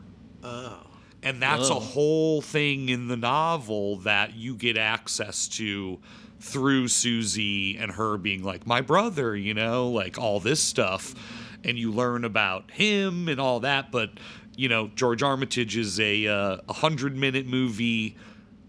And 1.23 1.41
that's 1.41 1.69
a 1.69 1.75
whole 1.75 2.41
thing 2.41 2.89
in 2.89 3.07
the 3.07 3.17
novel 3.17 3.97
that 3.99 4.35
you 4.35 4.53
get 4.55 4.77
access 4.77 5.47
to 5.47 5.99
through 6.45 6.87
Susie 6.87 7.75
and 7.75 7.91
her 7.93 8.17
being 8.17 8.43
like, 8.43 8.67
my 8.67 8.79
brother, 8.79 9.35
you 9.35 9.55
know, 9.55 9.89
like 9.89 10.19
all 10.19 10.39
this 10.39 10.61
stuff. 10.61 11.15
And 11.63 11.79
you 11.79 11.91
learn 11.91 12.23
about 12.23 12.69
him 12.69 13.27
and 13.27 13.41
all 13.41 13.61
that. 13.61 13.91
But, 13.91 14.11
you 14.55 14.69
know, 14.69 14.89
George 14.95 15.23
Armitage 15.23 15.75
is 15.75 15.99
a 15.99 16.27
uh, 16.27 16.57
100 16.65 17.17
minute 17.17 17.47
movie, 17.47 18.15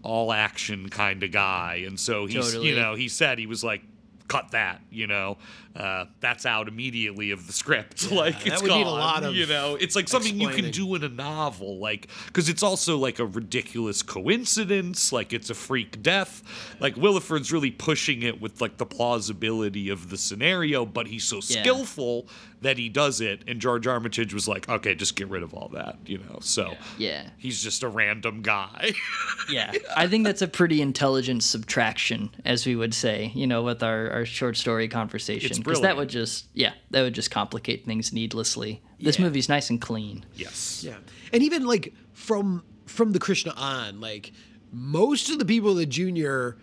all 0.01 0.33
action 0.33 0.89
kind 0.89 1.21
of 1.21 1.31
guy. 1.31 1.83
And 1.85 1.99
so 1.99 2.25
he's, 2.25 2.47
Totally. 2.47 2.69
you 2.69 2.75
know, 2.75 2.95
he 2.95 3.07
said 3.07 3.37
he 3.37 3.45
was 3.45 3.63
like, 3.63 3.83
cut 4.27 4.51
that, 4.51 4.81
you 4.89 5.05
know, 5.05 5.37
uh, 5.77 6.05
that's 6.19 6.45
out 6.45 6.67
immediately 6.67 7.31
of 7.31 7.45
the 7.47 7.53
script. 7.53 8.11
like 8.11 8.43
that 8.43 8.53
it's 8.53 8.61
would 8.63 8.69
gone, 8.69 8.77
need 8.79 8.87
a 8.87 8.89
lot 8.89 9.23
of 9.23 9.35
you 9.35 9.45
know, 9.45 9.75
it's 9.79 9.95
like 9.95 10.07
something 10.09 10.39
you 10.41 10.49
can 10.49 10.71
do 10.71 10.95
in 10.95 11.03
a 11.03 11.09
novel, 11.09 11.77
like 11.79 12.07
because 12.25 12.49
it's 12.49 12.63
also 12.63 12.97
like 12.97 13.19
a 13.19 13.25
ridiculous 13.25 14.01
coincidence, 14.01 15.11
like 15.11 15.33
it's 15.33 15.49
a 15.49 15.53
freak 15.53 16.01
death. 16.01 16.43
Like 16.79 16.95
Willeford's 16.95 17.51
really 17.51 17.71
pushing 17.71 18.23
it 18.23 18.41
with 18.41 18.59
like 18.61 18.77
the 18.77 18.85
plausibility 18.85 19.89
of 19.89 20.09
the 20.09 20.17
scenario, 20.17 20.85
but 20.85 21.07
he's 21.07 21.23
so 21.23 21.37
Yeah. 21.37 21.61
skillful 21.61 22.27
that 22.61 22.77
he 22.79 22.89
does 22.89 23.21
it. 23.21 23.43
And 23.47 23.59
George 23.61 23.85
Armitage 23.85 24.33
was 24.33 24.47
like, 24.47 24.67
okay, 24.67 24.95
just 24.95 25.15
get 25.15 25.27
rid 25.29 25.43
of 25.43 25.53
all 25.53 25.69
that, 25.73 25.97
you 26.07 26.17
know. 26.17 26.39
So 26.41 26.75
Yeah. 26.97 27.29
he's 27.37 27.61
just 27.61 27.83
a 27.83 27.87
random 27.87 28.41
guy. 28.41 28.93
Yeah, 29.49 29.71
I 29.95 30.07
think 30.07 30.25
that's 30.25 30.41
a 30.41 30.47
pretty 30.47 30.81
intelligent 30.81 31.41
subtraction, 31.41 32.31
as 32.43 32.65
we 32.65 32.75
would 32.75 32.93
say, 32.93 33.31
you 33.33 33.47
know, 33.47 33.61
with 33.63 33.81
our, 33.81 34.09
our 34.11 34.25
short 34.25 34.57
story 34.57 34.89
conversation. 34.89 35.47
It's 35.71 35.79
Because 35.79 35.81
that 35.89 35.97
would 35.97 36.09
just, 36.09 36.47
yeah, 36.53 36.73
that 36.91 37.01
would 37.01 37.13
just 37.13 37.31
complicate 37.31 37.85
things 37.85 38.13
needlessly. 38.13 38.81
This 38.99 39.19
movie's 39.19 39.49
nice 39.49 39.69
and 39.69 39.79
clean. 39.79 40.25
yes. 40.35 40.83
Yeah, 40.83 40.97
and 41.31 41.43
even 41.43 41.65
like 41.65 41.93
from 42.13 42.63
from 42.85 43.11
the 43.11 43.19
Krishna 43.19 43.53
on, 43.55 43.99
like 44.01 44.31
most 44.71 45.29
of 45.29 45.39
the 45.39 45.45
people 45.45 45.75
that 45.75 45.87
Junior 45.87 46.57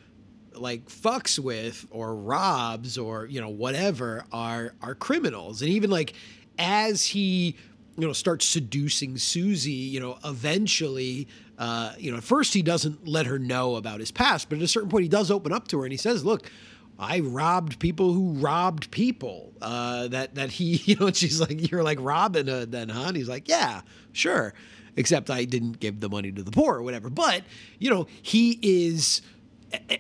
like 0.55 0.89
fucks 0.89 1.39
with 1.39 1.85
or 1.91 2.15
robs 2.15 2.97
or 2.97 3.27
you 3.27 3.41
know 3.41 3.49
whatever 3.49 4.25
are 4.33 4.75
are 4.83 4.95
criminals, 4.95 5.63
and 5.63 5.71
even 5.71 5.91
like 5.91 6.15
as 6.59 7.05
he 7.07 7.57
you 7.97 8.07
know 8.07 8.13
starts 8.13 8.47
seducing 8.47 9.17
Susie, 9.19 9.71
you 9.73 10.01
know 10.01 10.19
eventually. 10.25 11.29
Uh, 11.57 11.93
you 11.99 12.11
know, 12.11 12.17
at 12.17 12.25
first 12.25 12.53
he 12.53 12.63
doesn't 12.63 13.07
let 13.07 13.27
her 13.27 13.39
know 13.39 13.77
about 13.77 14.01
his 14.01 14.11
past, 14.11 14.49
but 14.49 14.59
at 14.59 14.65
a 14.65 14.67
certain 14.67 14.89
point 14.89 15.05
he 15.05 15.09
does 15.09 15.31
open 15.31 15.53
up 15.53 15.69
to 15.69 15.79
her 15.79 15.85
and 15.85 15.93
he 15.93 15.97
says, 15.97 16.25
"Look, 16.25 16.51
I 16.99 17.21
robbed 17.21 17.79
people 17.79 18.13
who 18.13 18.35
robbed 18.35 18.91
people. 18.91 19.53
Uh, 19.61 20.09
that 20.09 20.35
that 20.35 20.51
he, 20.51 20.77
you 20.85 20.97
know, 20.97 21.11
she's 21.13 21.41
like, 21.41 21.71
"You're 21.71 21.83
like 21.83 21.99
Robin 22.01 22.47
Hood, 22.47 22.73
then, 22.73 22.89
huh?" 22.89 23.05
And 23.09 23.17
he's 23.17 23.29
like, 23.29 23.49
"Yeah, 23.49 23.83
sure." 24.13 24.55
Except 24.97 25.29
I 25.29 25.45
didn't 25.45 25.81
give 25.81 25.99
the 25.99 26.09
money 26.09 26.31
to 26.31 26.43
the 26.43 26.53
poor 26.53 26.77
or 26.77 26.83
whatever. 26.83 27.11
But 27.11 27.43
you 27.81 27.91
know, 27.91 28.07
he 28.23 28.61
is, 28.63 29.23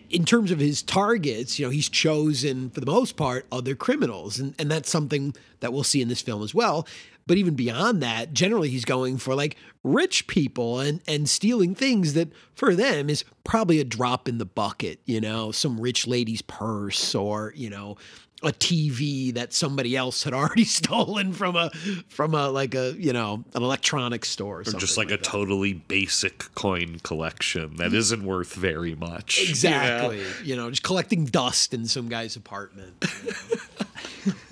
in 0.08 0.24
terms 0.24 0.52
of 0.52 0.60
his 0.60 0.82
targets, 0.82 1.58
you 1.58 1.66
know, 1.66 1.70
he's 1.70 1.88
chosen 1.88 2.70
for 2.70 2.78
the 2.78 2.86
most 2.86 3.16
part 3.16 3.46
other 3.50 3.74
criminals, 3.74 4.38
and 4.38 4.54
and 4.58 4.70
that's 4.70 4.88
something 4.88 5.34
that 5.60 5.72
we'll 5.72 5.82
see 5.82 6.00
in 6.00 6.08
this 6.08 6.20
film 6.20 6.42
as 6.42 6.54
well. 6.54 6.86
But 7.26 7.38
even 7.38 7.54
beyond 7.54 8.02
that, 8.02 8.32
generally 8.34 8.68
he's 8.68 8.84
going 8.84 9.16
for 9.18 9.34
like 9.34 9.56
rich 9.82 10.26
people 10.26 10.80
and 10.80 11.00
and 11.08 11.28
stealing 11.28 11.74
things 11.74 12.14
that 12.14 12.28
for 12.54 12.74
them 12.74 13.08
is 13.08 13.24
probably 13.44 13.80
a 13.80 13.84
drop 13.84 14.28
in 14.28 14.38
the 14.38 14.44
bucket, 14.44 15.00
you 15.06 15.20
know, 15.20 15.50
some 15.52 15.80
rich 15.80 16.06
lady's 16.06 16.42
purse 16.42 17.14
or, 17.14 17.52
you 17.56 17.70
know, 17.70 17.96
a 18.42 18.48
TV 18.52 19.32
that 19.32 19.54
somebody 19.54 19.96
else 19.96 20.22
had 20.24 20.34
already 20.34 20.64
stolen 20.64 21.32
from 21.32 21.56
a 21.56 21.70
from 22.08 22.34
a 22.34 22.50
like 22.50 22.74
a, 22.74 22.94
you 22.98 23.12
know, 23.14 23.42
an 23.54 23.62
electronics 23.62 24.28
store 24.28 24.58
or, 24.58 24.60
Or 24.60 24.64
just 24.78 24.98
like, 24.98 25.08
a 25.08 25.12
that. 25.12 25.24
totally 25.24 25.72
basic 25.72 26.54
coin 26.54 26.98
collection 27.02 27.76
that 27.76 27.94
isn't 27.94 28.22
worth 28.22 28.52
very 28.54 28.94
much. 28.94 29.38
you 29.38 29.44
know? 29.46 29.50
Exactly. 29.50 30.22
You 30.42 30.56
know, 30.56 30.68
just 30.68 30.82
collecting 30.82 31.24
dust 31.24 31.72
in 31.72 31.86
some 31.86 32.08
guy's 32.10 32.36
apartment. 32.36 32.92
you 33.24 33.30
know. 33.30 33.36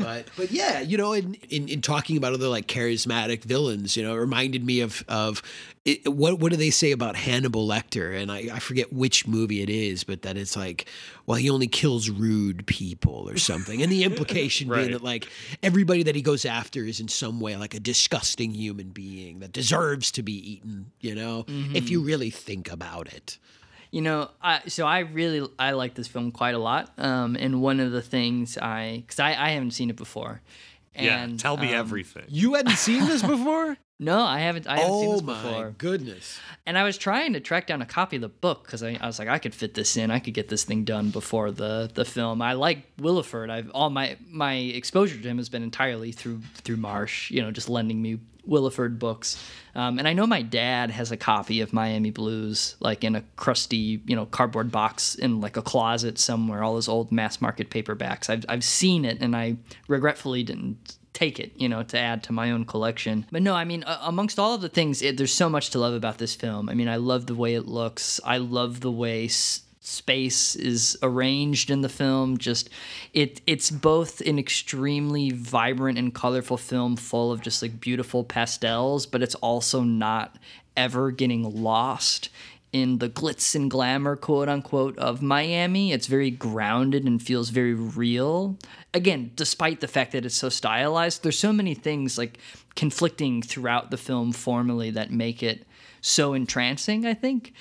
but 0.02 0.26
but 0.36 0.50
yeah, 0.50 0.80
you 0.80 0.96
know, 0.96 1.12
in, 1.12 1.34
in 1.48 1.68
in 1.68 1.80
talking 1.80 2.16
about 2.16 2.32
other 2.32 2.48
like 2.48 2.66
charismatic 2.66 3.44
villains, 3.44 3.96
you 3.96 4.02
know, 4.02 4.14
it 4.14 4.18
reminded 4.18 4.64
me 4.64 4.80
of 4.80 5.04
of 5.08 5.42
it, 5.84 6.06
what 6.08 6.38
what 6.38 6.50
do 6.50 6.56
they 6.56 6.70
say 6.70 6.92
about 6.92 7.16
Hannibal 7.16 7.66
Lecter? 7.66 8.16
And 8.16 8.30
I, 8.30 8.48
I 8.52 8.58
forget 8.60 8.92
which 8.92 9.26
movie 9.26 9.62
it 9.62 9.70
is, 9.70 10.04
but 10.04 10.22
that 10.22 10.36
it's 10.36 10.56
like, 10.56 10.86
well, 11.26 11.36
he 11.36 11.50
only 11.50 11.66
kills 11.66 12.08
rude 12.08 12.66
people 12.66 13.28
or 13.28 13.36
something. 13.36 13.82
And 13.82 13.90
the 13.90 14.04
implication 14.12 14.68
being 14.68 14.92
that 14.92 15.02
like 15.02 15.28
everybody 15.62 16.04
that 16.04 16.14
he 16.14 16.22
goes 16.22 16.44
after 16.44 16.84
is 16.84 17.00
in 17.00 17.08
some 17.08 17.40
way 17.40 17.56
like 17.56 17.74
a 17.74 17.80
disgusting 17.80 18.52
human 18.52 18.90
being 18.90 19.40
that 19.40 19.52
deserves 19.52 20.12
to 20.12 20.22
be 20.22 20.52
eaten, 20.52 20.92
you 21.00 21.14
know, 21.14 21.44
if 21.74 21.90
you 21.90 21.98
mm-hmm. 21.98 22.06
really 22.06 22.30
think 22.30 22.70
about 22.70 23.12
it. 23.12 23.38
You 23.92 24.00
know, 24.00 24.30
I, 24.42 24.62
so 24.68 24.86
I 24.86 25.00
really 25.00 25.46
I 25.58 25.72
like 25.72 25.94
this 25.94 26.08
film 26.08 26.32
quite 26.32 26.54
a 26.54 26.58
lot. 26.58 26.90
Um, 26.98 27.36
and 27.36 27.60
one 27.62 27.78
of 27.78 27.92
the 27.92 28.02
things 28.02 28.58
I 28.58 29.04
because 29.06 29.20
I, 29.20 29.28
I 29.30 29.50
haven't 29.50 29.72
seen 29.72 29.90
it 29.90 29.96
before. 29.96 30.40
Yeah, 30.96 31.22
And, 31.22 31.38
tell 31.38 31.56
me 31.56 31.68
um, 31.68 31.78
everything. 31.80 32.24
You 32.28 32.54
hadn't 32.54 32.76
seen 32.76 33.06
this 33.06 33.22
before? 33.22 33.76
No, 34.00 34.20
I 34.20 34.40
haven't. 34.40 34.66
I 34.66 34.78
haven't 34.78 34.98
seen 34.98 35.08
oh 35.10 35.12
this 35.12 35.22
my 35.22 35.42
before. 35.42 35.74
goodness! 35.78 36.40
And 36.66 36.76
I 36.76 36.82
was 36.82 36.98
trying 36.98 37.34
to 37.34 37.40
track 37.40 37.68
down 37.68 37.82
a 37.82 37.86
copy 37.86 38.16
of 38.16 38.22
the 38.22 38.28
book 38.28 38.64
because 38.64 38.82
I, 38.82 38.98
I 39.00 39.06
was 39.06 39.20
like, 39.20 39.28
I 39.28 39.38
could 39.38 39.54
fit 39.54 39.74
this 39.74 39.96
in. 39.96 40.10
I 40.10 40.18
could 40.18 40.34
get 40.34 40.48
this 40.48 40.64
thing 40.64 40.82
done 40.82 41.10
before 41.10 41.52
the 41.52 41.88
the 41.94 42.04
film. 42.04 42.42
I 42.42 42.54
like 42.54 42.96
Willeford. 42.96 43.48
I've 43.48 43.70
all 43.70 43.90
my 43.90 44.16
my 44.28 44.54
exposure 44.54 45.16
to 45.20 45.28
him 45.28 45.36
has 45.36 45.48
been 45.48 45.62
entirely 45.62 46.10
through 46.10 46.40
through 46.64 46.78
Marsh. 46.78 47.30
You 47.30 47.42
know, 47.42 47.52
just 47.52 47.68
lending 47.68 48.02
me 48.02 48.18
Willeford 48.48 48.98
books. 48.98 49.42
Um, 49.74 49.98
and 49.98 50.06
I 50.06 50.12
know 50.12 50.26
my 50.26 50.42
dad 50.42 50.90
has 50.90 51.12
a 51.12 51.16
copy 51.16 51.60
of 51.60 51.72
Miami 51.72 52.10
Blues, 52.10 52.76
like 52.80 53.04
in 53.04 53.14
a 53.14 53.24
crusty, 53.36 54.02
you 54.06 54.16
know, 54.16 54.26
cardboard 54.26 54.70
box 54.70 55.14
in 55.14 55.40
like 55.40 55.56
a 55.56 55.62
closet 55.62 56.18
somewhere. 56.18 56.62
All 56.62 56.76
his 56.76 56.88
old 56.88 57.12
mass 57.12 57.40
market 57.40 57.70
paperbacks. 57.70 58.28
I've 58.28 58.44
I've 58.48 58.64
seen 58.64 59.04
it, 59.04 59.18
and 59.20 59.34
I 59.34 59.56
regretfully 59.88 60.42
didn't 60.42 60.96
take 61.12 61.38
it, 61.38 61.52
you 61.56 61.68
know, 61.68 61.82
to 61.82 61.98
add 61.98 62.22
to 62.24 62.32
my 62.32 62.50
own 62.50 62.64
collection. 62.64 63.26
But 63.30 63.42
no, 63.42 63.54
I 63.54 63.64
mean, 63.64 63.82
uh, 63.84 63.98
amongst 64.02 64.38
all 64.38 64.54
of 64.54 64.62
the 64.62 64.68
things, 64.68 65.02
it, 65.02 65.18
there's 65.18 65.32
so 65.32 65.48
much 65.50 65.70
to 65.70 65.78
love 65.78 65.94
about 65.94 66.18
this 66.18 66.34
film. 66.34 66.68
I 66.68 66.74
mean, 66.74 66.88
I 66.88 66.96
love 66.96 67.26
the 67.26 67.34
way 67.34 67.54
it 67.54 67.66
looks. 67.66 68.18
I 68.24 68.38
love 68.38 68.80
the 68.80 68.90
way 68.90 69.26
s- 69.26 69.60
space 69.82 70.54
is 70.54 70.96
arranged 71.02 71.68
in 71.68 71.80
the 71.80 71.88
film. 71.88 72.38
Just 72.38 72.70
it, 73.12 73.40
it's 73.46 73.70
both 73.70 74.20
an 74.20 74.38
extremely 74.38 75.30
vibrant 75.30 75.98
and 75.98 76.14
colorful 76.14 76.56
film, 76.56 76.96
full 76.96 77.32
of 77.32 77.42
just 77.42 77.60
like 77.60 77.80
beautiful 77.80 78.24
pastels, 78.24 79.06
but 79.06 79.22
it's 79.22 79.34
also 79.36 79.82
not 79.82 80.38
ever 80.76 81.10
getting 81.10 81.62
lost 81.62 82.30
in 82.72 82.98
the 82.98 83.08
glitz 83.08 83.54
and 83.54 83.70
glamour, 83.70 84.16
quote 84.16 84.48
unquote, 84.48 84.96
of 84.98 85.20
Miami. 85.20 85.92
It's 85.92 86.06
very 86.06 86.30
grounded 86.30 87.04
and 87.04 87.20
feels 87.20 87.50
very 87.50 87.74
real. 87.74 88.56
Again, 88.94 89.32
despite 89.36 89.80
the 89.80 89.88
fact 89.88 90.12
that 90.12 90.24
it's 90.24 90.36
so 90.36 90.48
stylized, 90.48 91.22
there's 91.22 91.38
so 91.38 91.52
many 91.52 91.74
things 91.74 92.16
like 92.16 92.38
conflicting 92.76 93.42
throughout 93.42 93.90
the 93.90 93.98
film 93.98 94.32
formally 94.32 94.90
that 94.90 95.10
make 95.10 95.42
it 95.42 95.66
so 96.04 96.34
entrancing, 96.34 97.06
I 97.06 97.14
think. 97.14 97.52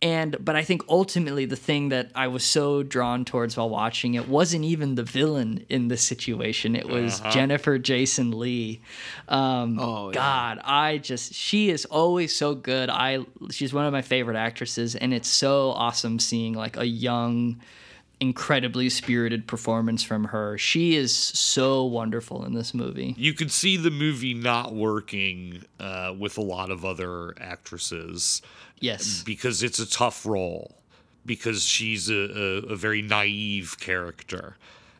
And 0.00 0.36
but 0.42 0.54
I 0.56 0.62
think 0.62 0.82
ultimately 0.88 1.44
the 1.46 1.56
thing 1.56 1.88
that 1.90 2.10
I 2.14 2.28
was 2.28 2.44
so 2.44 2.82
drawn 2.84 3.24
towards 3.24 3.56
while 3.56 3.68
watching 3.68 4.14
it 4.14 4.28
wasn't 4.28 4.64
even 4.64 4.94
the 4.94 5.02
villain 5.02 5.66
in 5.68 5.88
this 5.88 6.00
situation. 6.02 6.76
It 6.76 6.88
was 6.88 7.20
Uh-huh. 7.20 7.30
Jennifer 7.32 7.76
Jason 7.76 8.38
Lee. 8.38 8.80
Um, 9.28 9.78
Oh, 9.80 10.08
yeah. 10.10 10.14
God, 10.14 10.60
I 10.64 10.98
just 10.98 11.34
she 11.34 11.70
is 11.70 11.84
always 11.86 12.34
so 12.34 12.54
good. 12.54 12.88
I 12.88 13.18
she's 13.50 13.74
one 13.74 13.84
of 13.84 13.92
my 13.92 14.02
favorite 14.02 14.36
actresses, 14.36 14.94
and 14.94 15.12
it's 15.12 15.28
so 15.28 15.70
awesome 15.72 16.18
seeing 16.20 16.54
like 16.54 16.76
a 16.76 16.86
young 16.86 17.60
incredibly 18.20 18.88
spirited 18.88 19.46
performance 19.46 20.02
from 20.02 20.24
her. 20.24 20.58
She 20.58 20.96
is 20.96 21.14
so 21.14 21.84
wonderful 21.84 22.44
in 22.44 22.54
this 22.54 22.74
movie. 22.74 23.14
You 23.16 23.32
could 23.32 23.52
see 23.52 23.76
the 23.76 23.90
movie 23.90 24.34
not 24.34 24.74
working 24.74 25.64
uh, 25.78 26.14
with 26.18 26.36
a 26.36 26.42
lot 26.42 26.70
of 26.70 26.84
other 26.84 27.34
actresses. 27.40 28.42
Yes. 28.80 29.22
Because 29.24 29.62
it's 29.62 29.78
a 29.78 29.88
tough 29.88 30.26
role. 30.26 30.76
Because 31.24 31.62
she's 31.64 32.10
a, 32.10 32.14
a, 32.14 32.72
a 32.72 32.76
very 32.76 33.02
naive 33.02 33.76
character. 33.78 34.56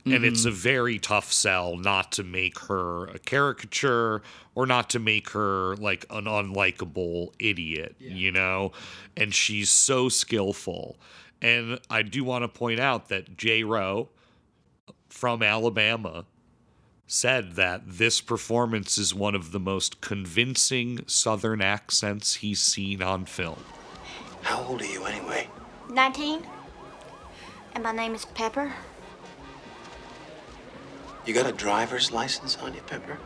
And 0.06 0.24
it's 0.24 0.46
a 0.46 0.50
very 0.50 0.98
tough 0.98 1.30
sell 1.30 1.76
not 1.76 2.12
to 2.12 2.24
make 2.24 2.58
her 2.60 3.08
a 3.08 3.18
caricature 3.18 4.22
or 4.54 4.64
not 4.64 4.88
to 4.90 4.98
make 4.98 5.28
her 5.30 5.76
like 5.76 6.06
an 6.08 6.24
unlikable 6.24 7.34
idiot, 7.38 7.94
you 7.98 8.32
know? 8.32 8.72
And 9.18 9.34
she's 9.34 9.68
so 9.68 10.08
skillful. 10.08 10.96
And 11.40 11.78
I 11.88 12.02
do 12.02 12.24
want 12.24 12.42
to 12.42 12.48
point 12.48 12.80
out 12.80 13.08
that 13.08 13.36
J. 13.36 13.62
Rowe 13.62 14.08
from 15.08 15.42
Alabama 15.42 16.24
said 17.06 17.52
that 17.52 17.82
this 17.86 18.20
performance 18.20 18.98
is 18.98 19.14
one 19.14 19.34
of 19.34 19.52
the 19.52 19.60
most 19.60 20.00
convincing 20.00 21.00
Southern 21.06 21.62
accents 21.62 22.34
he's 22.36 22.60
seen 22.60 23.02
on 23.02 23.24
film. 23.24 23.64
How 24.42 24.62
old 24.64 24.82
are 24.82 24.86
you 24.86 25.04
anyway? 25.04 25.48
19. 25.90 26.46
And 27.74 27.82
my 27.82 27.92
name 27.92 28.14
is 28.14 28.24
Pepper. 28.26 28.74
You 31.24 31.34
got 31.34 31.46
a 31.46 31.52
driver's 31.52 32.12
license 32.12 32.56
on 32.58 32.74
you, 32.74 32.80
Pepper? 32.82 33.18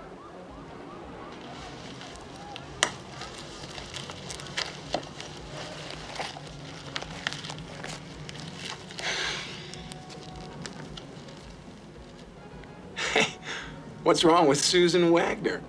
What's 14.02 14.24
wrong 14.24 14.46
with 14.48 14.58
Susan 14.58 15.10
Wagner? 15.10 15.60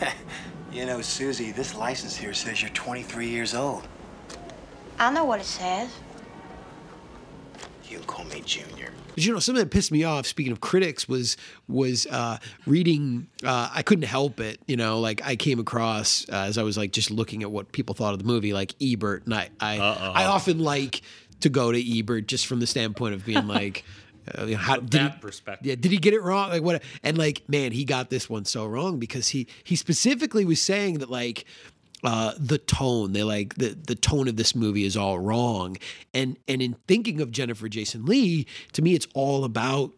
You 0.72 0.86
know, 0.86 1.02
Susie, 1.02 1.52
this 1.52 1.74
license 1.74 2.16
here 2.16 2.32
says 2.32 2.62
you're 2.62 2.70
23 2.70 3.28
years 3.28 3.54
old. 3.54 3.86
I 4.98 5.12
know 5.12 5.26
what 5.26 5.38
it 5.38 5.44
says. 5.44 5.90
You 7.86 7.98
call 7.98 8.24
me 8.24 8.40
Junior. 8.40 8.90
But 9.08 9.22
you 9.22 9.34
know, 9.34 9.38
something 9.38 9.62
that 9.62 9.70
pissed 9.70 9.92
me 9.92 10.04
off. 10.04 10.26
Speaking 10.26 10.50
of 10.50 10.62
critics, 10.62 11.06
was 11.06 11.36
was 11.68 12.06
uh, 12.06 12.38
reading. 12.66 13.26
Uh, 13.44 13.68
I 13.70 13.82
couldn't 13.82 14.06
help 14.06 14.40
it. 14.40 14.60
You 14.66 14.78
know, 14.78 14.98
like 15.00 15.20
I 15.22 15.36
came 15.36 15.58
across 15.58 16.26
uh, 16.30 16.36
as 16.36 16.56
I 16.56 16.62
was 16.62 16.78
like 16.78 16.92
just 16.92 17.10
looking 17.10 17.42
at 17.42 17.50
what 17.50 17.70
people 17.72 17.94
thought 17.94 18.14
of 18.14 18.18
the 18.18 18.24
movie, 18.24 18.54
like 18.54 18.74
Ebert, 18.80 19.26
and 19.26 19.34
I 19.34 19.50
I, 19.60 19.76
I 19.78 20.24
often 20.24 20.58
like 20.58 21.02
to 21.40 21.50
go 21.50 21.70
to 21.70 21.98
Ebert 21.98 22.26
just 22.28 22.46
from 22.46 22.60
the 22.60 22.66
standpoint 22.66 23.14
of 23.14 23.26
being 23.26 23.46
like. 23.58 23.84
Uh, 24.38 24.44
you 24.44 24.52
know, 24.52 24.58
how, 24.58 24.76
did 24.76 24.90
that 24.90 25.14
he, 25.14 25.20
perspective. 25.20 25.66
yeah, 25.66 25.74
did 25.74 25.90
he 25.90 25.98
get 25.98 26.14
it 26.14 26.22
wrong? 26.22 26.50
Like 26.50 26.62
what? 26.62 26.82
And 27.02 27.18
like, 27.18 27.42
man, 27.48 27.72
he 27.72 27.84
got 27.84 28.10
this 28.10 28.28
one 28.30 28.44
so 28.44 28.66
wrong 28.66 28.98
because 28.98 29.28
he 29.28 29.46
he 29.64 29.76
specifically 29.76 30.44
was 30.44 30.60
saying 30.60 30.98
that 30.98 31.10
like 31.10 31.44
uh, 32.04 32.32
the 32.38 32.58
tone, 32.58 33.12
they 33.12 33.22
like 33.22 33.54
the 33.54 33.70
the 33.70 33.94
tone 33.94 34.28
of 34.28 34.36
this 34.36 34.54
movie 34.54 34.84
is 34.84 34.96
all 34.96 35.18
wrong. 35.18 35.76
And 36.12 36.38
and 36.48 36.60
in 36.60 36.76
thinking 36.86 37.20
of 37.20 37.30
Jennifer 37.30 37.68
Jason 37.68 38.06
Lee, 38.06 38.46
to 38.72 38.82
me, 38.82 38.94
it's 38.94 39.06
all 39.14 39.44
about 39.44 39.92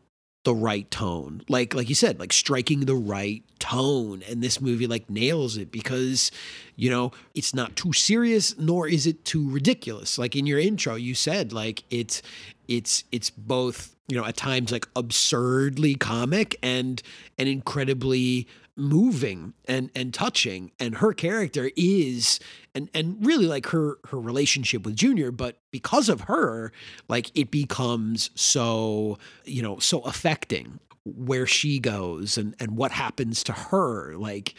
the 0.44 0.54
right 0.54 0.90
tone. 0.90 1.42
Like 1.48 1.74
like 1.74 1.88
you 1.88 1.94
said, 1.94 2.20
like 2.20 2.32
striking 2.32 2.80
the 2.80 2.94
right 2.94 3.42
tone. 3.58 4.22
And 4.28 4.42
this 4.42 4.60
movie 4.60 4.86
like 4.86 5.08
nails 5.08 5.56
it 5.56 5.72
because, 5.72 6.30
you 6.76 6.90
know, 6.90 7.12
it's 7.34 7.54
not 7.54 7.76
too 7.76 7.94
serious 7.94 8.56
nor 8.58 8.86
is 8.86 9.06
it 9.06 9.24
too 9.24 9.50
ridiculous. 9.50 10.18
Like 10.18 10.36
in 10.36 10.46
your 10.46 10.58
intro, 10.58 10.94
you 10.94 11.14
said 11.14 11.52
like 11.52 11.84
it's 11.90 12.20
it's 12.68 13.04
it's 13.12 13.30
both, 13.30 13.94
you 14.08 14.16
know, 14.16 14.24
at 14.24 14.36
times 14.36 14.72
like 14.72 14.88
absurdly 14.96 15.94
comic 15.94 16.56
and 16.62 17.02
and 17.38 17.48
incredibly 17.48 18.46
moving 18.76 19.54
and 19.66 19.90
and 19.94 20.12
touching. 20.12 20.72
And 20.80 20.96
her 20.96 21.12
character 21.12 21.70
is 21.76 22.40
and 22.74 22.88
and 22.94 23.24
really 23.24 23.46
like 23.46 23.66
her 23.66 23.98
her 24.08 24.18
relationship 24.18 24.84
with 24.84 24.96
junior 24.96 25.30
but 25.30 25.58
because 25.70 26.08
of 26.08 26.22
her 26.22 26.72
like 27.08 27.30
it 27.38 27.50
becomes 27.50 28.30
so 28.34 29.18
you 29.44 29.62
know 29.62 29.78
so 29.78 30.00
affecting 30.00 30.80
where 31.04 31.46
she 31.46 31.78
goes 31.78 32.38
and 32.38 32.54
and 32.58 32.76
what 32.76 32.90
happens 32.90 33.42
to 33.44 33.52
her. 33.52 34.16
Like 34.16 34.54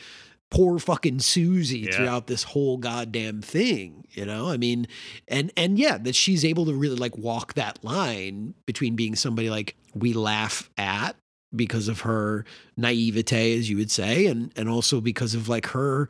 poor 0.51 0.80
fucking 0.80 1.19
Susie 1.19 1.80
Yeah. 1.80 1.91
throughout 1.95 2.27
this 2.27 2.43
whole 2.43 2.77
goddamn 2.77 3.41
thing, 3.41 4.05
you 4.11 4.26
know? 4.26 4.49
I 4.49 4.57
mean, 4.57 4.88
and 5.27 5.51
and 5.57 5.77
yeah, 5.77 5.97
that 5.97 6.15
she's 6.15 6.45
able 6.45 6.65
to 6.65 6.73
really 6.73 6.95
like 6.95 7.17
walk 7.17 7.53
that 7.55 7.84
line 7.84 8.53
between 8.65 8.95
being 8.95 9.15
somebody 9.15 9.49
like 9.49 9.76
we 9.93 10.13
laugh 10.13 10.69
at 10.77 11.15
because 11.55 11.88
of 11.88 12.01
her 12.01 12.45
naivete 12.77 13.57
as 13.57 13.69
you 13.69 13.77
would 13.77 13.89
say 13.91 14.26
and 14.26 14.51
and 14.55 14.67
also 14.69 14.99
because 15.01 15.34
of 15.35 15.47
like 15.49 15.67
her 15.67 16.09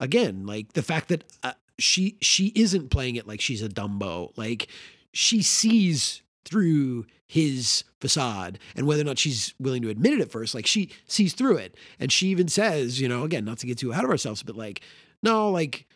again, 0.00 0.46
like 0.46 0.72
the 0.74 0.82
fact 0.82 1.08
that 1.08 1.24
uh, 1.42 1.52
she 1.78 2.16
she 2.20 2.52
isn't 2.54 2.90
playing 2.90 3.16
it 3.16 3.26
like 3.26 3.40
she's 3.40 3.62
a 3.62 3.68
dumbo. 3.68 4.32
Like 4.36 4.68
she 5.12 5.42
sees 5.42 6.22
through 6.44 7.06
his 7.26 7.82
facade 8.00 8.58
and 8.76 8.86
whether 8.86 9.00
or 9.02 9.04
not 9.04 9.18
she's 9.18 9.52
willing 9.58 9.82
to 9.82 9.88
admit 9.88 10.12
it 10.12 10.20
at 10.20 10.30
first 10.30 10.54
like 10.54 10.66
she 10.66 10.90
sees 11.06 11.32
through 11.32 11.56
it 11.56 11.74
and 11.98 12.12
she 12.12 12.28
even 12.28 12.46
says 12.48 13.00
you 13.00 13.08
know 13.08 13.24
again 13.24 13.44
not 13.44 13.58
to 13.58 13.66
get 13.66 13.78
too 13.78 13.90
ahead 13.90 14.04
of 14.04 14.10
ourselves 14.10 14.42
but 14.44 14.54
like 14.56 14.80
no 15.22 15.50
like 15.50 15.86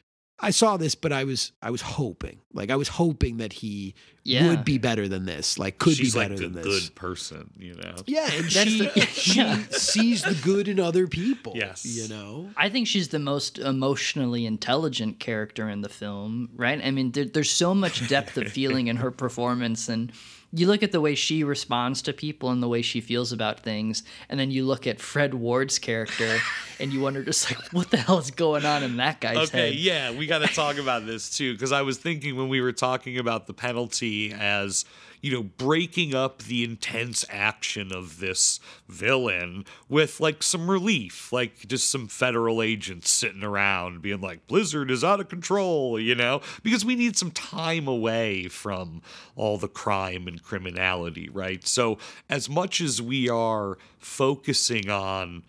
i 0.40 0.50
saw 0.50 0.76
this 0.76 0.94
but 0.96 1.12
i 1.12 1.22
was 1.22 1.52
i 1.62 1.70
was 1.70 1.82
hoping 1.82 2.40
like 2.52 2.68
i 2.70 2.74
was 2.74 2.88
hoping 2.88 3.36
that 3.36 3.52
he 3.52 3.94
Yeah. 4.24 4.48
would 4.48 4.64
be 4.64 4.76
better 4.78 5.06
than 5.06 5.24
this 5.24 5.56
like 5.58 5.78
could 5.78 5.94
She's 5.94 6.14
be 6.14 6.18
like 6.18 6.30
better 6.30 6.42
a 6.42 6.48
than 6.48 6.52
this 6.62 6.88
good 6.88 6.94
person, 6.96 7.50
you 7.56 7.74
know? 7.74 7.94
yeah 8.06 8.28
and 8.32 8.50
she 8.50 8.78
the- 8.86 9.00
she 9.06 9.38
yeah. 9.40 9.62
sees 9.70 10.22
the 10.22 10.34
good 10.42 10.66
in 10.66 10.80
other 10.80 11.06
people 11.06 11.52
Yes. 11.54 11.84
you 11.84 12.08
know 12.08 12.50
I 12.56 12.70
think 12.70 12.86
she's 12.88 13.08
the 13.08 13.18
most 13.20 13.58
emotionally 13.58 14.46
intelligent 14.46 15.20
character 15.20 15.68
in 15.68 15.82
the 15.82 15.88
film, 15.88 16.50
right? 16.56 16.80
I 16.84 16.90
mean, 16.90 17.12
there, 17.12 17.24
there's 17.24 17.50
so 17.50 17.74
much 17.74 18.08
depth 18.08 18.36
of 18.36 18.48
feeling 18.50 18.88
in 18.88 18.96
her 18.96 19.10
performance, 19.10 19.88
and 19.88 20.12
you 20.52 20.66
look 20.66 20.82
at 20.82 20.90
the 20.92 21.00
way 21.00 21.14
she 21.14 21.44
responds 21.44 22.02
to 22.02 22.12
people 22.12 22.50
and 22.50 22.62
the 22.62 22.68
way 22.68 22.82
she 22.82 23.00
feels 23.00 23.32
about 23.32 23.60
things, 23.60 24.02
and 24.28 24.38
then 24.40 24.50
you 24.50 24.64
look 24.64 24.86
at 24.86 25.00
Fred 25.00 25.34
Ward's 25.34 25.78
character, 25.78 26.38
and 26.80 26.92
you 26.92 27.00
wonder 27.00 27.22
just 27.24 27.50
like, 27.50 27.72
what 27.72 27.90
the 27.90 27.96
hell 27.98 28.18
is 28.18 28.30
going 28.30 28.64
on 28.64 28.82
in 28.82 28.96
that 28.96 29.20
guy's 29.20 29.48
Okay, 29.48 29.70
head? 29.70 29.74
yeah, 29.74 30.10
we 30.10 30.26
got 30.26 30.38
to 30.40 30.48
talk 30.52 30.78
about 30.78 31.06
this 31.06 31.30
too 31.36 31.52
because 31.52 31.72
I 31.72 31.82
was 31.82 31.98
thinking 31.98 32.36
when 32.36 32.48
we 32.48 32.60
were 32.60 32.72
talking 32.72 33.18
about 33.18 33.46
the 33.46 33.54
penalty 33.54 34.32
as 34.32 34.84
you 35.20 35.32
know 35.32 35.42
breaking 35.42 36.14
up 36.14 36.42
the 36.42 36.64
intense 36.64 37.24
action 37.28 37.92
of 37.92 38.20
this 38.20 38.60
villain 38.88 39.64
with 39.88 40.20
like 40.20 40.42
some 40.42 40.70
relief, 40.70 41.32
like 41.32 41.66
just 41.66 41.90
some 41.90 42.08
federal 42.08 42.62
agents 42.62 43.10
sitting 43.10 43.42
around 43.42 44.02
being 44.02 44.20
like 44.20 44.46
Blizzard 44.46 44.90
is 44.90 45.04
out 45.04 45.20
of 45.20 45.28
control, 45.28 45.98
you 45.98 46.14
know, 46.14 46.40
because 46.62 46.84
we 46.84 46.96
need 46.96 47.16
some 47.16 47.30
time 47.30 47.86
away 47.86 48.48
from 48.48 49.02
all 49.36 49.58
the 49.58 49.68
crime 49.68 50.26
and 50.26 50.42
criminality, 50.42 51.28
right? 51.28 51.66
So 51.66 51.98
as 52.28 52.48
much 52.48 52.80
as 52.80 53.00
we 53.02 53.28
are 53.28 53.78
focusing 53.98 54.88
on 54.88 55.42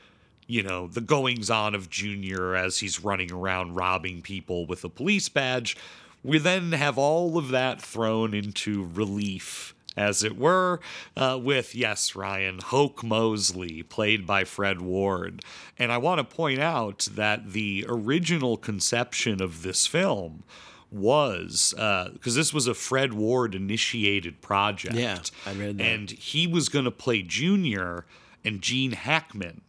you 0.52 0.62
know, 0.62 0.88
the 0.88 1.00
goings 1.00 1.50
on 1.50 1.74
of 1.74 1.90
Junior 1.90 2.56
as 2.56 2.80
he's 2.80 3.02
running 3.02 3.32
around 3.32 3.76
robbing 3.76 4.22
people 4.22 4.66
with 4.66 4.84
a 4.84 4.90
police 4.90 5.30
badge. 5.30 5.78
We 6.24 6.38
then 6.38 6.74
have 6.74 6.98
all 6.98 7.38
of 7.38 7.50
that 7.50 7.82
thrown 7.82 8.34
into 8.34 8.90
relief, 8.94 9.74
as 9.98 10.24
it 10.24 10.38
were, 10.38 10.80
uh, 11.18 11.40
with, 11.42 11.76
yes, 11.76 12.16
Ryan, 12.16 12.60
Hoke 12.60 13.04
Mosley, 13.04 13.84
played 13.84 14.26
by 14.28 14.44
Fred 14.44 14.82
Ward. 14.82 15.44
And 15.78 15.92
I 15.92 15.98
want 15.98 16.20
to 16.20 16.36
point 16.36 16.60
out 16.60 17.10
that 17.14 17.54
the 17.54 17.86
original 17.90 18.56
conception 18.56 19.42
of 19.42 19.64
this 19.64 19.88
film 19.88 20.44
was 20.92 21.74
because 22.14 22.36
this 22.36 22.54
was 22.54 22.68
a 22.68 22.74
Fred 22.74 23.14
Ward 23.14 23.56
initiated 23.56 24.42
project. 24.42 24.96
Yeah, 24.96 25.20
I 25.46 25.54
read 25.54 25.78
that. 25.78 25.84
And 25.84 26.12
he 26.12 26.48
was 26.48 26.70
going 26.70 26.86
to 26.86 26.92
play 26.92 27.22
Junior, 27.22 28.06
and 28.46 28.62
Gene 28.62 28.92
Hackman 28.92 29.62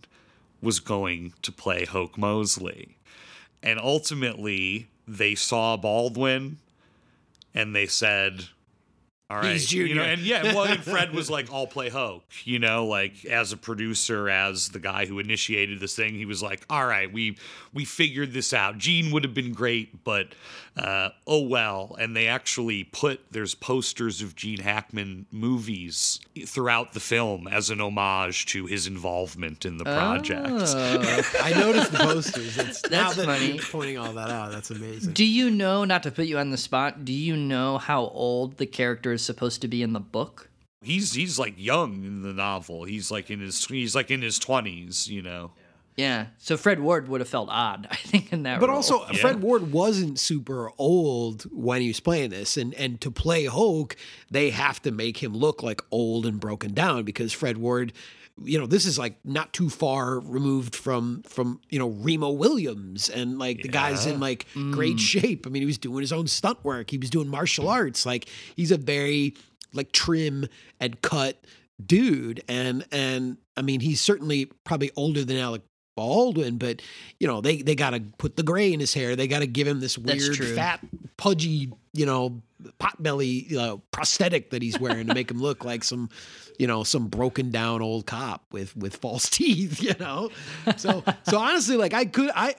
was 0.61 0.81
going 0.81 1.33
to 1.43 1.51
play 1.51 1.85
Hoke 1.85 2.19
Mosley. 2.19 2.99
And 3.63 3.79
ultimately, 3.79 4.89
they 5.07 5.35
saw 5.35 5.77
Baldwin 5.77 6.59
and 7.55 7.75
they 7.75 7.87
said, 7.87 8.47
"All 9.29 9.39
right, 9.39 9.53
He's 9.53 9.73
you 9.73 9.83
know." 9.83 9.89
Junior. 9.89 10.03
And 10.03 10.23
yeah, 10.23 10.55
well, 10.55 10.65
and 10.65 10.83
Fred 10.83 11.15
was 11.15 11.31
like, 11.31 11.53
"I'll 11.53 11.67
play 11.67 11.89
Hoke," 11.89 12.25
you 12.45 12.59
know, 12.59 12.87
like 12.87 13.25
as 13.25 13.53
a 13.53 13.57
producer, 13.57 14.29
as 14.29 14.71
the 14.71 14.79
guy 14.79 15.07
who 15.07 15.19
initiated 15.19 15.81
this 15.81 15.95
thing. 15.95 16.15
He 16.15 16.27
was 16.27 16.43
like, 16.43 16.65
"All 16.71 16.87
right, 16.87 17.13
we 17.13 17.37
we 17.73 17.85
figured 17.85 18.33
this 18.33 18.53
out. 18.53 18.79
Gene 18.79 19.11
would 19.13 19.25
have 19.25 19.35
been 19.35 19.53
great, 19.53 20.05
but 20.05 20.29
uh, 20.77 21.11
oh 21.27 21.43
well." 21.43 21.97
And 21.99 22.17
they 22.17 22.27
actually 22.27 22.85
put 22.85 23.21
there's 23.31 23.55
posters 23.55 24.23
of 24.23 24.35
Gene 24.37 24.61
Hackman 24.61 25.27
movies 25.31 26.21
throughout 26.47 26.93
the 26.93 27.01
film 27.01 27.47
as 27.47 27.71
an 27.71 27.81
homage 27.81 28.47
to 28.47 28.67
his 28.67 28.87
involvement 28.87 29.65
in 29.65 29.79
the 29.79 29.85
project. 29.85 30.49
Oh. 30.51 31.23
I 31.43 31.53
noticed 31.53 31.93
the 31.93 31.99
posters. 31.99 32.59
It's, 32.59 32.83
now 32.91 33.05
That's 33.05 33.17
that 33.17 33.27
funny. 33.27 33.53
you're 33.53 33.63
pointing 33.65 33.99
all 33.99 34.13
that 34.15 34.31
out, 34.31 34.53
that's 34.53 34.71
amazing. 34.71 35.13
Do 35.13 35.25
you 35.25 35.51
know, 35.51 35.85
not 35.85 36.03
to 36.05 36.11
put 36.11 36.27
you 36.27 36.39
on 36.39 36.51
the 36.51 36.57
spot, 36.57 37.05
do 37.05 37.13
you 37.13 37.37
know 37.37 37.79
how 37.79 38.05
old 38.07 38.57
the 38.57 38.67
character 38.67 39.13
is 39.13 39.23
supposed 39.23 39.61
to 39.63 39.69
be 39.69 39.83
in 39.83 39.93
the 39.93 40.01
book? 40.01 40.49
He's 40.83 41.13
he's 41.13 41.39
like 41.39 41.55
young 41.57 42.05
in 42.05 42.23
the 42.23 42.33
novel. 42.33 42.85
He's 42.85 43.11
like 43.11 43.31
in 43.31 43.41
his 43.41 43.65
he's 43.65 43.95
like 43.95 44.11
in 44.11 44.21
his 44.21 44.39
twenties, 44.39 45.09
you 45.09 45.23
know. 45.23 45.53
Yeah. 45.97 46.27
So 46.39 46.57
Fred 46.57 46.81
Ward 46.81 47.09
would 47.09 47.21
have 47.21 47.29
felt 47.29 47.49
odd, 47.51 47.87
I 47.91 47.97
think, 47.97 48.33
in 48.33 48.45
that 48.45 48.61
But 48.61 48.69
role. 48.69 48.77
also, 48.77 49.05
Fred 49.15 49.43
Ward 49.43 49.73
wasn't 49.73 50.19
super 50.19 50.71
old 50.79 51.43
when 51.53 51.83
he 51.83 51.89
was 51.89 52.01
playing 52.01 52.31
this, 52.31 52.57
and 52.57 52.75
and 52.75 53.01
to 53.01 53.11
play 53.11 53.45
Hoke, 53.45 53.97
they 54.31 54.51
have 54.51 54.81
to 54.83 54.91
make 54.91 55.23
him 55.23 55.35
look 55.35 55.63
like 55.63 55.83
old 55.91 56.27
and 56.27 56.41
broken 56.41 56.73
down 56.73 57.05
because 57.05 57.33
Fred 57.33 57.59
Ward, 57.59 57.93
you 58.43 58.59
know, 58.59 58.67
this 58.67 58.87
is 58.87 58.99
like 58.99 59.17
not 59.25 59.53
too 59.53 59.69
far 59.69 60.19
removed 60.21 60.75
from 60.75 61.23
from 61.25 61.61
you 61.69 61.79
know 61.79 61.89
Remo 61.89 62.31
Williams 62.31 63.09
and 63.09 63.39
like 63.39 63.63
the 63.63 63.69
guy's 63.69 64.07
in 64.07 64.19
like 64.21 64.47
great 64.55 64.97
mm. 64.97 65.01
shape. 65.01 65.47
I 65.47 65.51
mean, 65.51 65.63
he 65.63 65.67
was 65.67 65.79
doing 65.79 66.01
his 66.01 66.13
own 66.13 66.27
stunt 66.27 66.65
work. 66.65 66.91
He 66.91 66.99
was 66.99 67.11
doing 67.11 67.29
martial 67.29 67.69
arts. 67.69 68.07
Like 68.07 68.29
he's 68.57 68.71
a 68.71 68.79
very 68.79 69.35
like 69.75 69.93
trim 69.93 70.47
and 70.81 71.01
cut 71.03 71.43
dude, 71.85 72.43
and 72.49 72.85
and 72.93 73.37
I 73.57 73.63
mean, 73.63 73.81
he's 73.81 74.01
certainly 74.01 74.47
probably 74.65 74.91
older 74.97 75.25
than 75.25 75.37
Alec. 75.37 75.63
Baldwin, 75.95 76.59
but 76.59 76.83
you 77.19 77.27
know 77.27 77.41
they 77.41 77.63
they 77.63 77.75
got 77.75 77.91
to 77.91 78.01
put 78.19 78.37
the 78.37 78.43
gray 78.43 78.73
in 78.73 78.81
his 78.81 78.95
hair. 78.95 79.17
They 79.17 79.29
got 79.29 79.41
to 79.41 79.47
give 79.47 79.67
him 79.67 79.81
this 79.81 79.99
weird, 79.99 80.37
fat, 80.37 80.81
pudgy, 81.17 81.71
you 81.93 82.07
know, 82.07 82.43
pot 82.79 83.03
belly 83.03 83.47
you 83.49 83.57
know, 83.57 83.83
prosthetic 83.91 84.51
that 84.51 84.63
he's 84.63 84.79
wearing 84.79 85.07
to 85.09 85.15
make 85.15 85.31
him 85.31 85.41
look 85.41 85.65
like 85.65 85.85
some, 85.85 86.09
you 86.59 86.67
know, 86.67 86.85
some 86.85 87.09
broken 87.09 87.51
down 87.51 87.83
old 87.83 88.07
cop 88.07 88.45
with 88.53 88.77
with 88.77 88.97
false 88.97 89.29
teeth. 89.31 89.83
You 89.83 89.95
know, 90.01 90.31
so 90.77 91.05
so 91.25 91.39
honestly, 91.39 91.77
like 91.77 91.95
I 91.95 92.05
could 92.05 92.31
I 92.35 92.55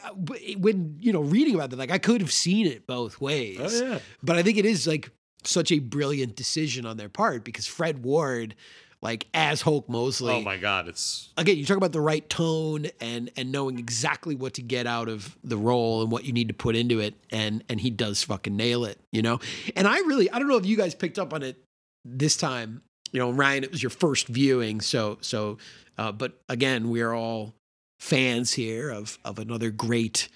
when 0.57 0.97
you 0.99 1.13
know 1.13 1.21
reading 1.21 1.55
about 1.55 1.69
that, 1.71 1.79
like 1.79 1.91
I 1.91 1.97
could 1.97 2.21
have 2.21 2.31
seen 2.31 2.67
it 2.67 2.87
both 2.87 3.19
ways. 3.19 3.59
Oh, 3.59 3.85
yeah. 3.85 3.99
But 4.21 4.35
I 4.35 4.43
think 4.43 4.57
it 4.57 4.65
is 4.65 4.87
like 4.87 5.09
such 5.45 5.71
a 5.71 5.79
brilliant 5.79 6.35
decision 6.35 6.85
on 6.85 6.97
their 6.97 7.09
part 7.09 7.43
because 7.43 7.67
Fred 7.67 8.03
Ward, 8.03 8.55
like 9.03 9.27
as 9.33 9.61
Hoke 9.61 9.89
Mosley, 9.89 10.33
Oh 10.33 10.41
my 10.41 10.57
god, 10.57 10.87
it's 10.87 11.29
again, 11.37 11.57
you 11.57 11.65
talk 11.65 11.75
about 11.75 11.91
the 11.91 12.01
right 12.01 12.27
tone 12.29 12.87
and 13.01 13.29
and 13.35 13.51
knowing 13.51 13.77
exactly 13.77 14.33
what 14.33 14.53
to 14.55 14.61
get 14.61 14.87
out 14.87 15.09
of 15.09 15.37
the 15.43 15.57
role 15.57 16.01
and 16.01 16.09
what 16.09 16.23
you 16.23 16.31
need 16.31 16.47
to 16.47 16.53
put 16.53 16.75
into 16.75 17.01
it, 17.01 17.13
and 17.29 17.63
and 17.67 17.81
he 17.81 17.89
does 17.89 18.23
fucking 18.23 18.55
nail 18.55 18.85
it, 18.85 18.97
you 19.11 19.21
know. 19.21 19.39
And 19.75 19.87
I 19.87 19.97
really, 19.99 20.31
I 20.31 20.39
don't 20.39 20.47
know 20.47 20.57
if 20.57 20.65
you 20.65 20.77
guys 20.77 20.95
picked 20.95 21.19
up 21.19 21.33
on 21.33 21.43
it 21.43 21.61
this 22.05 22.37
time, 22.37 22.81
you 23.11 23.19
know, 23.19 23.29
Ryan. 23.29 23.65
It 23.65 23.71
was 23.71 23.83
your 23.83 23.89
first 23.89 24.27
viewing, 24.27 24.79
so 24.79 25.17
so, 25.19 25.57
uh, 25.97 26.13
but 26.13 26.41
again, 26.47 26.89
we 26.89 27.01
are 27.01 27.13
all 27.13 27.53
fans 27.99 28.53
here 28.53 28.89
of 28.89 29.19
of 29.25 29.37
another 29.37 29.69
great 29.69 30.29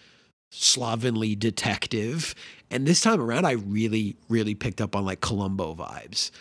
slovenly 0.52 1.36
detective. 1.36 2.36
And 2.70 2.86
this 2.86 3.00
time 3.00 3.22
around, 3.22 3.46
I 3.46 3.52
really, 3.52 4.18
really 4.28 4.56
picked 4.56 4.82
up 4.82 4.94
on 4.94 5.06
like 5.06 5.22
Columbo 5.22 5.74
vibes, 5.74 6.32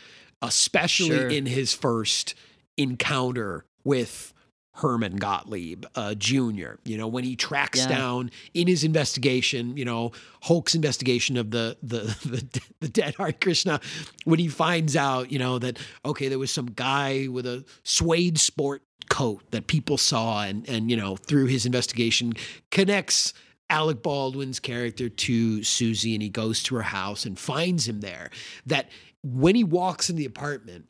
especially 0.43 1.09
Sure. 1.17 1.29
in 1.29 1.47
his 1.47 1.73
first 1.73 2.35
encounter 2.77 3.65
with 3.85 4.33
Herman 4.75 5.17
Gottlieb 5.17 5.87
uh, 5.95 6.15
Jr. 6.15 6.75
You 6.85 6.99
know, 6.99 7.09
when 7.09 7.25
he 7.25 7.35
tracks 7.35 7.79
Yeah. 7.79 7.89
down 7.89 8.31
in 8.53 8.67
his 8.69 8.85
investigation, 8.85 9.75
you 9.77 9.87
know, 9.87 10.13
Hoke's 10.43 10.75
investigation 10.75 11.39
of 11.39 11.51
the 11.51 11.79
the 11.83 11.99
the, 12.27 12.61
the 12.81 12.89
dead 12.89 13.15
Hare 13.17 13.33
Krishna, 13.33 13.81
when 14.25 14.39
he 14.39 14.49
finds 14.49 14.95
out, 14.95 15.33
you 15.33 15.39
know, 15.39 15.59
that 15.59 15.79
okay, 16.05 16.29
there 16.29 16.39
was 16.39 16.51
some 16.51 16.67
guy 16.67 17.27
with 17.29 17.47
a 17.47 17.65
suede 17.85 18.39
sport 18.39 18.83
coat 19.09 19.43
that 19.53 19.67
people 19.67 19.97
saw, 19.97 20.43
and 20.43 20.69
and 20.69 20.91
you 20.91 20.97
know, 20.97 21.17
through 21.17 21.47
his 21.47 21.65
investigation, 21.65 22.35
connects 22.71 23.33
Alec 23.71 24.03
Baldwin's 24.03 24.61
character 24.61 25.09
to 25.09 25.63
Susie, 25.65 26.15
and 26.15 26.23
he 26.23 26.29
goes 26.29 26.63
to 26.65 26.75
her 26.77 26.83
house 26.83 27.25
and 27.25 27.39
finds 27.39 27.89
him 27.89 28.01
there. 28.01 28.31
That 28.67 28.91
when 29.23 29.55
he 29.55 29.65
walks 29.65 30.11
in 30.11 30.17
the 30.17 30.25
apartment, 30.25 30.87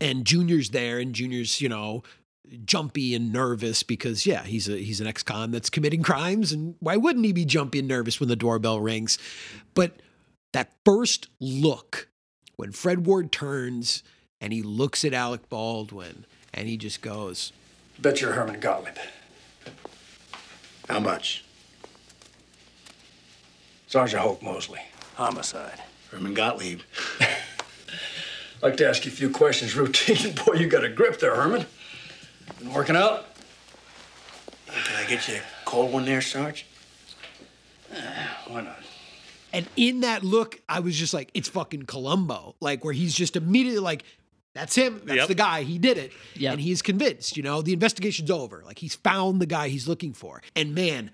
and 0.00 0.24
Junior's 0.24 0.70
there, 0.70 0.98
and 0.98 1.14
Junior's, 1.14 1.60
you 1.60 1.68
know, 1.68 2.02
jumpy 2.64 3.14
and 3.14 3.32
nervous 3.32 3.82
because 3.82 4.26
yeah, 4.26 4.44
he's 4.44 4.68
a 4.68 4.76
he's 4.76 5.00
an 5.00 5.06
ex-con 5.06 5.50
that's 5.50 5.70
committing 5.70 6.02
crimes, 6.02 6.52
and 6.52 6.76
why 6.80 6.96
wouldn't 6.96 7.24
he 7.24 7.32
be 7.32 7.44
jumpy 7.44 7.80
and 7.80 7.88
nervous 7.88 8.20
when 8.20 8.28
the 8.28 8.36
doorbell 8.36 8.80
rings? 8.80 9.18
But 9.74 10.00
that 10.52 10.72
first 10.84 11.28
look 11.40 12.08
when 12.56 12.72
Fred 12.72 13.06
Ward 13.06 13.32
turns 13.32 14.02
and 14.40 14.52
he 14.52 14.62
looks 14.62 15.04
at 15.04 15.12
Alec 15.12 15.48
Baldwin 15.48 16.24
and 16.54 16.68
he 16.68 16.76
just 16.76 17.02
goes, 17.02 17.52
Bet 17.98 18.20
you're 18.20 18.32
Herman 18.32 18.60
Gottlieb. 18.60 18.96
How 20.88 21.00
much? 21.00 21.44
Sergeant 23.86 24.22
Hoke 24.22 24.42
Mosley. 24.42 24.80
Homicide. 25.14 25.82
Herman 26.10 26.34
Gottlieb. 26.34 26.80
I'd 28.66 28.70
like 28.70 28.78
to 28.78 28.88
ask 28.88 29.04
you 29.06 29.12
a 29.12 29.14
few 29.14 29.30
questions 29.30 29.76
routine. 29.76 30.34
Boy, 30.44 30.54
you 30.54 30.66
got 30.66 30.82
a 30.84 30.88
grip 30.88 31.20
there, 31.20 31.36
Herman. 31.36 31.66
Been 32.58 32.72
working 32.72 32.96
out? 32.96 33.26
Can 34.66 34.96
I 34.96 35.08
get 35.08 35.28
you 35.28 35.36
a 35.36 35.40
cold 35.64 35.92
one 35.92 36.04
there, 36.04 36.20
Sarge? 36.20 36.66
Ah, 37.94 38.42
why 38.48 38.62
not? 38.62 38.76
And 39.52 39.68
in 39.76 40.00
that 40.00 40.24
look, 40.24 40.60
I 40.68 40.80
was 40.80 40.96
just 40.96 41.14
like, 41.14 41.30
it's 41.32 41.48
fucking 41.48 41.84
Columbo. 41.84 42.56
Like, 42.58 42.84
where 42.84 42.92
he's 42.92 43.14
just 43.14 43.36
immediately 43.36 43.78
like, 43.78 44.02
that's 44.52 44.74
him. 44.74 45.00
That's 45.04 45.16
Yep. 45.18 45.28
the 45.28 45.34
guy. 45.36 45.62
He 45.62 45.78
did 45.78 45.96
it. 45.96 46.10
Yep. 46.34 46.52
And 46.54 46.60
he's 46.60 46.82
convinced, 46.82 47.36
you 47.36 47.44
know, 47.44 47.62
the 47.62 47.72
investigation's 47.72 48.32
over. 48.32 48.64
Like, 48.66 48.80
he's 48.80 48.96
found 48.96 49.40
the 49.40 49.46
guy 49.46 49.68
he's 49.68 49.86
looking 49.86 50.12
for. 50.12 50.42
And 50.56 50.74
man, 50.74 51.12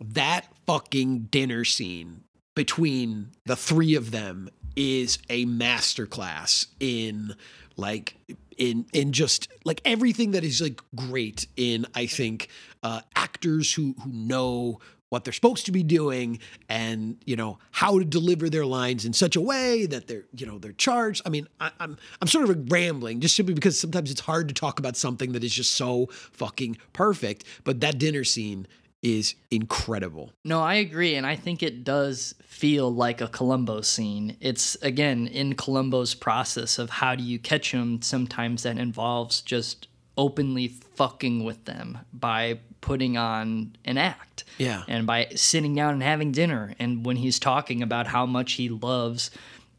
that 0.00 0.46
fucking 0.68 1.22
dinner 1.32 1.64
scene 1.64 2.22
between 2.54 3.32
the 3.44 3.56
three 3.56 3.96
of 3.96 4.12
them 4.12 4.50
is 4.76 5.18
a 5.28 5.46
masterclass 5.46 6.66
in 6.80 7.34
like 7.76 8.16
in 8.56 8.86
in 8.92 9.12
just 9.12 9.48
like 9.64 9.80
everything 9.84 10.32
that 10.32 10.44
is 10.44 10.60
like 10.60 10.80
great 10.94 11.46
in 11.56 11.86
I 11.94 12.06
think 12.06 12.48
uh, 12.82 13.00
actors 13.16 13.72
who 13.72 13.94
who 14.02 14.10
know 14.12 14.80
what 15.08 15.24
they're 15.24 15.32
supposed 15.34 15.66
to 15.66 15.72
be 15.72 15.82
doing 15.82 16.38
and 16.70 17.18
you 17.26 17.36
know 17.36 17.58
how 17.70 17.98
to 17.98 18.04
deliver 18.04 18.48
their 18.48 18.64
lines 18.64 19.04
in 19.04 19.12
such 19.12 19.36
a 19.36 19.40
way 19.40 19.84
that 19.86 20.06
they're 20.06 20.24
you 20.34 20.46
know 20.46 20.58
they're 20.58 20.72
charged. 20.72 21.22
I 21.26 21.28
mean 21.28 21.48
I, 21.60 21.70
I'm 21.80 21.96
I'm 22.20 22.28
sort 22.28 22.48
of 22.48 22.72
rambling 22.72 23.20
just 23.20 23.36
simply 23.36 23.54
because 23.54 23.78
sometimes 23.78 24.10
it's 24.10 24.22
hard 24.22 24.48
to 24.48 24.54
talk 24.54 24.78
about 24.78 24.96
something 24.96 25.32
that 25.32 25.44
is 25.44 25.52
just 25.52 25.72
so 25.72 26.06
fucking 26.06 26.78
perfect. 26.92 27.44
But 27.64 27.80
that 27.80 27.98
dinner 27.98 28.24
scene 28.24 28.66
is 29.02 29.34
incredible. 29.50 30.32
No, 30.44 30.60
I 30.60 30.74
agree, 30.74 31.16
and 31.16 31.26
I 31.26 31.36
think 31.36 31.62
it 31.62 31.84
does 31.84 32.34
feel 32.44 32.92
like 32.92 33.20
a 33.20 33.28
Columbo 33.28 33.80
scene. 33.80 34.36
It's 34.40 34.76
again 34.76 35.26
in 35.26 35.54
Columbo's 35.54 36.14
process 36.14 36.78
of 36.78 36.90
how 36.90 37.14
do 37.14 37.22
you 37.22 37.38
catch 37.38 37.72
him. 37.72 38.00
Sometimes 38.02 38.62
that 38.62 38.78
involves 38.78 39.40
just 39.40 39.88
openly 40.16 40.68
fucking 40.68 41.42
with 41.42 41.64
them 41.64 41.98
by 42.12 42.58
putting 42.80 43.16
on 43.16 43.74
an 43.84 43.96
act. 43.96 44.44
Yeah. 44.58 44.82
And 44.86 45.06
by 45.06 45.28
sitting 45.34 45.74
down 45.74 45.94
and 45.94 46.02
having 46.02 46.32
dinner. 46.32 46.74
And 46.78 47.06
when 47.06 47.16
he's 47.16 47.38
talking 47.38 47.82
about 47.82 48.08
how 48.08 48.26
much 48.26 48.54
he 48.54 48.68
loves 48.68 49.30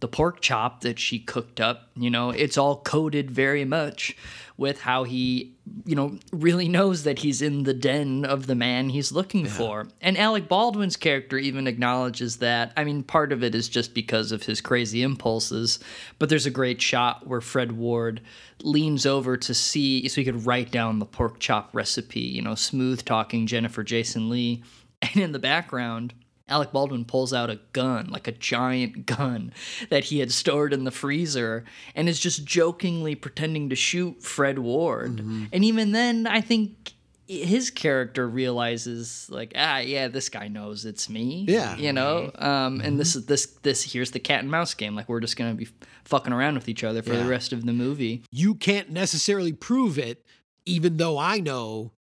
the 0.04 0.08
pork 0.10 0.42
chop 0.42 0.82
that 0.82 1.00
she 1.00 1.18
cooked 1.18 1.62
up, 1.62 1.88
you 1.96 2.10
know, 2.10 2.30
it's 2.30 2.58
all 2.58 2.82
coded 2.82 3.32
very 3.32 3.64
much 3.64 4.18
with 4.58 4.82
how 4.82 5.06
he, 5.06 5.56
you 5.86 5.96
know, 5.96 6.20
really 6.34 6.68
knows 6.68 7.04
that 7.04 7.20
he's 7.20 7.42
in 7.42 7.64
the 7.64 7.74
den 7.74 8.26
of 8.26 8.46
the 8.46 8.54
man 8.54 8.90
he's 8.90 9.14
looking 9.14 9.46
for. 9.46 9.88
And 10.02 10.18
Alec 10.18 10.50
Baldwin's 10.50 10.98
character 10.98 11.38
even 11.38 11.68
acknowledges 11.68 12.36
that. 12.40 12.74
I 12.76 12.84
mean, 12.84 13.04
part 13.04 13.32
of 13.32 13.46
it 13.46 13.56
is 13.56 13.70
just 13.70 13.94
because 13.94 14.34
of 14.34 14.44
his 14.44 14.60
crazy 14.60 15.04
impulses, 15.04 15.80
but 16.20 16.28
there's 16.28 16.46
a 16.46 16.52
great 16.52 16.82
shot 16.82 17.26
where 17.26 17.40
Fred 17.40 17.72
Ward 17.72 18.20
leans 18.62 19.06
over 19.06 19.38
to 19.38 19.54
see 19.54 20.06
so 20.10 20.20
he 20.20 20.26
could 20.26 20.46
write 20.46 20.70
down 20.70 21.00
the 21.00 21.06
pork 21.06 21.40
chop 21.40 21.70
recipe, 21.72 22.20
you 22.20 22.42
know, 22.42 22.56
smooth 22.56 23.06
talking 23.06 23.48
Jennifer 23.48 23.84
Jason 23.84 24.30
Lee. 24.30 24.64
And 25.02 25.18
in 25.18 25.32
the 25.34 25.40
background, 25.40 26.14
Alec 26.54 26.72
Baldwin 26.72 27.04
pulls 27.04 27.34
out 27.34 27.50
a 27.50 27.60
gun, 27.74 28.08
like 28.10 28.28
a 28.28 28.32
giant 28.32 29.06
gun 29.18 29.52
that 29.90 30.04
he 30.06 30.20
had 30.20 30.32
stored 30.32 30.72
in 30.74 30.84
the 30.84 30.92
freezer, 30.92 31.66
and 31.96 32.08
is 32.08 32.20
just 32.20 32.46
jokingly 32.46 33.16
pretending 33.16 33.70
to 33.70 33.76
shoot 33.76 34.22
Fred 34.22 34.60
Ward. 34.60 35.20
And 35.52 35.66
even 35.66 35.92
then, 35.94 36.28
I 36.28 36.42
think 36.42 36.94
his 37.28 37.72
character 37.72 38.28
realizes 38.28 39.28
like 39.32 39.54
ah 39.56 39.80
yeah 39.80 40.10
this 40.10 40.28
guy 40.28 40.50
knows 40.50 40.84
it's 40.86 41.10
me 41.10 41.46
Yeah. 41.48 41.76
you 41.78 41.94
know 41.94 42.30
um 42.36 42.82
and 42.82 43.00
this 43.00 43.16
is 43.16 43.26
this 43.28 43.46
this 43.64 43.82
here's 43.94 44.12
the 44.12 44.20
cat 44.20 44.42
and 44.42 44.52
mouse 44.52 44.74
game 44.74 44.94
like 44.94 45.08
we're 45.08 45.22
just 45.22 45.38
gonna 45.38 45.54
be 45.54 45.70
fucking 46.04 46.34
around 46.34 46.56
with 46.56 46.68
each 46.68 46.84
other 46.84 47.02
for 47.02 47.14
Yeah. 47.14 47.24
the 47.24 47.30
rest 47.30 47.54
of 47.54 47.66
the 47.66 47.72
movie 47.72 48.24
You 48.30 48.56
can't 48.56 48.90
necessarily 48.92 49.54
prove 49.54 49.98
it, 49.98 50.26
even 50.66 50.98
though 50.98 51.18
I 51.18 51.40
know 51.40 51.94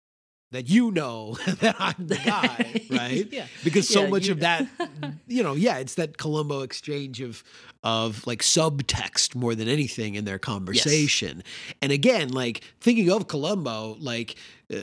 that 0.53 0.69
you 0.69 0.91
know 0.91 1.33
that 1.59 1.75
I'm 1.77 1.95
the 2.07 2.15
guy, 2.15 2.81
right? 2.89 3.27
Yeah. 3.31 3.47
Because 3.63 3.89
so 3.89 4.03
Yeah, 4.03 4.09
much 4.09 4.29
of 4.29 4.39
that, 4.39 4.65
you 5.27 5.43
know, 5.43 5.53
yeah, 5.53 5.77
it's 5.77 5.95
that 5.95 6.17
Columbo 6.17 6.61
exchange 6.61 7.21
of 7.21 7.43
of 7.83 8.25
like 8.25 8.41
subtext 8.41 9.35
more 9.35 9.55
than 9.55 9.67
anything 9.67 10.15
in 10.15 10.23
their 10.23 10.39
conversation. 10.39 11.43
And 11.81 11.91
again, 11.91 12.29
like 12.29 12.63
thinking 12.79 13.11
of 13.11 13.27
Columbo, 13.27 13.97
like. 13.99 14.35
Uh, 14.73 14.79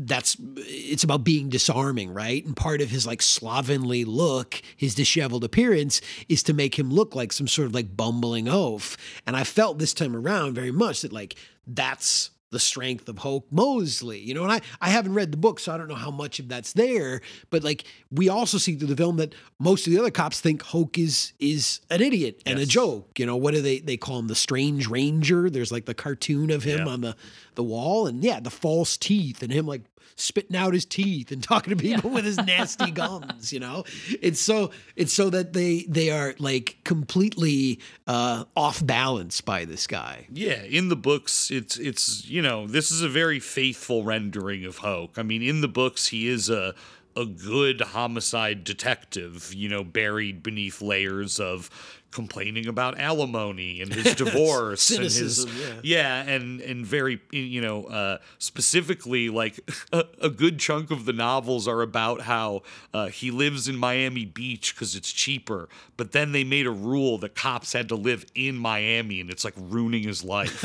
that's 0.00 0.36
it's 0.58 1.02
about 1.02 1.24
being 1.24 1.48
disarming, 1.48 2.14
right? 2.14 2.44
And 2.44 2.54
part 2.54 2.80
of 2.80 2.88
his 2.90 3.04
like 3.04 3.20
slovenly 3.20 4.04
look, 4.04 4.62
his 4.76 4.94
disheveled 4.94 5.42
appearance, 5.42 6.00
is 6.28 6.44
to 6.44 6.52
make 6.52 6.78
him 6.78 6.90
look 6.90 7.16
like 7.16 7.32
some 7.32 7.48
sort 7.48 7.66
of 7.66 7.74
like 7.74 7.96
bumbling 7.96 8.46
oaf. 8.48 8.96
And 9.26 9.34
I 9.34 9.42
felt 9.42 9.78
this 9.78 9.92
time 9.94 10.14
around 10.14 10.54
very 10.54 10.70
much 10.70 11.02
that 11.02 11.12
like 11.12 11.34
that's 11.66 12.30
the 12.50 12.58
strength 12.58 13.08
of 13.08 13.18
Hoke 13.18 13.46
Mosley, 13.50 14.20
you 14.20 14.32
know. 14.34 14.42
And 14.44 14.52
I 14.52 14.60
I 14.80 14.88
haven't 14.90 15.14
read 15.14 15.32
the 15.32 15.36
book, 15.36 15.60
so 15.60 15.72
I 15.72 15.76
don't 15.76 15.88
know 15.88 15.94
how 15.94 16.10
much 16.10 16.38
of 16.38 16.48
that's 16.48 16.72
there. 16.72 17.20
But 17.50 17.62
like 17.62 17.84
we 18.10 18.28
also 18.28 18.58
see 18.58 18.76
through 18.76 18.88
the 18.88 18.96
film 18.96 19.16
that 19.16 19.34
most 19.58 19.86
of 19.86 19.92
the 19.92 19.98
other 19.98 20.10
cops 20.10 20.40
think 20.40 20.62
Hoke 20.62 20.98
is 20.98 21.32
is 21.38 21.80
an 21.90 22.00
idiot 22.00 22.42
and 22.46 22.58
a 22.58 22.66
joke. 22.66 23.18
You 23.18 23.26
know, 23.26 23.36
what 23.36 23.54
do 23.54 23.60
they 23.60 23.80
they 23.80 23.96
call 23.96 24.18
him? 24.18 24.28
The 24.28 24.34
Strange 24.34 24.88
Ranger. 24.88 25.50
There's 25.50 25.70
like 25.72 25.84
the 25.84 25.94
cartoon 25.94 26.50
of 26.50 26.62
him 26.64 26.80
Yeah. 26.86 26.92
on 26.92 27.00
the 27.02 27.16
the 27.58 27.64
wall, 27.64 28.06
and 28.06 28.22
yeah, 28.22 28.38
the 28.38 28.50
false 28.50 28.96
teeth 28.96 29.42
and 29.42 29.52
him 29.52 29.66
like 29.66 29.82
spitting 30.14 30.56
out 30.56 30.72
his 30.72 30.84
teeth 30.84 31.30
and 31.32 31.42
talking 31.42 31.76
to 31.76 31.80
people 31.80 32.08
with 32.08 32.24
his 32.24 32.38
nasty 32.38 32.90
gums 32.92 33.52
you 33.52 33.60
know? 33.60 33.84
It's 34.22 34.40
so 34.40 34.70
it's 34.96 35.12
so 35.12 35.28
that 35.30 35.52
they 35.52 35.84
they 35.88 36.10
are 36.10 36.34
like 36.38 36.78
completely 36.84 37.80
uh 38.06 38.44
off 38.56 38.84
balance 38.84 39.40
by 39.40 39.64
this 39.64 39.86
guy. 39.88 40.28
Yeah, 40.32 40.62
in 40.62 40.88
the 40.88 40.96
books, 40.96 41.50
it's 41.50 41.76
it's 41.76 42.24
you 42.26 42.40
know 42.40 42.66
this 42.68 42.92
is 42.92 43.02
a 43.02 43.08
very 43.08 43.40
faithful 43.40 44.04
rendering 44.04 44.64
of 44.64 44.78
Hoke. 44.78 45.18
I 45.18 45.24
mean, 45.24 45.42
in 45.42 45.60
the 45.60 45.68
books, 45.68 46.08
he 46.08 46.28
is 46.28 46.48
a 46.48 46.74
a 47.16 47.26
good 47.26 47.80
homicide 47.80 48.62
detective, 48.62 49.52
you 49.52 49.68
know, 49.68 49.82
buried 49.82 50.40
beneath 50.40 50.80
layers 50.80 51.40
of 51.40 51.68
complaining 52.10 52.66
about 52.66 52.98
alimony 52.98 53.80
and 53.80 53.92
his 53.92 54.14
divorce 54.16 54.90
and 54.90 55.04
his 55.04 55.44
yeah. 55.44 55.80
yeah 55.82 56.22
and 56.22 56.60
and 56.62 56.86
very 56.86 57.20
you 57.30 57.60
know 57.60 57.84
uh 57.84 58.18
specifically 58.38 59.28
like 59.28 59.60
a, 59.92 60.04
a 60.22 60.30
good 60.30 60.58
chunk 60.58 60.90
of 60.90 61.04
the 61.04 61.12
novels 61.12 61.68
are 61.68 61.82
about 61.82 62.22
how 62.22 62.62
uh, 62.94 63.06
he 63.06 63.30
lives 63.30 63.68
in 63.68 63.76
Miami 63.76 64.24
Beach 64.24 64.74
because 64.74 64.94
it's 64.94 65.12
cheaper 65.12 65.68
but 65.96 66.12
then 66.12 66.32
they 66.32 66.44
made 66.44 66.66
a 66.66 66.70
rule 66.70 67.18
that 67.18 67.34
cops 67.34 67.72
had 67.72 67.88
to 67.88 67.94
live 67.94 68.24
in 68.34 68.56
Miami 68.56 69.20
and 69.20 69.30
it's 69.30 69.44
like 69.44 69.54
ruining 69.56 70.02
his 70.02 70.24
life. 70.24 70.64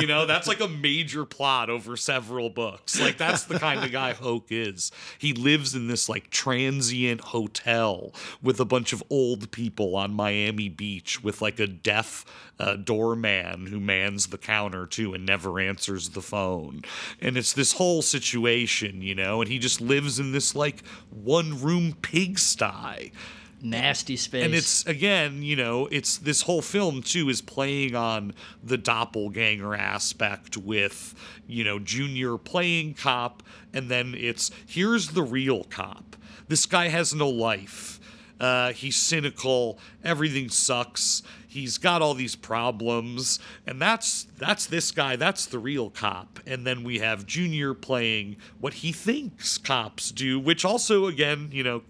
You 0.00 0.06
know 0.06 0.26
that's 0.26 0.46
like 0.46 0.60
a 0.60 0.68
major 0.68 1.24
plot 1.24 1.68
over 1.68 1.96
several 1.96 2.50
books. 2.50 3.00
Like 3.00 3.18
that's 3.18 3.44
the 3.44 3.58
kind 3.58 3.84
of 3.84 3.90
guy 3.90 4.12
Hoke 4.12 4.46
is. 4.50 4.92
He 5.18 5.32
lives 5.32 5.74
in 5.74 5.88
this 5.88 6.08
like 6.08 6.30
transient 6.30 7.20
hotel 7.20 8.14
with 8.42 8.60
a 8.60 8.64
bunch 8.64 8.92
of 8.92 9.02
old 9.10 9.50
people 9.50 9.96
on 9.96 10.12
Miami 10.14 10.68
Beach 10.78 11.22
with 11.22 11.42
like 11.42 11.60
a 11.60 11.66
deaf 11.66 12.24
uh, 12.58 12.76
doorman 12.76 13.66
who 13.66 13.78
mans 13.78 14.28
the 14.28 14.38
counter 14.38 14.86
too 14.86 15.12
and 15.12 15.26
never 15.26 15.60
answers 15.60 16.10
the 16.10 16.22
phone. 16.22 16.80
And 17.20 17.36
it's 17.36 17.52
this 17.52 17.74
whole 17.74 18.00
situation, 18.00 19.02
you 19.02 19.14
know, 19.14 19.42
and 19.42 19.50
he 19.50 19.58
just 19.58 19.82
lives 19.82 20.18
in 20.18 20.32
this 20.32 20.56
like 20.56 20.82
one 21.10 21.60
room 21.60 21.96
pigsty. 22.00 23.12
nasty 23.60 24.16
space 24.16 24.44
And 24.44 24.54
it's 24.54 24.86
again, 24.86 25.42
you 25.42 25.56
know, 25.56 25.88
it's 25.90 26.16
this 26.18 26.42
whole 26.42 26.62
film 26.62 27.02
too 27.02 27.28
is 27.28 27.42
playing 27.42 27.94
on 27.94 28.32
the 28.62 28.78
doppelganger 28.78 29.74
aspect 29.74 30.56
with, 30.56 31.14
you 31.46 31.64
know, 31.64 31.78
Junior 31.78 32.38
playing 32.38 32.94
cop, 32.94 33.42
and 33.74 33.90
then 33.90 34.14
it's 34.16 34.50
here's 34.66 35.08
the 35.08 35.22
real 35.22 35.64
cop. 35.64 36.16
This 36.48 36.66
guy 36.66 36.88
has 36.88 37.14
no 37.14 37.28
life. 37.28 37.97
Uh, 38.40 38.72
he's 38.72 38.96
cynical. 38.96 39.78
Everything 40.04 40.48
sucks. 40.48 41.22
He's 41.46 41.78
got 41.78 42.02
all 42.02 42.14
these 42.14 42.36
problems, 42.36 43.40
and 43.66 43.80
that's 43.80 44.26
that's 44.36 44.66
this 44.66 44.90
guy. 44.90 45.16
That's 45.16 45.46
the 45.46 45.58
real 45.58 45.90
cop. 45.90 46.40
And 46.46 46.66
then 46.66 46.84
we 46.84 46.98
have 46.98 47.26
Junior 47.26 47.74
playing 47.74 48.36
what 48.60 48.74
he 48.74 48.92
thinks 48.92 49.58
cops 49.58 50.10
do, 50.10 50.38
which 50.38 50.64
also, 50.64 51.06
again, 51.06 51.48
you 51.50 51.64
know, 51.64 51.82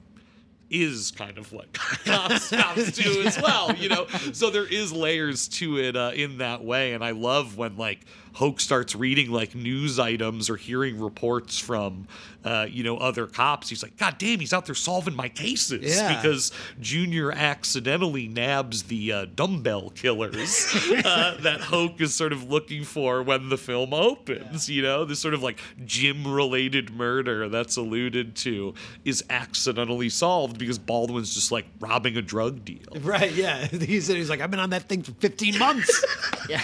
is 0.71 1.11
kind 1.11 1.39
of 1.39 1.53
what 1.53 1.73
cops, 2.05 2.51
cops 2.51 2.93
do 2.93 3.23
as 3.23 3.39
well, 3.43 3.75
you 3.75 3.89
know. 3.89 4.07
So 4.33 4.51
there 4.51 4.67
is 4.67 4.93
layers 4.93 5.49
to 5.49 5.79
it 5.79 5.97
uh, 5.97 6.13
in 6.15 6.39
that 6.39 6.65
way, 6.65 6.93
and 6.93 7.05
I 7.05 7.11
love 7.11 7.57
when 7.57 7.77
like 7.77 8.01
Hoke 8.39 8.61
starts 8.61 8.95
reading 8.95 9.31
like 9.31 9.55
news 9.55 9.99
items 9.99 10.49
or 10.49 10.57
hearing 10.57 11.01
reports 11.01 11.59
from 11.59 12.07
uh, 12.45 12.67
you 12.71 12.83
know 12.85 12.97
other 12.97 13.27
cops. 13.27 13.69
He's 13.69 13.83
like, 13.83 13.97
God 13.97 14.17
damn, 14.19 14.39
he's 14.41 14.53
out 14.53 14.65
there 14.67 14.75
solving 14.75 15.15
my 15.15 15.29
cases 15.29 15.97
Yeah. 15.97 16.17
because 16.17 16.53
Junior 16.81 17.33
accidentally 17.33 18.29
nabs 18.29 18.85
the 18.85 19.13
uh, 19.13 19.27
dumbbell 19.35 19.91
killers 19.91 20.67
uh, 21.05 21.37
that 21.43 21.61
Hoke 21.61 22.01
is 22.01 22.15
sort 22.15 22.33
of 22.33 22.49
looking 22.49 22.85
for 22.85 23.23
when 23.23 23.49
the 23.49 23.59
film 23.59 23.93
opens. 23.93 24.69
You 24.71 24.83
know, 24.83 25.05
this 25.05 25.19
sort 25.19 25.35
of 25.35 25.43
like 25.43 25.59
gym-related 25.85 26.91
murder 26.95 27.49
that's 27.49 27.77
alluded 27.77 28.37
to 28.37 28.75
is 29.05 29.25
accidentally 29.31 30.09
solved 30.09 30.59
because 30.59 30.79
Baldwin's 30.79 31.35
just 31.35 31.51
like 31.53 31.67
robbing 31.81 32.17
a 32.17 32.23
drug 32.23 32.65
deal. 32.65 32.79
right 33.01 33.33
yeah 33.33 33.67
he 33.67 34.01
said 34.01 34.17
he's 34.17 34.31
like 34.31 34.41
i've 34.41 34.51
been 34.51 34.61
on 34.61 34.71
that 34.71 34.83
thing 34.89 35.03
for 35.03 35.13
15 35.13 35.59
months 35.59 36.05
yeah 36.49 36.61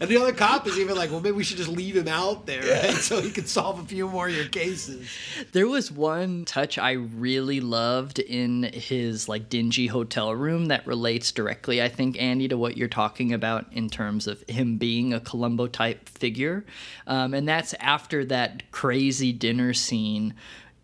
and 0.00 0.10
the 0.10 0.16
other 0.16 0.32
cop 0.32 0.66
is 0.66 0.78
even 0.78 0.96
like 0.96 1.10
well 1.10 1.20
maybe 1.20 1.36
we 1.36 1.44
should 1.44 1.56
just 1.56 1.70
leave 1.70 1.96
him 1.96 2.08
out 2.08 2.46
there 2.46 2.62
right? 2.62 2.94
so 2.94 3.20
he 3.20 3.30
can 3.30 3.46
solve 3.46 3.78
a 3.78 3.84
few 3.84 4.08
more 4.08 4.28
of 4.28 4.34
your 4.34 4.46
cases 4.46 5.08
There 5.52 5.68
was 5.68 5.90
one 5.90 6.44
touch 6.44 6.78
I 6.78 6.92
really 6.92 7.60
loved 7.60 8.18
in 8.18 8.64
his 8.64 9.28
like 9.28 9.48
dingy 9.48 9.86
hotel 9.86 10.34
room 10.34 10.66
that 10.66 10.86
relates 10.86 11.32
directly, 11.32 11.82
I 11.82 11.88
think, 11.88 12.20
Andy, 12.20 12.48
to 12.48 12.56
what 12.56 12.76
you're 12.76 12.88
talking 12.88 13.32
about 13.32 13.66
in 13.72 13.88
terms 13.88 14.26
of 14.26 14.42
him 14.48 14.78
being 14.78 15.12
a 15.12 15.20
Columbo 15.20 15.66
type 15.66 16.08
figure. 16.08 16.64
Um, 17.06 17.34
and 17.34 17.48
that's 17.48 17.74
after 17.74 18.24
that 18.26 18.70
crazy 18.70 19.32
dinner 19.32 19.74
scene, 19.74 20.34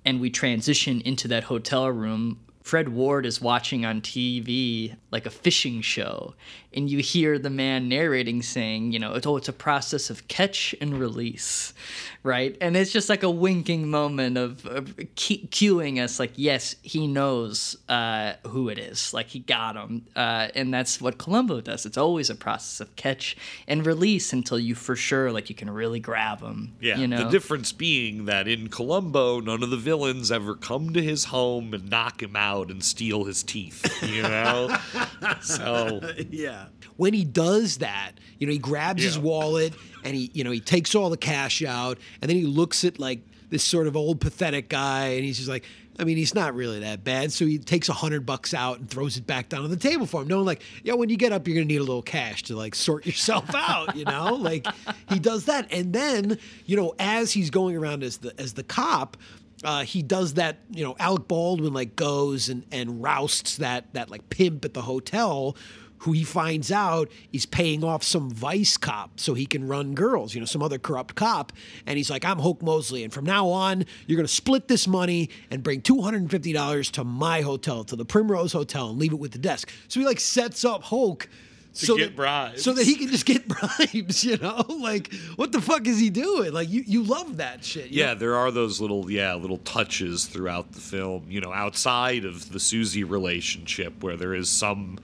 and 0.05 0.21
we 0.21 0.31
transition 0.31 1.01
into 1.03 1.29
that 1.29 1.45
hotel 1.45 1.89
room. 1.89 2.41
Fred 2.63 2.91
Ward 2.91 3.27
is 3.27 3.41
watching 3.41 3.85
on 3.85 4.01
TV 4.01 4.97
like 5.11 5.27
a 5.27 5.31
fishing 5.31 5.81
show, 5.83 6.35
and 6.75 6.91
you 6.91 6.99
hear 6.99 7.39
the 7.39 7.51
man 7.51 7.89
narrating 7.89 8.43
saying, 8.43 8.93
you 8.93 8.99
know, 8.99 9.15
it's, 9.15 9.27
oh, 9.27 9.37
it's 9.37 9.49
a 9.49 9.53
process 9.53 10.11
of 10.11 10.27
catch 10.29 10.75
and 10.81 10.99
release, 10.99 11.75
right? 12.23 12.57
And 12.61 12.77
it's 12.77 12.93
just 12.93 13.09
like 13.09 13.23
a 13.23 13.31
winking 13.31 13.91
moment 13.91 14.39
of, 14.39 14.65
of 14.67 14.97
cu- 14.97 15.47
cueing 15.49 16.03
us, 16.03 16.19
like, 16.19 16.33
yes, 16.37 16.77
he 16.83 17.07
knows 17.07 17.77
uh, 17.89 18.35
who 18.47 18.69
it 18.69 18.79
is, 18.79 19.13
like 19.13 19.29
he 19.29 19.41
got 19.41 19.77
him, 19.77 20.07
uh, 20.17 20.49
and 20.55 20.73
that's 20.73 21.01
what 21.01 21.19
Columbo 21.19 21.61
does. 21.61 21.87
It's 21.87 21.99
always 21.99 22.31
a 22.31 22.35
process 22.35 22.81
of 22.81 22.95
catch 22.97 23.37
and 23.67 23.85
release 23.87 24.33
until 24.33 24.59
you 24.59 24.75
for 24.75 24.97
sure, 24.97 25.33
like, 25.33 25.49
you 25.49 25.55
can 25.55 25.71
really 25.71 26.01
grab 26.01 26.41
him. 26.41 26.75
Yeah, 26.81 26.99
you 26.99 27.07
know? 27.07 27.25
the 27.25 27.31
difference 27.31 27.73
being 27.73 28.25
that 28.27 28.49
in 28.49 28.69
Columbo, 28.69 29.41
none 29.41 29.63
of 29.63 29.71
the 29.71 29.77
villains 29.77 30.31
ever 30.31 30.55
come 30.55 30.93
to 30.93 31.03
his 31.03 31.27
home 31.27 31.75
and 31.75 31.91
knock 31.91 32.23
him 32.23 32.37
out 32.37 32.71
and 32.71 32.83
steal 32.83 33.25
his 33.25 33.43
teeth. 33.43 34.03
You 34.03 34.23
know, 34.23 34.77
so 35.43 36.01
yeah. 36.31 36.62
When 36.97 37.15
he 37.15 37.25
does 37.25 37.79
that, 37.79 38.13
you 38.39 38.47
know, 38.47 38.53
he 38.53 38.59
grabs 38.59 39.03
his 39.03 39.19
wallet 39.19 39.75
and 40.05 40.15
he, 40.15 40.31
you 40.35 40.45
know, 40.45 40.51
he 40.51 40.61
takes 40.61 40.95
all 40.95 41.11
the 41.11 41.17
cash 41.17 41.63
out 41.63 41.99
and 42.21 42.29
then 42.29 42.37
he 42.37 42.45
looks 42.45 42.85
at 42.85 42.99
like 42.99 43.23
this 43.51 43.65
sort 43.65 43.87
of 43.87 43.97
old 43.97 44.21
pathetic 44.21 44.69
guy 44.69 45.09
and 45.09 45.25
he's 45.25 45.37
just 45.37 45.49
like, 45.49 45.65
I 45.99 46.05
mean, 46.05 46.17
he's 46.17 46.35
not 46.35 46.55
really 46.55 46.81
that 46.81 47.05
bad. 47.05 47.33
So 47.33 47.45
he 47.45 47.59
takes 47.59 47.89
a 47.89 47.93
hundred 47.93 48.25
bucks 48.25 48.55
out 48.55 48.79
and 48.79 48.89
throws 48.89 49.17
it 49.17 49.27
back 49.27 49.51
down 49.51 49.63
on 49.63 49.71
the 49.71 49.77
table 49.77 50.07
for 50.07 50.23
him, 50.23 50.29
knowing 50.29 50.47
like, 50.47 50.63
yeah, 50.83 50.95
when 50.95 51.11
you 51.11 51.17
get 51.17 51.33
up, 51.33 51.47
you're 51.47 51.55
gonna 51.55 51.67
need 51.67 51.77
a 51.77 51.85
little 51.85 52.03
cash 52.03 52.45
to 52.45 52.57
like 52.57 52.75
sort 52.75 53.05
yourself 53.05 53.45
out, 53.55 53.95
you 53.95 54.05
know? 54.05 54.35
Like 54.35 54.67
he 55.09 55.19
does 55.19 55.45
that. 55.47 55.71
And 55.71 55.93
then, 55.93 56.39
you 56.67 56.77
know, 56.77 56.95
as 56.99 57.33
he's 57.33 57.51
going 57.51 57.77
around 57.77 58.03
as 58.03 58.19
the 58.19 58.39
as 58.41 58.55
the 58.55 58.63
cop, 58.63 59.17
uh, 59.65 59.85
he 59.85 60.03
does 60.03 60.35
that, 60.35 60.59
you 60.71 60.83
know, 60.83 60.97
Alec 60.99 61.29
Baldwin 61.29 61.73
like 61.73 61.95
goes 61.95 62.49
and, 62.49 62.65
and 62.73 63.03
rousts 63.03 63.59
that 63.59 63.93
that 63.93 64.11
like 64.11 64.29
pimp 64.31 64.65
at 64.65 64.75
the 64.75 64.83
hotel 64.83 65.57
who 66.03 66.13
he 66.13 66.25
finds 66.25 66.73
out 66.73 67.09
is 67.33 67.47
paying 67.47 67.85
off 67.85 68.03
some 68.03 68.29
vice 68.29 68.77
cop 68.77 69.21
so 69.21 69.35
he 69.35 69.47
can 69.47 69.67
run 69.69 69.95
girls, 69.95 70.35
you 70.35 70.41
know, 70.41 70.47
some 70.47 70.61
other 70.63 70.79
corrupt 70.79 71.15
cop. 71.15 71.53
And 71.87 71.97
he's 71.97 72.11
like, 72.11 72.25
I'm 72.25 72.39
Hoke 72.39 72.61
Mosley. 72.61 73.05
And 73.05 73.13
from 73.13 73.25
now 73.25 73.49
on, 73.49 73.85
you're 74.07 74.17
going 74.17 74.27
to 74.27 74.33
split 74.33 74.67
this 74.67 74.89
money 74.89 75.31
and 75.51 75.63
bring 75.63 75.81
$250 75.81 76.91
to 76.93 77.05
my 77.05 77.43
hotel, 77.43 77.85
to 77.85 77.95
the 77.95 78.05
Primrose 78.05 78.53
Hotel, 78.53 78.91
and 78.91 78.99
leave 78.99 79.13
it 79.13 79.19
with 79.21 79.31
the 79.33 79.39
desk. 79.39 79.71
So 79.87 80.01
he 80.01 80.07
like 80.07 80.19
sets 80.21 80.65
up 80.65 80.83
Hoke 80.83 81.29
so 81.75 81.97
get 81.97 82.09
that, 82.11 82.17
bribes. 82.17 82.63
so 82.63 82.73
that 82.75 82.85
he 82.85 82.97
can 82.97 83.09
just 83.09 83.25
get 83.25 83.47
bribes. 83.49 84.25
You 84.25 84.37
know, 84.37 84.65
like 84.81 85.13
what 85.37 85.53
the 85.53 85.61
fuck 85.61 85.87
is 85.87 85.99
he 85.99 86.11
doing? 86.11 86.53
Like 86.53 86.69
you, 86.69 86.83
you 86.87 87.03
love 87.03 87.39
that 87.39 87.65
shit. 87.65 87.91
you 87.91 88.01
Yeah, 88.01 88.13
know? 88.13 88.19
there 88.19 88.35
are 88.37 88.51
those 88.51 88.81
little 88.81 89.11
yeah 89.11 89.35
little 89.35 89.59
touches 89.59 90.27
throughout 90.27 90.73
the 90.73 90.81
film. 90.81 91.27
You 91.29 91.41
know, 91.41 91.53
outside 91.53 92.25
of 92.25 92.53
the 92.53 92.61
Susie 92.61 93.05
relationship, 93.05 94.03
where 94.03 94.17
there 94.17 94.35
is 94.35 94.51
some 94.51 94.99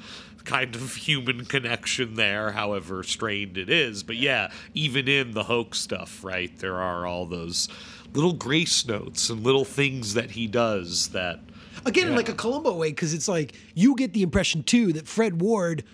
kind 0.44 0.74
of 0.74 0.94
human 0.94 1.44
connection 1.44 2.14
there, 2.14 2.52
however 2.52 3.02
strained 3.02 3.58
it 3.58 3.68
is. 3.68 4.02
But 4.02 4.16
yeah, 4.16 4.50
even 4.74 5.08
in 5.08 5.32
the 5.32 5.44
Hoke's 5.44 5.80
stuff, 5.80 6.24
right? 6.24 6.56
There 6.58 6.76
are 6.76 7.06
all 7.06 7.26
those 7.26 7.68
little 8.14 8.32
grace 8.32 8.86
notes 8.86 9.30
and 9.30 9.44
little 9.44 9.64
things 9.64 10.14
that 10.14 10.32
he 10.32 10.46
does 10.46 11.08
that. 11.08 11.40
Again, 11.84 12.08
in 12.08 12.16
like 12.16 12.28
a 12.28 12.34
Columbo 12.34 12.76
way, 12.76 12.90
because 12.90 13.14
it's 13.14 13.28
like 13.28 13.54
you 13.74 13.94
get 13.94 14.12
the 14.12 14.22
impression 14.22 14.62
too 14.62 14.92
that 14.94 15.06
Fred 15.06 15.40
Ward, 15.40 15.84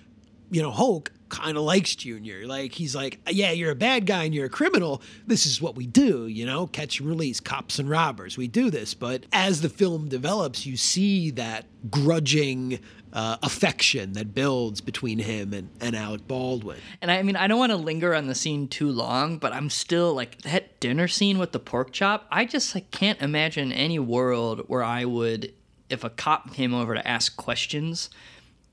you 0.51 0.63
know, 0.63 0.71
Hoke 0.71 1.13
kind 1.29 1.57
of 1.57 1.65
likes 1.65 1.95
Junior. 1.95 2.47
Like 2.47 2.73
he's 2.73 2.95
like, 2.95 3.21
yeah, 3.29 3.51
you're 3.51 3.73
a 3.73 3.77
bad 3.77 4.07
guy 4.07 4.25
and 4.25 4.35
you're 4.35 4.47
a 4.47 4.51
criminal. 4.51 5.03
This 5.27 5.47
is 5.47 5.61
what 5.61 5.75
we 5.75 5.87
do, 5.87 6.27
you 6.27 6.47
know, 6.47 6.67
catch 6.67 7.01
and 7.01 7.09
release, 7.09 7.41
cops 7.41 7.79
and 7.79 7.91
robbers. 7.91 8.37
We 8.37 8.49
do 8.49 8.71
this. 8.71 8.95
But 8.95 9.27
as 9.33 9.61
the 9.61 9.69
film 9.69 10.09
develops, 10.09 10.65
you 10.65 10.77
see 10.77 11.31
that 11.33 11.67
grudging 11.91 12.79
uh, 13.15 13.37
affection 13.43 14.13
that 14.15 14.35
builds 14.35 14.81
between 14.81 15.21
him 15.21 15.55
and, 15.55 15.71
and 15.81 15.95
Alec 15.95 16.27
Baldwin. 16.27 16.79
And 17.01 17.11
I 17.11 17.23
mean, 17.23 17.37
I 17.37 17.47
don't 17.47 17.61
want 17.61 17.71
to 17.71 17.77
linger 17.77 18.13
on 18.15 18.27
the 18.27 18.35
scene 18.35 18.67
too 18.67 18.91
long, 18.91 19.39
but 19.39 19.53
I'm 19.53 19.71
still 19.71 20.15
like 20.15 20.43
that 20.43 20.81
dinner 20.81 21.07
scene 21.07 21.39
with 21.39 21.53
the 21.53 21.61
pork 21.61 21.93
chop. 21.93 22.27
I 22.31 22.45
just 22.45 22.75
like 22.75 22.91
can't 22.91 23.23
imagine 23.23 23.73
any 23.73 24.01
world 24.01 24.65
where 24.67 24.83
I 24.83 25.05
would, 25.05 25.55
if 25.89 26.03
a 26.03 26.11
cop 26.11 26.53
came 26.53 26.75
over 26.75 26.95
to 26.95 27.07
ask 27.07 27.37
questions, 27.37 28.11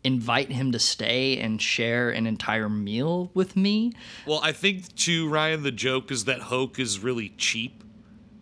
invite 0.03 0.51
him 0.51 0.71
to 0.71 0.79
stay 0.79 1.37
and 1.37 1.61
share 1.61 2.09
an 2.09 2.25
entire 2.25 2.67
meal 2.67 3.29
with 3.35 3.55
me. 3.55 3.93
Well, 4.25 4.39
I 4.41 4.51
think 4.51 4.95
too, 4.95 5.29
Ryan. 5.29 5.61
The 5.61 5.71
joke 5.71 6.09
is 6.09 6.25
that 6.25 6.41
Hoke 6.41 6.79
is 6.79 6.97
really 6.97 7.29
cheap, 7.37 7.83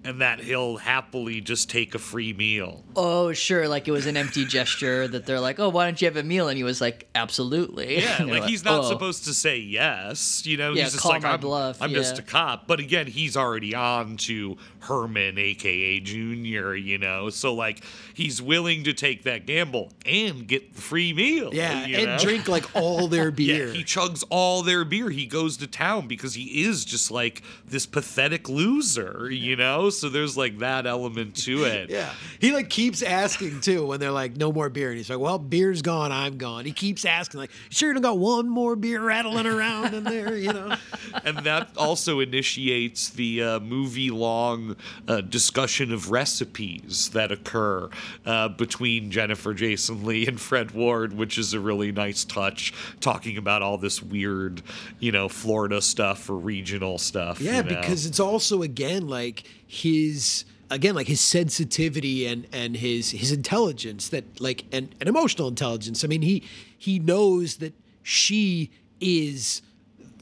and 0.09 0.21
that 0.21 0.39
he'll 0.39 0.77
happily 0.77 1.39
just 1.39 1.69
take 1.69 1.93
a 1.95 1.99
free 1.99 2.33
meal. 2.33 2.83
Oh, 2.95 3.31
sure, 3.31 3.67
like 3.67 3.87
it 3.87 3.91
was 3.91 4.07
an 4.07 4.17
empty 4.17 4.43
gesture 4.57 5.07
that 5.07 5.25
they're 5.25 5.39
like, 5.39 5.59
"Oh, 5.59 5.69
why 5.69 5.85
don't 5.85 6.01
you 6.01 6.07
have 6.07 6.17
a 6.17 6.23
meal?" 6.23 6.49
And 6.49 6.57
he 6.57 6.63
was 6.63 6.81
like, 6.81 7.07
"Absolutely." 7.15 7.99
Yeah, 8.01 8.17
they're 8.25 8.27
like 8.27 8.43
he's 8.49 8.65
not 8.65 8.83
"Oh." 8.85 8.89
supposed 8.89 9.25
to 9.25 9.33
say 9.33 9.57
yes. 9.57 10.45
You 10.45 10.57
know, 10.57 10.73
Yeah, 10.73 10.83
he's 10.83 10.93
just 10.93 11.03
call 11.03 11.11
like, 11.13 11.21
my 11.23 11.33
I'm, 11.33 11.39
bluff, 11.39 11.81
I'm 11.81 11.91
just 11.91 12.17
a 12.19 12.21
cop. 12.23 12.67
But 12.67 12.79
again, 12.79 13.07
he's 13.07 13.37
already 13.37 13.75
on 13.75 14.17
to 14.17 14.57
Herman, 14.81 15.37
aka 15.37 15.99
Junior. 15.99 16.75
You 16.75 16.97
know, 16.97 17.29
so 17.29 17.53
like 17.53 17.83
he's 18.13 18.41
willing 18.41 18.83
to 18.83 18.93
take 18.93 19.23
that 19.23 19.45
gamble 19.45 19.91
and 20.05 20.47
get 20.47 20.75
the 20.75 20.81
free 20.81 21.13
meal. 21.13 21.53
Yeah, 21.53 21.85
and 21.85 22.05
know? 22.05 22.17
drink 22.19 22.47
like 22.47 22.75
all 22.75 23.07
their 23.07 23.31
beer. 23.39 23.67
Yeah, 23.67 23.73
he 23.73 23.83
chugs 23.83 24.23
all 24.29 24.63
their 24.63 24.85
beer. 24.85 25.09
He 25.09 25.25
goes 25.25 25.57
to 25.57 25.67
town 25.67 26.07
because 26.07 26.33
he 26.33 26.63
is 26.63 26.85
just 26.85 27.11
like 27.11 27.41
this 27.65 27.85
pathetic 27.85 28.49
loser, 28.49 29.29
you 29.31 29.55
know? 29.55 29.89
So 29.89 30.09
there's 30.09 30.37
like 30.37 30.59
that 30.59 30.85
element 30.85 31.35
to 31.43 31.63
it. 31.65 31.89
Yeah. 31.89 32.13
He 32.39 32.51
like 32.51 32.69
keeps 32.69 33.01
asking 33.01 33.61
too 33.61 33.85
when 33.85 33.99
they're 33.99 34.11
like, 34.11 34.35
no 34.37 34.51
more 34.51 34.69
beer. 34.69 34.89
And 34.89 34.97
he's 34.97 35.09
like, 35.09 35.19
well, 35.19 35.39
beer's 35.39 35.81
gone. 35.81 36.11
I'm 36.11 36.37
gone. 36.37 36.65
He 36.65 36.71
keeps 36.71 37.05
asking, 37.05 37.39
like, 37.39 37.51
sure 37.69 37.89
you 37.89 37.93
don't 37.93 38.03
got 38.03 38.17
one 38.17 38.49
more 38.49 38.75
beer 38.75 39.01
rattling 39.01 39.45
around 39.45 39.93
in 39.93 40.03
there, 40.03 40.35
you 40.35 40.53
know? 40.53 40.75
and 41.23 41.37
that 41.39 41.69
also 41.77 42.19
initiates 42.19 43.09
the 43.09 43.43
uh, 43.43 43.59
movie 43.59 44.09
long 44.09 44.68
uh, 45.07 45.21
discussion 45.21 45.91
of 45.91 46.11
recipes 46.11 47.09
that 47.09 47.31
occur 47.31 47.89
uh, 48.25 48.49
between 48.49 49.11
Jennifer 49.11 49.53
Jason 49.53 50.05
Lee 50.05 50.27
and 50.27 50.39
Fred 50.39 50.71
Ward, 50.71 51.13
which 51.13 51.37
is 51.37 51.53
a 51.53 51.59
really 51.59 51.91
nice 51.91 52.23
touch, 52.23 52.73
talking 52.99 53.37
about 53.37 53.61
all 53.61 53.77
this 53.77 54.01
weird, 54.01 54.61
you 54.99 55.11
know, 55.11 55.29
Florida 55.29 55.81
stuff 55.81 56.29
or 56.29 56.35
regional 56.35 56.97
stuff. 56.97 57.39
Yeah, 57.41 57.57
you 57.57 57.63
know? 57.63 57.69
because 57.69 58.05
it's 58.05 58.19
also 58.19 58.61
again 58.61 59.07
like 59.07 59.43
his 59.67 60.45
again 60.69 60.95
like 60.95 61.07
his 61.07 61.21
sensitivity 61.21 62.25
and 62.25 62.47
and 62.51 62.77
his 62.77 63.11
his 63.11 63.31
intelligence 63.31 64.09
that 64.09 64.39
like 64.39 64.65
and, 64.71 64.93
and 64.99 65.09
emotional 65.09 65.47
intelligence. 65.47 66.03
I 66.03 66.07
mean, 66.07 66.21
he 66.21 66.43
he 66.77 66.99
knows 66.99 67.57
that 67.57 67.73
she 68.03 68.71
is 69.01 69.61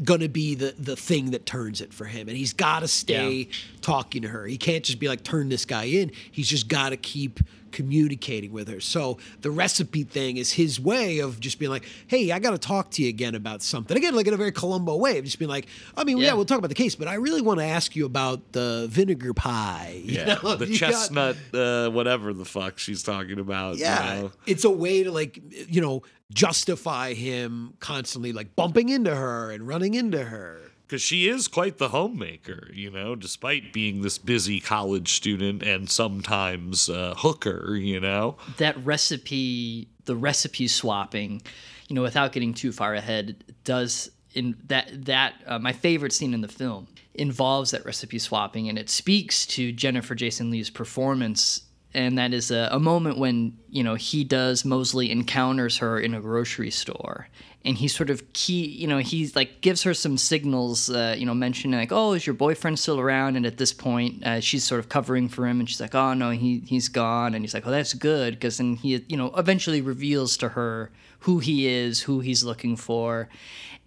gonna 0.03 0.29
be 0.29 0.55
the 0.55 0.75
the 0.77 0.95
thing 0.95 1.31
that 1.31 1.45
turns 1.45 1.81
it 1.81 1.93
for 1.93 2.05
him. 2.05 2.27
And 2.27 2.37
he's 2.37 2.53
got 2.53 2.81
to 2.81 2.87
stay 2.87 3.49
talking 3.81 4.21
to 4.21 4.27
her. 4.27 4.45
He 4.45 4.57
can't 4.57 4.83
just 4.83 4.99
be 4.99 5.07
like 5.07 5.23
turn 5.23 5.49
this 5.49 5.65
guy 5.65 5.85
in. 5.85 6.11
He's 6.31 6.47
just 6.47 6.67
got 6.67 6.89
to 6.89 6.97
keep 6.97 7.39
communicating 7.77 8.51
with 8.51 8.67
her 8.67 8.79
so 8.79 9.17
the 9.41 9.51
recipe 9.51 10.03
thing 10.03 10.37
is 10.37 10.51
his 10.53 10.79
way 10.79 11.19
of 11.19 11.39
just 11.39 11.59
being 11.59 11.69
like 11.71 11.85
hey 12.07 12.31
i 12.31 12.39
got 12.39 12.51
to 12.51 12.57
talk 12.57 12.89
to 12.89 13.03
you 13.03 13.09
again 13.09 13.35
about 13.35 13.61
something 13.61 13.95
again 13.95 14.15
like 14.15 14.25
in 14.27 14.33
a 14.33 14.37
very 14.37 14.51
columbo 14.51 14.95
way 14.95 15.19
of 15.19 15.25
just 15.25 15.37
being 15.37 15.49
like 15.49 15.67
i 15.95 16.03
mean 16.03 16.17
yeah, 16.17 16.27
Yeah. 16.27 16.33
we'll 16.33 16.45
talk 16.45 16.57
about 16.57 16.69
the 16.69 16.73
case 16.75 16.95
but 16.95 17.07
i 17.07 17.13
really 17.13 17.41
want 17.41 17.59
to 17.59 17.65
ask 17.65 17.95
you 17.95 18.05
about 18.05 18.51
the 18.51 18.87
vinegar 18.89 19.33
pie 19.33 20.01
you 20.03 20.15
Yeah, 20.15 20.39
know? 20.43 20.55
the 20.55 20.67
You 20.69 20.79
got- 20.79 20.89
chestnut, 20.91 21.37
uh, 21.53 21.89
whatever 21.91 22.33
the 22.33 22.45
fuck 22.45 22.79
she's 22.79 23.03
talking 23.03 23.37
about. 23.39 23.77
yeah, 23.77 24.15
you 24.15 24.21
know? 24.23 24.31
it's 24.47 24.63
a 24.65 24.71
way 24.71 25.03
to 25.03 25.11
like 25.11 25.39
you 25.69 25.81
know 25.81 26.01
justify 26.33 27.13
him 27.13 27.73
constantly 27.79 28.33
like 28.33 28.55
bumping 28.55 28.89
into 28.89 29.15
her 29.15 29.51
and 29.51 29.67
running 29.67 29.93
into 29.93 30.23
her. 30.23 30.59
Because 30.87 31.01
she 31.01 31.27
is 31.27 31.49
quite 31.49 31.77
the 31.79 31.89
homemaker, 31.89 32.69
you 32.73 32.89
know, 32.89 33.13
despite 33.13 33.73
being 33.73 34.01
this 34.01 34.17
busy 34.17 34.61
college 34.61 35.13
student 35.13 35.61
and 35.61 35.89
sometimes 35.89 36.89
uh, 36.89 37.13
hooker, 37.17 37.75
you 37.75 37.99
know. 37.99 38.37
that 38.57 38.77
recipe 38.85 39.89
the 40.05 40.15
recipe 40.15 40.67
swapping 40.67 41.41
you 41.87 41.95
know 41.95 42.01
without 42.01 42.31
getting 42.31 42.53
too 42.53 42.71
far 42.71 42.95
ahead 42.95 43.43
does 43.63 44.09
in 44.33 44.55
that 44.67 45.05
that 45.05 45.35
uh, 45.45 45.59
my 45.59 45.71
favorite 45.71 46.13
scene 46.13 46.33
in 46.33 46.41
the 46.41 46.47
film 46.47 46.87
involves 47.13 47.71
that 47.71 47.85
recipe 47.85 48.19
swapping 48.19 48.67
and 48.69 48.77
it 48.77 48.89
speaks 48.89 49.45
to 49.45 49.71
jennifer 49.71 50.15
jason 50.15 50.49
lee's 50.49 50.69
performance 50.69 51.61
and 51.93 52.17
that 52.17 52.33
is 52.33 52.51
a, 52.51 52.69
a 52.71 52.79
moment 52.79 53.17
when 53.17 53.57
you 53.69 53.83
know 53.83 53.95
he 53.95 54.23
does 54.23 54.65
mosley 54.65 55.11
encounters 55.11 55.77
her 55.77 55.99
in 55.99 56.13
a 56.13 56.21
grocery 56.21 56.71
store 56.71 57.27
and 57.67 57.77
he 57.77 57.89
sort 57.89 58.09
of 58.09 58.31
key 58.31 58.65
you 58.65 58.87
know 58.87 58.97
he's 58.97 59.35
like 59.35 59.59
gives 59.59 59.83
her 59.83 59.93
some 59.93 60.17
signals 60.17 60.89
uh, 60.89 61.13
you 61.17 61.25
know 61.25 61.33
mentioning 61.33 61.77
like 61.77 61.91
oh 61.91 62.13
is 62.13 62.25
your 62.25 62.33
boyfriend 62.33 62.79
still 62.79 62.99
around? 62.99 63.35
And 63.35 63.45
at 63.45 63.57
this 63.57 63.73
point 63.73 64.25
uh, 64.25 64.39
she's 64.39 64.63
sort 64.63 64.79
of 64.79 64.87
covering 64.87 65.27
for 65.27 65.45
him 65.45 65.59
and 65.59 65.69
she's 65.69 65.81
like 65.81 65.93
oh 65.93 66.13
no 66.13 66.31
he, 66.31 66.63
he's 66.65 66.87
gone. 66.87 67.35
And 67.35 67.43
he's 67.43 67.53
like 67.53 67.67
oh 67.67 67.71
that's 67.71 67.93
good 67.93 68.35
because 68.35 68.57
then 68.57 68.77
he 68.77 69.03
you 69.09 69.17
know 69.17 69.33
eventually 69.35 69.81
reveals 69.81 70.37
to 70.37 70.49
her 70.49 70.91
who 71.19 71.39
he 71.39 71.67
is 71.67 72.01
who 72.01 72.21
he's 72.21 72.43
looking 72.43 72.77
for. 72.77 73.27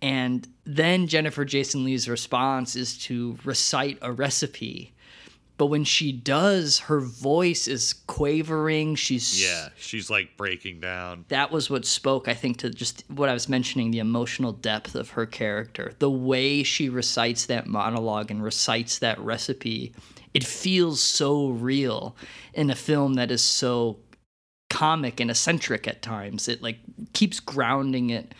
And 0.02 0.46
then 0.64 1.06
jennifer 1.08 1.44
jason 1.44 1.84
lee's 1.84 2.08
response 2.08 2.76
is 2.76 2.96
to 2.98 3.38
recite 3.44 3.98
a 4.02 4.12
recipe 4.12 4.92
but 5.60 5.66
when 5.66 5.84
she 5.84 6.10
does 6.10 6.78
her 6.78 7.00
voice 7.00 7.68
is 7.68 7.92
quavering 8.06 8.94
she's 8.94 9.44
Yeah, 9.44 9.68
she's 9.76 10.08
like 10.08 10.34
breaking 10.38 10.80
down. 10.80 11.26
that 11.28 11.52
was 11.52 11.68
what 11.68 11.84
spoke, 11.84 12.28
I 12.28 12.32
think, 12.32 12.56
to 12.60 12.70
just 12.70 13.04
what 13.10 13.28
I 13.28 13.34
was 13.34 13.46
mentioning 13.46 13.90
the 13.90 13.98
emotional 13.98 14.52
depth 14.52 14.94
of 14.94 15.10
her 15.10 15.26
character. 15.26 15.92
The 15.98 16.10
way 16.10 16.62
she 16.62 16.88
recites 16.88 17.44
that 17.44 17.66
monologue 17.66 18.30
and 18.30 18.42
recites 18.42 19.00
that 19.00 19.18
recipe, 19.18 19.92
it 20.32 20.44
feels 20.44 21.02
so 21.02 21.48
real 21.48 22.16
in 22.54 22.70
a 22.70 22.74
film 22.74 23.12
that 23.16 23.30
is 23.30 23.44
so 23.44 23.98
comic 24.70 25.20
and 25.20 25.30
eccentric 25.30 25.86
at 25.86 26.00
times. 26.00 26.48
It 26.48 26.62
like 26.62 26.78
keeps 27.12 27.38
grounding 27.38 28.08
it 28.08 28.34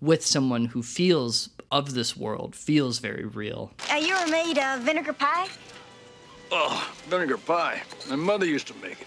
with 0.00 0.24
someone 0.24 0.66
who 0.66 0.84
feels 0.84 1.48
of 1.72 1.94
this 1.94 2.16
world, 2.16 2.54
feels 2.54 3.00
very 3.00 3.24
real. 3.24 3.72
Uh, 3.90 3.96
you 3.96 4.14
ever 4.14 4.30
made 4.30 4.56
of 4.56 4.82
vinegar 4.82 5.12
pie? 5.12 5.48
Oh, 6.52 6.92
vinegar 7.08 7.36
pie. 7.38 7.82
My 8.08 8.16
mother 8.16 8.46
used 8.46 8.66
to 8.68 8.74
make 8.82 9.00
it. 9.00 9.06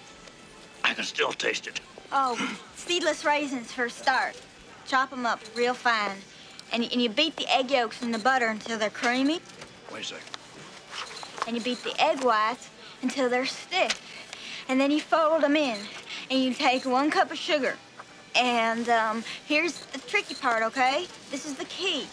I 0.84 0.94
can 0.94 1.04
still 1.04 1.32
taste 1.34 1.68
it. 1.68 1.82
Oh, 2.12 2.38
seedless 2.76 3.26
raisins 3.26 3.72
for 3.72 3.86
a 3.86 3.90
start. 3.90 4.40
Chop 4.88 5.10
them 5.10 5.26
up 5.26 5.40
real 5.56 5.74
fine. 5.74 6.18
And, 6.72 6.84
y- 6.84 6.90
and 6.92 7.02
you 7.02 7.10
beat 7.10 7.36
the 7.36 7.48
egg 7.54 7.72
yolks 7.72 8.02
in 8.02 8.12
the 8.12 8.20
butter 8.20 8.48
until 8.48 8.78
they're 8.78 8.90
creamy. 8.90 9.40
Wait 9.92 10.02
a 10.04 10.06
second. 10.06 10.26
And 11.48 11.58
you 11.58 11.62
beat 11.64 11.84
the 11.84 12.00
egg 12.02 12.24
whites 12.24 12.70
until 13.02 13.30
they're 13.30 13.46
stiff. 13.46 14.00
And 14.70 14.80
then 14.80 14.92
you 14.92 15.02
fold 15.02 15.44
them 15.44 15.56
in. 15.56 15.80
And 16.32 16.40
you 16.42 16.54
take 16.54 16.86
one 16.86 17.12
cup 17.12 17.32
of 17.32 17.38
sugar. 17.38 17.76
And 18.36 18.88
um, 18.90 19.24
here's 19.46 19.78
the 19.88 20.00
tricky 20.00 20.36
part, 20.36 20.64
okay? 20.64 21.08
This 21.30 21.46
is 21.46 21.56
the 21.56 21.66
key. 21.66 22.08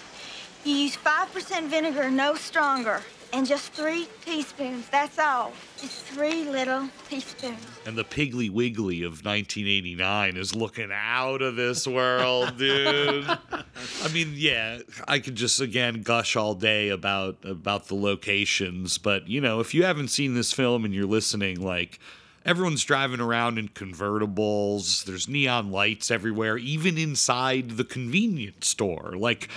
You 0.64 0.74
use 0.74 0.96
5% 0.96 1.68
vinegar, 1.68 2.10
no 2.10 2.34
stronger. 2.34 3.02
And 3.32 3.46
just 3.46 3.72
three 3.72 4.08
teaspoons, 4.24 4.88
that's 4.88 5.18
all. 5.18 5.52
Just 5.80 6.04
three 6.06 6.44
little 6.44 6.88
teaspoons. 7.08 7.64
And 7.86 7.96
the 7.96 8.04
Piggly 8.04 8.50
Wiggly 8.50 9.02
of 9.02 9.24
1989 9.24 10.36
is 10.36 10.54
looking 10.54 10.90
out 10.92 11.40
of 11.40 11.54
this 11.54 11.86
world, 11.86 12.56
dude. 12.58 13.24
I 13.28 14.08
mean, 14.12 14.32
yeah, 14.34 14.80
I 15.06 15.20
could 15.20 15.36
just 15.36 15.60
again 15.60 16.02
gush 16.02 16.34
all 16.34 16.54
day 16.54 16.88
about 16.88 17.38
about 17.44 17.86
the 17.86 17.94
locations, 17.94 18.98
but 18.98 19.28
you 19.28 19.40
know, 19.40 19.60
if 19.60 19.74
you 19.74 19.84
haven't 19.84 20.08
seen 20.08 20.34
this 20.34 20.52
film 20.52 20.84
and 20.84 20.92
you're 20.92 21.06
listening, 21.06 21.60
like 21.60 22.00
everyone's 22.44 22.84
driving 22.84 23.20
around 23.20 23.58
in 23.58 23.68
convertibles. 23.68 25.04
There's 25.04 25.28
neon 25.28 25.70
lights 25.70 26.10
everywhere, 26.10 26.56
even 26.58 26.98
inside 26.98 27.70
the 27.70 27.84
convenience 27.84 28.66
store. 28.68 29.14
Like, 29.16 29.48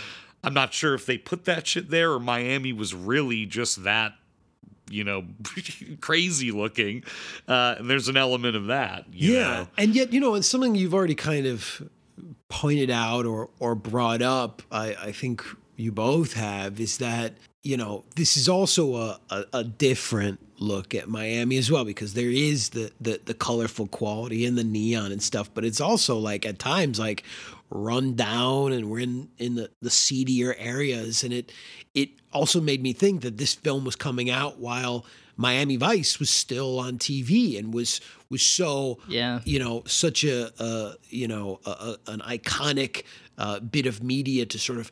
I'm 0.43 0.53
not 0.53 0.73
sure 0.73 0.93
if 0.93 1.05
they 1.05 1.17
put 1.17 1.45
that 1.45 1.67
shit 1.67 1.89
there 1.89 2.11
or 2.11 2.19
Miami 2.19 2.73
was 2.73 2.93
really 2.93 3.45
just 3.45 3.83
that, 3.83 4.13
you 4.89 5.03
know, 5.03 5.25
crazy 6.01 6.51
looking. 6.51 7.03
Uh, 7.47 7.75
and 7.77 7.89
there's 7.89 8.09
an 8.09 8.17
element 8.17 8.55
of 8.55 8.67
that. 8.67 9.05
you 9.11 9.33
yeah, 9.33 9.41
know? 9.41 9.67
and 9.77 9.95
yet 9.95 10.11
you 10.11 10.19
know 10.19 10.35
it's 10.35 10.49
something 10.49 10.75
you've 10.75 10.93
already 10.93 11.15
kind 11.15 11.45
of 11.45 11.81
pointed 12.49 12.89
out 12.89 13.25
or 13.25 13.49
or 13.59 13.75
brought 13.75 14.21
up. 14.21 14.61
I, 14.71 14.95
I 14.95 15.11
think 15.11 15.43
you 15.75 15.91
both 15.91 16.33
have 16.33 16.79
is 16.79 16.97
that 16.97 17.33
you 17.63 17.77
know 17.77 18.03
this 18.15 18.37
is 18.37 18.49
also 18.49 18.95
a, 18.95 19.19
a, 19.29 19.45
a 19.53 19.63
different 19.63 20.39
look 20.59 20.95
at 20.95 21.09
Miami 21.09 21.57
as 21.57 21.69
well 21.69 21.83
because 21.83 22.13
there 22.13 22.29
is 22.29 22.69
the, 22.69 22.91
the 23.01 23.19
the 23.25 23.33
colorful 23.33 23.87
quality 23.87 24.45
and 24.45 24.57
the 24.57 24.63
neon 24.63 25.11
and 25.11 25.21
stuff, 25.21 25.49
but 25.53 25.65
it's 25.65 25.81
also 25.81 26.17
like 26.17 26.45
at 26.45 26.59
times 26.59 26.99
like 26.99 27.23
run 27.75 28.15
down 28.15 28.71
and 28.71 28.89
we're 28.89 28.99
in 28.99 29.27
in 29.39 29.55
the 29.55 29.69
the 29.81 29.89
seedier 29.89 30.55
areas 30.59 31.23
and 31.23 31.33
it 31.33 31.51
it 31.95 32.09
also 32.31 32.61
made 32.61 32.81
me 32.83 32.93
think 32.93 33.21
that 33.21 33.37
this 33.37 33.55
film 33.55 33.83
was 33.83 33.95
coming 33.95 34.29
out 34.29 34.59
while 34.59 35.05
Miami 35.37 35.77
Vice 35.77 36.19
was 36.19 36.29
still 36.29 36.79
on 36.79 36.99
TV 36.99 37.57
and 37.57 37.73
was 37.73 37.99
was 38.29 38.43
so 38.43 38.99
Yeah. 39.07 39.39
you 39.45 39.57
know 39.57 39.83
such 39.87 40.23
a, 40.23 40.51
a 40.63 40.93
you 41.09 41.27
know 41.27 41.59
a, 41.65 41.69
a, 41.71 41.97
an 42.07 42.19
iconic 42.21 43.03
uh, 43.39 43.59
bit 43.59 43.87
of 43.87 44.03
media 44.03 44.45
to 44.45 44.59
sort 44.59 44.77
of 44.77 44.91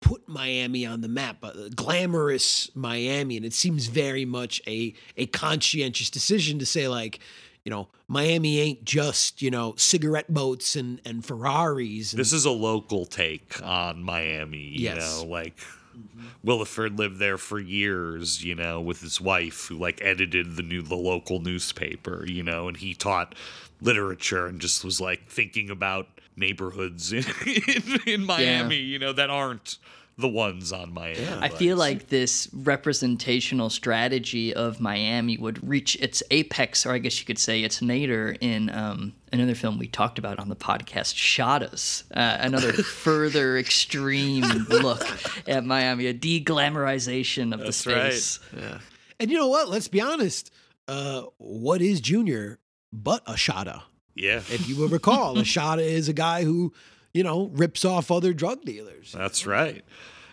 put 0.00 0.28
Miami 0.28 0.84
on 0.84 1.00
the 1.00 1.08
map, 1.08 1.44
glamorous 1.76 2.70
Miami, 2.74 3.36
and 3.36 3.46
it 3.46 3.52
seems 3.52 3.86
very 3.86 4.24
much 4.24 4.60
a 4.66 4.94
a 5.16 5.26
conscientious 5.26 6.10
decision 6.10 6.58
to 6.58 6.66
say 6.66 6.88
like, 6.88 7.20
you 7.64 7.70
know, 7.70 7.88
Miami 8.08 8.60
ain't 8.60 8.84
just 8.84 9.42
you 9.42 9.50
know 9.50 9.74
cigarette 9.76 10.32
boats 10.32 10.76
and 10.76 11.00
and 11.04 11.24
Ferraris. 11.24 12.12
And, 12.12 12.20
This 12.20 12.32
is 12.32 12.44
a 12.44 12.50
local 12.50 13.06
take 13.06 13.62
on 13.62 14.02
Miami. 14.02 14.58
You 14.58 14.84
Yes. 14.84 14.98
know, 14.98 15.28
like 15.28 15.56
mm-hmm. 15.56 16.48
Willeford 16.48 16.98
lived 16.98 17.18
there 17.18 17.38
for 17.38 17.60
years, 17.60 18.44
you 18.44 18.54
know, 18.54 18.80
with 18.80 19.00
his 19.00 19.20
wife 19.20 19.66
who 19.66 19.76
like 19.76 20.00
edited 20.02 20.56
the 20.56 20.62
new 20.62 20.82
the 20.82 20.96
local 20.96 21.40
newspaper, 21.40 22.24
you 22.26 22.42
know, 22.42 22.68
and 22.68 22.76
he 22.76 22.94
taught 22.94 23.34
literature 23.80 24.46
and 24.46 24.60
just 24.60 24.84
was 24.84 25.00
like 25.00 25.28
thinking 25.28 25.70
about 25.70 26.06
neighborhoods 26.36 27.12
in 27.12 27.24
in, 27.46 28.00
in 28.06 28.24
Miami, 28.24 28.76
you 28.76 28.98
know, 28.98 29.12
that 29.12 29.30
aren't 29.30 29.78
the 30.18 30.28
ones 30.28 30.72
on 30.72 30.92
Miami. 30.92 31.26
I 31.40 31.48
feel 31.48 31.76
like 31.76 32.08
this 32.08 32.48
representational 32.52 33.70
strategy 33.70 34.54
of 34.54 34.80
Miami 34.80 35.36
would 35.38 35.66
reach 35.66 35.96
its 35.96 36.22
apex, 36.30 36.84
or 36.84 36.92
I 36.92 36.98
guess 36.98 37.18
you 37.18 37.26
could 37.26 37.38
say 37.38 37.62
its 37.62 37.80
nadir, 37.80 38.36
in 38.40 38.70
um, 38.70 39.14
another 39.32 39.54
film 39.54 39.78
we 39.78 39.88
talked 39.88 40.18
about 40.18 40.38
on 40.38 40.48
the 40.48 40.56
podcast, 40.56 41.14
Shottas. 41.14 42.04
Uh, 42.14 42.36
another 42.40 42.72
further 42.82 43.56
extreme 43.58 44.44
look 44.68 45.06
at 45.48 45.64
Miami, 45.64 46.06
a 46.06 46.14
deglamorization 46.14 47.52
of 47.52 47.60
the 47.60 47.66
That's 47.66 47.86
right. 47.86 48.12
space. 48.12 48.40
yeah. 48.56 48.78
And 49.18 49.30
you 49.30 49.38
know 49.38 49.48
what? 49.48 49.68
Let's 49.68 49.88
be 49.88 50.00
honest. 50.00 50.50
Uh, 50.88 51.22
what 51.38 51.80
is 51.80 52.00
Junior 52.00 52.58
but 52.92 53.22
a 53.26 53.36
Shotta? 53.36 53.82
Yeah. 54.14 54.36
If 54.36 54.68
you 54.68 54.76
will 54.76 54.88
recall, 54.88 55.38
a 55.38 55.44
Shotta 55.44 55.82
is 55.82 56.08
a 56.08 56.12
guy 56.12 56.44
who 56.44 56.72
you 57.12 57.22
know 57.22 57.50
rips 57.54 57.84
off 57.84 58.10
other 58.10 58.32
drug 58.32 58.62
dealers. 58.64 59.12
That's 59.12 59.46
right. 59.46 59.84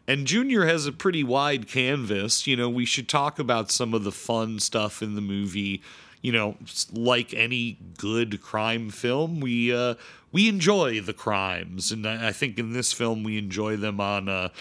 And 0.08 0.26
Junior 0.26 0.66
has 0.66 0.88
a 0.88 0.92
pretty 0.92 1.24
wide 1.24 1.68
canvas. 1.68 2.48
You 2.48 2.56
know, 2.56 2.68
we 2.68 2.84
should 2.84 3.08
talk 3.08 3.38
about 3.38 3.70
some 3.70 3.94
of 3.94 4.04
the 4.04 4.12
fun 4.12 4.58
stuff 4.58 5.04
in 5.04 5.14
the 5.14 5.22
movie. 5.22 5.84
You 6.24 6.32
know, 6.32 6.58
like 6.92 7.32
any 7.34 7.78
good 7.98 8.42
crime 8.42 8.90
film, 8.90 9.40
we 9.40 9.74
uh, 9.74 9.96
we 10.32 10.50
enjoy 10.50 11.00
the 11.00 11.14
crimes, 11.14 11.92
and 11.92 12.08
I 12.08 12.32
think 12.32 12.58
in 12.60 12.74
this 12.74 12.92
film 12.92 13.24
we 13.24 13.38
enjoy 13.38 13.78
them 13.78 14.02
on 14.02 14.28
a, 14.28 14.52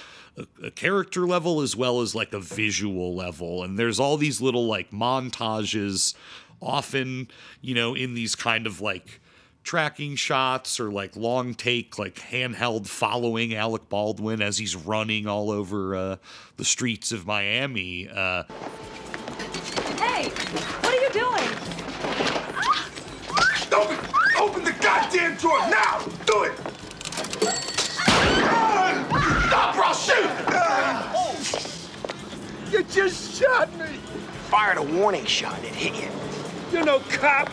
a 0.63 0.71
character 0.71 1.27
level 1.27 1.61
as 1.61 1.75
well 1.75 2.01
as 2.01 2.15
like 2.15 2.33
a 2.33 2.41
visual 2.41 3.15
level. 3.15 3.65
And 3.65 3.79
there's 3.79 3.99
all 3.99 4.17
these 4.17 4.41
little 4.41 4.67
like 4.67 4.91
montages, 4.91 6.15
often 6.63 7.29
you 7.61 7.75
know 7.75 7.95
in 7.95 8.15
these 8.15 8.35
kind 8.35 8.67
of 8.67 8.81
like 8.81 9.21
tracking 9.69 10.17
shots 10.17 10.81
or 10.81 10.91
like 10.91 11.15
long 11.15 11.53
take 11.53 11.99
like 11.99 12.15
handheld 12.15 12.87
following 12.87 13.55
Alec 13.55 13.87
Baldwin 13.91 14.41
as 14.41 14.57
he's 14.57 14.75
running 14.75 15.27
all 15.27 15.51
over 15.51 15.95
uh, 15.95 16.17
the 16.57 16.65
streets 16.65 17.13
of 17.13 17.27
Miami. 17.27 18.09
Uh, 18.09 18.45
Hey, 19.99 20.31
what 20.31 20.87
are 20.87 20.95
you 20.95 21.11
doing? 21.11 21.49
Open, 23.71 23.99
open 24.41 24.65
the 24.65 24.73
goddamn 24.81 25.37
door 25.37 25.59
now! 25.69 26.01
Do 26.25 26.45
it! 26.45 26.59
Stop, 29.49 29.75
bro! 29.75 29.93
Shoot! 29.93 30.31
You 32.73 32.83
just 32.85 33.39
shot 33.39 33.71
me! 33.79 33.99
Fired 34.49 34.79
a 34.79 34.83
warning 34.83 35.27
shot 35.27 35.59
and 35.59 35.67
it 35.67 35.75
hit 35.75 35.95
you. 36.03 36.11
You're 36.73 36.87
no 36.87 37.01
cop! 37.11 37.51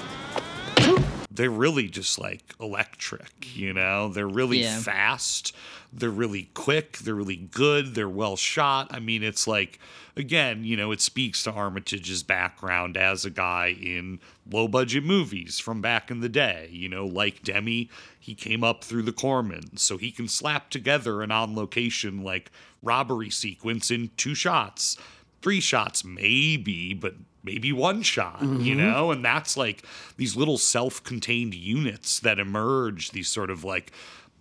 They're 1.36 1.50
really 1.50 1.88
just 1.88 2.18
like 2.20 2.56
electric, 2.60 3.56
you 3.56 3.74
know? 3.74 4.10
They're 4.10 4.28
really 4.28 4.62
Yeah. 4.64 4.80
fast. 4.80 5.54
They're 5.92 6.10
really 6.10 6.50
quick. 6.54 6.98
They're 7.00 7.16
really 7.16 7.36
good. 7.38 7.96
They're 7.96 8.10
well 8.10 8.36
shot. 8.36 8.88
I 8.94 9.00
mean, 9.00 9.24
it's 9.24 9.48
like, 9.48 9.80
again, 10.18 10.64
you 10.64 10.76
know, 10.76 10.92
it 10.92 11.02
speaks 11.02 11.44
to 11.44 11.52
Armitage's 11.52 12.24
background 12.24 12.98
as 12.98 13.24
a 13.26 13.30
guy 13.30 13.68
in 13.80 14.20
low 14.50 14.68
budget 14.68 15.04
movies 15.04 15.60
from 15.60 15.82
back 15.82 16.12
in 16.12 16.20
the 16.20 16.30
day. 16.30 16.70
You 16.72 16.90
know, 16.90 17.06
like 17.06 17.44
Demme, 17.44 17.88
he 18.20 18.36
came 18.36 18.64
up 18.64 18.84
through 18.84 19.04
the 19.04 19.14
Corman, 19.14 19.78
so 19.78 19.98
he 19.98 20.12
can 20.12 20.28
slap 20.28 20.70
together 20.70 21.22
an 21.22 21.32
on 21.32 21.56
location 21.56 22.24
like 22.24 22.52
robbery 22.82 23.30
sequence 23.30 23.90
in 23.90 24.10
two 24.18 24.36
shots, 24.36 24.98
three 25.42 25.60
shots, 25.62 26.04
maybe, 26.04 26.94
but 26.94 27.16
maybe 27.46 27.72
one 27.72 28.02
shot, 28.02 28.42
you 28.42 28.76
Mhm. 28.76 28.78
know? 28.78 29.12
And 29.12 29.24
that's 29.24 29.56
like 29.56 29.84
these 30.18 30.36
little 30.36 30.58
self 30.58 31.04
contained 31.04 31.54
units 31.54 32.20
that 32.20 32.40
emerge, 32.40 33.12
these 33.12 33.28
sort 33.28 33.50
of 33.50 33.64
like 33.64 33.92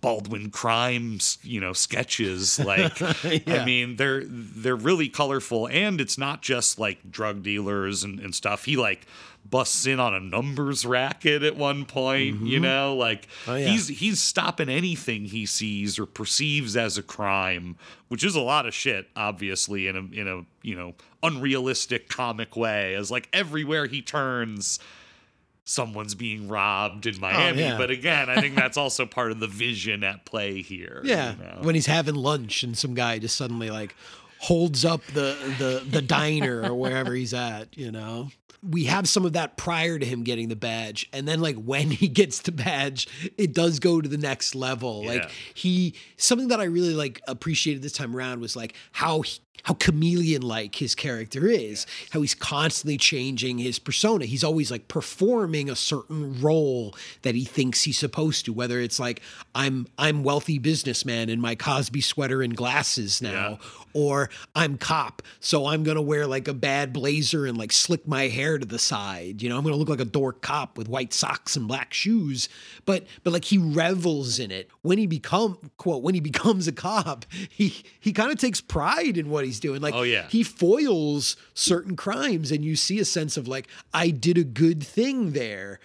Baldwin 0.05 0.51
crimes, 0.51 1.39
you 1.41 1.59
know, 1.59 1.73
sketches. 1.73 2.59
Like, 2.65 3.01
I 3.47 3.65
mean, 3.65 3.95
they're 3.95 4.23
they're 4.25 4.75
really 4.75 5.09
colorful, 5.09 5.67
and 5.67 5.99
it's 5.99 6.17
not 6.17 6.41
just 6.43 6.77
like 6.79 7.11
drug 7.11 7.41
dealers 7.41 8.03
and, 8.03 8.19
and 8.19 8.33
stuff. 8.35 8.65
He 8.65 8.77
like 8.77 9.07
busts 9.49 9.85
in 9.85 9.99
on 9.99 10.13
a 10.13 10.19
numbers 10.19 10.85
racket 10.85 11.43
at 11.43 11.55
one 11.55 11.85
point, 11.85 12.41
you 12.41 12.59
Mhm. 12.59 12.63
know, 12.63 12.95
like 12.95 13.27
Oh, 13.47 13.55
yeah. 13.55 13.67
he's 13.67 13.87
he's 13.87 14.19
stopping 14.21 14.69
anything 14.69 15.25
he 15.25 15.45
sees 15.45 15.97
or 15.99 16.05
perceives 16.05 16.75
as 16.75 16.97
a 16.97 17.03
crime, 17.03 17.75
which 18.07 18.23
is 18.23 18.35
a 18.35 18.41
lot 18.41 18.65
of 18.65 18.73
shit, 18.73 19.07
obviously, 19.15 19.87
in 19.87 19.95
a 19.95 20.19
in 20.21 20.27
a 20.27 20.41
you 20.67 20.75
know 20.75 20.93
unrealistic 21.23 22.09
comic 22.09 22.55
way. 22.55 22.95
As 22.95 23.11
like 23.11 23.27
everywhere 23.33 23.85
he 23.87 24.01
turns, 24.01 24.79
someone's 25.65 26.15
being 26.15 26.47
robbed 26.47 27.07
in 27.07 27.15
oh, 27.15 27.19
Miami. 27.19 27.61
yeah. 27.61 27.77
But 27.77 27.89
again, 27.89 28.29
I 28.29 28.39
think 28.39 28.55
that's 28.55 28.77
also 28.77 29.05
part 29.05 29.31
of 29.31 29.39
the 29.39 29.47
vision 29.47 30.03
at 30.03 30.25
play 30.25 30.61
here. 30.61 31.01
Yeah, 31.03 31.33
you 31.33 31.43
know? 31.43 31.57
when 31.61 31.75
he's 31.75 31.87
having 31.87 32.15
lunch 32.15 32.63
and 32.63 32.77
some 32.77 32.93
guy 32.93 33.19
just 33.19 33.35
suddenly 33.35 33.69
like 33.69 33.95
holds 34.39 34.85
up 34.85 35.03
the 35.07 35.35
the 35.59 35.83
the 35.89 36.01
diner 36.01 36.61
or 36.61 36.73
wherever 36.75 37.13
he's 37.13 37.33
at, 37.33 37.75
you 37.77 37.91
know. 37.91 38.29
We 38.67 38.85
have 38.85 39.07
some 39.07 39.25
of 39.25 39.33
that 39.33 39.57
prior 39.57 39.99
to 39.99 40.05
him 40.05 40.23
getting 40.23 40.49
the 40.49 40.55
badge, 40.55 41.07
and 41.13 41.27
then 41.27 41.39
like 41.39 41.55
when 41.55 41.91
he 41.91 42.07
gets 42.07 42.39
the 42.39 42.51
badge, 42.51 43.07
it 43.37 43.53
does 43.53 43.79
go 43.79 44.01
to 44.01 44.09
the 44.09 44.17
next 44.17 44.55
level. 44.55 45.05
Like 45.05 45.29
he 45.53 45.93
something 46.17 46.47
that 46.47 46.59
I 46.59 46.63
really 46.63 46.95
like 46.95 47.21
appreciated 47.27 47.83
this 47.83 47.93
time 47.93 48.15
around 48.15 48.41
was 48.41 48.55
like 48.55 48.73
how 48.91 49.21
he, 49.21 49.39
how 49.63 49.73
chameleon 49.73 50.41
like 50.41 50.75
his 50.75 50.95
character 50.95 51.47
is, 51.47 51.87
how 52.11 52.21
he's 52.21 52.35
constantly 52.35 52.97
changing 52.97 53.57
his 53.57 53.79
persona. 53.79 54.25
He's 54.25 54.43
always 54.43 54.69
like 54.69 54.87
performing 54.87 55.69
a 55.69 55.75
certain 55.75 56.39
role 56.41 56.95
that 57.23 57.35
he 57.35 57.45
thinks 57.45 57.83
he's 57.83 57.97
supposed 57.97 58.45
to, 58.45 58.53
whether 58.53 58.79
it's 58.79 58.99
like 58.99 59.21
I'm 59.55 59.87
I'm 59.97 60.23
wealthy 60.23 60.59
businessman 60.59 61.29
in 61.29 61.41
my 61.41 61.55
Cosby 61.55 62.01
sweater 62.01 62.41
and 62.41 62.55
glasses 62.55 63.21
now, 63.21 63.59
or 63.93 64.29
I'm 64.55 64.77
cop, 64.77 65.21
so 65.39 65.67
I'm 65.67 65.83
gonna 65.83 66.01
wear 66.01 66.27
like 66.27 66.47
a 66.47 66.53
bad 66.53 66.93
blazer 66.93 67.45
and 67.45 67.57
like 67.57 67.71
slick 67.71 68.07
my 68.07 68.27
hair 68.27 68.57
to 68.57 68.65
the 68.65 68.77
side. 68.77 69.41
You 69.41 69.49
know, 69.49 69.57
I'm 69.57 69.63
gonna 69.63 69.77
look 69.77 69.89
like 69.89 69.99
a 69.99 70.05
dork 70.05 70.41
cop 70.41 70.77
with 70.77 70.89
white 70.89 71.13
socks 71.13 71.55
and 71.55 71.67
black 71.67 71.93
shoes. 71.93 72.49
But 72.85 73.05
but 73.23 73.33
like 73.33 73.45
he 73.45 73.57
revels 73.57 74.37
in 74.37 74.51
it. 74.51 74.69
When 74.81 74.97
he 74.97 75.07
become 75.07 75.57
quote, 75.77 76.03
when 76.03 76.13
he 76.13 76.19
becomes 76.19 76.67
a 76.67 76.71
cop, 76.71 77.25
he 77.49 77.83
he 77.99 78.13
kind 78.13 78.31
of 78.31 78.37
takes 78.37 78.61
pride 78.61 79.17
in 79.17 79.29
what 79.29 79.44
he's 79.45 79.59
doing. 79.59 79.81
Like 79.81 79.93
Oh, 79.93 80.01
yeah. 80.03 80.27
he 80.29 80.43
foils 80.43 81.37
certain 81.53 81.95
crimes 81.95 82.51
and 82.51 82.63
you 82.65 82.75
see 82.75 82.99
a 82.99 83.05
sense 83.05 83.37
of 83.37 83.47
like, 83.47 83.67
I 83.93 84.09
did 84.09 84.37
a 84.37 84.43
good 84.43 84.83
thing 84.83 85.31
there. 85.31 85.79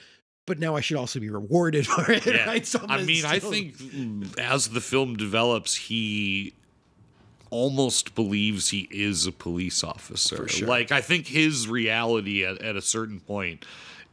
But 0.47 0.59
now 0.59 0.75
I 0.75 0.81
should 0.81 0.97
also 0.97 1.21
be 1.21 1.31
rewarded 1.31 1.87
for 1.87 2.11
it. 2.11 2.27
Yeah. 2.27 2.47
Right? 2.47 2.75
I 2.89 3.03
mean, 3.03 3.25
I 3.25 3.39
think 3.39 3.77
as 4.39 4.69
the 4.69 4.81
film 4.81 5.17
develops, 5.17 5.75
he 5.77 6.55
almost 7.51 8.15
believes 8.15 8.71
he 8.71 8.89
is 8.91 9.27
a 9.27 9.33
police 9.33 9.83
officer. 9.85 10.49
Sure. 10.49 10.69
Like, 10.69 10.93
I 10.93 11.01
think 11.01 11.27
his 11.27 11.69
reality 11.69 12.45
at, 12.45 12.63
at 12.63 12.77
a 12.77 12.83
certain 12.83 13.21
point 13.21 13.65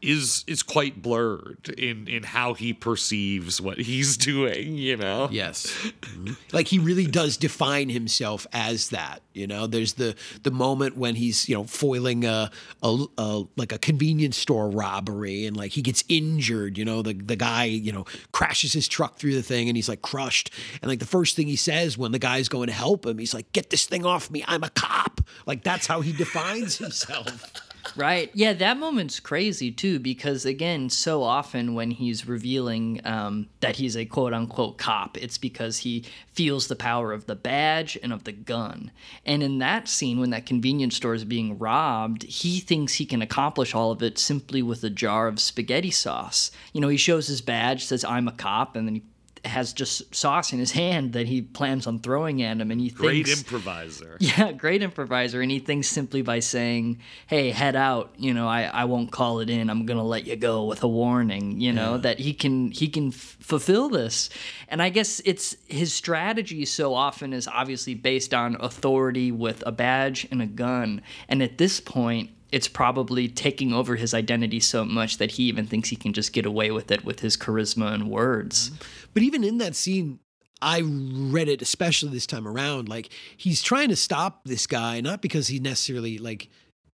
is 0.02 0.44
is 0.48 0.62
quite 0.62 1.02
blurred 1.02 1.70
in 1.78 2.08
in 2.08 2.24
how 2.24 2.54
he 2.54 2.74
perceives 2.74 3.60
what 3.60 3.78
he's 3.80 4.18
doing 4.18 4.78
you 4.78 4.96
know? 4.96 5.28
Yes. 5.32 5.68
Mm-hmm. 5.68 6.34
like 6.52 6.68
he 6.68 6.80
really 6.80 7.08
does 7.08 7.38
define 7.38 7.90
himself 7.90 8.46
as 8.54 8.90
that 8.90 9.22
you 9.34 9.48
know? 9.48 9.68
There's 9.68 9.94
the 9.94 10.16
the 10.44 10.52
moment 10.52 10.98
when 10.98 11.16
he's 11.16 11.50
you 11.50 11.56
know 11.56 11.64
foiling 11.64 12.26
a, 12.26 12.52
a, 12.84 13.06
a 13.18 13.44
like 13.56 13.72
a 13.72 13.78
convenience 13.78 14.38
store 14.38 14.70
robbery 14.70 15.46
and 15.46 15.58
like 15.58 15.72
he 15.72 15.82
gets 15.82 16.04
injured 16.08 16.78
you 16.78 16.86
know? 16.86 17.02
The 17.02 17.14
the 17.14 17.36
guy 17.36 17.66
you 17.66 17.92
know 17.92 18.06
crashes 18.32 18.74
his 18.74 18.88
truck 18.88 19.18
through 19.18 19.34
the 19.34 19.44
thing 19.44 19.68
and 19.68 19.76
he's 19.76 19.90
like 19.90 20.02
crushed. 20.02 20.52
And 20.82 20.90
like 20.90 21.00
the 21.00 21.06
first 21.06 21.36
thing 21.36 21.48
he 21.48 21.56
says 21.56 21.98
when 21.98 22.12
the 22.12 22.20
guy's 22.20 22.50
going 22.50 22.68
to 22.68 22.74
help 22.74 23.06
him 23.06 23.18
he's 23.18 23.34
like 23.34 23.52
get 23.52 23.70
this 23.70 23.86
thing 23.86 24.06
off 24.06 24.30
me. 24.30 24.44
I'm 24.48 24.64
a 24.64 24.70
cop. 24.70 25.22
Like 25.46 25.64
that's 25.64 25.88
how 25.88 26.02
he 26.02 26.12
defines 26.12 26.78
himself 26.78 27.67
Right. 27.98 28.30
Yeah, 28.36 28.54
that 28.54 28.78
moment's 28.78 29.20
crazy 29.20 29.72
too, 29.72 29.98
because 29.98 30.46
again, 30.46 30.92
so 30.92 31.24
often 31.24 31.74
when 31.74 31.90
he's 31.90 32.28
revealing 32.28 33.02
um, 33.04 33.48
that 33.62 33.78
he's 33.78 33.98
a 33.98 34.06
quote 34.06 34.34
unquote 34.34 34.78
cop, 34.78 35.18
it's 35.18 35.40
because 35.40 35.80
he 35.80 36.06
feels 36.32 36.68
the 36.68 36.76
power 36.76 37.12
of 37.12 37.26
the 37.26 37.36
badge 37.36 37.98
and 38.04 38.14
of 38.14 38.24
the 38.24 38.32
gun. 38.32 38.92
And 39.26 39.42
in 39.42 39.58
that 39.60 39.88
scene, 39.88 40.20
when 40.20 40.30
that 40.30 40.46
convenience 40.46 40.96
store 40.96 41.16
is 41.16 41.26
being 41.26 41.58
robbed, 41.58 42.22
he 42.24 42.60
thinks 42.60 42.94
he 42.94 43.06
can 43.06 43.24
accomplish 43.24 43.74
all 43.74 43.92
of 43.92 44.04
it 44.04 44.20
simply 44.20 44.62
with 44.62 44.84
a 44.84 44.92
jar 44.92 45.28
of 45.28 45.40
spaghetti 45.40 45.92
sauce. 45.92 46.52
You 46.74 46.82
know, 46.82 46.90
he 46.90 46.98
shows 46.98 47.28
his 47.28 47.42
badge, 47.42 47.84
says, 47.86 48.06
I'm 48.06 48.28
a 48.28 48.32
cop, 48.32 48.76
and 48.76 48.88
then 48.88 48.96
he 48.96 49.04
has 49.48 49.74
just 49.74 50.14
sauce 50.14 50.54
in 50.54 50.60
his 50.60 50.72
hand 50.72 51.14
that 51.14 51.28
he 51.28 51.42
plans 51.42 51.88
on 51.88 52.00
throwing 52.00 52.42
at 52.42 52.58
him, 52.58 52.72
and 52.72 52.80
he 52.80 52.90
great 52.90 53.26
thinks, 53.26 53.42
improviser. 53.42 54.18
Yeah, 54.28 54.52
great 54.52 54.82
improviser, 54.82 55.42
and 55.42 55.50
he 55.50 55.60
thinks 55.60 55.88
simply 55.88 56.22
by 56.22 56.40
saying, 56.40 57.00
"Hey, 57.28 57.52
head 57.52 57.76
out," 57.76 58.14
you 58.18 58.34
know, 58.34 58.48
I, 58.48 58.64
I 58.64 58.86
won't 58.86 59.12
call 59.12 59.40
it 59.40 59.50
in. 59.50 59.70
I'm 59.70 59.86
gonna 59.86 60.04
let 60.04 60.26
you 60.28 60.36
go 60.36 60.66
with 60.66 60.84
a 60.84 60.88
warning. 60.88 61.60
You 61.60 61.74
know 61.74 61.94
yeah. 61.94 62.02
that 62.02 62.20
he 62.20 62.34
can 62.34 62.72
he 62.72 62.88
can 62.88 63.10
f- 63.10 63.38
fulfill 63.40 63.90
this, 63.90 64.30
and 64.68 64.82
I 64.82 64.90
guess 64.90 65.22
it's 65.26 65.56
his 65.68 65.94
strategy 65.94 66.66
so 66.66 66.94
often 66.94 67.34
is 67.34 67.48
obviously 67.48 67.94
based 67.94 68.34
on 68.34 68.58
authority 68.60 69.32
with 69.32 69.64
a 69.66 69.72
badge 69.72 70.28
and 70.32 70.42
a 70.42 70.46
gun, 70.48 71.02
and 71.28 71.42
at 71.42 71.58
this 71.58 71.80
point 71.80 72.32
it's 72.52 72.68
probably 72.68 73.28
taking 73.28 73.74
over 73.74 73.96
his 73.96 74.14
identity 74.14 74.60
so 74.60 74.86
much 74.86 75.18
that 75.18 75.32
he 75.32 75.44
even 75.44 75.66
thinks 75.66 75.90
he 75.90 75.96
can 75.96 76.14
just 76.14 76.32
get 76.32 76.46
away 76.46 76.72
with 76.72 76.92
it 76.92 77.04
with 77.04 77.20
his 77.20 77.36
charisma 77.36 77.94
and 77.94 78.10
words. 78.10 78.70
Mm-hmm. 78.70 78.97
But 79.18 79.24
even 79.24 79.44
in 79.44 79.58
that 79.58 79.76
scene, 79.76 80.20
I 80.62 80.84
read 80.86 81.50
it 81.50 81.64
especially 81.64 82.12
this 82.12 82.28
time 82.28 82.48
around. 82.48 82.88
Like 82.88 83.10
he's 83.36 83.64
trying 83.64 83.90
to 83.90 83.96
stop 83.96 84.42
this 84.46 84.68
guy, 84.68 85.02
not 85.02 85.24
because 85.24 85.48
he 85.48 85.58
necessarily 85.60 86.20
like 86.20 86.50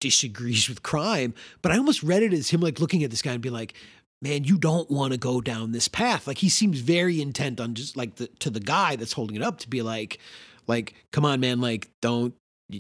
disagrees 0.02 0.68
with 0.68 0.84
crime, 0.84 1.34
but 1.62 1.72
I 1.72 1.78
almost 1.78 2.04
read 2.04 2.22
it 2.22 2.34
as 2.34 2.50
him 2.50 2.60
like 2.60 2.82
looking 2.82 3.06
at 3.06 3.10
this 3.10 3.22
guy 3.22 3.32
and 3.32 3.42
being 3.42 3.56
like, 3.56 3.74
man, 4.22 4.44
you 4.44 4.58
don't 4.58 4.92
want 4.92 5.14
to 5.14 5.18
go 5.18 5.40
down 5.40 5.72
this 5.72 5.88
path. 5.88 6.28
Like 6.28 6.40
he 6.40 6.50
seems 6.50 6.82
very 6.82 7.22
intent 7.22 7.62
on 7.62 7.74
just 7.74 7.96
like 7.96 8.16
the 8.16 8.28
to 8.40 8.50
the 8.50 8.60
guy 8.60 8.98
that's 8.98 9.14
holding 9.14 9.38
it 9.38 9.42
up 9.42 9.60
to 9.60 9.70
be 9.70 9.82
like, 9.82 10.20
like, 10.68 10.96
come 11.14 11.24
on, 11.24 11.40
man, 11.40 11.62
like 11.62 11.88
don't 12.02 12.34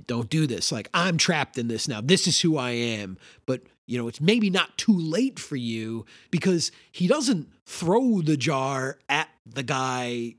don't 0.05 0.29
do 0.29 0.45
this. 0.47 0.71
Like, 0.71 0.89
I'm 0.93 1.17
trapped 1.17 1.57
in 1.57 1.67
this 1.67 1.87
now. 1.87 2.01
This 2.01 2.27
is 2.27 2.41
who 2.41 2.57
I 2.57 2.71
am. 2.71 3.17
But, 3.45 3.61
you 3.89 3.97
know, 3.97 4.07
it's 4.07 4.21
maybe 4.21 4.51
not 4.51 4.77
too 4.77 4.95
late 4.95 5.39
for 5.39 5.55
you 5.55 6.05
because 6.29 6.71
he 6.91 7.07
doesn't 7.07 7.49
throw 7.65 8.21
the 8.21 8.37
jar 8.37 8.99
at 9.09 9.29
the 9.47 9.63
guy, 9.63 10.35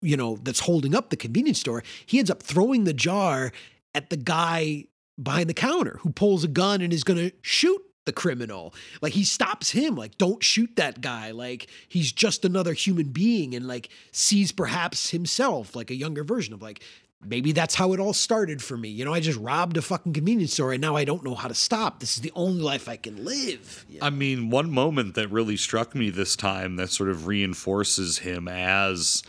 you 0.00 0.16
know, 0.16 0.36
that's 0.36 0.60
holding 0.60 0.94
up 0.94 1.10
the 1.10 1.16
convenience 1.16 1.58
store. 1.58 1.82
He 2.06 2.20
ends 2.20 2.30
up 2.30 2.44
throwing 2.44 2.84
the 2.84 2.92
jar 2.94 3.50
at 3.92 4.10
the 4.10 4.16
guy 4.16 4.84
behind 5.20 5.50
the 5.50 5.54
counter 5.54 5.98
who 6.02 6.10
pulls 6.10 6.44
a 6.44 6.48
gun 6.48 6.80
and 6.80 6.92
is 6.92 7.02
going 7.02 7.18
to 7.18 7.32
shoot 7.42 7.82
the 8.04 8.12
criminal. 8.12 8.72
Like 9.02 9.14
he 9.14 9.24
stops 9.24 9.72
him, 9.72 9.96
like, 9.96 10.16
don't 10.16 10.44
shoot 10.44 10.70
that 10.76 11.00
guy. 11.00 11.32
Like 11.32 11.66
he's 11.88 12.12
just 12.12 12.44
another 12.44 12.72
human 12.72 13.08
being 13.08 13.56
and 13.56 13.66
like 13.66 13.88
sees 14.12 14.52
perhaps 14.52 15.10
himself, 15.10 15.74
like 15.74 15.90
a 15.90 15.96
younger 15.96 16.22
version 16.22 16.54
of 16.54 16.62
like, 16.62 16.84
maybe 17.24 17.52
that's 17.52 17.74
how 17.74 17.92
it 17.92 18.00
all 18.00 18.12
started 18.12 18.62
for 18.62 18.76
me. 18.76 18.88
You 18.88 19.04
know, 19.04 19.14
I 19.14 19.20
just 19.20 19.38
robbed 19.38 19.76
a 19.76 19.82
fucking 19.82 20.12
convenience 20.12 20.52
store 20.52 20.72
and 20.72 20.80
now 20.80 20.96
I 20.96 21.04
don't 21.04 21.24
know 21.24 21.34
how 21.34 21.48
to 21.48 21.54
stop. 21.54 22.00
This 22.00 22.16
is 22.16 22.22
the 22.22 22.32
only 22.34 22.62
life 22.62 22.88
I 22.88 22.96
can 22.96 23.24
live. 23.24 23.84
You 23.88 24.00
know? 24.00 24.06
I 24.06 24.10
mean, 24.10 24.50
one 24.50 24.70
moment 24.70 25.14
that 25.14 25.28
really 25.28 25.56
struck 25.56 25.94
me 25.94 26.10
this 26.10 26.36
time 26.36 26.76
that 26.76 26.90
sort 26.90 27.10
of 27.10 27.26
reinforces 27.26 28.18
him 28.18 28.48
as 28.48 29.22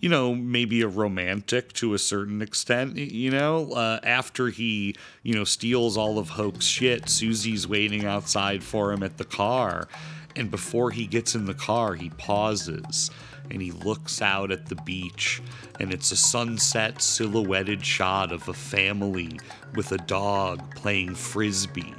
you 0.00 0.08
know, 0.08 0.34
maybe 0.34 0.80
a 0.80 0.88
romantic 0.88 1.72
to 1.74 1.92
a 1.92 1.98
certain 1.98 2.40
extent, 2.40 2.96
you 2.96 3.30
know, 3.30 3.72
uh, 3.72 4.00
after 4.02 4.48
he, 4.48 4.96
you 5.22 5.34
know, 5.34 5.44
steals 5.44 5.96
all 5.96 6.18
of 6.18 6.30
Hoke's 6.30 6.64
shit, 6.64 7.08
Susie's 7.08 7.68
waiting 7.68 8.06
outside 8.06 8.64
for 8.64 8.92
him 8.92 9.02
at 9.02 9.18
the 9.18 9.26
car. 9.26 9.88
And 10.36 10.50
before 10.50 10.90
he 10.90 11.06
gets 11.06 11.34
in 11.34 11.44
the 11.44 11.54
car, 11.54 11.94
he 11.94 12.08
pauses 12.10 13.10
and 13.50 13.60
he 13.60 13.70
looks 13.72 14.22
out 14.22 14.50
at 14.50 14.66
the 14.66 14.76
beach, 14.76 15.42
and 15.78 15.92
it's 15.92 16.12
a 16.12 16.16
sunset 16.16 17.02
silhouetted 17.02 17.84
shot 17.84 18.32
of 18.32 18.48
a 18.48 18.54
family 18.54 19.38
with 19.74 19.92
a 19.92 19.98
dog 19.98 20.74
playing 20.74 21.14
frisbee. 21.14 21.94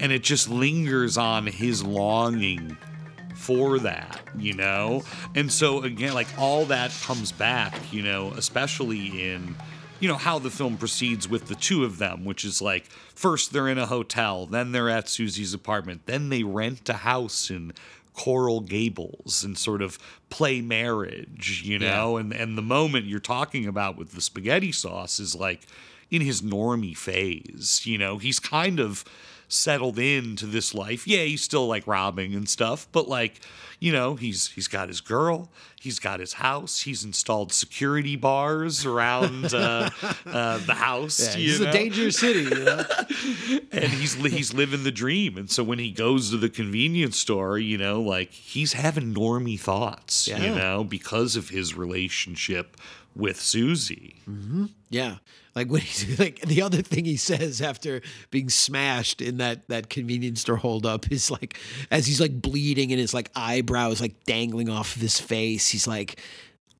And 0.00 0.12
it 0.12 0.22
just 0.22 0.48
lingers 0.48 1.18
on 1.18 1.46
his 1.46 1.82
longing 1.82 2.76
for 3.34 3.78
that, 3.80 4.20
you 4.36 4.52
know? 4.54 5.02
And 5.34 5.50
so, 5.50 5.82
again, 5.82 6.14
like 6.14 6.28
all 6.38 6.64
that 6.66 6.92
comes 7.02 7.32
back, 7.32 7.74
you 7.92 8.02
know, 8.02 8.32
especially 8.36 9.32
in 9.32 9.56
you 10.00 10.08
know 10.08 10.14
how 10.14 10.38
the 10.38 10.50
film 10.50 10.76
proceeds 10.76 11.28
with 11.28 11.48
the 11.48 11.54
two 11.54 11.84
of 11.84 11.98
them 11.98 12.24
which 12.24 12.44
is 12.44 12.62
like 12.62 12.84
first 13.14 13.52
they're 13.52 13.68
in 13.68 13.78
a 13.78 13.86
hotel 13.86 14.46
then 14.46 14.70
they're 14.70 14.88
at 14.88 15.08
susie's 15.08 15.52
apartment 15.52 16.02
then 16.06 16.28
they 16.28 16.44
rent 16.44 16.88
a 16.88 16.94
house 16.94 17.50
in 17.50 17.72
Coral 18.18 18.60
Gables 18.60 19.44
and 19.44 19.56
sort 19.56 19.80
of 19.80 19.98
play 20.28 20.60
marriage, 20.60 21.62
you 21.64 21.78
know? 21.78 22.16
Yeah. 22.16 22.20
And 22.20 22.32
and 22.32 22.58
the 22.58 22.62
moment 22.62 23.06
you're 23.06 23.20
talking 23.20 23.66
about 23.66 23.96
with 23.96 24.12
the 24.12 24.20
spaghetti 24.20 24.72
sauce 24.72 25.20
is 25.20 25.34
like 25.34 25.66
in 26.10 26.20
his 26.20 26.42
normie 26.42 26.96
phase, 26.96 27.82
you 27.84 27.96
know? 27.96 28.18
He's 28.18 28.40
kind 28.40 28.80
of 28.80 29.04
settled 29.48 29.98
into 29.98 30.46
this 30.46 30.74
life. 30.74 31.06
Yeah, 31.06 31.22
he's 31.22 31.42
still 31.42 31.66
like 31.66 31.86
robbing 31.86 32.34
and 32.34 32.48
stuff, 32.48 32.88
but 32.92 33.08
like, 33.08 33.40
you 33.80 33.92
know, 33.92 34.16
he's 34.16 34.48
he's 34.48 34.68
got 34.68 34.88
his 34.88 35.00
girl, 35.00 35.50
he's 35.80 35.98
got 35.98 36.20
his 36.20 36.34
house, 36.34 36.82
he's 36.82 37.04
installed 37.04 37.52
security 37.52 38.16
bars 38.16 38.84
around 38.84 39.54
uh, 39.54 39.90
uh, 40.26 40.58
the 40.58 40.74
house. 40.74 41.36
Yeah, 41.36 41.50
it's 41.50 41.60
a 41.60 41.70
dangerous 41.70 42.18
city, 42.18 42.42
you 42.42 42.64
know? 42.64 42.84
and 43.72 43.84
he's 43.84 44.14
he's 44.14 44.52
living 44.52 44.84
the 44.84 44.90
dream. 44.90 45.36
And 45.36 45.50
so 45.50 45.62
when 45.62 45.78
he 45.78 45.90
goes 45.90 46.30
to 46.30 46.36
the 46.36 46.48
convenience 46.48 47.18
store, 47.18 47.58
you 47.58 47.78
know, 47.78 48.00
like 48.00 48.32
he's 48.32 48.72
having 48.72 49.14
normie 49.14 49.60
thoughts, 49.60 50.26
yeah. 50.26 50.42
you 50.42 50.54
know, 50.54 50.84
because 50.84 51.36
of 51.36 51.50
his 51.50 51.74
relationship 51.74 52.76
with 53.14 53.40
Susie. 53.40 54.16
Mm-hmm. 54.28 54.66
Yeah. 54.90 55.16
Like 55.54 55.70
when 55.70 55.80
he's 55.80 56.18
like 56.20 56.40
the 56.40 56.62
other 56.62 56.82
thing 56.82 57.04
he 57.04 57.16
says 57.16 57.60
after 57.60 58.00
being 58.30 58.48
smashed 58.48 59.20
in 59.20 59.38
that 59.38 59.68
that 59.68 59.90
convenience 59.90 60.40
store 60.40 60.56
holdup 60.56 61.10
is 61.10 61.30
like 61.30 61.58
as 61.90 62.06
he's 62.06 62.20
like 62.20 62.40
bleeding 62.40 62.92
and 62.92 63.00
his 63.00 63.12
like 63.12 63.30
eyebrows 63.34 64.00
like 64.00 64.24
dangling 64.24 64.68
off 64.68 64.94
of 64.96 65.02
his 65.02 65.18
face, 65.20 65.68
he's 65.68 65.86
like, 65.86 66.20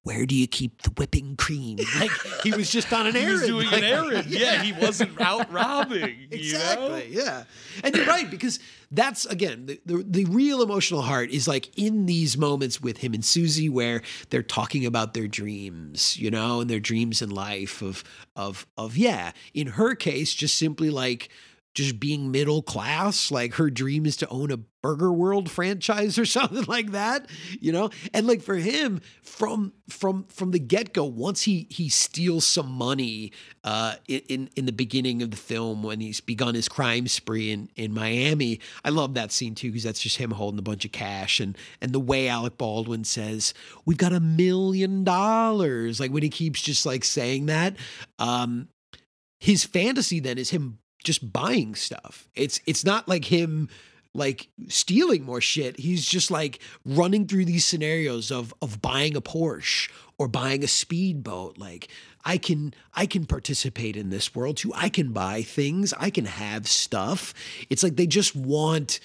where 0.02 0.26
do 0.26 0.34
you 0.34 0.46
keep 0.46 0.82
the 0.82 0.90
whipping 0.90 1.36
cream? 1.36 1.78
Like 1.98 2.10
he 2.42 2.52
was 2.52 2.70
just 2.70 2.92
on 2.92 3.06
an 3.06 3.16
errand. 3.16 3.28
he 3.28 3.32
was 3.32 3.42
doing 3.42 3.66
like, 3.66 3.82
an 3.82 3.84
errand. 3.84 4.26
Yeah. 4.28 4.38
yeah. 4.54 4.62
he 4.62 4.72
wasn't 4.72 5.20
out 5.20 5.50
robbing. 5.52 6.28
exactly. 6.30 7.08
You 7.08 7.16
know? 7.16 7.22
Yeah. 7.24 7.44
And 7.82 7.94
you're 7.96 8.06
right, 8.06 8.30
because 8.30 8.60
that's 8.90 9.26
again 9.26 9.66
the, 9.66 9.80
the, 9.84 10.04
the 10.06 10.24
real 10.26 10.62
emotional 10.62 11.02
heart 11.02 11.30
is 11.30 11.46
like 11.46 11.76
in 11.78 12.06
these 12.06 12.38
moments 12.38 12.80
with 12.80 12.98
him 12.98 13.12
and 13.14 13.24
Susie 13.24 13.68
where 13.68 14.02
they're 14.30 14.42
talking 14.42 14.86
about 14.86 15.14
their 15.14 15.28
dreams, 15.28 16.16
you 16.18 16.30
know, 16.30 16.60
and 16.60 16.70
their 16.70 16.80
dreams 16.80 17.20
in 17.20 17.30
life 17.30 17.82
of 17.82 18.04
of 18.36 18.66
of 18.76 18.96
yeah. 18.96 19.32
In 19.54 19.66
her 19.68 19.94
case, 19.94 20.32
just 20.32 20.56
simply 20.56 20.90
like 20.90 21.28
just 21.74 22.00
being 22.00 22.30
middle 22.30 22.62
class. 22.62 23.30
Like 23.30 23.54
her 23.54 23.70
dream 23.70 24.06
is 24.06 24.16
to 24.18 24.28
own 24.28 24.50
a 24.50 24.58
Burger 24.82 25.12
World 25.12 25.50
franchise 25.50 26.18
or 26.18 26.24
something 26.26 26.64
like 26.64 26.92
that, 26.92 27.26
you 27.60 27.72
know. 27.72 27.90
And 28.14 28.26
like 28.26 28.42
for 28.42 28.56
him, 28.56 29.00
from 29.22 29.72
from 29.88 30.24
from 30.24 30.50
the 30.50 30.58
get 30.58 30.92
go, 30.92 31.04
once 31.04 31.42
he 31.42 31.66
he 31.70 31.88
steals 31.88 32.44
some 32.44 32.70
money 32.70 33.32
uh, 33.64 33.96
in 34.06 34.50
in 34.56 34.66
the 34.66 34.72
beginning 34.72 35.22
of 35.22 35.30
the 35.30 35.36
film 35.36 35.82
when 35.82 36.00
he's 36.00 36.20
begun 36.20 36.54
his 36.54 36.68
crime 36.68 37.06
spree 37.06 37.50
in 37.50 37.68
in 37.76 37.92
Miami, 37.92 38.60
I 38.84 38.90
love 38.90 39.14
that 39.14 39.32
scene 39.32 39.54
too 39.54 39.68
because 39.68 39.84
that's 39.84 40.00
just 40.00 40.16
him 40.16 40.30
holding 40.30 40.58
a 40.58 40.62
bunch 40.62 40.84
of 40.84 40.92
cash 40.92 41.40
and 41.40 41.56
and 41.80 41.92
the 41.92 42.00
way 42.00 42.28
Alec 42.28 42.58
Baldwin 42.58 43.04
says, 43.04 43.54
"We've 43.84 43.98
got 43.98 44.12
a 44.12 44.20
million 44.20 45.04
dollars," 45.04 46.00
like 46.00 46.10
when 46.10 46.22
he 46.22 46.30
keeps 46.30 46.62
just 46.62 46.86
like 46.86 47.04
saying 47.04 47.46
that. 47.46 47.76
Um, 48.18 48.68
his 49.40 49.64
fantasy 49.64 50.18
then 50.18 50.36
is 50.36 50.50
him 50.50 50.78
just 51.08 51.32
buying 51.32 51.74
stuff. 51.74 52.28
It's 52.34 52.60
it's 52.66 52.84
not 52.84 53.08
like 53.08 53.24
him 53.24 53.70
like 54.12 54.48
stealing 54.68 55.24
more 55.24 55.40
shit. 55.40 55.80
He's 55.80 56.04
just 56.04 56.30
like 56.30 56.60
running 56.84 57.26
through 57.26 57.46
these 57.46 57.64
scenarios 57.64 58.30
of 58.30 58.52
of 58.60 58.82
buying 58.82 59.16
a 59.16 59.22
Porsche 59.22 59.90
or 60.18 60.28
buying 60.28 60.62
a 60.62 60.68
speedboat. 60.68 61.56
Like 61.56 61.88
I 62.26 62.36
can 62.36 62.74
I 62.92 63.06
can 63.06 63.24
participate 63.24 63.96
in 63.96 64.10
this 64.10 64.34
world 64.34 64.58
too. 64.58 64.70
I 64.74 64.90
can 64.90 65.12
buy 65.14 65.40
things. 65.40 65.94
I 65.98 66.10
can 66.10 66.26
have 66.26 66.68
stuff. 66.68 67.32
It's 67.70 67.82
like 67.82 67.96
they 67.96 68.06
just 68.06 68.36
want 68.36 69.00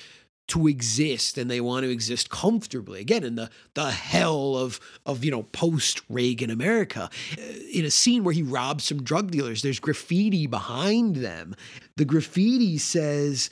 to 0.47 0.67
exist 0.67 1.37
and 1.37 1.49
they 1.49 1.61
want 1.61 1.83
to 1.83 1.89
exist 1.89 2.29
comfortably. 2.29 2.99
Again 2.99 3.23
in 3.23 3.35
the 3.35 3.49
the 3.73 3.91
hell 3.91 4.57
of 4.57 4.79
of 5.05 5.23
you 5.23 5.31
know 5.31 5.43
post 5.43 6.01
Reagan 6.09 6.49
America 6.49 7.09
Uh, 7.37 7.41
in 7.71 7.85
a 7.85 7.91
scene 7.91 8.23
where 8.23 8.33
he 8.33 8.43
robs 8.43 8.83
some 8.83 9.03
drug 9.03 9.31
dealers 9.31 9.61
there's 9.61 9.79
graffiti 9.79 10.47
behind 10.47 11.17
them. 11.17 11.55
The 11.95 12.05
graffiti 12.05 12.77
says 12.77 13.49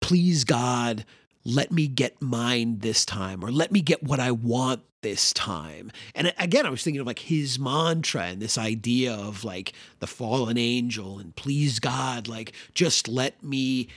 please 0.00 0.44
God 0.44 1.04
let 1.44 1.72
me 1.72 1.88
get 1.88 2.20
mine 2.20 2.78
this 2.78 3.04
time 3.04 3.44
or 3.44 3.50
let 3.50 3.72
me 3.72 3.80
get 3.80 4.02
what 4.02 4.20
I 4.20 4.30
want 4.30 4.82
this 5.02 5.32
time. 5.32 5.90
And 6.14 6.32
again 6.38 6.66
I 6.66 6.70
was 6.70 6.82
thinking 6.82 7.00
of 7.00 7.06
like 7.06 7.20
his 7.20 7.58
mantra 7.58 8.22
and 8.24 8.42
this 8.42 8.58
idea 8.58 9.12
of 9.14 9.44
like 9.44 9.72
the 10.00 10.06
fallen 10.06 10.58
angel 10.58 11.18
and 11.18 11.34
please 11.36 11.78
God 11.78 12.26
like 12.26 12.52
just 12.74 13.06
let 13.06 13.42
me 13.42 13.88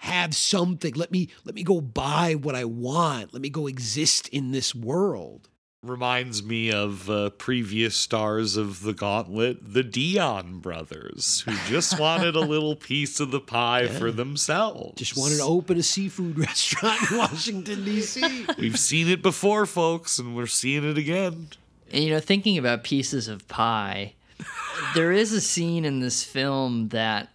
have 0.00 0.34
something. 0.34 0.94
Let 0.94 1.10
me 1.12 1.28
let 1.44 1.54
me 1.54 1.62
go 1.62 1.80
buy 1.80 2.34
what 2.34 2.54
i 2.54 2.64
want. 2.64 3.32
Let 3.34 3.42
me 3.42 3.50
go 3.50 3.66
exist 3.66 4.28
in 4.28 4.50
this 4.50 4.74
world. 4.74 5.48
Reminds 5.82 6.42
me 6.42 6.70
of 6.70 7.08
uh, 7.08 7.30
previous 7.30 7.96
stars 7.96 8.56
of 8.58 8.82
the 8.82 8.92
Gauntlet, 8.92 9.72
the 9.72 9.82
Dion 9.82 10.58
brothers, 10.58 11.40
who 11.46 11.52
just 11.68 11.98
wanted 12.04 12.34
a 12.36 12.40
little 12.40 12.76
piece 12.76 13.18
of 13.18 13.30
the 13.30 13.40
pie 13.40 13.86
for 13.88 14.10
themselves. 14.10 14.98
just 14.98 15.16
wanted 15.16 15.36
to 15.36 15.42
open 15.44 15.78
a 15.78 15.82
seafood 15.82 16.38
restaurant 16.46 17.10
in 17.10 17.16
washington 17.16 17.82
d.c 17.82 18.44
We've 18.58 18.78
seen 18.78 19.08
it 19.08 19.22
before, 19.22 19.64
folks, 19.64 20.18
and 20.18 20.36
we're 20.36 20.46
seeing 20.46 20.84
it 20.84 20.98
again. 20.98 21.48
And, 21.90 22.04
you 22.04 22.10
know, 22.10 22.20
thinking 22.20 22.58
about 22.58 22.84
pieces 22.84 23.26
of 23.26 23.48
pie, 23.48 24.12
there 24.94 25.12
is 25.12 25.32
a 25.32 25.40
scene 25.40 25.86
in 25.86 26.00
this 26.00 26.22
film 26.22 26.88
that 26.88 27.24
I- 27.24 27.28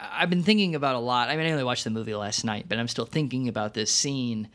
I've 0.00 0.30
been 0.30 0.42
thinking 0.42 0.74
about 0.74 0.94
a 0.94 1.00
lot. 1.00 1.28
I 1.28 1.36
mean, 1.36 1.46
I 1.46 1.50
only 1.50 1.64
watched 1.64 1.84
the 1.84 1.90
movie 1.90 2.14
last 2.14 2.44
night, 2.44 2.66
but 2.68 2.78
I'm 2.78 2.88
still 2.88 3.06
thinking 3.06 3.48
about 3.48 3.74
this 3.74 3.92
scene. 3.92 4.48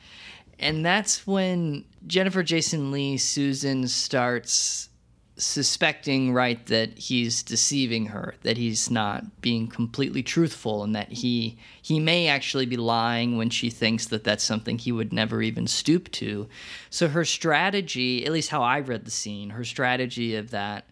And 0.59 0.85
that's 0.85 1.27
when 1.27 1.85
Jennifer 2.07 2.43
Jason 2.43 2.91
Lee 2.91 3.17
Susan 3.17 3.87
starts 3.87 4.89
suspecting, 5.37 6.31
right, 6.33 6.65
that 6.67 6.97
he's 6.97 7.43
deceiving 7.43 8.07
her, 8.07 8.35
that 8.43 8.57
he's 8.57 8.89
not 8.89 9.41
being 9.41 9.67
completely 9.67 10.23
truthful, 10.23 10.83
and 10.83 10.95
that 10.95 11.11
he 11.11 11.57
he 11.81 11.99
may 11.99 12.27
actually 12.27 12.65
be 12.65 12.77
lying 12.77 13.37
when 13.37 13.49
she 13.49 13.69
thinks 13.69 14.07
that 14.07 14.23
that's 14.23 14.43
something 14.43 14.77
he 14.77 14.93
would 14.93 15.11
never 15.11 15.41
even 15.41 15.67
stoop 15.67 16.09
to. 16.13 16.47
So 16.89 17.09
her 17.09 17.25
strategy, 17.25 18.25
at 18.25 18.31
least 18.31 18.49
how 18.49 18.63
I 18.63 18.79
read 18.79 19.05
the 19.05 19.11
scene, 19.11 19.49
her 19.51 19.65
strategy 19.65 20.35
of 20.35 20.51
that 20.51 20.85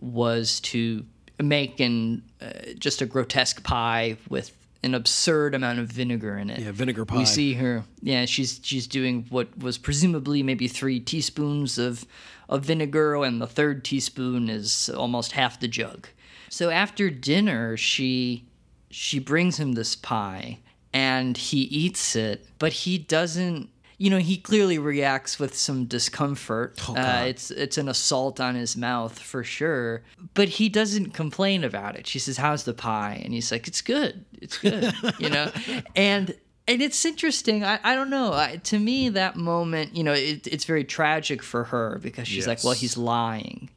was 0.00 0.60
to 0.60 1.04
make 1.42 1.80
an 1.80 2.22
uh, 2.40 2.72
just 2.78 3.02
a 3.02 3.06
grotesque 3.06 3.62
pie 3.62 4.16
with 4.28 4.56
an 4.82 4.94
absurd 4.94 5.54
amount 5.54 5.78
of 5.78 5.88
vinegar 5.88 6.36
in 6.38 6.50
it. 6.50 6.60
Yeah, 6.60 6.70
vinegar 6.72 7.04
pie. 7.04 7.18
We 7.18 7.24
see 7.24 7.54
her. 7.54 7.84
Yeah, 8.02 8.24
she's 8.24 8.60
she's 8.62 8.86
doing 8.86 9.26
what 9.30 9.58
was 9.58 9.78
presumably 9.78 10.42
maybe 10.42 10.68
three 10.68 11.00
teaspoons 11.00 11.78
of 11.78 12.06
of 12.48 12.64
vinegar, 12.64 13.16
and 13.16 13.40
the 13.40 13.46
third 13.46 13.84
teaspoon 13.84 14.48
is 14.48 14.88
almost 14.90 15.32
half 15.32 15.58
the 15.58 15.68
jug. 15.68 16.08
So 16.48 16.70
after 16.70 17.10
dinner, 17.10 17.76
she 17.76 18.44
she 18.90 19.18
brings 19.18 19.58
him 19.58 19.72
this 19.72 19.96
pie, 19.96 20.58
and 20.92 21.36
he 21.36 21.62
eats 21.62 22.16
it, 22.16 22.46
but 22.58 22.72
he 22.72 22.98
doesn't. 22.98 23.68
You 23.98 24.10
know, 24.10 24.18
he 24.18 24.36
clearly 24.36 24.78
reacts 24.78 25.38
with 25.38 25.56
some 25.56 25.86
discomfort. 25.86 26.76
uh, 26.88 27.24
it's 27.26 27.50
it's 27.50 27.78
an 27.78 27.88
assault 27.88 28.40
on 28.40 28.54
his 28.54 28.76
mouth 28.76 29.18
for 29.18 29.42
sure. 29.42 30.02
But 30.34 30.48
he 30.48 30.68
doesn't 30.68 31.14
complain 31.14 31.64
about 31.64 31.96
it. 31.96 32.06
She 32.06 32.18
says, 32.18 32.36
"How's 32.36 32.64
the 32.64 32.74
pie?" 32.74 33.20
And 33.24 33.32
he's 33.32 33.50
like, 33.50 33.66
"It's 33.66 33.80
good. 33.80 34.24
It's 34.40 34.58
good." 34.58 34.92
you 35.18 35.30
know, 35.30 35.50
and 35.94 36.34
and 36.68 36.82
it's 36.82 37.04
interesting. 37.04 37.64
I, 37.64 37.78
I 37.82 37.94
don't 37.94 38.10
know. 38.10 38.32
I, 38.32 38.56
to 38.64 38.78
me, 38.78 39.08
that 39.10 39.36
moment, 39.36 39.96
you 39.96 40.02
know, 40.02 40.12
it, 40.12 40.46
it's 40.46 40.64
very 40.64 40.84
tragic 40.84 41.42
for 41.42 41.64
her 41.64 41.98
because 42.02 42.26
she's 42.26 42.46
like, 42.46 42.64
well, 42.64 42.72
he's 42.74 42.96
lying, 42.96 43.70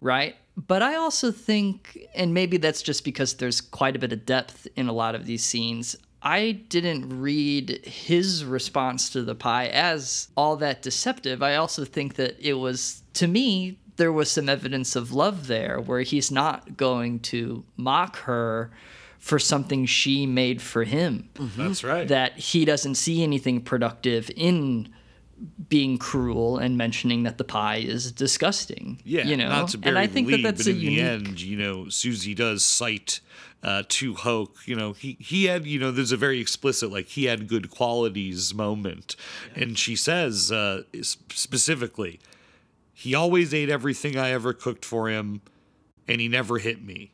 right? 0.00 0.36
But 0.66 0.82
I 0.82 0.96
also 0.96 1.30
think, 1.30 1.98
and 2.14 2.34
maybe 2.34 2.56
that's 2.56 2.82
just 2.82 3.04
because 3.04 3.34
there's 3.34 3.60
quite 3.60 3.96
a 3.96 3.98
bit 3.98 4.12
of 4.12 4.26
depth 4.26 4.66
in 4.76 4.88
a 4.88 4.92
lot 4.92 5.14
of 5.14 5.24
these 5.24 5.42
scenes. 5.44 5.96
I 6.22 6.52
didn't 6.68 7.20
read 7.20 7.84
his 7.84 8.44
response 8.44 9.10
to 9.10 9.22
the 9.22 9.34
pie 9.34 9.68
as 9.68 10.28
all 10.36 10.56
that 10.56 10.82
deceptive. 10.82 11.42
I 11.42 11.54
also 11.56 11.84
think 11.84 12.14
that 12.14 12.36
it 12.40 12.54
was, 12.54 13.02
to 13.14 13.28
me, 13.28 13.78
there 13.96 14.12
was 14.12 14.30
some 14.30 14.48
evidence 14.48 14.96
of 14.96 15.12
love 15.12 15.46
there 15.46 15.80
where 15.80 16.02
he's 16.02 16.30
not 16.30 16.76
going 16.76 17.20
to 17.20 17.64
mock 17.76 18.16
her 18.20 18.70
for 19.18 19.38
something 19.38 19.84
she 19.84 20.26
made 20.26 20.62
for 20.62 20.84
him 20.84 21.28
That's 21.56 21.82
right. 21.82 22.06
that 22.06 22.38
he 22.38 22.64
doesn't 22.64 22.94
see 22.94 23.22
anything 23.22 23.60
productive 23.60 24.30
in 24.36 24.88
being 25.68 25.98
cruel 25.98 26.58
and 26.58 26.76
mentioning 26.76 27.22
that 27.24 27.38
the 27.38 27.44
pie 27.44 27.76
is 27.76 28.12
disgusting. 28.12 29.00
Yeah, 29.04 29.24
you 29.24 29.36
know, 29.36 29.48
not 29.48 29.68
to 29.70 29.78
bury 29.78 29.90
and 29.90 29.98
I 29.98 30.06
think 30.06 30.28
lead, 30.28 30.44
that 30.44 30.56
that's 30.56 30.66
but 30.66 30.72
a 30.72 30.76
in 30.76 30.80
unique. 30.80 30.98
the 30.98 31.04
end, 31.04 31.40
you 31.40 31.56
know, 31.56 31.88
Susie 31.88 32.34
does 32.34 32.64
cite 32.64 33.20
uh, 33.62 33.82
to 33.88 34.14
Hoke. 34.14 34.56
You 34.66 34.76
know, 34.76 34.92
he 34.92 35.16
he 35.20 35.44
had 35.44 35.66
you 35.66 35.78
know, 35.78 35.90
there's 35.90 36.12
a 36.12 36.16
very 36.16 36.40
explicit 36.40 36.90
like 36.90 37.08
he 37.08 37.24
had 37.24 37.48
good 37.48 37.70
qualities 37.70 38.54
moment, 38.54 39.16
and 39.54 39.78
she 39.78 39.96
says 39.96 40.50
uh, 40.50 40.82
specifically, 41.02 42.20
he 42.92 43.14
always 43.14 43.52
ate 43.54 43.68
everything 43.70 44.16
I 44.16 44.30
ever 44.30 44.52
cooked 44.52 44.84
for 44.84 45.08
him, 45.08 45.40
and 46.06 46.20
he 46.20 46.28
never 46.28 46.58
hit 46.58 46.82
me. 46.82 47.12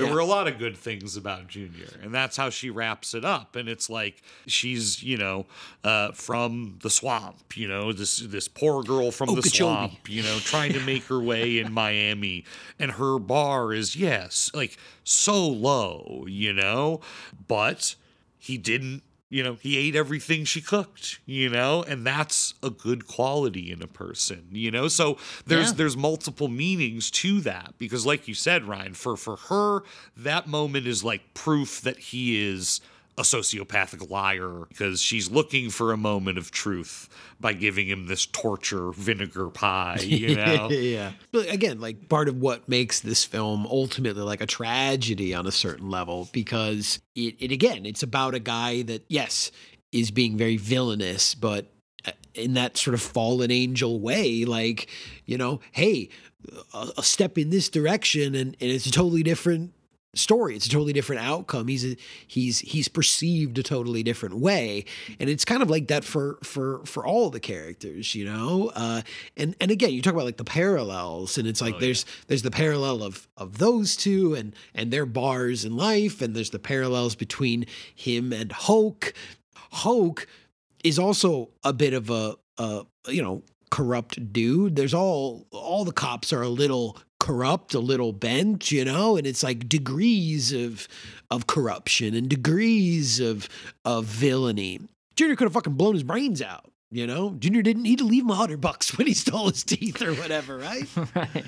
There 0.00 0.08
Yeah. 0.08 0.14
were 0.14 0.20
a 0.20 0.24
lot 0.24 0.48
of 0.48 0.58
good 0.58 0.76
things 0.76 1.14
about 1.16 1.46
Junior, 1.48 1.90
and 2.02 2.14
that's 2.14 2.36
how 2.36 2.48
she 2.48 2.70
wraps 2.70 3.12
it 3.12 3.24
up. 3.24 3.54
And 3.54 3.68
it's 3.68 3.90
like 3.90 4.22
she's, 4.46 5.02
you 5.02 5.18
know, 5.18 5.44
uh, 5.84 6.12
from 6.12 6.78
the 6.82 6.88
swamp, 6.88 7.56
you 7.56 7.68
know, 7.68 7.92
this 7.92 8.16
this 8.18 8.48
poor 8.48 8.82
girl 8.82 9.10
from 9.10 9.34
the 9.34 9.42
swamp, 9.42 10.08
you 10.08 10.22
know, 10.22 10.38
trying 10.38 10.72
to 10.72 10.80
make 10.80 11.04
her 11.04 11.20
way 11.20 11.58
in 11.58 11.70
Miami, 11.72 12.44
and 12.78 12.92
her 12.92 13.18
bar 13.18 13.74
is 13.74 13.94
yes, 13.94 14.50
like 14.54 14.78
so 15.04 15.46
low, 15.46 16.24
you 16.28 16.52
know, 16.54 17.00
but 17.46 17.94
he 18.38 18.56
didn't. 18.56 19.02
You 19.32 19.44
know, 19.44 19.54
he 19.60 19.78
ate 19.78 19.94
everything 19.94 20.44
she 20.44 20.60
cooked, 20.60 21.20
you 21.24 21.48
know, 21.48 21.84
and 21.84 22.04
that's 22.04 22.54
a 22.64 22.70
good 22.70 23.06
quality 23.06 23.70
in 23.70 23.80
a 23.80 23.86
person, 23.86 24.48
you 24.50 24.72
know? 24.72 24.88
So 24.88 25.18
there's 25.46 25.68
Yeah. 25.68 25.76
there's 25.76 25.96
multiple 25.96 26.48
meanings 26.48 27.10
to 27.12 27.40
that 27.42 27.74
because 27.78 28.04
like 28.04 28.26
you 28.26 28.34
said, 28.34 28.64
Ryan, 28.64 28.94
for 28.94 29.16
for 29.16 29.36
her, 29.36 29.84
that 30.16 30.48
moment 30.48 30.86
is 30.88 31.04
like 31.04 31.32
proof 31.32 31.80
that 31.82 31.98
he 31.98 32.44
is 32.44 32.80
a 33.18 33.22
sociopathic 33.22 34.08
liar 34.10 34.64
because 34.68 35.02
she's 35.02 35.30
looking 35.30 35.68
for 35.70 35.92
a 35.92 35.96
moment 35.96 36.38
of 36.38 36.50
truth 36.50 37.08
by 37.38 37.52
giving 37.52 37.88
him 37.88 38.06
this 38.06 38.26
torture 38.26 38.92
vinegar 38.92 39.48
pie, 39.50 39.98
you 40.00 40.34
know? 40.36 40.70
yeah. 40.70 41.12
But 41.32 41.52
again, 41.52 41.80
like 41.80 42.08
part 42.08 42.28
of 42.28 42.36
what 42.40 42.68
makes 42.68 43.00
this 43.00 43.24
film 43.24 43.66
ultimately 43.66 44.22
like 44.22 44.40
a 44.40 44.46
tragedy 44.46 45.34
on 45.34 45.46
a 45.46 45.52
certain 45.52 45.90
level 45.90 46.28
because 46.32 47.00
it, 47.14 47.36
it 47.38 47.52
again, 47.52 47.84
it's 47.84 48.02
about 48.02 48.34
a 48.34 48.40
guy 48.40 48.82
that 48.82 49.04
yes 49.08 49.50
is 49.92 50.10
being 50.10 50.36
very 50.36 50.56
villainous, 50.56 51.34
but 51.34 51.66
uh, 52.06 52.12
in 52.34 52.54
that 52.54 52.76
sort 52.76 52.94
of 52.94 53.02
fallen 53.02 53.50
angel 53.50 54.00
way, 54.00 54.44
like 54.44 54.88
you 55.26 55.36
know, 55.36 55.60
hey, 55.72 56.08
a, 56.72 56.88
a 56.98 57.02
step 57.02 57.36
in 57.36 57.50
this 57.50 57.68
direction 57.68 58.34
and, 58.34 58.56
and 58.60 58.70
it's 58.70 58.86
a 58.86 58.92
totally 58.92 59.22
different 59.22 59.72
story. 60.14 60.56
It's 60.56 60.66
a 60.66 60.70
totally 60.70 60.92
different 60.92 61.22
outcome. 61.22 61.68
He's 61.68 61.84
a, 61.84 61.96
he's 62.26 62.60
he's 62.60 62.88
perceived 62.88 63.58
a 63.58 63.62
totally 63.62 64.02
different 64.02 64.36
way, 64.38 64.84
and 65.18 65.30
it's 65.30 65.44
kind 65.44 65.62
of 65.62 65.70
like 65.70 65.88
that 65.88 66.04
for 66.04 66.38
for 66.42 66.84
for 66.84 67.06
all 67.06 67.30
the 67.30 67.40
characters, 67.40 68.14
you 68.14 68.24
know. 68.24 68.72
Uh, 68.74 69.02
and 69.36 69.54
and 69.60 69.70
again, 69.70 69.92
you 69.92 70.02
talk 70.02 70.14
about 70.14 70.24
like 70.24 70.36
the 70.36 70.44
parallels, 70.44 71.38
and 71.38 71.46
it's 71.46 71.60
like 71.60 71.78
there's 71.78 72.04
there's 72.26 72.42
the 72.42 72.50
parallel 72.50 73.02
of 73.02 73.28
of 73.36 73.58
those 73.58 73.96
two 73.96 74.34
and 74.34 74.54
and 74.74 74.90
their 74.90 75.06
bars 75.06 75.64
in 75.64 75.76
life, 75.76 76.20
and 76.20 76.34
there's 76.34 76.50
the 76.50 76.58
parallels 76.58 77.14
between 77.14 77.66
him 77.94 78.32
and 78.32 78.52
Hoke. 78.52 79.14
Hoke 79.72 80.26
is 80.82 80.98
also 80.98 81.50
a 81.62 81.72
bit 81.72 81.94
of 81.94 82.10
a, 82.10 82.36
a 82.58 82.84
you 83.08 83.22
know 83.22 83.42
corrupt 83.70 84.32
dude. 84.32 84.76
There's 84.76 84.94
all 84.94 85.46
all 85.52 85.84
the 85.84 85.92
cops 85.92 86.32
are 86.32 86.42
a 86.42 86.48
little 86.48 86.98
corrupt, 87.20 87.74
a 87.74 87.78
little 87.78 88.12
bent, 88.12 88.72
you 88.72 88.84
know, 88.84 89.16
and 89.16 89.26
it's 89.26 89.44
like 89.44 89.68
degrees 89.68 90.52
of 90.52 90.88
of 91.30 91.46
corruption 91.46 92.14
and 92.14 92.28
degrees 92.28 93.20
of 93.20 93.48
of 93.84 94.06
villainy. 94.06 94.80
Junior 95.14 95.36
could 95.36 95.44
have 95.44 95.52
fucking 95.52 95.74
blown 95.74 95.94
his 95.94 96.02
brains 96.02 96.42
out, 96.42 96.72
you 96.90 97.06
know. 97.06 97.36
Junior 97.38 97.62
didn't 97.62 97.84
need 97.84 97.98
to 97.98 98.04
leave 98.04 98.24
him 98.24 98.30
a 98.30 98.34
hundred 98.34 98.60
bucks 98.60 98.96
when 98.98 99.06
he 99.06 99.14
stole 99.14 99.48
his 99.50 99.62
teeth 99.62 100.02
or 100.02 100.14
whatever, 100.14 100.58
right? 100.58 100.88
right. 101.14 101.44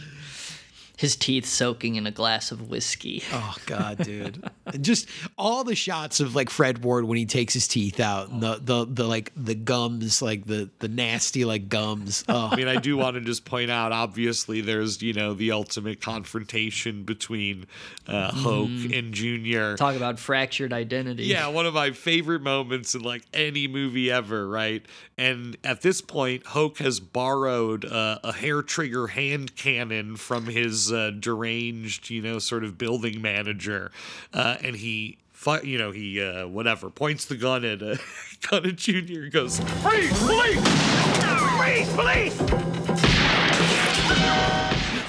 His 1.03 1.16
teeth 1.16 1.45
soaking 1.45 1.97
in 1.97 2.07
a 2.07 2.11
glass 2.11 2.51
of 2.51 2.70
whiskey. 2.70 3.23
Oh 3.33 3.55
God, 3.66 3.99
dude! 3.99 4.43
just 4.81 5.07
all 5.37 5.65
the 5.65 5.74
shots 5.74 6.20
of 6.20 6.35
like 6.35 6.49
Fred 6.49 6.83
Ward 6.83 7.05
when 7.05 7.19
he 7.19 7.27
takes 7.27 7.53
his 7.53 7.69
teeth 7.69 8.01
out, 8.01 8.31
and 8.31 8.41
the 8.43 8.59
the 8.62 8.87
the 8.89 9.05
like 9.05 9.33
the 9.37 9.55
gums, 9.55 10.23
like 10.23 10.47
the 10.47 10.70
the 10.79 10.89
nasty 10.89 11.45
like 11.45 11.69
gums. 11.69 12.24
Oh, 12.29 12.49
I 12.53 12.57
mean, 12.57 12.69
I 12.69 12.77
do 12.77 12.97
want 12.97 13.15
to 13.16 13.20
just 13.20 13.45
point 13.45 13.70
out. 13.70 13.93
Obviously, 13.93 14.61
there's 14.62 15.03
you 15.03 15.12
know 15.12 15.35
the 15.35 15.51
ultimate 15.53 16.01
confrontation 16.01 17.03
between 17.03 17.66
uh, 18.07 18.33
Hoke 18.33 18.69
Mhm. 18.69 18.99
and 18.99 19.12
Junior. 19.15 19.77
Talk 19.77 19.97
about 19.97 20.19
fractured 20.19 20.73
identity. 20.73 21.24
Yeah, 21.24 21.49
one 21.49 21.66
of 21.66 21.74
my 21.74 21.91
favorite 21.91 22.43
moments 22.43 22.95
in 22.95 23.03
like 23.03 23.23
any 23.35 23.66
movie 23.69 24.11
ever, 24.11 24.49
right? 24.49 24.87
And 25.19 25.57
at 25.65 25.83
this 25.83 26.01
point, 26.01 26.47
Hoke 26.47 26.79
has 26.79 27.01
borrowed 27.01 27.85
uh, 27.85 28.19
a 28.24 28.33
hair 28.33 28.62
trigger 28.62 29.09
hand 29.09 29.57
cannon 29.57 30.16
from 30.16 30.47
his 30.47 30.91
uh, 30.93 31.10
deranged, 31.19 32.10
you 32.10 32.20
know, 32.23 32.39
sort 32.39 32.64
of 32.64 32.77
building 32.78 33.20
manager, 33.23 33.90
uh, 34.32 34.56
and 34.62 34.77
he. 34.77 35.19
fi- 35.32 35.62
You 35.62 35.78
know, 35.78 35.90
he 35.90 36.23
uh, 36.23 36.47
whatever 36.47 36.89
points 36.90 37.24
the 37.24 37.36
gun 37.36 37.64
at 37.64 37.82
uh, 37.82 37.97
gun 38.51 38.64
at 38.66 38.77
Junior. 38.77 39.23
and 39.24 39.32
Goes, 39.32 39.59
Freeze, 39.59 40.16
police! 40.20 40.60
Freeze, 41.59 41.93
police! 41.94 42.40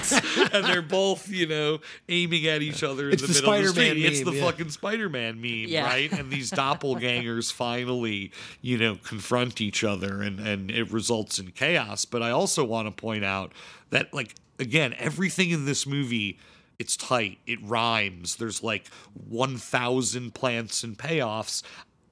and 0.52 0.64
they're 0.66 0.82
both, 0.82 1.28
you 1.30 1.46
know, 1.46 1.78
aiming 2.08 2.46
at 2.46 2.60
each 2.62 2.82
other 2.82 3.08
in 3.08 3.14
It's 3.14 3.22
the, 3.22 3.28
the 3.28 3.34
middle 3.34 3.52
of 3.54 3.62
the 3.62 3.68
Spider-Man 3.70 3.96
it's 4.04 4.22
the 4.22 4.32
yeah. 4.32 4.44
fucking 4.44 4.70
Spider-Man 4.70 5.40
meme, 5.40 5.66
Yeah. 5.68 5.84
right? 5.86 6.12
And 6.12 6.30
these 6.30 6.50
doppelgangers 6.62 7.50
finally, 7.52 8.30
you 8.60 8.76
know, 8.78 8.96
confront 9.02 9.60
each 9.60 9.82
other, 9.82 10.20
and 10.22 10.38
and 10.40 10.70
it 10.70 10.90
results 10.92 11.38
in 11.38 11.52
chaos. 11.52 12.04
But 12.04 12.22
I 12.22 12.30
also 12.30 12.64
want 12.64 12.86
to 12.86 12.90
point 12.92 13.24
out 13.24 13.52
that, 13.90 14.12
like, 14.12 14.34
again, 14.58 14.94
everything 14.98 15.50
in 15.50 15.64
this 15.64 15.86
movie. 15.86 16.38
It's 16.78 16.96
tight. 16.96 17.38
It 17.46 17.58
rhymes. 17.62 18.36
There's 18.36 18.62
like 18.62 18.88
1,000 19.28 20.34
plants 20.34 20.82
and 20.82 20.98
payoffs 20.98 21.62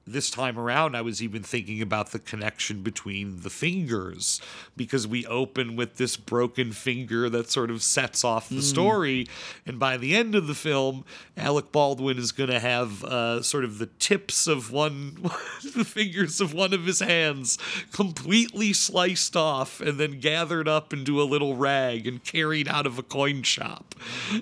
this 0.05 0.29
time 0.29 0.59
around, 0.59 0.95
I 0.97 1.01
was 1.01 1.23
even 1.23 1.43
thinking 1.43 1.81
about 1.81 2.11
the 2.11 2.19
connection 2.19 2.81
between 2.83 3.39
the 3.41 3.49
fingers 3.49 4.41
because 4.75 5.07
we 5.07 5.25
open 5.27 5.77
with 5.77 5.95
this 5.95 6.17
broken 6.17 6.73
finger 6.73 7.29
that 7.29 7.49
sort 7.49 7.71
of 7.71 7.81
sets 7.81 8.23
off 8.25 8.49
the 8.49 8.55
Mm. 8.55 8.63
story. 8.63 9.27
And 9.65 9.79
by 9.79 9.95
the 9.95 10.13
end 10.15 10.35
of 10.35 10.47
the 10.47 10.55
film, 10.55 11.05
Alec 11.37 11.71
Baldwin 11.71 12.17
is 12.17 12.33
going 12.33 12.49
to 12.49 12.59
have 12.59 13.03
uh, 13.05 13.41
sort 13.41 13.63
of 13.63 13.77
the 13.77 13.85
tips 13.97 14.45
of 14.45 14.71
one, 14.71 15.15
the 15.75 15.85
fingers 15.85 16.41
of 16.41 16.53
one 16.53 16.73
of 16.73 16.83
his 16.85 16.99
hands 16.99 17.57
completely 17.93 18.73
sliced 18.73 19.37
off 19.37 19.79
and 19.79 19.97
then 19.99 20.19
gathered 20.19 20.67
up 20.67 20.91
into 20.91 21.21
a 21.21 21.23
little 21.23 21.55
rag 21.55 22.05
and 22.07 22.23
carried 22.25 22.67
out 22.67 22.85
of 22.85 22.99
a 22.99 23.03
coin 23.03 23.41
shop. 23.41 23.95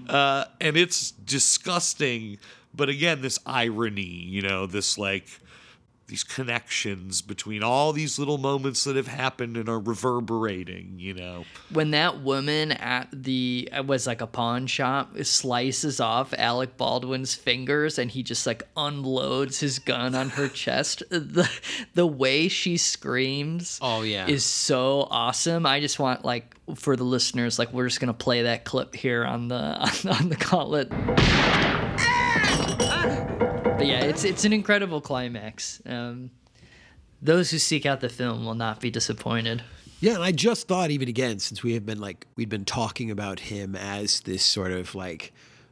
Uh, 0.10 0.46
and 0.60 0.76
it's 0.76 1.12
disgusting. 1.12 2.38
But 2.74 2.90
again, 2.90 3.22
this 3.22 3.38
irony, 3.46 4.02
you 4.04 4.42
know, 4.42 4.66
this 4.66 4.98
like 4.98 5.28
these 6.12 6.24
connections 6.24 7.22
between 7.24 7.64
all 7.64 7.92
these 7.94 8.20
little 8.20 8.38
moments 8.38 8.84
that 8.84 8.96
have 8.96 9.08
happened 9.08 9.58
and 9.58 9.68
are 9.68 9.80
reverberating, 9.80 10.96
you 11.00 11.14
know. 11.16 11.46
when 11.74 11.90
that 11.92 12.22
woman 12.22 12.72
at 12.74 13.08
the 13.12 13.68
it 13.74 13.88
was 13.88 14.06
like 14.06 14.22
a 14.22 14.28
pawn 14.28 14.68
shop 14.68 15.18
slices 15.24 16.00
off 16.00 16.34
Alec 16.38 16.78
Baldwin's 16.78 17.34
fingers 17.34 17.98
and 17.98 18.12
he 18.12 18.22
just 18.22 18.46
like 18.46 18.62
unloads 18.78 19.60
his 19.62 19.80
gun 19.80 20.14
on 20.14 20.30
her 20.30 20.48
chest. 20.64 21.02
The 21.10 21.50
the 21.96 22.06
way 22.06 22.48
she 22.48 22.78
screams 22.78 23.80
Oh, 23.82 24.02
yeah. 24.04 24.28
is 24.28 24.44
so 24.46 25.08
awesome. 25.10 25.66
I 25.66 25.80
just 25.80 25.98
want 25.98 26.24
like 26.24 26.56
for 26.76 26.96
the 26.96 27.04
listeners 27.04 27.58
like 27.58 27.74
we're 27.74 27.88
just 27.88 28.00
gonna 28.00 28.14
play 28.14 28.44
that 28.44 28.64
clip 28.66 28.96
here 28.96 29.26
on 29.26 29.48
the 29.48 29.56
on, 30.20 30.30
the 30.30 30.36
gauntlet 30.36 30.90
ah! 30.92 31.96
Ah! 32.00 33.38
But 33.82 33.88
yeah 33.88 34.04
it's 34.04 34.24
it's 34.24 34.46
an 34.46 34.54
incredible 34.54 35.02
climax 35.02 35.82
um 35.88 36.30
those 37.20 37.50
who 37.50 37.58
seek 37.58 37.84
out 37.84 38.00
the 38.00 38.10
film 38.10 38.46
will 38.46 38.54
not 38.54 38.80
be 38.80 38.92
disappointed 38.92 39.64
Yeah, 40.02 40.16
and 40.16 40.24
I 40.24 40.32
just 40.32 40.68
thought 40.68 40.92
even 40.92 41.08
again 41.08 41.40
since 41.40 41.64
we 41.64 41.74
have 41.74 41.86
been 41.86 42.00
like 42.00 42.28
we'd 42.36 42.50
been 42.50 42.66
talking 42.66 43.10
about 43.10 43.40
him 43.40 43.76
as 43.76 44.22
this 44.22 44.44
sort 44.44 44.72
of 44.72 44.96
like, 44.96 45.32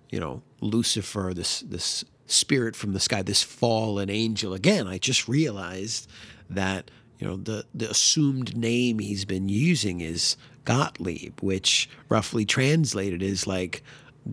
you 0.10 0.19
know, 0.19 0.41
Lucifer, 0.61 1.34
this 1.36 1.61
this 1.61 2.06
spirit 2.27 2.76
from 2.76 2.94
the 2.94 2.99
sky, 2.99 3.22
this 3.23 3.41
fallen 3.41 4.10
angel. 4.10 4.53
Again, 4.53 4.88
I 4.88 4.99
just 4.99 5.27
realized 5.27 6.07
that 6.49 6.91
you 7.19 7.27
know 7.27 7.38
the 7.38 7.65
the 7.73 7.90
assumed 7.90 8.56
name 8.56 8.99
he's 8.99 9.26
been 9.26 9.49
using 9.49 10.02
is 10.02 10.38
Gottlieb, 10.65 11.41
which 11.41 11.90
roughly 12.07 12.45
translated 12.45 13.23
is 13.23 13.48
like 13.48 13.84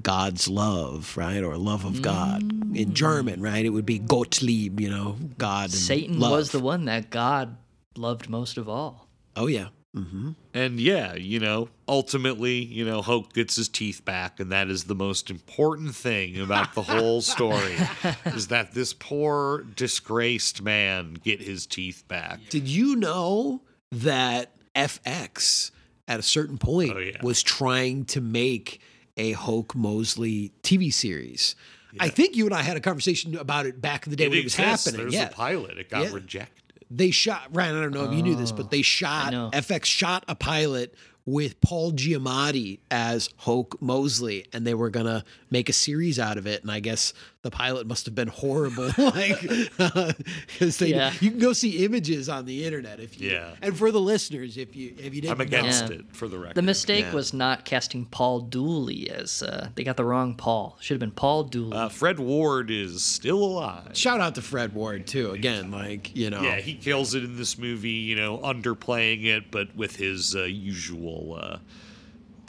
God's 0.02 0.48
love, 0.48 1.16
right, 1.16 1.42
or 1.42 1.56
love 1.56 1.84
of 1.84 2.02
God 2.02 2.42
in 2.76 2.94
German, 2.94 3.40
right? 3.40 3.64
It 3.64 3.70
would 3.70 3.86
be 3.86 3.98
Gottlieb, 3.98 4.80
you 4.80 4.90
know, 4.90 5.16
God. 5.38 5.64
And 5.64 5.72
Satan 5.72 6.18
love. 6.20 6.32
was 6.32 6.50
the 6.52 6.60
one 6.60 6.84
that 6.86 7.10
God 7.10 7.56
loved 7.96 8.28
most 8.28 8.58
of 8.58 8.68
all. 8.68 9.08
Oh 9.34 9.46
yeah. 9.46 9.68
Mm-hmm. 9.96 10.32
And 10.52 10.78
yeah, 10.78 11.14
you 11.14 11.40
know, 11.40 11.70
ultimately, 11.88 12.56
you 12.62 12.84
know, 12.84 13.00
Hoke 13.00 13.32
gets 13.32 13.56
his 13.56 13.68
teeth 13.68 14.04
back, 14.04 14.38
and 14.40 14.52
that 14.52 14.68
is 14.68 14.84
the 14.84 14.94
most 14.94 15.30
important 15.30 15.94
thing 15.94 16.38
about 16.38 16.74
the 16.74 16.82
whole 16.82 17.22
story 17.22 17.76
is 18.26 18.48
that 18.48 18.72
this 18.74 18.92
poor 18.92 19.62
disgraced 19.74 20.60
man 20.60 21.14
get 21.14 21.40
his 21.40 21.66
teeth 21.66 22.04
back. 22.08 22.40
Did 22.50 22.68
you 22.68 22.94
know 22.96 23.62
that 23.90 24.50
FX 24.74 25.70
at 26.06 26.20
a 26.20 26.22
certain 26.22 26.58
point 26.58 26.92
Oh, 26.94 27.10
was 27.26 27.42
trying 27.42 28.04
to 28.06 28.20
make 28.20 28.80
a 29.16 29.32
Hoke 29.32 29.74
Mosley 29.74 30.52
TV 30.62 30.92
series? 30.92 31.54
I 31.98 32.08
think 32.08 32.36
you 32.36 32.44
and 32.46 32.54
I 32.54 32.62
had 32.62 32.76
a 32.76 32.80
conversation 32.80 33.36
about 33.36 33.64
it 33.66 33.80
back 33.80 34.06
in 34.06 34.10
the 34.10 34.16
day 34.16 34.24
It 34.24 34.28
when 34.30 34.38
it 34.38 34.44
was 34.44 34.54
exists. 34.58 34.84
happening. 34.86 35.06
There's 35.06 35.14
yeah. 35.14 35.28
a 35.28 35.32
pilot. 35.32 35.78
It 35.78 35.88
got 35.88 36.04
Yeah. 36.04 36.12
rejected. 36.12 36.62
They 36.90 37.10
shot 37.10 37.48
Ryan. 37.52 37.76
I 37.76 37.80
don't 37.82 37.94
know 37.94 38.04
if 38.04 38.12
you 38.12 38.22
knew 38.22 38.36
this, 38.36 38.52
but 38.52 38.70
they 38.70 38.80
oh, 38.80 38.82
shot. 38.82 39.32
FX 39.52 39.86
shot 39.86 40.24
a 40.28 40.34
pilot 40.34 40.94
with 41.24 41.60
Paul 41.60 41.92
Giamatti 41.92 42.78
as 42.90 43.30
Hoke 43.38 43.80
Mosley, 43.82 44.46
and 44.52 44.64
they 44.64 44.74
were 44.74 44.90
gonna 44.90 45.24
make 45.50 45.68
a 45.68 45.72
series 45.72 46.18
out 46.20 46.38
of 46.38 46.46
it. 46.46 46.62
And 46.62 46.70
I 46.70 46.78
guess 46.80 47.12
the 47.46 47.50
pilot 47.52 47.86
must 47.86 48.06
have 48.06 48.14
been 48.16 48.26
horrible, 48.28 48.90
like 48.98 49.40
because 49.40 50.78
they 50.78 50.88
Yeah. 50.88 51.12
you 51.20 51.30
can 51.30 51.38
go 51.38 51.52
see 51.52 51.84
images 51.84 52.28
on 52.28 52.44
the 52.44 52.64
internet 52.64 52.98
if 52.98 53.20
you. 53.20 53.30
Yeah. 53.30 53.54
And 53.62 53.76
for 53.78 53.92
the 53.92 54.00
listeners, 54.00 54.56
if 54.56 54.74
you 54.74 54.94
if 54.98 55.14
you 55.14 55.20
didn't, 55.20 55.30
I'm 55.34 55.40
against 55.40 55.88
Yeah. 55.88 55.96
it 55.98 56.04
for 56.12 56.26
the 56.28 56.38
record. 56.38 56.56
The 56.56 56.62
mistake 56.62 57.04
Yeah. 57.06 57.14
was 57.14 57.32
not 57.32 57.64
casting 57.64 58.04
Paul 58.06 58.40
Dooley 58.40 59.08
as 59.10 59.42
uh, 59.44 59.68
they 59.76 59.84
got 59.84 59.96
the 59.96 60.04
wrong 60.04 60.34
Paul. 60.34 60.76
Should 60.80 60.94
have 60.94 61.00
been 61.00 61.12
Paul 61.12 61.44
Dooley. 61.44 61.76
Uh, 61.76 61.88
Fred 61.88 62.18
Ward 62.18 62.70
is 62.70 63.04
still 63.04 63.42
alive. 63.42 63.96
Shout 63.96 64.20
out 64.20 64.34
to 64.34 64.42
Fred 64.42 64.74
Ward 64.74 65.06
too. 65.06 65.30
Again, 65.30 65.70
like 65.70 66.14
you 66.16 66.30
know, 66.30 66.42
Yeah, 66.42 66.56
he 66.60 66.74
kills 66.74 67.14
it 67.14 67.22
in 67.22 67.36
this 67.36 67.56
movie, 67.58 67.90
you 67.90 68.16
know, 68.16 68.38
underplaying 68.38 69.24
it, 69.24 69.50
but 69.52 69.74
with 69.76 69.96
his 69.96 70.34
uh, 70.34 70.42
usual 70.42 71.38
uh, 71.40 71.58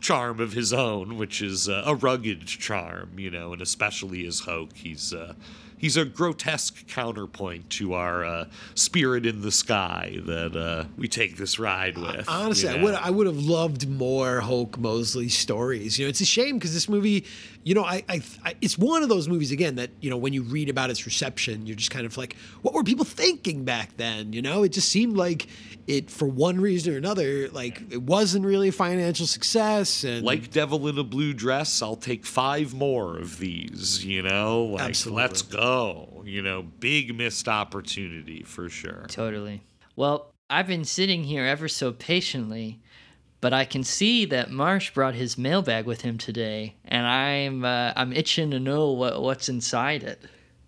charm 0.02 0.40
of 0.40 0.54
his 0.54 0.74
own, 0.74 1.18
which 1.18 1.42
is 1.42 1.68
uh, 1.68 1.84
a 1.86 1.96
rugged 1.96 2.46
charm, 2.46 3.12
you 3.18 3.32
know, 3.32 3.54
and 3.54 3.62
especially 3.62 4.26
as 4.26 4.42
Hoke, 4.42 4.74
he's 4.76 5.14
uh, 5.14 5.34
he's 5.78 5.96
a 5.96 6.06
grotesque 6.06 6.88
counterpoint 6.88 7.70
to 7.70 7.94
our 7.94 8.26
uh, 8.26 8.46
spirit 8.76 9.26
in 9.26 9.42
the 9.42 9.52
sky 9.52 10.18
that 10.26 10.56
uh, 10.56 10.86
we 10.98 11.08
take 11.08 11.38
this 11.38 11.60
ride 11.60 11.98
with. 11.98 12.28
Honestly, 12.28 12.70
you 12.70 12.80
I 12.80 12.84
would 12.84 12.96
I 12.96 13.10
would 13.10 13.28
have 13.28 13.40
loved 13.40 13.88
more 13.88 14.42
Hoke 14.42 14.78
Mosley 14.78 15.30
stories. 15.30 15.98
You 15.98 16.06
know, 16.06 16.10
it's 16.10 16.22
a 16.22 16.26
shame 16.26 16.58
because 16.58 16.74
this 16.74 16.90
movie, 16.90 17.26
you 17.68 17.74
know, 17.74 17.84
I, 17.84 18.02
I, 18.08 18.22
I 18.46 18.56
it's 18.62 18.78
one 18.78 19.04
of 19.04 19.10
those 19.10 19.28
movies 19.28 19.52
again 19.52 19.76
that 19.76 19.90
you 20.00 20.10
know 20.10 20.16
when 20.16 20.32
you 20.32 20.42
read 20.42 20.70
about 20.70 20.90
its 20.90 21.06
reception, 21.06 21.68
you're 21.68 21.76
just 21.76 21.92
kind 21.92 22.06
of 22.06 22.16
like, 22.16 22.38
what 22.62 22.74
were 22.74 22.82
people 22.82 23.04
thinking 23.04 23.66
back 23.66 23.98
then? 23.98 24.32
You 24.32 24.42
know, 24.42 24.64
it 24.64 24.70
just 24.70 24.88
seemed 24.88 25.18
like 25.18 25.48
it 25.86 26.10
for 26.10 26.30
one 26.30 26.62
reason 26.62 26.94
or 26.94 26.98
another, 26.98 27.50
like 27.50 27.82
it 27.92 28.02
wasn't 28.02 28.46
really 28.46 28.70
a 28.70 28.72
financial 28.72 29.28
success, 29.28 30.06
and 30.06 30.24
like 30.26 30.50
Devil 30.50 30.88
in 30.88 30.98
a 30.98 31.04
Blue 31.04 31.34
Dress, 31.34 31.82
I'll 31.82 31.98
take 31.98 32.26
five 32.26 32.74
more 32.74 33.18
of 33.18 33.38
these, 33.38 34.06
you 34.06 34.22
know? 34.22 34.64
Like, 34.64 34.84
Absolutely. 34.84 35.22
let's 35.22 35.42
go. 35.42 36.24
You 36.26 36.42
know, 36.42 36.62
big 36.62 37.18
missed 37.18 37.50
opportunity 37.50 38.44
for 38.44 38.70
sure. 38.70 39.08
Totally. 39.10 39.62
Well, 39.98 40.32
I've 40.50 40.68
been 40.68 40.86
sitting 40.86 41.26
here 41.26 41.46
ever 41.46 41.68
so 41.68 41.92
patiently, 41.92 42.80
but 43.48 43.54
I 43.54 43.64
can 43.64 43.86
see 43.86 44.26
that 44.26 44.52
Marsh 44.52 44.92
brought 44.92 45.16
his 45.16 45.38
mailbag 45.38 45.86
with 45.86 46.02
him 46.02 46.18
today, 46.18 46.76
and 46.84 47.08
I'm 47.08 47.64
uh, 47.64 47.94
I'm 47.96 48.12
itching 48.12 48.52
to 48.52 48.60
know 48.60 48.92
what 48.92 49.22
what's 49.22 49.48
inside 49.48 50.04
it. 50.04 50.22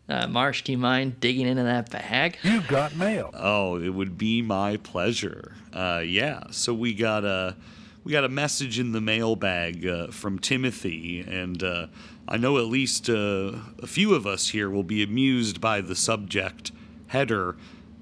Uh, 0.07 0.27
Marsh, 0.27 0.64
do 0.64 0.72
you 0.72 0.77
mind 0.77 1.19
digging 1.19 1.45
into 1.45 1.64
that 1.64 1.89
bag? 1.89 2.38
You've 2.41 2.69
got 2.69 2.95
mail. 2.95 3.31
Oh, 3.34 3.81
it 3.81 3.89
would 3.89 4.18
be 4.18 4.41
my 4.41 4.77
pleasure. 4.77 5.57
Uh, 5.73 6.03
yeah. 6.06 6.43
So 6.51 6.73
we 6.73 6.93
got 6.93 7.26
a 7.26 7.57
we 8.06 8.14
got 8.14 8.23
a 8.23 8.30
message 8.30 8.80
in 8.80 8.93
the 8.93 9.01
mailbag 9.01 9.85
uh, 9.85 10.07
from 10.07 10.39
Timothy, 10.39 11.19
and 11.19 11.61
uh, 11.61 11.88
I 12.30 12.38
know 12.38 12.60
at 12.60 12.68
least 12.68 13.10
uh, 13.10 13.56
a 13.84 13.88
few 13.88 14.14
of 14.14 14.26
us 14.26 14.47
here 14.47 14.69
will 14.69 14.84
be 14.84 15.03
amused 15.03 15.60
by 15.60 15.81
the 15.81 15.97
subject 15.97 16.72
header: 17.07 17.57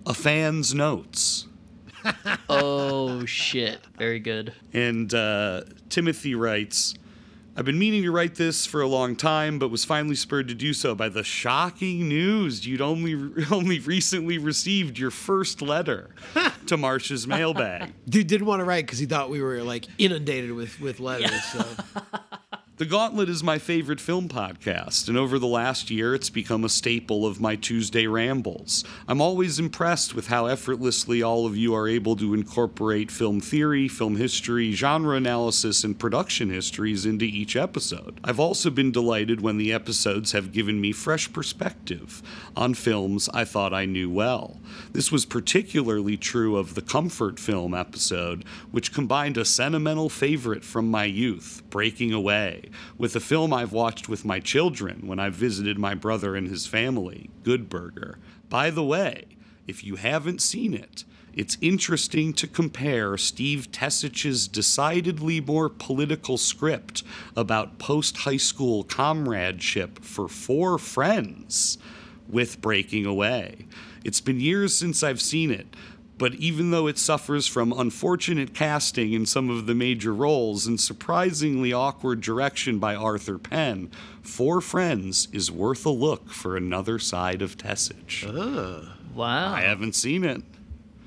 "A 0.05 0.13
fan's 0.13 0.75
notes." 0.75 1.47
oh 2.49 3.25
shit! 3.25 3.79
Very 3.97 4.19
good. 4.19 4.53
And 4.73 5.13
uh, 5.13 5.63
Timothy 5.89 6.35
writes, 6.35 6.95
I've 7.57 7.65
been 7.65 7.79
meaning 7.79 8.03
to 8.03 8.11
write 8.11 8.35
this 8.35 8.67
for 8.67 8.81
a 8.81 8.87
long 8.87 9.15
time, 9.15 9.57
but 9.57 9.69
was 9.69 9.83
finally 9.83 10.13
spurred 10.13 10.47
to 10.49 10.53
do 10.53 10.73
so 10.73 10.93
by 10.93 11.09
the 11.09 11.23
shocking 11.23 12.07
news 12.07 12.67
you'd 12.67 12.81
only 12.81 13.15
only 13.51 13.79
recently 13.79 14.37
received 14.37 14.99
your 14.99 15.09
first 15.09 15.59
letter 15.63 16.11
to 16.67 16.77
Marsh's 16.77 17.25
mailbag. 17.25 17.93
Dude 18.07 18.27
didn't 18.27 18.45
want 18.45 18.59
to 18.59 18.63
write 18.63 18.85
because 18.85 18.99
he 18.99 19.07
thought 19.07 19.31
we 19.31 19.41
were 19.41 19.63
like 19.63 19.87
inundated 19.97 20.51
with 20.51 20.79
with 20.79 20.99
letters. 20.99 21.43
So. 21.45 21.65
The 22.77 22.85
Gauntlet 22.85 23.27
is 23.27 23.41
my 23.41 23.57
favorite 23.57 23.99
film 23.99 24.29
podcast, 24.29 25.07
and 25.07 25.17
over 25.17 25.39
the 25.39 25.47
last 25.47 25.89
year, 25.89 26.13
it's 26.13 26.29
become 26.29 26.63
a 26.63 26.69
staple 26.69 27.25
of 27.25 27.41
my 27.41 27.55
Tuesday 27.55 28.05
rambles. 28.05 28.83
I'm 29.07 29.19
always 29.19 29.57
impressed 29.57 30.13
with 30.13 30.27
how 30.27 30.45
effortlessly 30.45 31.23
all 31.23 31.47
of 31.47 31.57
you 31.57 31.73
are 31.73 31.87
able 31.87 32.15
to 32.17 32.35
incorporate 32.35 33.09
film 33.09 33.41
theory, 33.41 33.87
film 33.87 34.17
history, 34.17 34.73
genre 34.73 35.17
analysis, 35.17 35.83
and 35.83 35.97
production 35.97 36.51
histories 36.51 37.03
into 37.03 37.25
each 37.25 37.55
episode. 37.55 38.19
I've 38.23 38.39
also 38.39 38.69
been 38.69 38.91
delighted 38.91 39.41
when 39.41 39.57
the 39.57 39.73
episodes 39.73 40.33
have 40.33 40.53
given 40.53 40.79
me 40.79 40.91
fresh 40.91 41.33
perspective 41.33 42.21
on 42.55 42.75
films 42.75 43.27
I 43.33 43.43
thought 43.43 43.73
I 43.73 43.85
knew 43.85 44.07
well. 44.07 44.59
This 44.91 45.11
was 45.11 45.25
particularly 45.25 46.15
true 46.15 46.57
of 46.57 46.75
the 46.75 46.83
Comfort 46.83 47.39
Film 47.39 47.73
episode, 47.73 48.45
which 48.69 48.93
combined 48.93 49.35
a 49.35 49.45
sentimental 49.45 50.09
favorite 50.09 50.63
from 50.63 50.91
my 50.91 51.05
youth, 51.05 51.63
Breaking 51.71 52.13
Away 52.13 52.65
with 52.97 53.15
a 53.15 53.19
film 53.19 53.53
I've 53.53 53.73
watched 53.73 54.09
with 54.09 54.25
my 54.25 54.39
children 54.39 55.07
when 55.07 55.19
I 55.19 55.29
visited 55.29 55.77
my 55.77 55.93
brother 55.93 56.35
and 56.35 56.47
his 56.47 56.67
family, 56.67 57.29
Good 57.43 57.69
Burger. 57.69 58.17
By 58.49 58.69
the 58.69 58.83
way, 58.83 59.25
if 59.67 59.83
you 59.83 59.95
haven't 59.95 60.41
seen 60.41 60.73
it, 60.73 61.03
it's 61.33 61.57
interesting 61.61 62.33
to 62.33 62.47
compare 62.47 63.15
Steve 63.15 63.71
Tesich's 63.71 64.47
decidedly 64.47 65.39
more 65.39 65.69
political 65.69 66.37
script 66.37 67.03
about 67.35 67.77
post 67.77 68.17
high 68.17 68.37
school 68.37 68.83
comradeship 68.83 69.99
for 70.03 70.27
four 70.27 70.79
friends 70.79 71.77
with 72.27 72.59
Breaking 72.59 73.05
Away. 73.05 73.67
It's 74.03 74.19
been 74.19 74.39
years 74.39 74.75
since 74.75 75.03
I've 75.03 75.21
seen 75.21 75.51
it, 75.51 75.67
but 76.17 76.33
even 76.35 76.71
though 76.71 76.87
it 76.87 76.97
suffers 76.97 77.47
from 77.47 77.71
unfortunate 77.71 78.53
casting 78.53 79.13
in 79.13 79.25
some 79.25 79.49
of 79.49 79.65
the 79.65 79.75
major 79.75 80.13
roles 80.13 80.65
and 80.65 80.79
surprisingly 80.79 81.71
awkward 81.71 82.21
direction 82.21 82.79
by 82.79 82.95
Arthur 82.95 83.37
Penn, 83.37 83.91
Four 84.21 84.61
Friends 84.61 85.27
is 85.31 85.51
worth 85.51 85.85
a 85.85 85.91
look 85.91 86.29
for 86.31 86.57
another 86.57 86.99
side 86.99 87.41
of 87.41 87.57
Tesich. 87.57 88.25
Ugh. 88.27 88.87
Wow. 89.13 89.53
I 89.53 89.61
haven't 89.61 89.93
seen 89.93 90.23
it. 90.23 90.43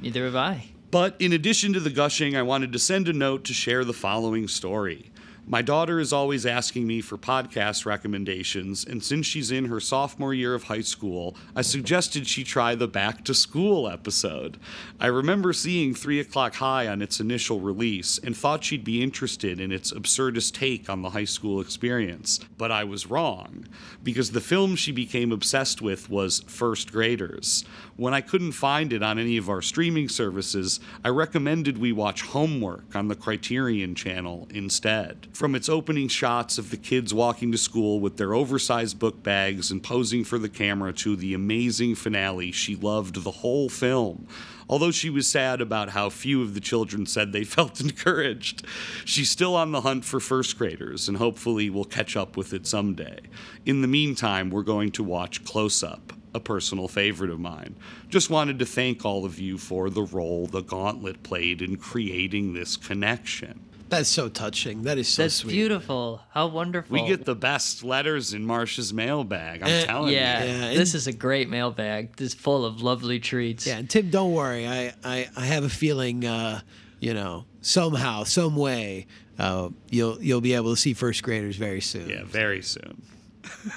Neither 0.00 0.24
have 0.24 0.36
I. 0.36 0.66
But 0.90 1.16
in 1.18 1.32
addition 1.32 1.72
to 1.74 1.80
the 1.80 1.90
gushing, 1.90 2.36
I 2.36 2.42
wanted 2.42 2.72
to 2.72 2.78
send 2.78 3.08
a 3.08 3.12
note 3.12 3.44
to 3.44 3.54
share 3.54 3.84
the 3.84 3.92
following 3.92 4.48
story. 4.48 5.10
My 5.50 5.62
daughter 5.62 5.98
is 5.98 6.12
always 6.12 6.46
asking 6.46 6.86
me 6.86 7.00
for 7.00 7.18
podcast 7.18 7.84
recommendations, 7.84 8.84
and 8.84 9.02
since 9.02 9.26
she's 9.26 9.50
in 9.50 9.64
her 9.64 9.80
sophomore 9.80 10.32
year 10.32 10.54
of 10.54 10.62
high 10.62 10.82
school, 10.82 11.34
I 11.56 11.62
suggested 11.62 12.28
she 12.28 12.44
try 12.44 12.76
the 12.76 12.86
Back 12.86 13.24
to 13.24 13.34
School 13.34 13.88
episode. 13.88 14.58
I 15.00 15.06
remember 15.06 15.52
seeing 15.52 15.92
3 15.92 16.20
O'Clock 16.20 16.54
High 16.54 16.86
on 16.86 17.02
its 17.02 17.18
initial 17.18 17.58
release 17.58 18.16
and 18.16 18.36
thought 18.36 18.62
she'd 18.62 18.84
be 18.84 19.02
interested 19.02 19.58
in 19.58 19.72
its 19.72 19.92
absurdist 19.92 20.54
take 20.54 20.88
on 20.88 21.02
the 21.02 21.10
high 21.10 21.24
school 21.24 21.60
experience, 21.60 22.38
but 22.56 22.70
I 22.70 22.84
was 22.84 23.10
wrong, 23.10 23.66
because 24.04 24.30
the 24.30 24.40
film 24.40 24.76
she 24.76 24.92
became 24.92 25.32
obsessed 25.32 25.82
with 25.82 26.08
was 26.08 26.44
First 26.46 26.92
Graders. 26.92 27.64
When 28.00 28.14
I 28.14 28.22
couldn't 28.22 28.52
find 28.52 28.94
it 28.94 29.02
on 29.02 29.18
any 29.18 29.36
of 29.36 29.50
our 29.50 29.60
streaming 29.60 30.08
services, 30.08 30.80
I 31.04 31.10
recommended 31.10 31.76
we 31.76 31.92
watch 31.92 32.22
Homework 32.22 32.96
on 32.96 33.08
the 33.08 33.14
Criterion 33.14 33.94
channel 33.94 34.48
instead. 34.48 35.28
From 35.34 35.54
its 35.54 35.68
opening 35.68 36.08
shots 36.08 36.56
of 36.56 36.70
the 36.70 36.78
kids 36.78 37.12
walking 37.12 37.52
to 37.52 37.58
school 37.58 38.00
with 38.00 38.16
their 38.16 38.32
oversized 38.32 38.98
book 38.98 39.22
bags 39.22 39.70
and 39.70 39.82
posing 39.82 40.24
for 40.24 40.38
the 40.38 40.48
camera 40.48 40.94
to 40.94 41.14
the 41.14 41.34
amazing 41.34 41.94
finale, 41.94 42.52
she 42.52 42.74
loved 42.74 43.22
the 43.22 43.30
whole 43.30 43.68
film. 43.68 44.26
Although 44.66 44.92
she 44.92 45.10
was 45.10 45.26
sad 45.26 45.60
about 45.60 45.90
how 45.90 46.08
few 46.08 46.40
of 46.40 46.54
the 46.54 46.60
children 46.60 47.04
said 47.04 47.32
they 47.32 47.44
felt 47.56 47.82
encouraged, 47.82 48.64
she's 49.04 49.28
still 49.28 49.54
on 49.54 49.72
the 49.72 49.82
hunt 49.82 50.06
for 50.06 50.20
first 50.20 50.56
graders 50.56 51.06
and 51.06 51.18
hopefully 51.18 51.68
will 51.68 51.84
catch 51.84 52.16
up 52.16 52.34
with 52.34 52.54
it 52.54 52.66
someday. 52.66 53.18
In 53.66 53.82
the 53.82 53.88
meantime, 53.88 54.48
we're 54.48 54.62
going 54.62 54.90
to 54.92 55.04
watch 55.04 55.44
Close 55.44 55.82
Up, 55.82 56.14
a 56.34 56.40
personal 56.40 56.88
favorite 56.88 57.30
of 57.30 57.40
mine. 57.40 57.76
Just 58.08 58.30
wanted 58.30 58.58
to 58.60 58.66
thank 58.66 59.04
all 59.04 59.24
of 59.24 59.38
you 59.38 59.58
for 59.58 59.90
the 59.90 60.02
role 60.02 60.46
the 60.46 60.62
Gauntlet 60.62 61.22
played 61.22 61.60
in 61.62 61.76
creating 61.76 62.52
this 62.54 62.76
connection. 62.76 63.60
That's 63.88 64.08
so 64.08 64.28
touching. 64.28 64.84
That 64.84 64.98
is 64.98 65.08
so 65.08 65.22
That's 65.24 65.34
sweet. 65.34 65.50
beautiful. 65.50 66.20
How 66.30 66.46
wonderful. 66.46 66.94
We 66.94 67.04
get 67.08 67.24
the 67.24 67.34
best 67.34 67.82
letters 67.82 68.32
in 68.32 68.44
Marsh's 68.44 68.94
mailbag. 68.94 69.62
I'm 69.62 69.68
Eh, 69.68 69.84
telling 69.84 70.12
yeah, 70.14 70.44
you. 70.44 70.50
Yeah, 70.52 70.74
this 70.74 70.94
is 70.94 71.08
a 71.08 71.12
great 71.12 71.48
mailbag. 71.48 72.14
This 72.14 72.28
is 72.28 72.34
full 72.34 72.64
of 72.64 72.82
lovely 72.82 73.18
treats. 73.18 73.66
Yeah, 73.66 73.78
and 73.78 73.90
Tim, 73.90 74.08
don't 74.10 74.32
worry. 74.32 74.68
I, 74.68 74.92
I, 75.02 75.28
I 75.36 75.44
have 75.46 75.64
a 75.64 75.68
feeling, 75.68 76.24
uh, 76.24 76.60
you 77.00 77.14
know, 77.14 77.46
somehow, 77.62 78.22
some 78.22 78.54
way, 78.54 79.08
uh, 79.40 79.70
you'll 79.90 80.22
you'll 80.22 80.40
be 80.40 80.54
able 80.54 80.70
to 80.72 80.80
see 80.80 80.92
first 80.94 81.24
graders 81.24 81.56
very 81.56 81.80
soon. 81.80 82.08
Yeah, 82.10 82.22
very 82.22 82.62
soon. 82.62 83.02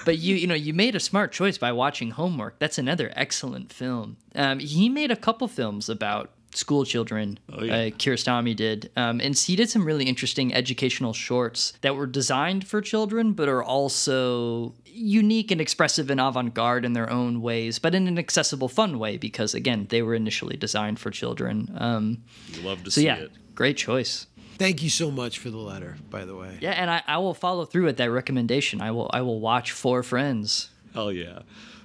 But 0.05 0.17
you, 0.17 0.35
you 0.35 0.47
know, 0.47 0.55
you 0.55 0.73
made 0.73 0.95
a 0.95 0.99
smart 0.99 1.31
choice 1.31 1.57
by 1.57 1.71
watching 1.71 2.11
Homework. 2.11 2.59
That's 2.59 2.77
another 2.77 3.11
excellent 3.15 3.71
film. 3.71 4.17
Um, 4.35 4.59
he 4.59 4.89
made 4.89 5.11
a 5.11 5.15
couple 5.15 5.47
films 5.47 5.89
about 5.89 6.31
school 6.53 6.85
children. 6.85 7.39
Oh, 7.51 7.63
yeah. 7.63 7.73
uh, 7.73 7.89
Kiarostami 7.89 8.55
did, 8.55 8.91
um, 8.95 9.19
and 9.21 9.35
he 9.37 9.55
did 9.55 9.69
some 9.69 9.85
really 9.85 10.05
interesting 10.05 10.53
educational 10.53 11.11
shorts 11.13 11.73
that 11.81 11.95
were 11.95 12.05
designed 12.05 12.67
for 12.67 12.79
children, 12.81 13.33
but 13.33 13.49
are 13.49 13.63
also 13.63 14.75
unique 14.85 15.49
and 15.49 15.59
expressive 15.59 16.11
and 16.11 16.21
avant-garde 16.21 16.85
in 16.85 16.93
their 16.93 17.09
own 17.09 17.41
ways, 17.41 17.79
but 17.79 17.95
in 17.95 18.07
an 18.07 18.19
accessible, 18.19 18.67
fun 18.69 18.99
way 18.99 19.17
because 19.17 19.55
again, 19.55 19.87
they 19.89 20.03
were 20.03 20.13
initially 20.13 20.55
designed 20.55 20.99
for 20.99 21.09
children. 21.09 21.75
Um, 21.79 22.23
You 22.51 22.61
love 22.61 22.83
to 22.83 22.91
so 22.91 23.01
see 23.01 23.05
yeah, 23.07 23.15
it. 23.15 23.31
great 23.55 23.75
choice. 23.77 24.27
Thank 24.63 24.81
you 24.81 24.89
so 24.89 25.11
much 25.11 25.39
for 25.39 25.49
the 25.49 25.57
letter, 25.57 25.97
by 26.09 26.23
the 26.23 26.33
way. 26.37 26.57
Yeah, 26.61 26.71
and 26.71 26.89
I, 26.89 27.03
I 27.05 27.17
will 27.17 27.33
follow 27.33 27.65
through 27.65 27.83
with 27.83 27.97
that 27.97 28.09
recommendation. 28.09 28.79
I 28.79 28.91
will 28.91 29.09
I 29.11 29.21
will 29.21 29.41
watch 29.41 29.73
Four 29.73 30.03
Friends. 30.03 30.69
Hell 30.93 31.11
yeah. 31.11 31.39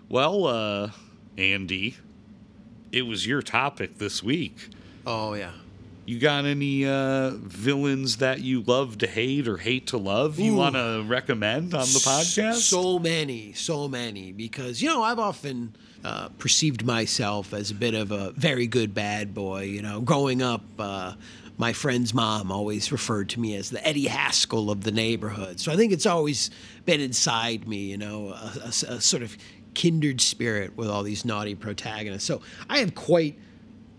Well, 0.09 0.47
uh, 0.47 0.91
Andy, 1.37 1.97
it 2.93 3.03
was 3.03 3.27
your 3.27 3.43
topic 3.43 3.99
this 3.99 4.23
week. 4.23 4.69
Oh 5.05 5.35
yeah. 5.35 5.51
You 6.07 6.21
got 6.21 6.45
any 6.45 6.87
uh, 6.87 7.31
villains 7.31 8.19
that 8.19 8.43
you 8.43 8.63
love 8.63 8.99
to 8.99 9.09
hate 9.09 9.49
or 9.49 9.57
hate 9.57 9.89
to 9.89 9.99
love 9.99 10.39
you 10.39 10.55
want 10.55 10.77
to 10.77 11.05
recommend 11.05 11.75
on 11.75 11.81
the 11.81 11.99
podcast? 11.99 12.61
So 12.61 13.01
many, 13.01 13.55
so 13.55 13.89
many. 13.89 14.31
Because 14.31 14.81
you 14.81 14.89
know, 14.89 15.03
I've 15.03 15.19
often 15.19 15.75
uh, 16.05 16.29
perceived 16.39 16.85
myself 16.87 17.53
as 17.53 17.73
a 17.73 17.75
bit 17.75 17.95
of 17.95 18.13
a 18.13 18.31
very 18.37 18.69
good 18.69 18.95
bad 18.95 19.35
boy. 19.35 19.63
You 19.65 19.83
know, 19.83 20.01
growing 20.01 20.43
up. 20.43 20.63
Uh, 20.79 21.15
my 21.59 21.73
friend's 21.73 22.15
mom 22.15 22.51
always 22.53 22.91
referred 22.93 23.29
to 23.31 23.41
me 23.41 23.55
as 23.57 23.71
the 23.71 23.87
Eddie 23.87 24.07
Haskell 24.07 24.71
of 24.71 24.85
the 24.85 24.93
neighborhood. 24.93 25.59
So 25.61 25.73
I 25.73 25.77
think 25.77 25.93
it's 25.93 26.07
always 26.07 26.51
been 26.87 27.01
inside 27.01 27.67
me, 27.69 27.79
you 27.91 27.99
know, 27.99 28.29
a, 28.31 28.53
a- 28.65 28.95
a 28.95 29.01
sort 29.01 29.23
of 29.23 29.37
kindred 29.75 30.21
spirit 30.21 30.77
with 30.77 30.89
all 30.89 31.03
these 31.03 31.25
naughty 31.25 31.55
protagonists. 31.55 32.27
So 32.27 32.41
I 32.71 32.79
have 32.79 32.95
quite 32.95 33.37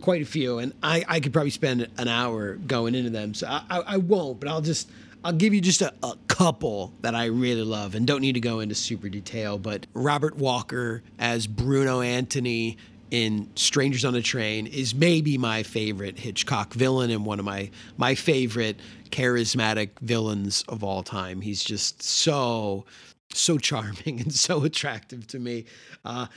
quite 0.01 0.21
a 0.21 0.25
few, 0.25 0.59
and 0.59 0.73
I, 0.81 1.03
I 1.09 1.19
could 1.19 1.33
probably 1.33 1.49
spend 1.49 1.85
an 1.97 2.07
hour 2.07 2.55
going 2.55 2.95
into 2.95 3.09
them. 3.09 3.33
So 3.33 3.47
I, 3.47 3.63
I, 3.69 3.79
I 3.79 3.97
won't, 3.97 4.39
but 4.39 4.47
I'll 4.49 4.61
just 4.61 4.89
I'll 5.25 5.33
give 5.33 5.53
you 5.53 5.59
just 5.59 5.81
a, 5.81 5.93
a 6.01 6.13
couple 6.29 6.93
that 7.01 7.13
I 7.15 7.25
really 7.25 7.63
love, 7.63 7.95
and 7.95 8.07
don't 8.07 8.21
need 8.21 8.33
to 8.33 8.39
go 8.39 8.61
into 8.61 8.75
super 8.75 9.09
detail. 9.09 9.57
But 9.57 9.85
Robert 9.93 10.37
Walker 10.37 11.03
as 11.19 11.47
Bruno 11.47 11.99
Antony 11.99 12.77
in 13.11 13.49
Strangers 13.55 14.05
on 14.05 14.15
a 14.15 14.21
Train 14.21 14.67
is 14.67 14.93
maybe 14.93 15.37
my 15.37 15.63
favorite 15.63 16.19
Hitchcock 16.19 16.73
villain 16.73 17.09
and 17.09 17.25
one 17.25 17.39
of 17.39 17.45
my 17.45 17.69
my 17.97 18.15
favorite 18.15 18.79
charismatic 19.09 19.99
villains 20.01 20.63
of 20.67 20.83
all 20.83 21.03
time. 21.03 21.41
He's 21.41 21.63
just 21.63 22.03
so 22.03 22.85
so 23.33 23.57
charming 23.59 24.21
and 24.21 24.33
so 24.33 24.63
attractive 24.63 25.27
to 25.27 25.39
me. 25.39 25.65
Uh, 26.05 26.27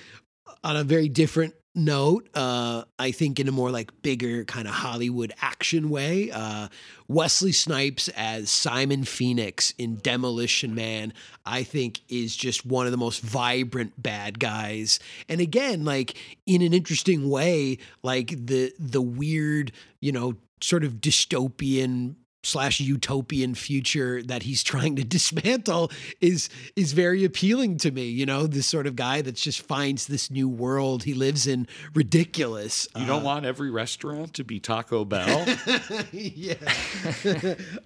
on 0.64 0.76
a 0.76 0.84
very 0.84 1.08
different 1.08 1.54
note, 1.74 2.28
uh, 2.34 2.84
I 2.98 3.12
think 3.12 3.40
in 3.40 3.48
a 3.48 3.52
more 3.52 3.70
like 3.70 4.02
bigger 4.02 4.44
kind 4.44 4.68
of 4.68 4.74
Hollywood 4.74 5.32
action 5.40 5.88
way, 5.88 6.30
uh, 6.30 6.68
Wesley 7.08 7.52
Snipes 7.52 8.08
as 8.08 8.50
Simon 8.50 9.04
Phoenix 9.04 9.72
in 9.78 9.96
Demolition 9.96 10.74
Man, 10.74 11.12
I 11.46 11.62
think 11.62 12.00
is 12.08 12.36
just 12.36 12.66
one 12.66 12.86
of 12.86 12.92
the 12.92 12.98
most 12.98 13.20
vibrant 13.22 14.00
bad 14.00 14.38
guys. 14.38 14.98
And 15.28 15.40
again, 15.40 15.84
like 15.84 16.16
in 16.46 16.62
an 16.62 16.74
interesting 16.74 17.28
way, 17.30 17.78
like 18.02 18.28
the 18.46 18.72
the 18.78 19.02
weird, 19.02 19.72
you 20.00 20.12
know, 20.12 20.36
sort 20.60 20.84
of 20.84 20.94
dystopian 20.94 22.16
slash 22.42 22.80
utopian 22.80 23.54
future 23.54 24.22
that 24.22 24.42
he's 24.42 24.62
trying 24.72 24.96
to 24.96 25.04
dismantle 25.04 25.90
is 26.20 26.48
is 26.76 26.92
very 26.92 27.24
appealing 27.24 27.76
to 27.78 27.90
me. 27.90 28.04
You 28.04 28.26
know, 28.26 28.46
this 28.46 28.66
sort 28.66 28.86
of 28.86 28.96
guy 28.96 29.22
that 29.22 29.36
just 29.36 29.62
finds 29.62 30.06
this 30.06 30.30
new 30.30 30.48
world 30.48 31.04
he 31.04 31.14
lives 31.14 31.46
in 31.46 31.66
ridiculous. 31.94 32.88
You 32.96 33.06
don't 33.06 33.22
uh, 33.22 33.24
want 33.24 33.46
every 33.46 33.70
restaurant 33.70 34.34
to 34.34 34.44
be 34.44 34.60
Taco 34.60 35.04
Bell. 35.04 35.46
yeah. 36.12 36.54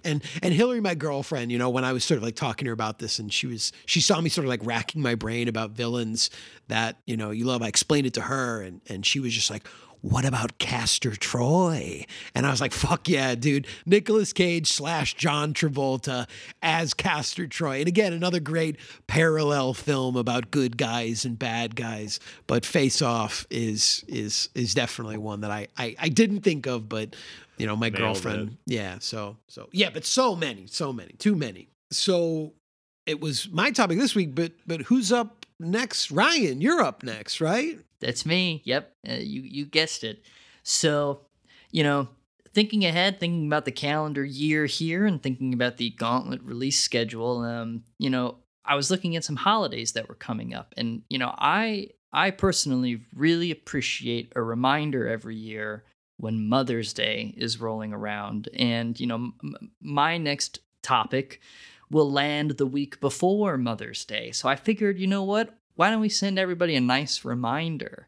and 0.03 0.23
and 0.41 0.53
Hillary, 0.53 0.81
my 0.81 0.95
girlfriend, 0.95 1.51
you 1.51 1.57
know, 1.57 1.69
when 1.69 1.85
I 1.85 1.93
was 1.93 2.03
sort 2.03 2.17
of 2.17 2.23
like 2.23 2.35
talking 2.35 2.65
to 2.65 2.69
her 2.69 2.73
about 2.73 2.99
this, 2.99 3.19
and 3.19 3.31
she 3.31 3.47
was 3.47 3.71
she 3.85 4.01
saw 4.01 4.19
me 4.21 4.29
sort 4.29 4.45
of 4.45 4.49
like 4.49 4.65
racking 4.65 5.01
my 5.01 5.15
brain 5.15 5.47
about 5.47 5.71
villains 5.71 6.29
that 6.67 6.97
you 7.05 7.17
know 7.17 7.31
you 7.31 7.45
love. 7.45 7.61
I 7.61 7.67
explained 7.67 8.07
it 8.07 8.13
to 8.15 8.21
her, 8.21 8.61
and 8.61 8.81
and 8.87 9.05
she 9.05 9.19
was 9.19 9.33
just 9.33 9.49
like. 9.49 9.67
What 10.01 10.25
about 10.25 10.57
Castor 10.57 11.15
Troy? 11.15 12.05
And 12.35 12.45
I 12.45 12.51
was 12.51 12.61
like, 12.61 12.71
fuck 12.71 13.09
yeah, 13.09 13.35
dude. 13.35 13.67
Nicolas 13.85 14.31
Cage 14.33 14.71
slash 14.71 15.15
John 15.15 15.53
Travolta 15.53 16.27
as 16.61 16.93
Castor 16.93 17.47
Troy. 17.47 17.79
And 17.79 17.87
again, 17.87 18.13
another 18.13 18.39
great 18.39 18.77
parallel 19.07 19.73
film 19.73 20.15
about 20.15 20.51
good 20.51 20.77
guys 20.77 21.25
and 21.25 21.37
bad 21.37 21.75
guys. 21.75 22.19
But 22.45 22.65
Face 22.65 23.01
Off 23.01 23.45
is 23.49 24.03
is 24.07 24.49
is 24.53 24.73
definitely 24.73 25.17
one 25.17 25.41
that 25.41 25.51
I 25.51 25.67
I, 25.77 25.95
I 25.99 26.09
didn't 26.09 26.41
think 26.41 26.67
of, 26.67 26.87
but 26.87 27.15
you 27.57 27.65
know, 27.65 27.75
my 27.75 27.89
Nailed 27.89 27.99
girlfriend. 27.99 28.57
Yeah. 28.65 28.97
So 28.99 29.37
so 29.47 29.67
yeah, 29.71 29.89
but 29.89 30.05
so 30.05 30.35
many, 30.35 30.67
so 30.67 30.93
many, 30.93 31.13
too 31.17 31.35
many. 31.35 31.69
So 31.91 32.53
it 33.05 33.21
was 33.21 33.49
my 33.49 33.71
topic 33.71 33.97
this 33.97 34.13
week, 34.13 34.35
but 34.35 34.51
but 34.67 34.81
who's 34.81 35.11
up 35.11 35.36
next? 35.59 36.11
Ryan, 36.11 36.61
you're 36.61 36.81
up 36.81 37.03
next, 37.03 37.41
right? 37.41 37.79
That's 37.99 38.25
me. 38.25 38.61
Yep, 38.65 38.93
uh, 39.09 39.13
you 39.13 39.41
you 39.41 39.65
guessed 39.65 40.03
it. 40.03 40.23
So, 40.63 41.21
you 41.71 41.83
know, 41.83 42.09
thinking 42.53 42.85
ahead, 42.85 43.19
thinking 43.19 43.47
about 43.47 43.65
the 43.65 43.71
calendar 43.71 44.23
year 44.23 44.65
here, 44.65 45.05
and 45.05 45.21
thinking 45.21 45.53
about 45.53 45.77
the 45.77 45.91
Gauntlet 45.91 46.41
release 46.43 46.79
schedule. 46.79 47.39
Um, 47.39 47.83
you 47.97 48.09
know, 48.09 48.37
I 48.65 48.75
was 48.75 48.91
looking 48.91 49.15
at 49.15 49.23
some 49.23 49.35
holidays 49.35 49.93
that 49.93 50.09
were 50.09 50.15
coming 50.15 50.53
up, 50.53 50.73
and 50.77 51.01
you 51.09 51.17
know, 51.17 51.33
I 51.37 51.89
I 52.13 52.31
personally 52.31 53.01
really 53.15 53.51
appreciate 53.51 54.31
a 54.35 54.41
reminder 54.41 55.07
every 55.07 55.35
year 55.35 55.83
when 56.17 56.47
Mother's 56.49 56.93
Day 56.93 57.33
is 57.37 57.59
rolling 57.59 57.93
around, 57.93 58.49
and 58.53 58.99
you 58.99 59.07
know, 59.07 59.15
m- 59.15 59.71
my 59.81 60.17
next 60.17 60.59
topic 60.83 61.41
will 61.89 62.11
land 62.11 62.51
the 62.51 62.65
week 62.65 62.99
before 62.99 63.57
Mother's 63.57 64.05
Day. 64.05 64.31
So 64.31 64.49
I 64.49 64.55
figured, 64.55 64.99
you 64.99 65.07
know 65.07 65.23
what? 65.23 65.57
Why 65.75 65.89
don't 65.89 66.01
we 66.01 66.09
send 66.09 66.39
everybody 66.39 66.75
a 66.75 66.81
nice 66.81 67.23
reminder? 67.23 68.07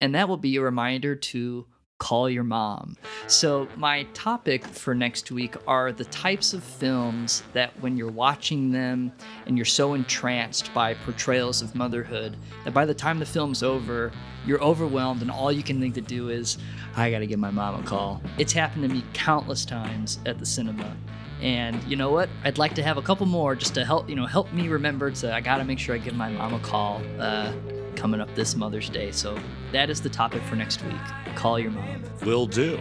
And 0.00 0.14
that 0.14 0.28
will 0.28 0.36
be 0.36 0.56
a 0.56 0.62
reminder 0.62 1.16
to 1.16 1.66
call 1.98 2.30
your 2.30 2.44
mom. 2.44 2.96
So, 3.26 3.66
my 3.76 4.04
topic 4.14 4.64
for 4.64 4.94
next 4.94 5.30
week 5.32 5.56
are 5.66 5.92
the 5.92 6.04
types 6.04 6.54
of 6.54 6.62
films 6.62 7.42
that, 7.52 7.72
when 7.80 7.96
you're 7.96 8.10
watching 8.10 8.70
them 8.70 9.12
and 9.46 9.58
you're 9.58 9.64
so 9.64 9.94
entranced 9.94 10.72
by 10.72 10.94
portrayals 10.94 11.60
of 11.60 11.74
motherhood, 11.74 12.36
that 12.64 12.72
by 12.72 12.86
the 12.86 12.94
time 12.94 13.18
the 13.18 13.26
film's 13.26 13.62
over, 13.62 14.12
you're 14.46 14.62
overwhelmed 14.62 15.22
and 15.22 15.30
all 15.30 15.50
you 15.50 15.62
can 15.62 15.80
think 15.80 15.94
to 15.94 16.00
do 16.00 16.28
is, 16.28 16.58
I 16.96 17.10
gotta 17.10 17.26
give 17.26 17.40
my 17.40 17.50
mom 17.50 17.82
a 17.82 17.86
call. 17.86 18.22
It's 18.38 18.52
happened 18.52 18.84
to 18.84 18.88
me 18.88 19.02
countless 19.12 19.64
times 19.64 20.20
at 20.24 20.38
the 20.38 20.46
cinema. 20.46 20.96
And 21.40 21.82
you 21.84 21.96
know 21.96 22.10
what? 22.10 22.28
I'd 22.44 22.58
like 22.58 22.74
to 22.74 22.82
have 22.82 22.96
a 22.96 23.02
couple 23.02 23.26
more 23.26 23.54
just 23.54 23.74
to 23.74 23.84
help, 23.84 24.08
you 24.08 24.16
know, 24.16 24.26
help 24.26 24.52
me 24.52 24.68
remember 24.68 25.10
to 25.10 25.34
I 25.34 25.40
gotta 25.40 25.64
make 25.64 25.78
sure 25.78 25.94
I 25.94 25.98
give 25.98 26.14
my 26.14 26.30
mom 26.30 26.54
a 26.54 26.58
call 26.60 27.02
uh, 27.18 27.52
coming 27.94 28.20
up 28.20 28.34
this 28.34 28.56
Mother's 28.56 28.88
Day. 28.88 29.12
So 29.12 29.38
that 29.72 29.90
is 29.90 30.00
the 30.00 30.08
topic 30.08 30.42
for 30.42 30.56
next 30.56 30.84
week. 30.84 30.96
Call 31.36 31.58
your 31.58 31.70
mom. 31.70 32.02
Will 32.24 32.46
do. 32.46 32.80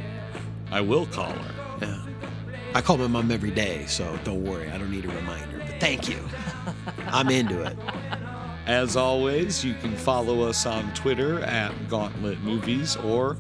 I 0.71 0.81
will 0.81 1.05
call 1.05 1.31
her. 1.31 1.77
Yeah. 1.81 2.03
I 2.73 2.81
call 2.81 2.97
my 2.97 3.07
mom 3.07 3.31
every 3.31 3.51
day, 3.51 3.85
so 3.87 4.19
don't 4.23 4.43
worry. 4.43 4.69
I 4.69 4.77
don't 4.77 4.91
need 4.91 5.05
a 5.05 5.09
reminder. 5.09 5.59
But 5.59 5.79
thank 5.79 6.09
you. 6.09 6.19
I'm 7.07 7.29
into 7.29 7.61
it. 7.61 7.77
As 8.65 8.97
always, 8.97 9.63
you 9.63 9.75
can 9.75 9.95
follow 9.95 10.41
us 10.41 10.65
on 10.65 10.93
Twitter 10.93 11.39
at 11.41 11.71
Gauntlet 11.87 12.41
Movies 12.41 12.97
or 12.97 13.37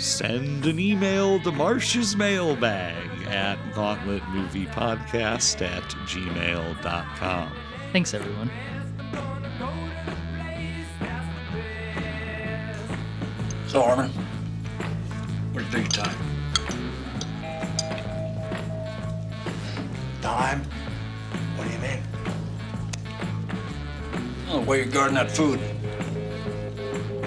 send 0.00 0.64
an 0.64 0.78
email 0.78 1.38
to 1.40 1.52
Marsh's 1.52 2.16
mailbag 2.16 3.06
at 3.26 3.58
gauntletmoviepodcast 3.74 5.60
at 5.60 5.82
gmail.com. 5.82 7.52
Thanks, 7.92 8.14
everyone. 8.14 8.50
So, 13.66 13.82
Harmon, 13.82 14.10
where'd 15.52 15.66
you 15.66 15.72
take 15.72 15.94
your 15.94 16.04
time? 16.04 16.16
Time? 20.22 20.64
What 21.56 21.68
do 21.68 21.74
you 21.74 21.78
mean? 21.78 22.02
Oh, 24.48 24.60
the 24.60 24.66
way 24.66 24.78
you're 24.78 24.86
guarding 24.86 25.14
that 25.16 25.30
food. 25.30 25.60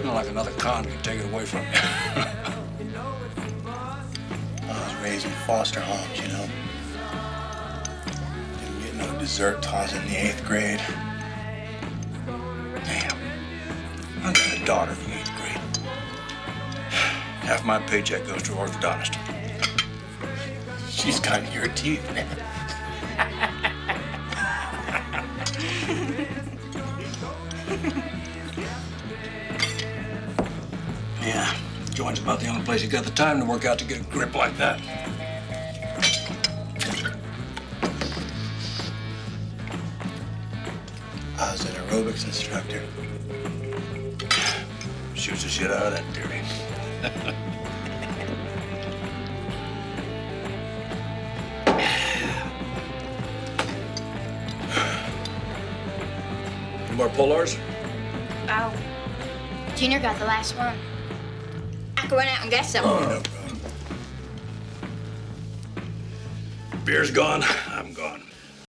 Not 0.04 0.16
like 0.16 0.28
another 0.28 0.52
con 0.52 0.84
can 0.84 1.02
take 1.02 1.20
it 1.20 1.26
away 1.32 1.46
from 1.46 1.62
you. 1.62 2.50
I 4.74 4.84
was 4.84 4.96
raised 5.04 5.26
in 5.26 5.32
foster 5.48 5.80
homes, 5.80 6.20
you 6.20 6.28
know. 6.30 6.48
Didn't 8.60 8.80
get 8.82 8.96
no 8.96 9.20
dessert 9.20 9.62
was 9.62 9.94
in 9.94 10.04
the 10.08 10.16
eighth 10.16 10.44
grade. 10.46 10.82
Damn. 12.84 13.18
I 14.24 14.34
got 14.34 14.62
a 14.62 14.66
daughter 14.66 14.92
in 14.92 15.10
the 15.10 15.16
eighth 15.20 15.32
grade. 15.38 15.60
Half 17.42 17.66
my 17.66 17.80
paycheck 17.80 18.26
goes 18.26 18.44
to 18.44 18.52
orthodontist. 18.54 19.18
She's 20.90 21.20
got 21.20 21.54
your 21.54 21.68
teeth, 21.70 22.04
man. 22.14 22.28
Yeah, 31.26 31.56
joint's 31.94 32.20
about 32.20 32.40
the 32.40 32.48
only 32.48 32.64
place 32.64 32.82
you 32.82 32.90
got 32.90 33.06
the 33.06 33.12
time 33.12 33.40
to 33.40 33.46
work 33.46 33.66
out 33.66 33.78
to 33.78 33.86
get 33.86 34.02
a 34.02 34.04
grip 34.06 34.34
like 34.34 34.58
that. 34.58 34.82
I 41.40 41.52
was 41.52 41.64
an 41.66 41.76
aerobics 41.76 42.26
instructor. 42.26 42.82
Shoots 45.14 45.44
the 45.44 45.50
shit 45.50 45.70
out 45.70 45.84
of 45.84 45.94
that 45.94 46.04
theory. 46.16 46.42
Any 56.88 56.96
more 56.98 57.10
polars? 57.10 57.60
Oh. 58.50 58.74
Junior 59.76 60.00
got 60.00 60.18
the 60.18 60.26
last 60.26 60.58
one. 60.58 60.76
I 62.04 62.08
could 62.08 62.18
run 62.18 62.28
out 62.28 62.42
and 62.42 62.52
get 62.52 62.66
some. 62.66 62.84
Oh, 62.86 63.24
Beer's 66.84 67.12
gone. 67.12 67.44
I'm 67.68 67.94
gone. 67.94 68.24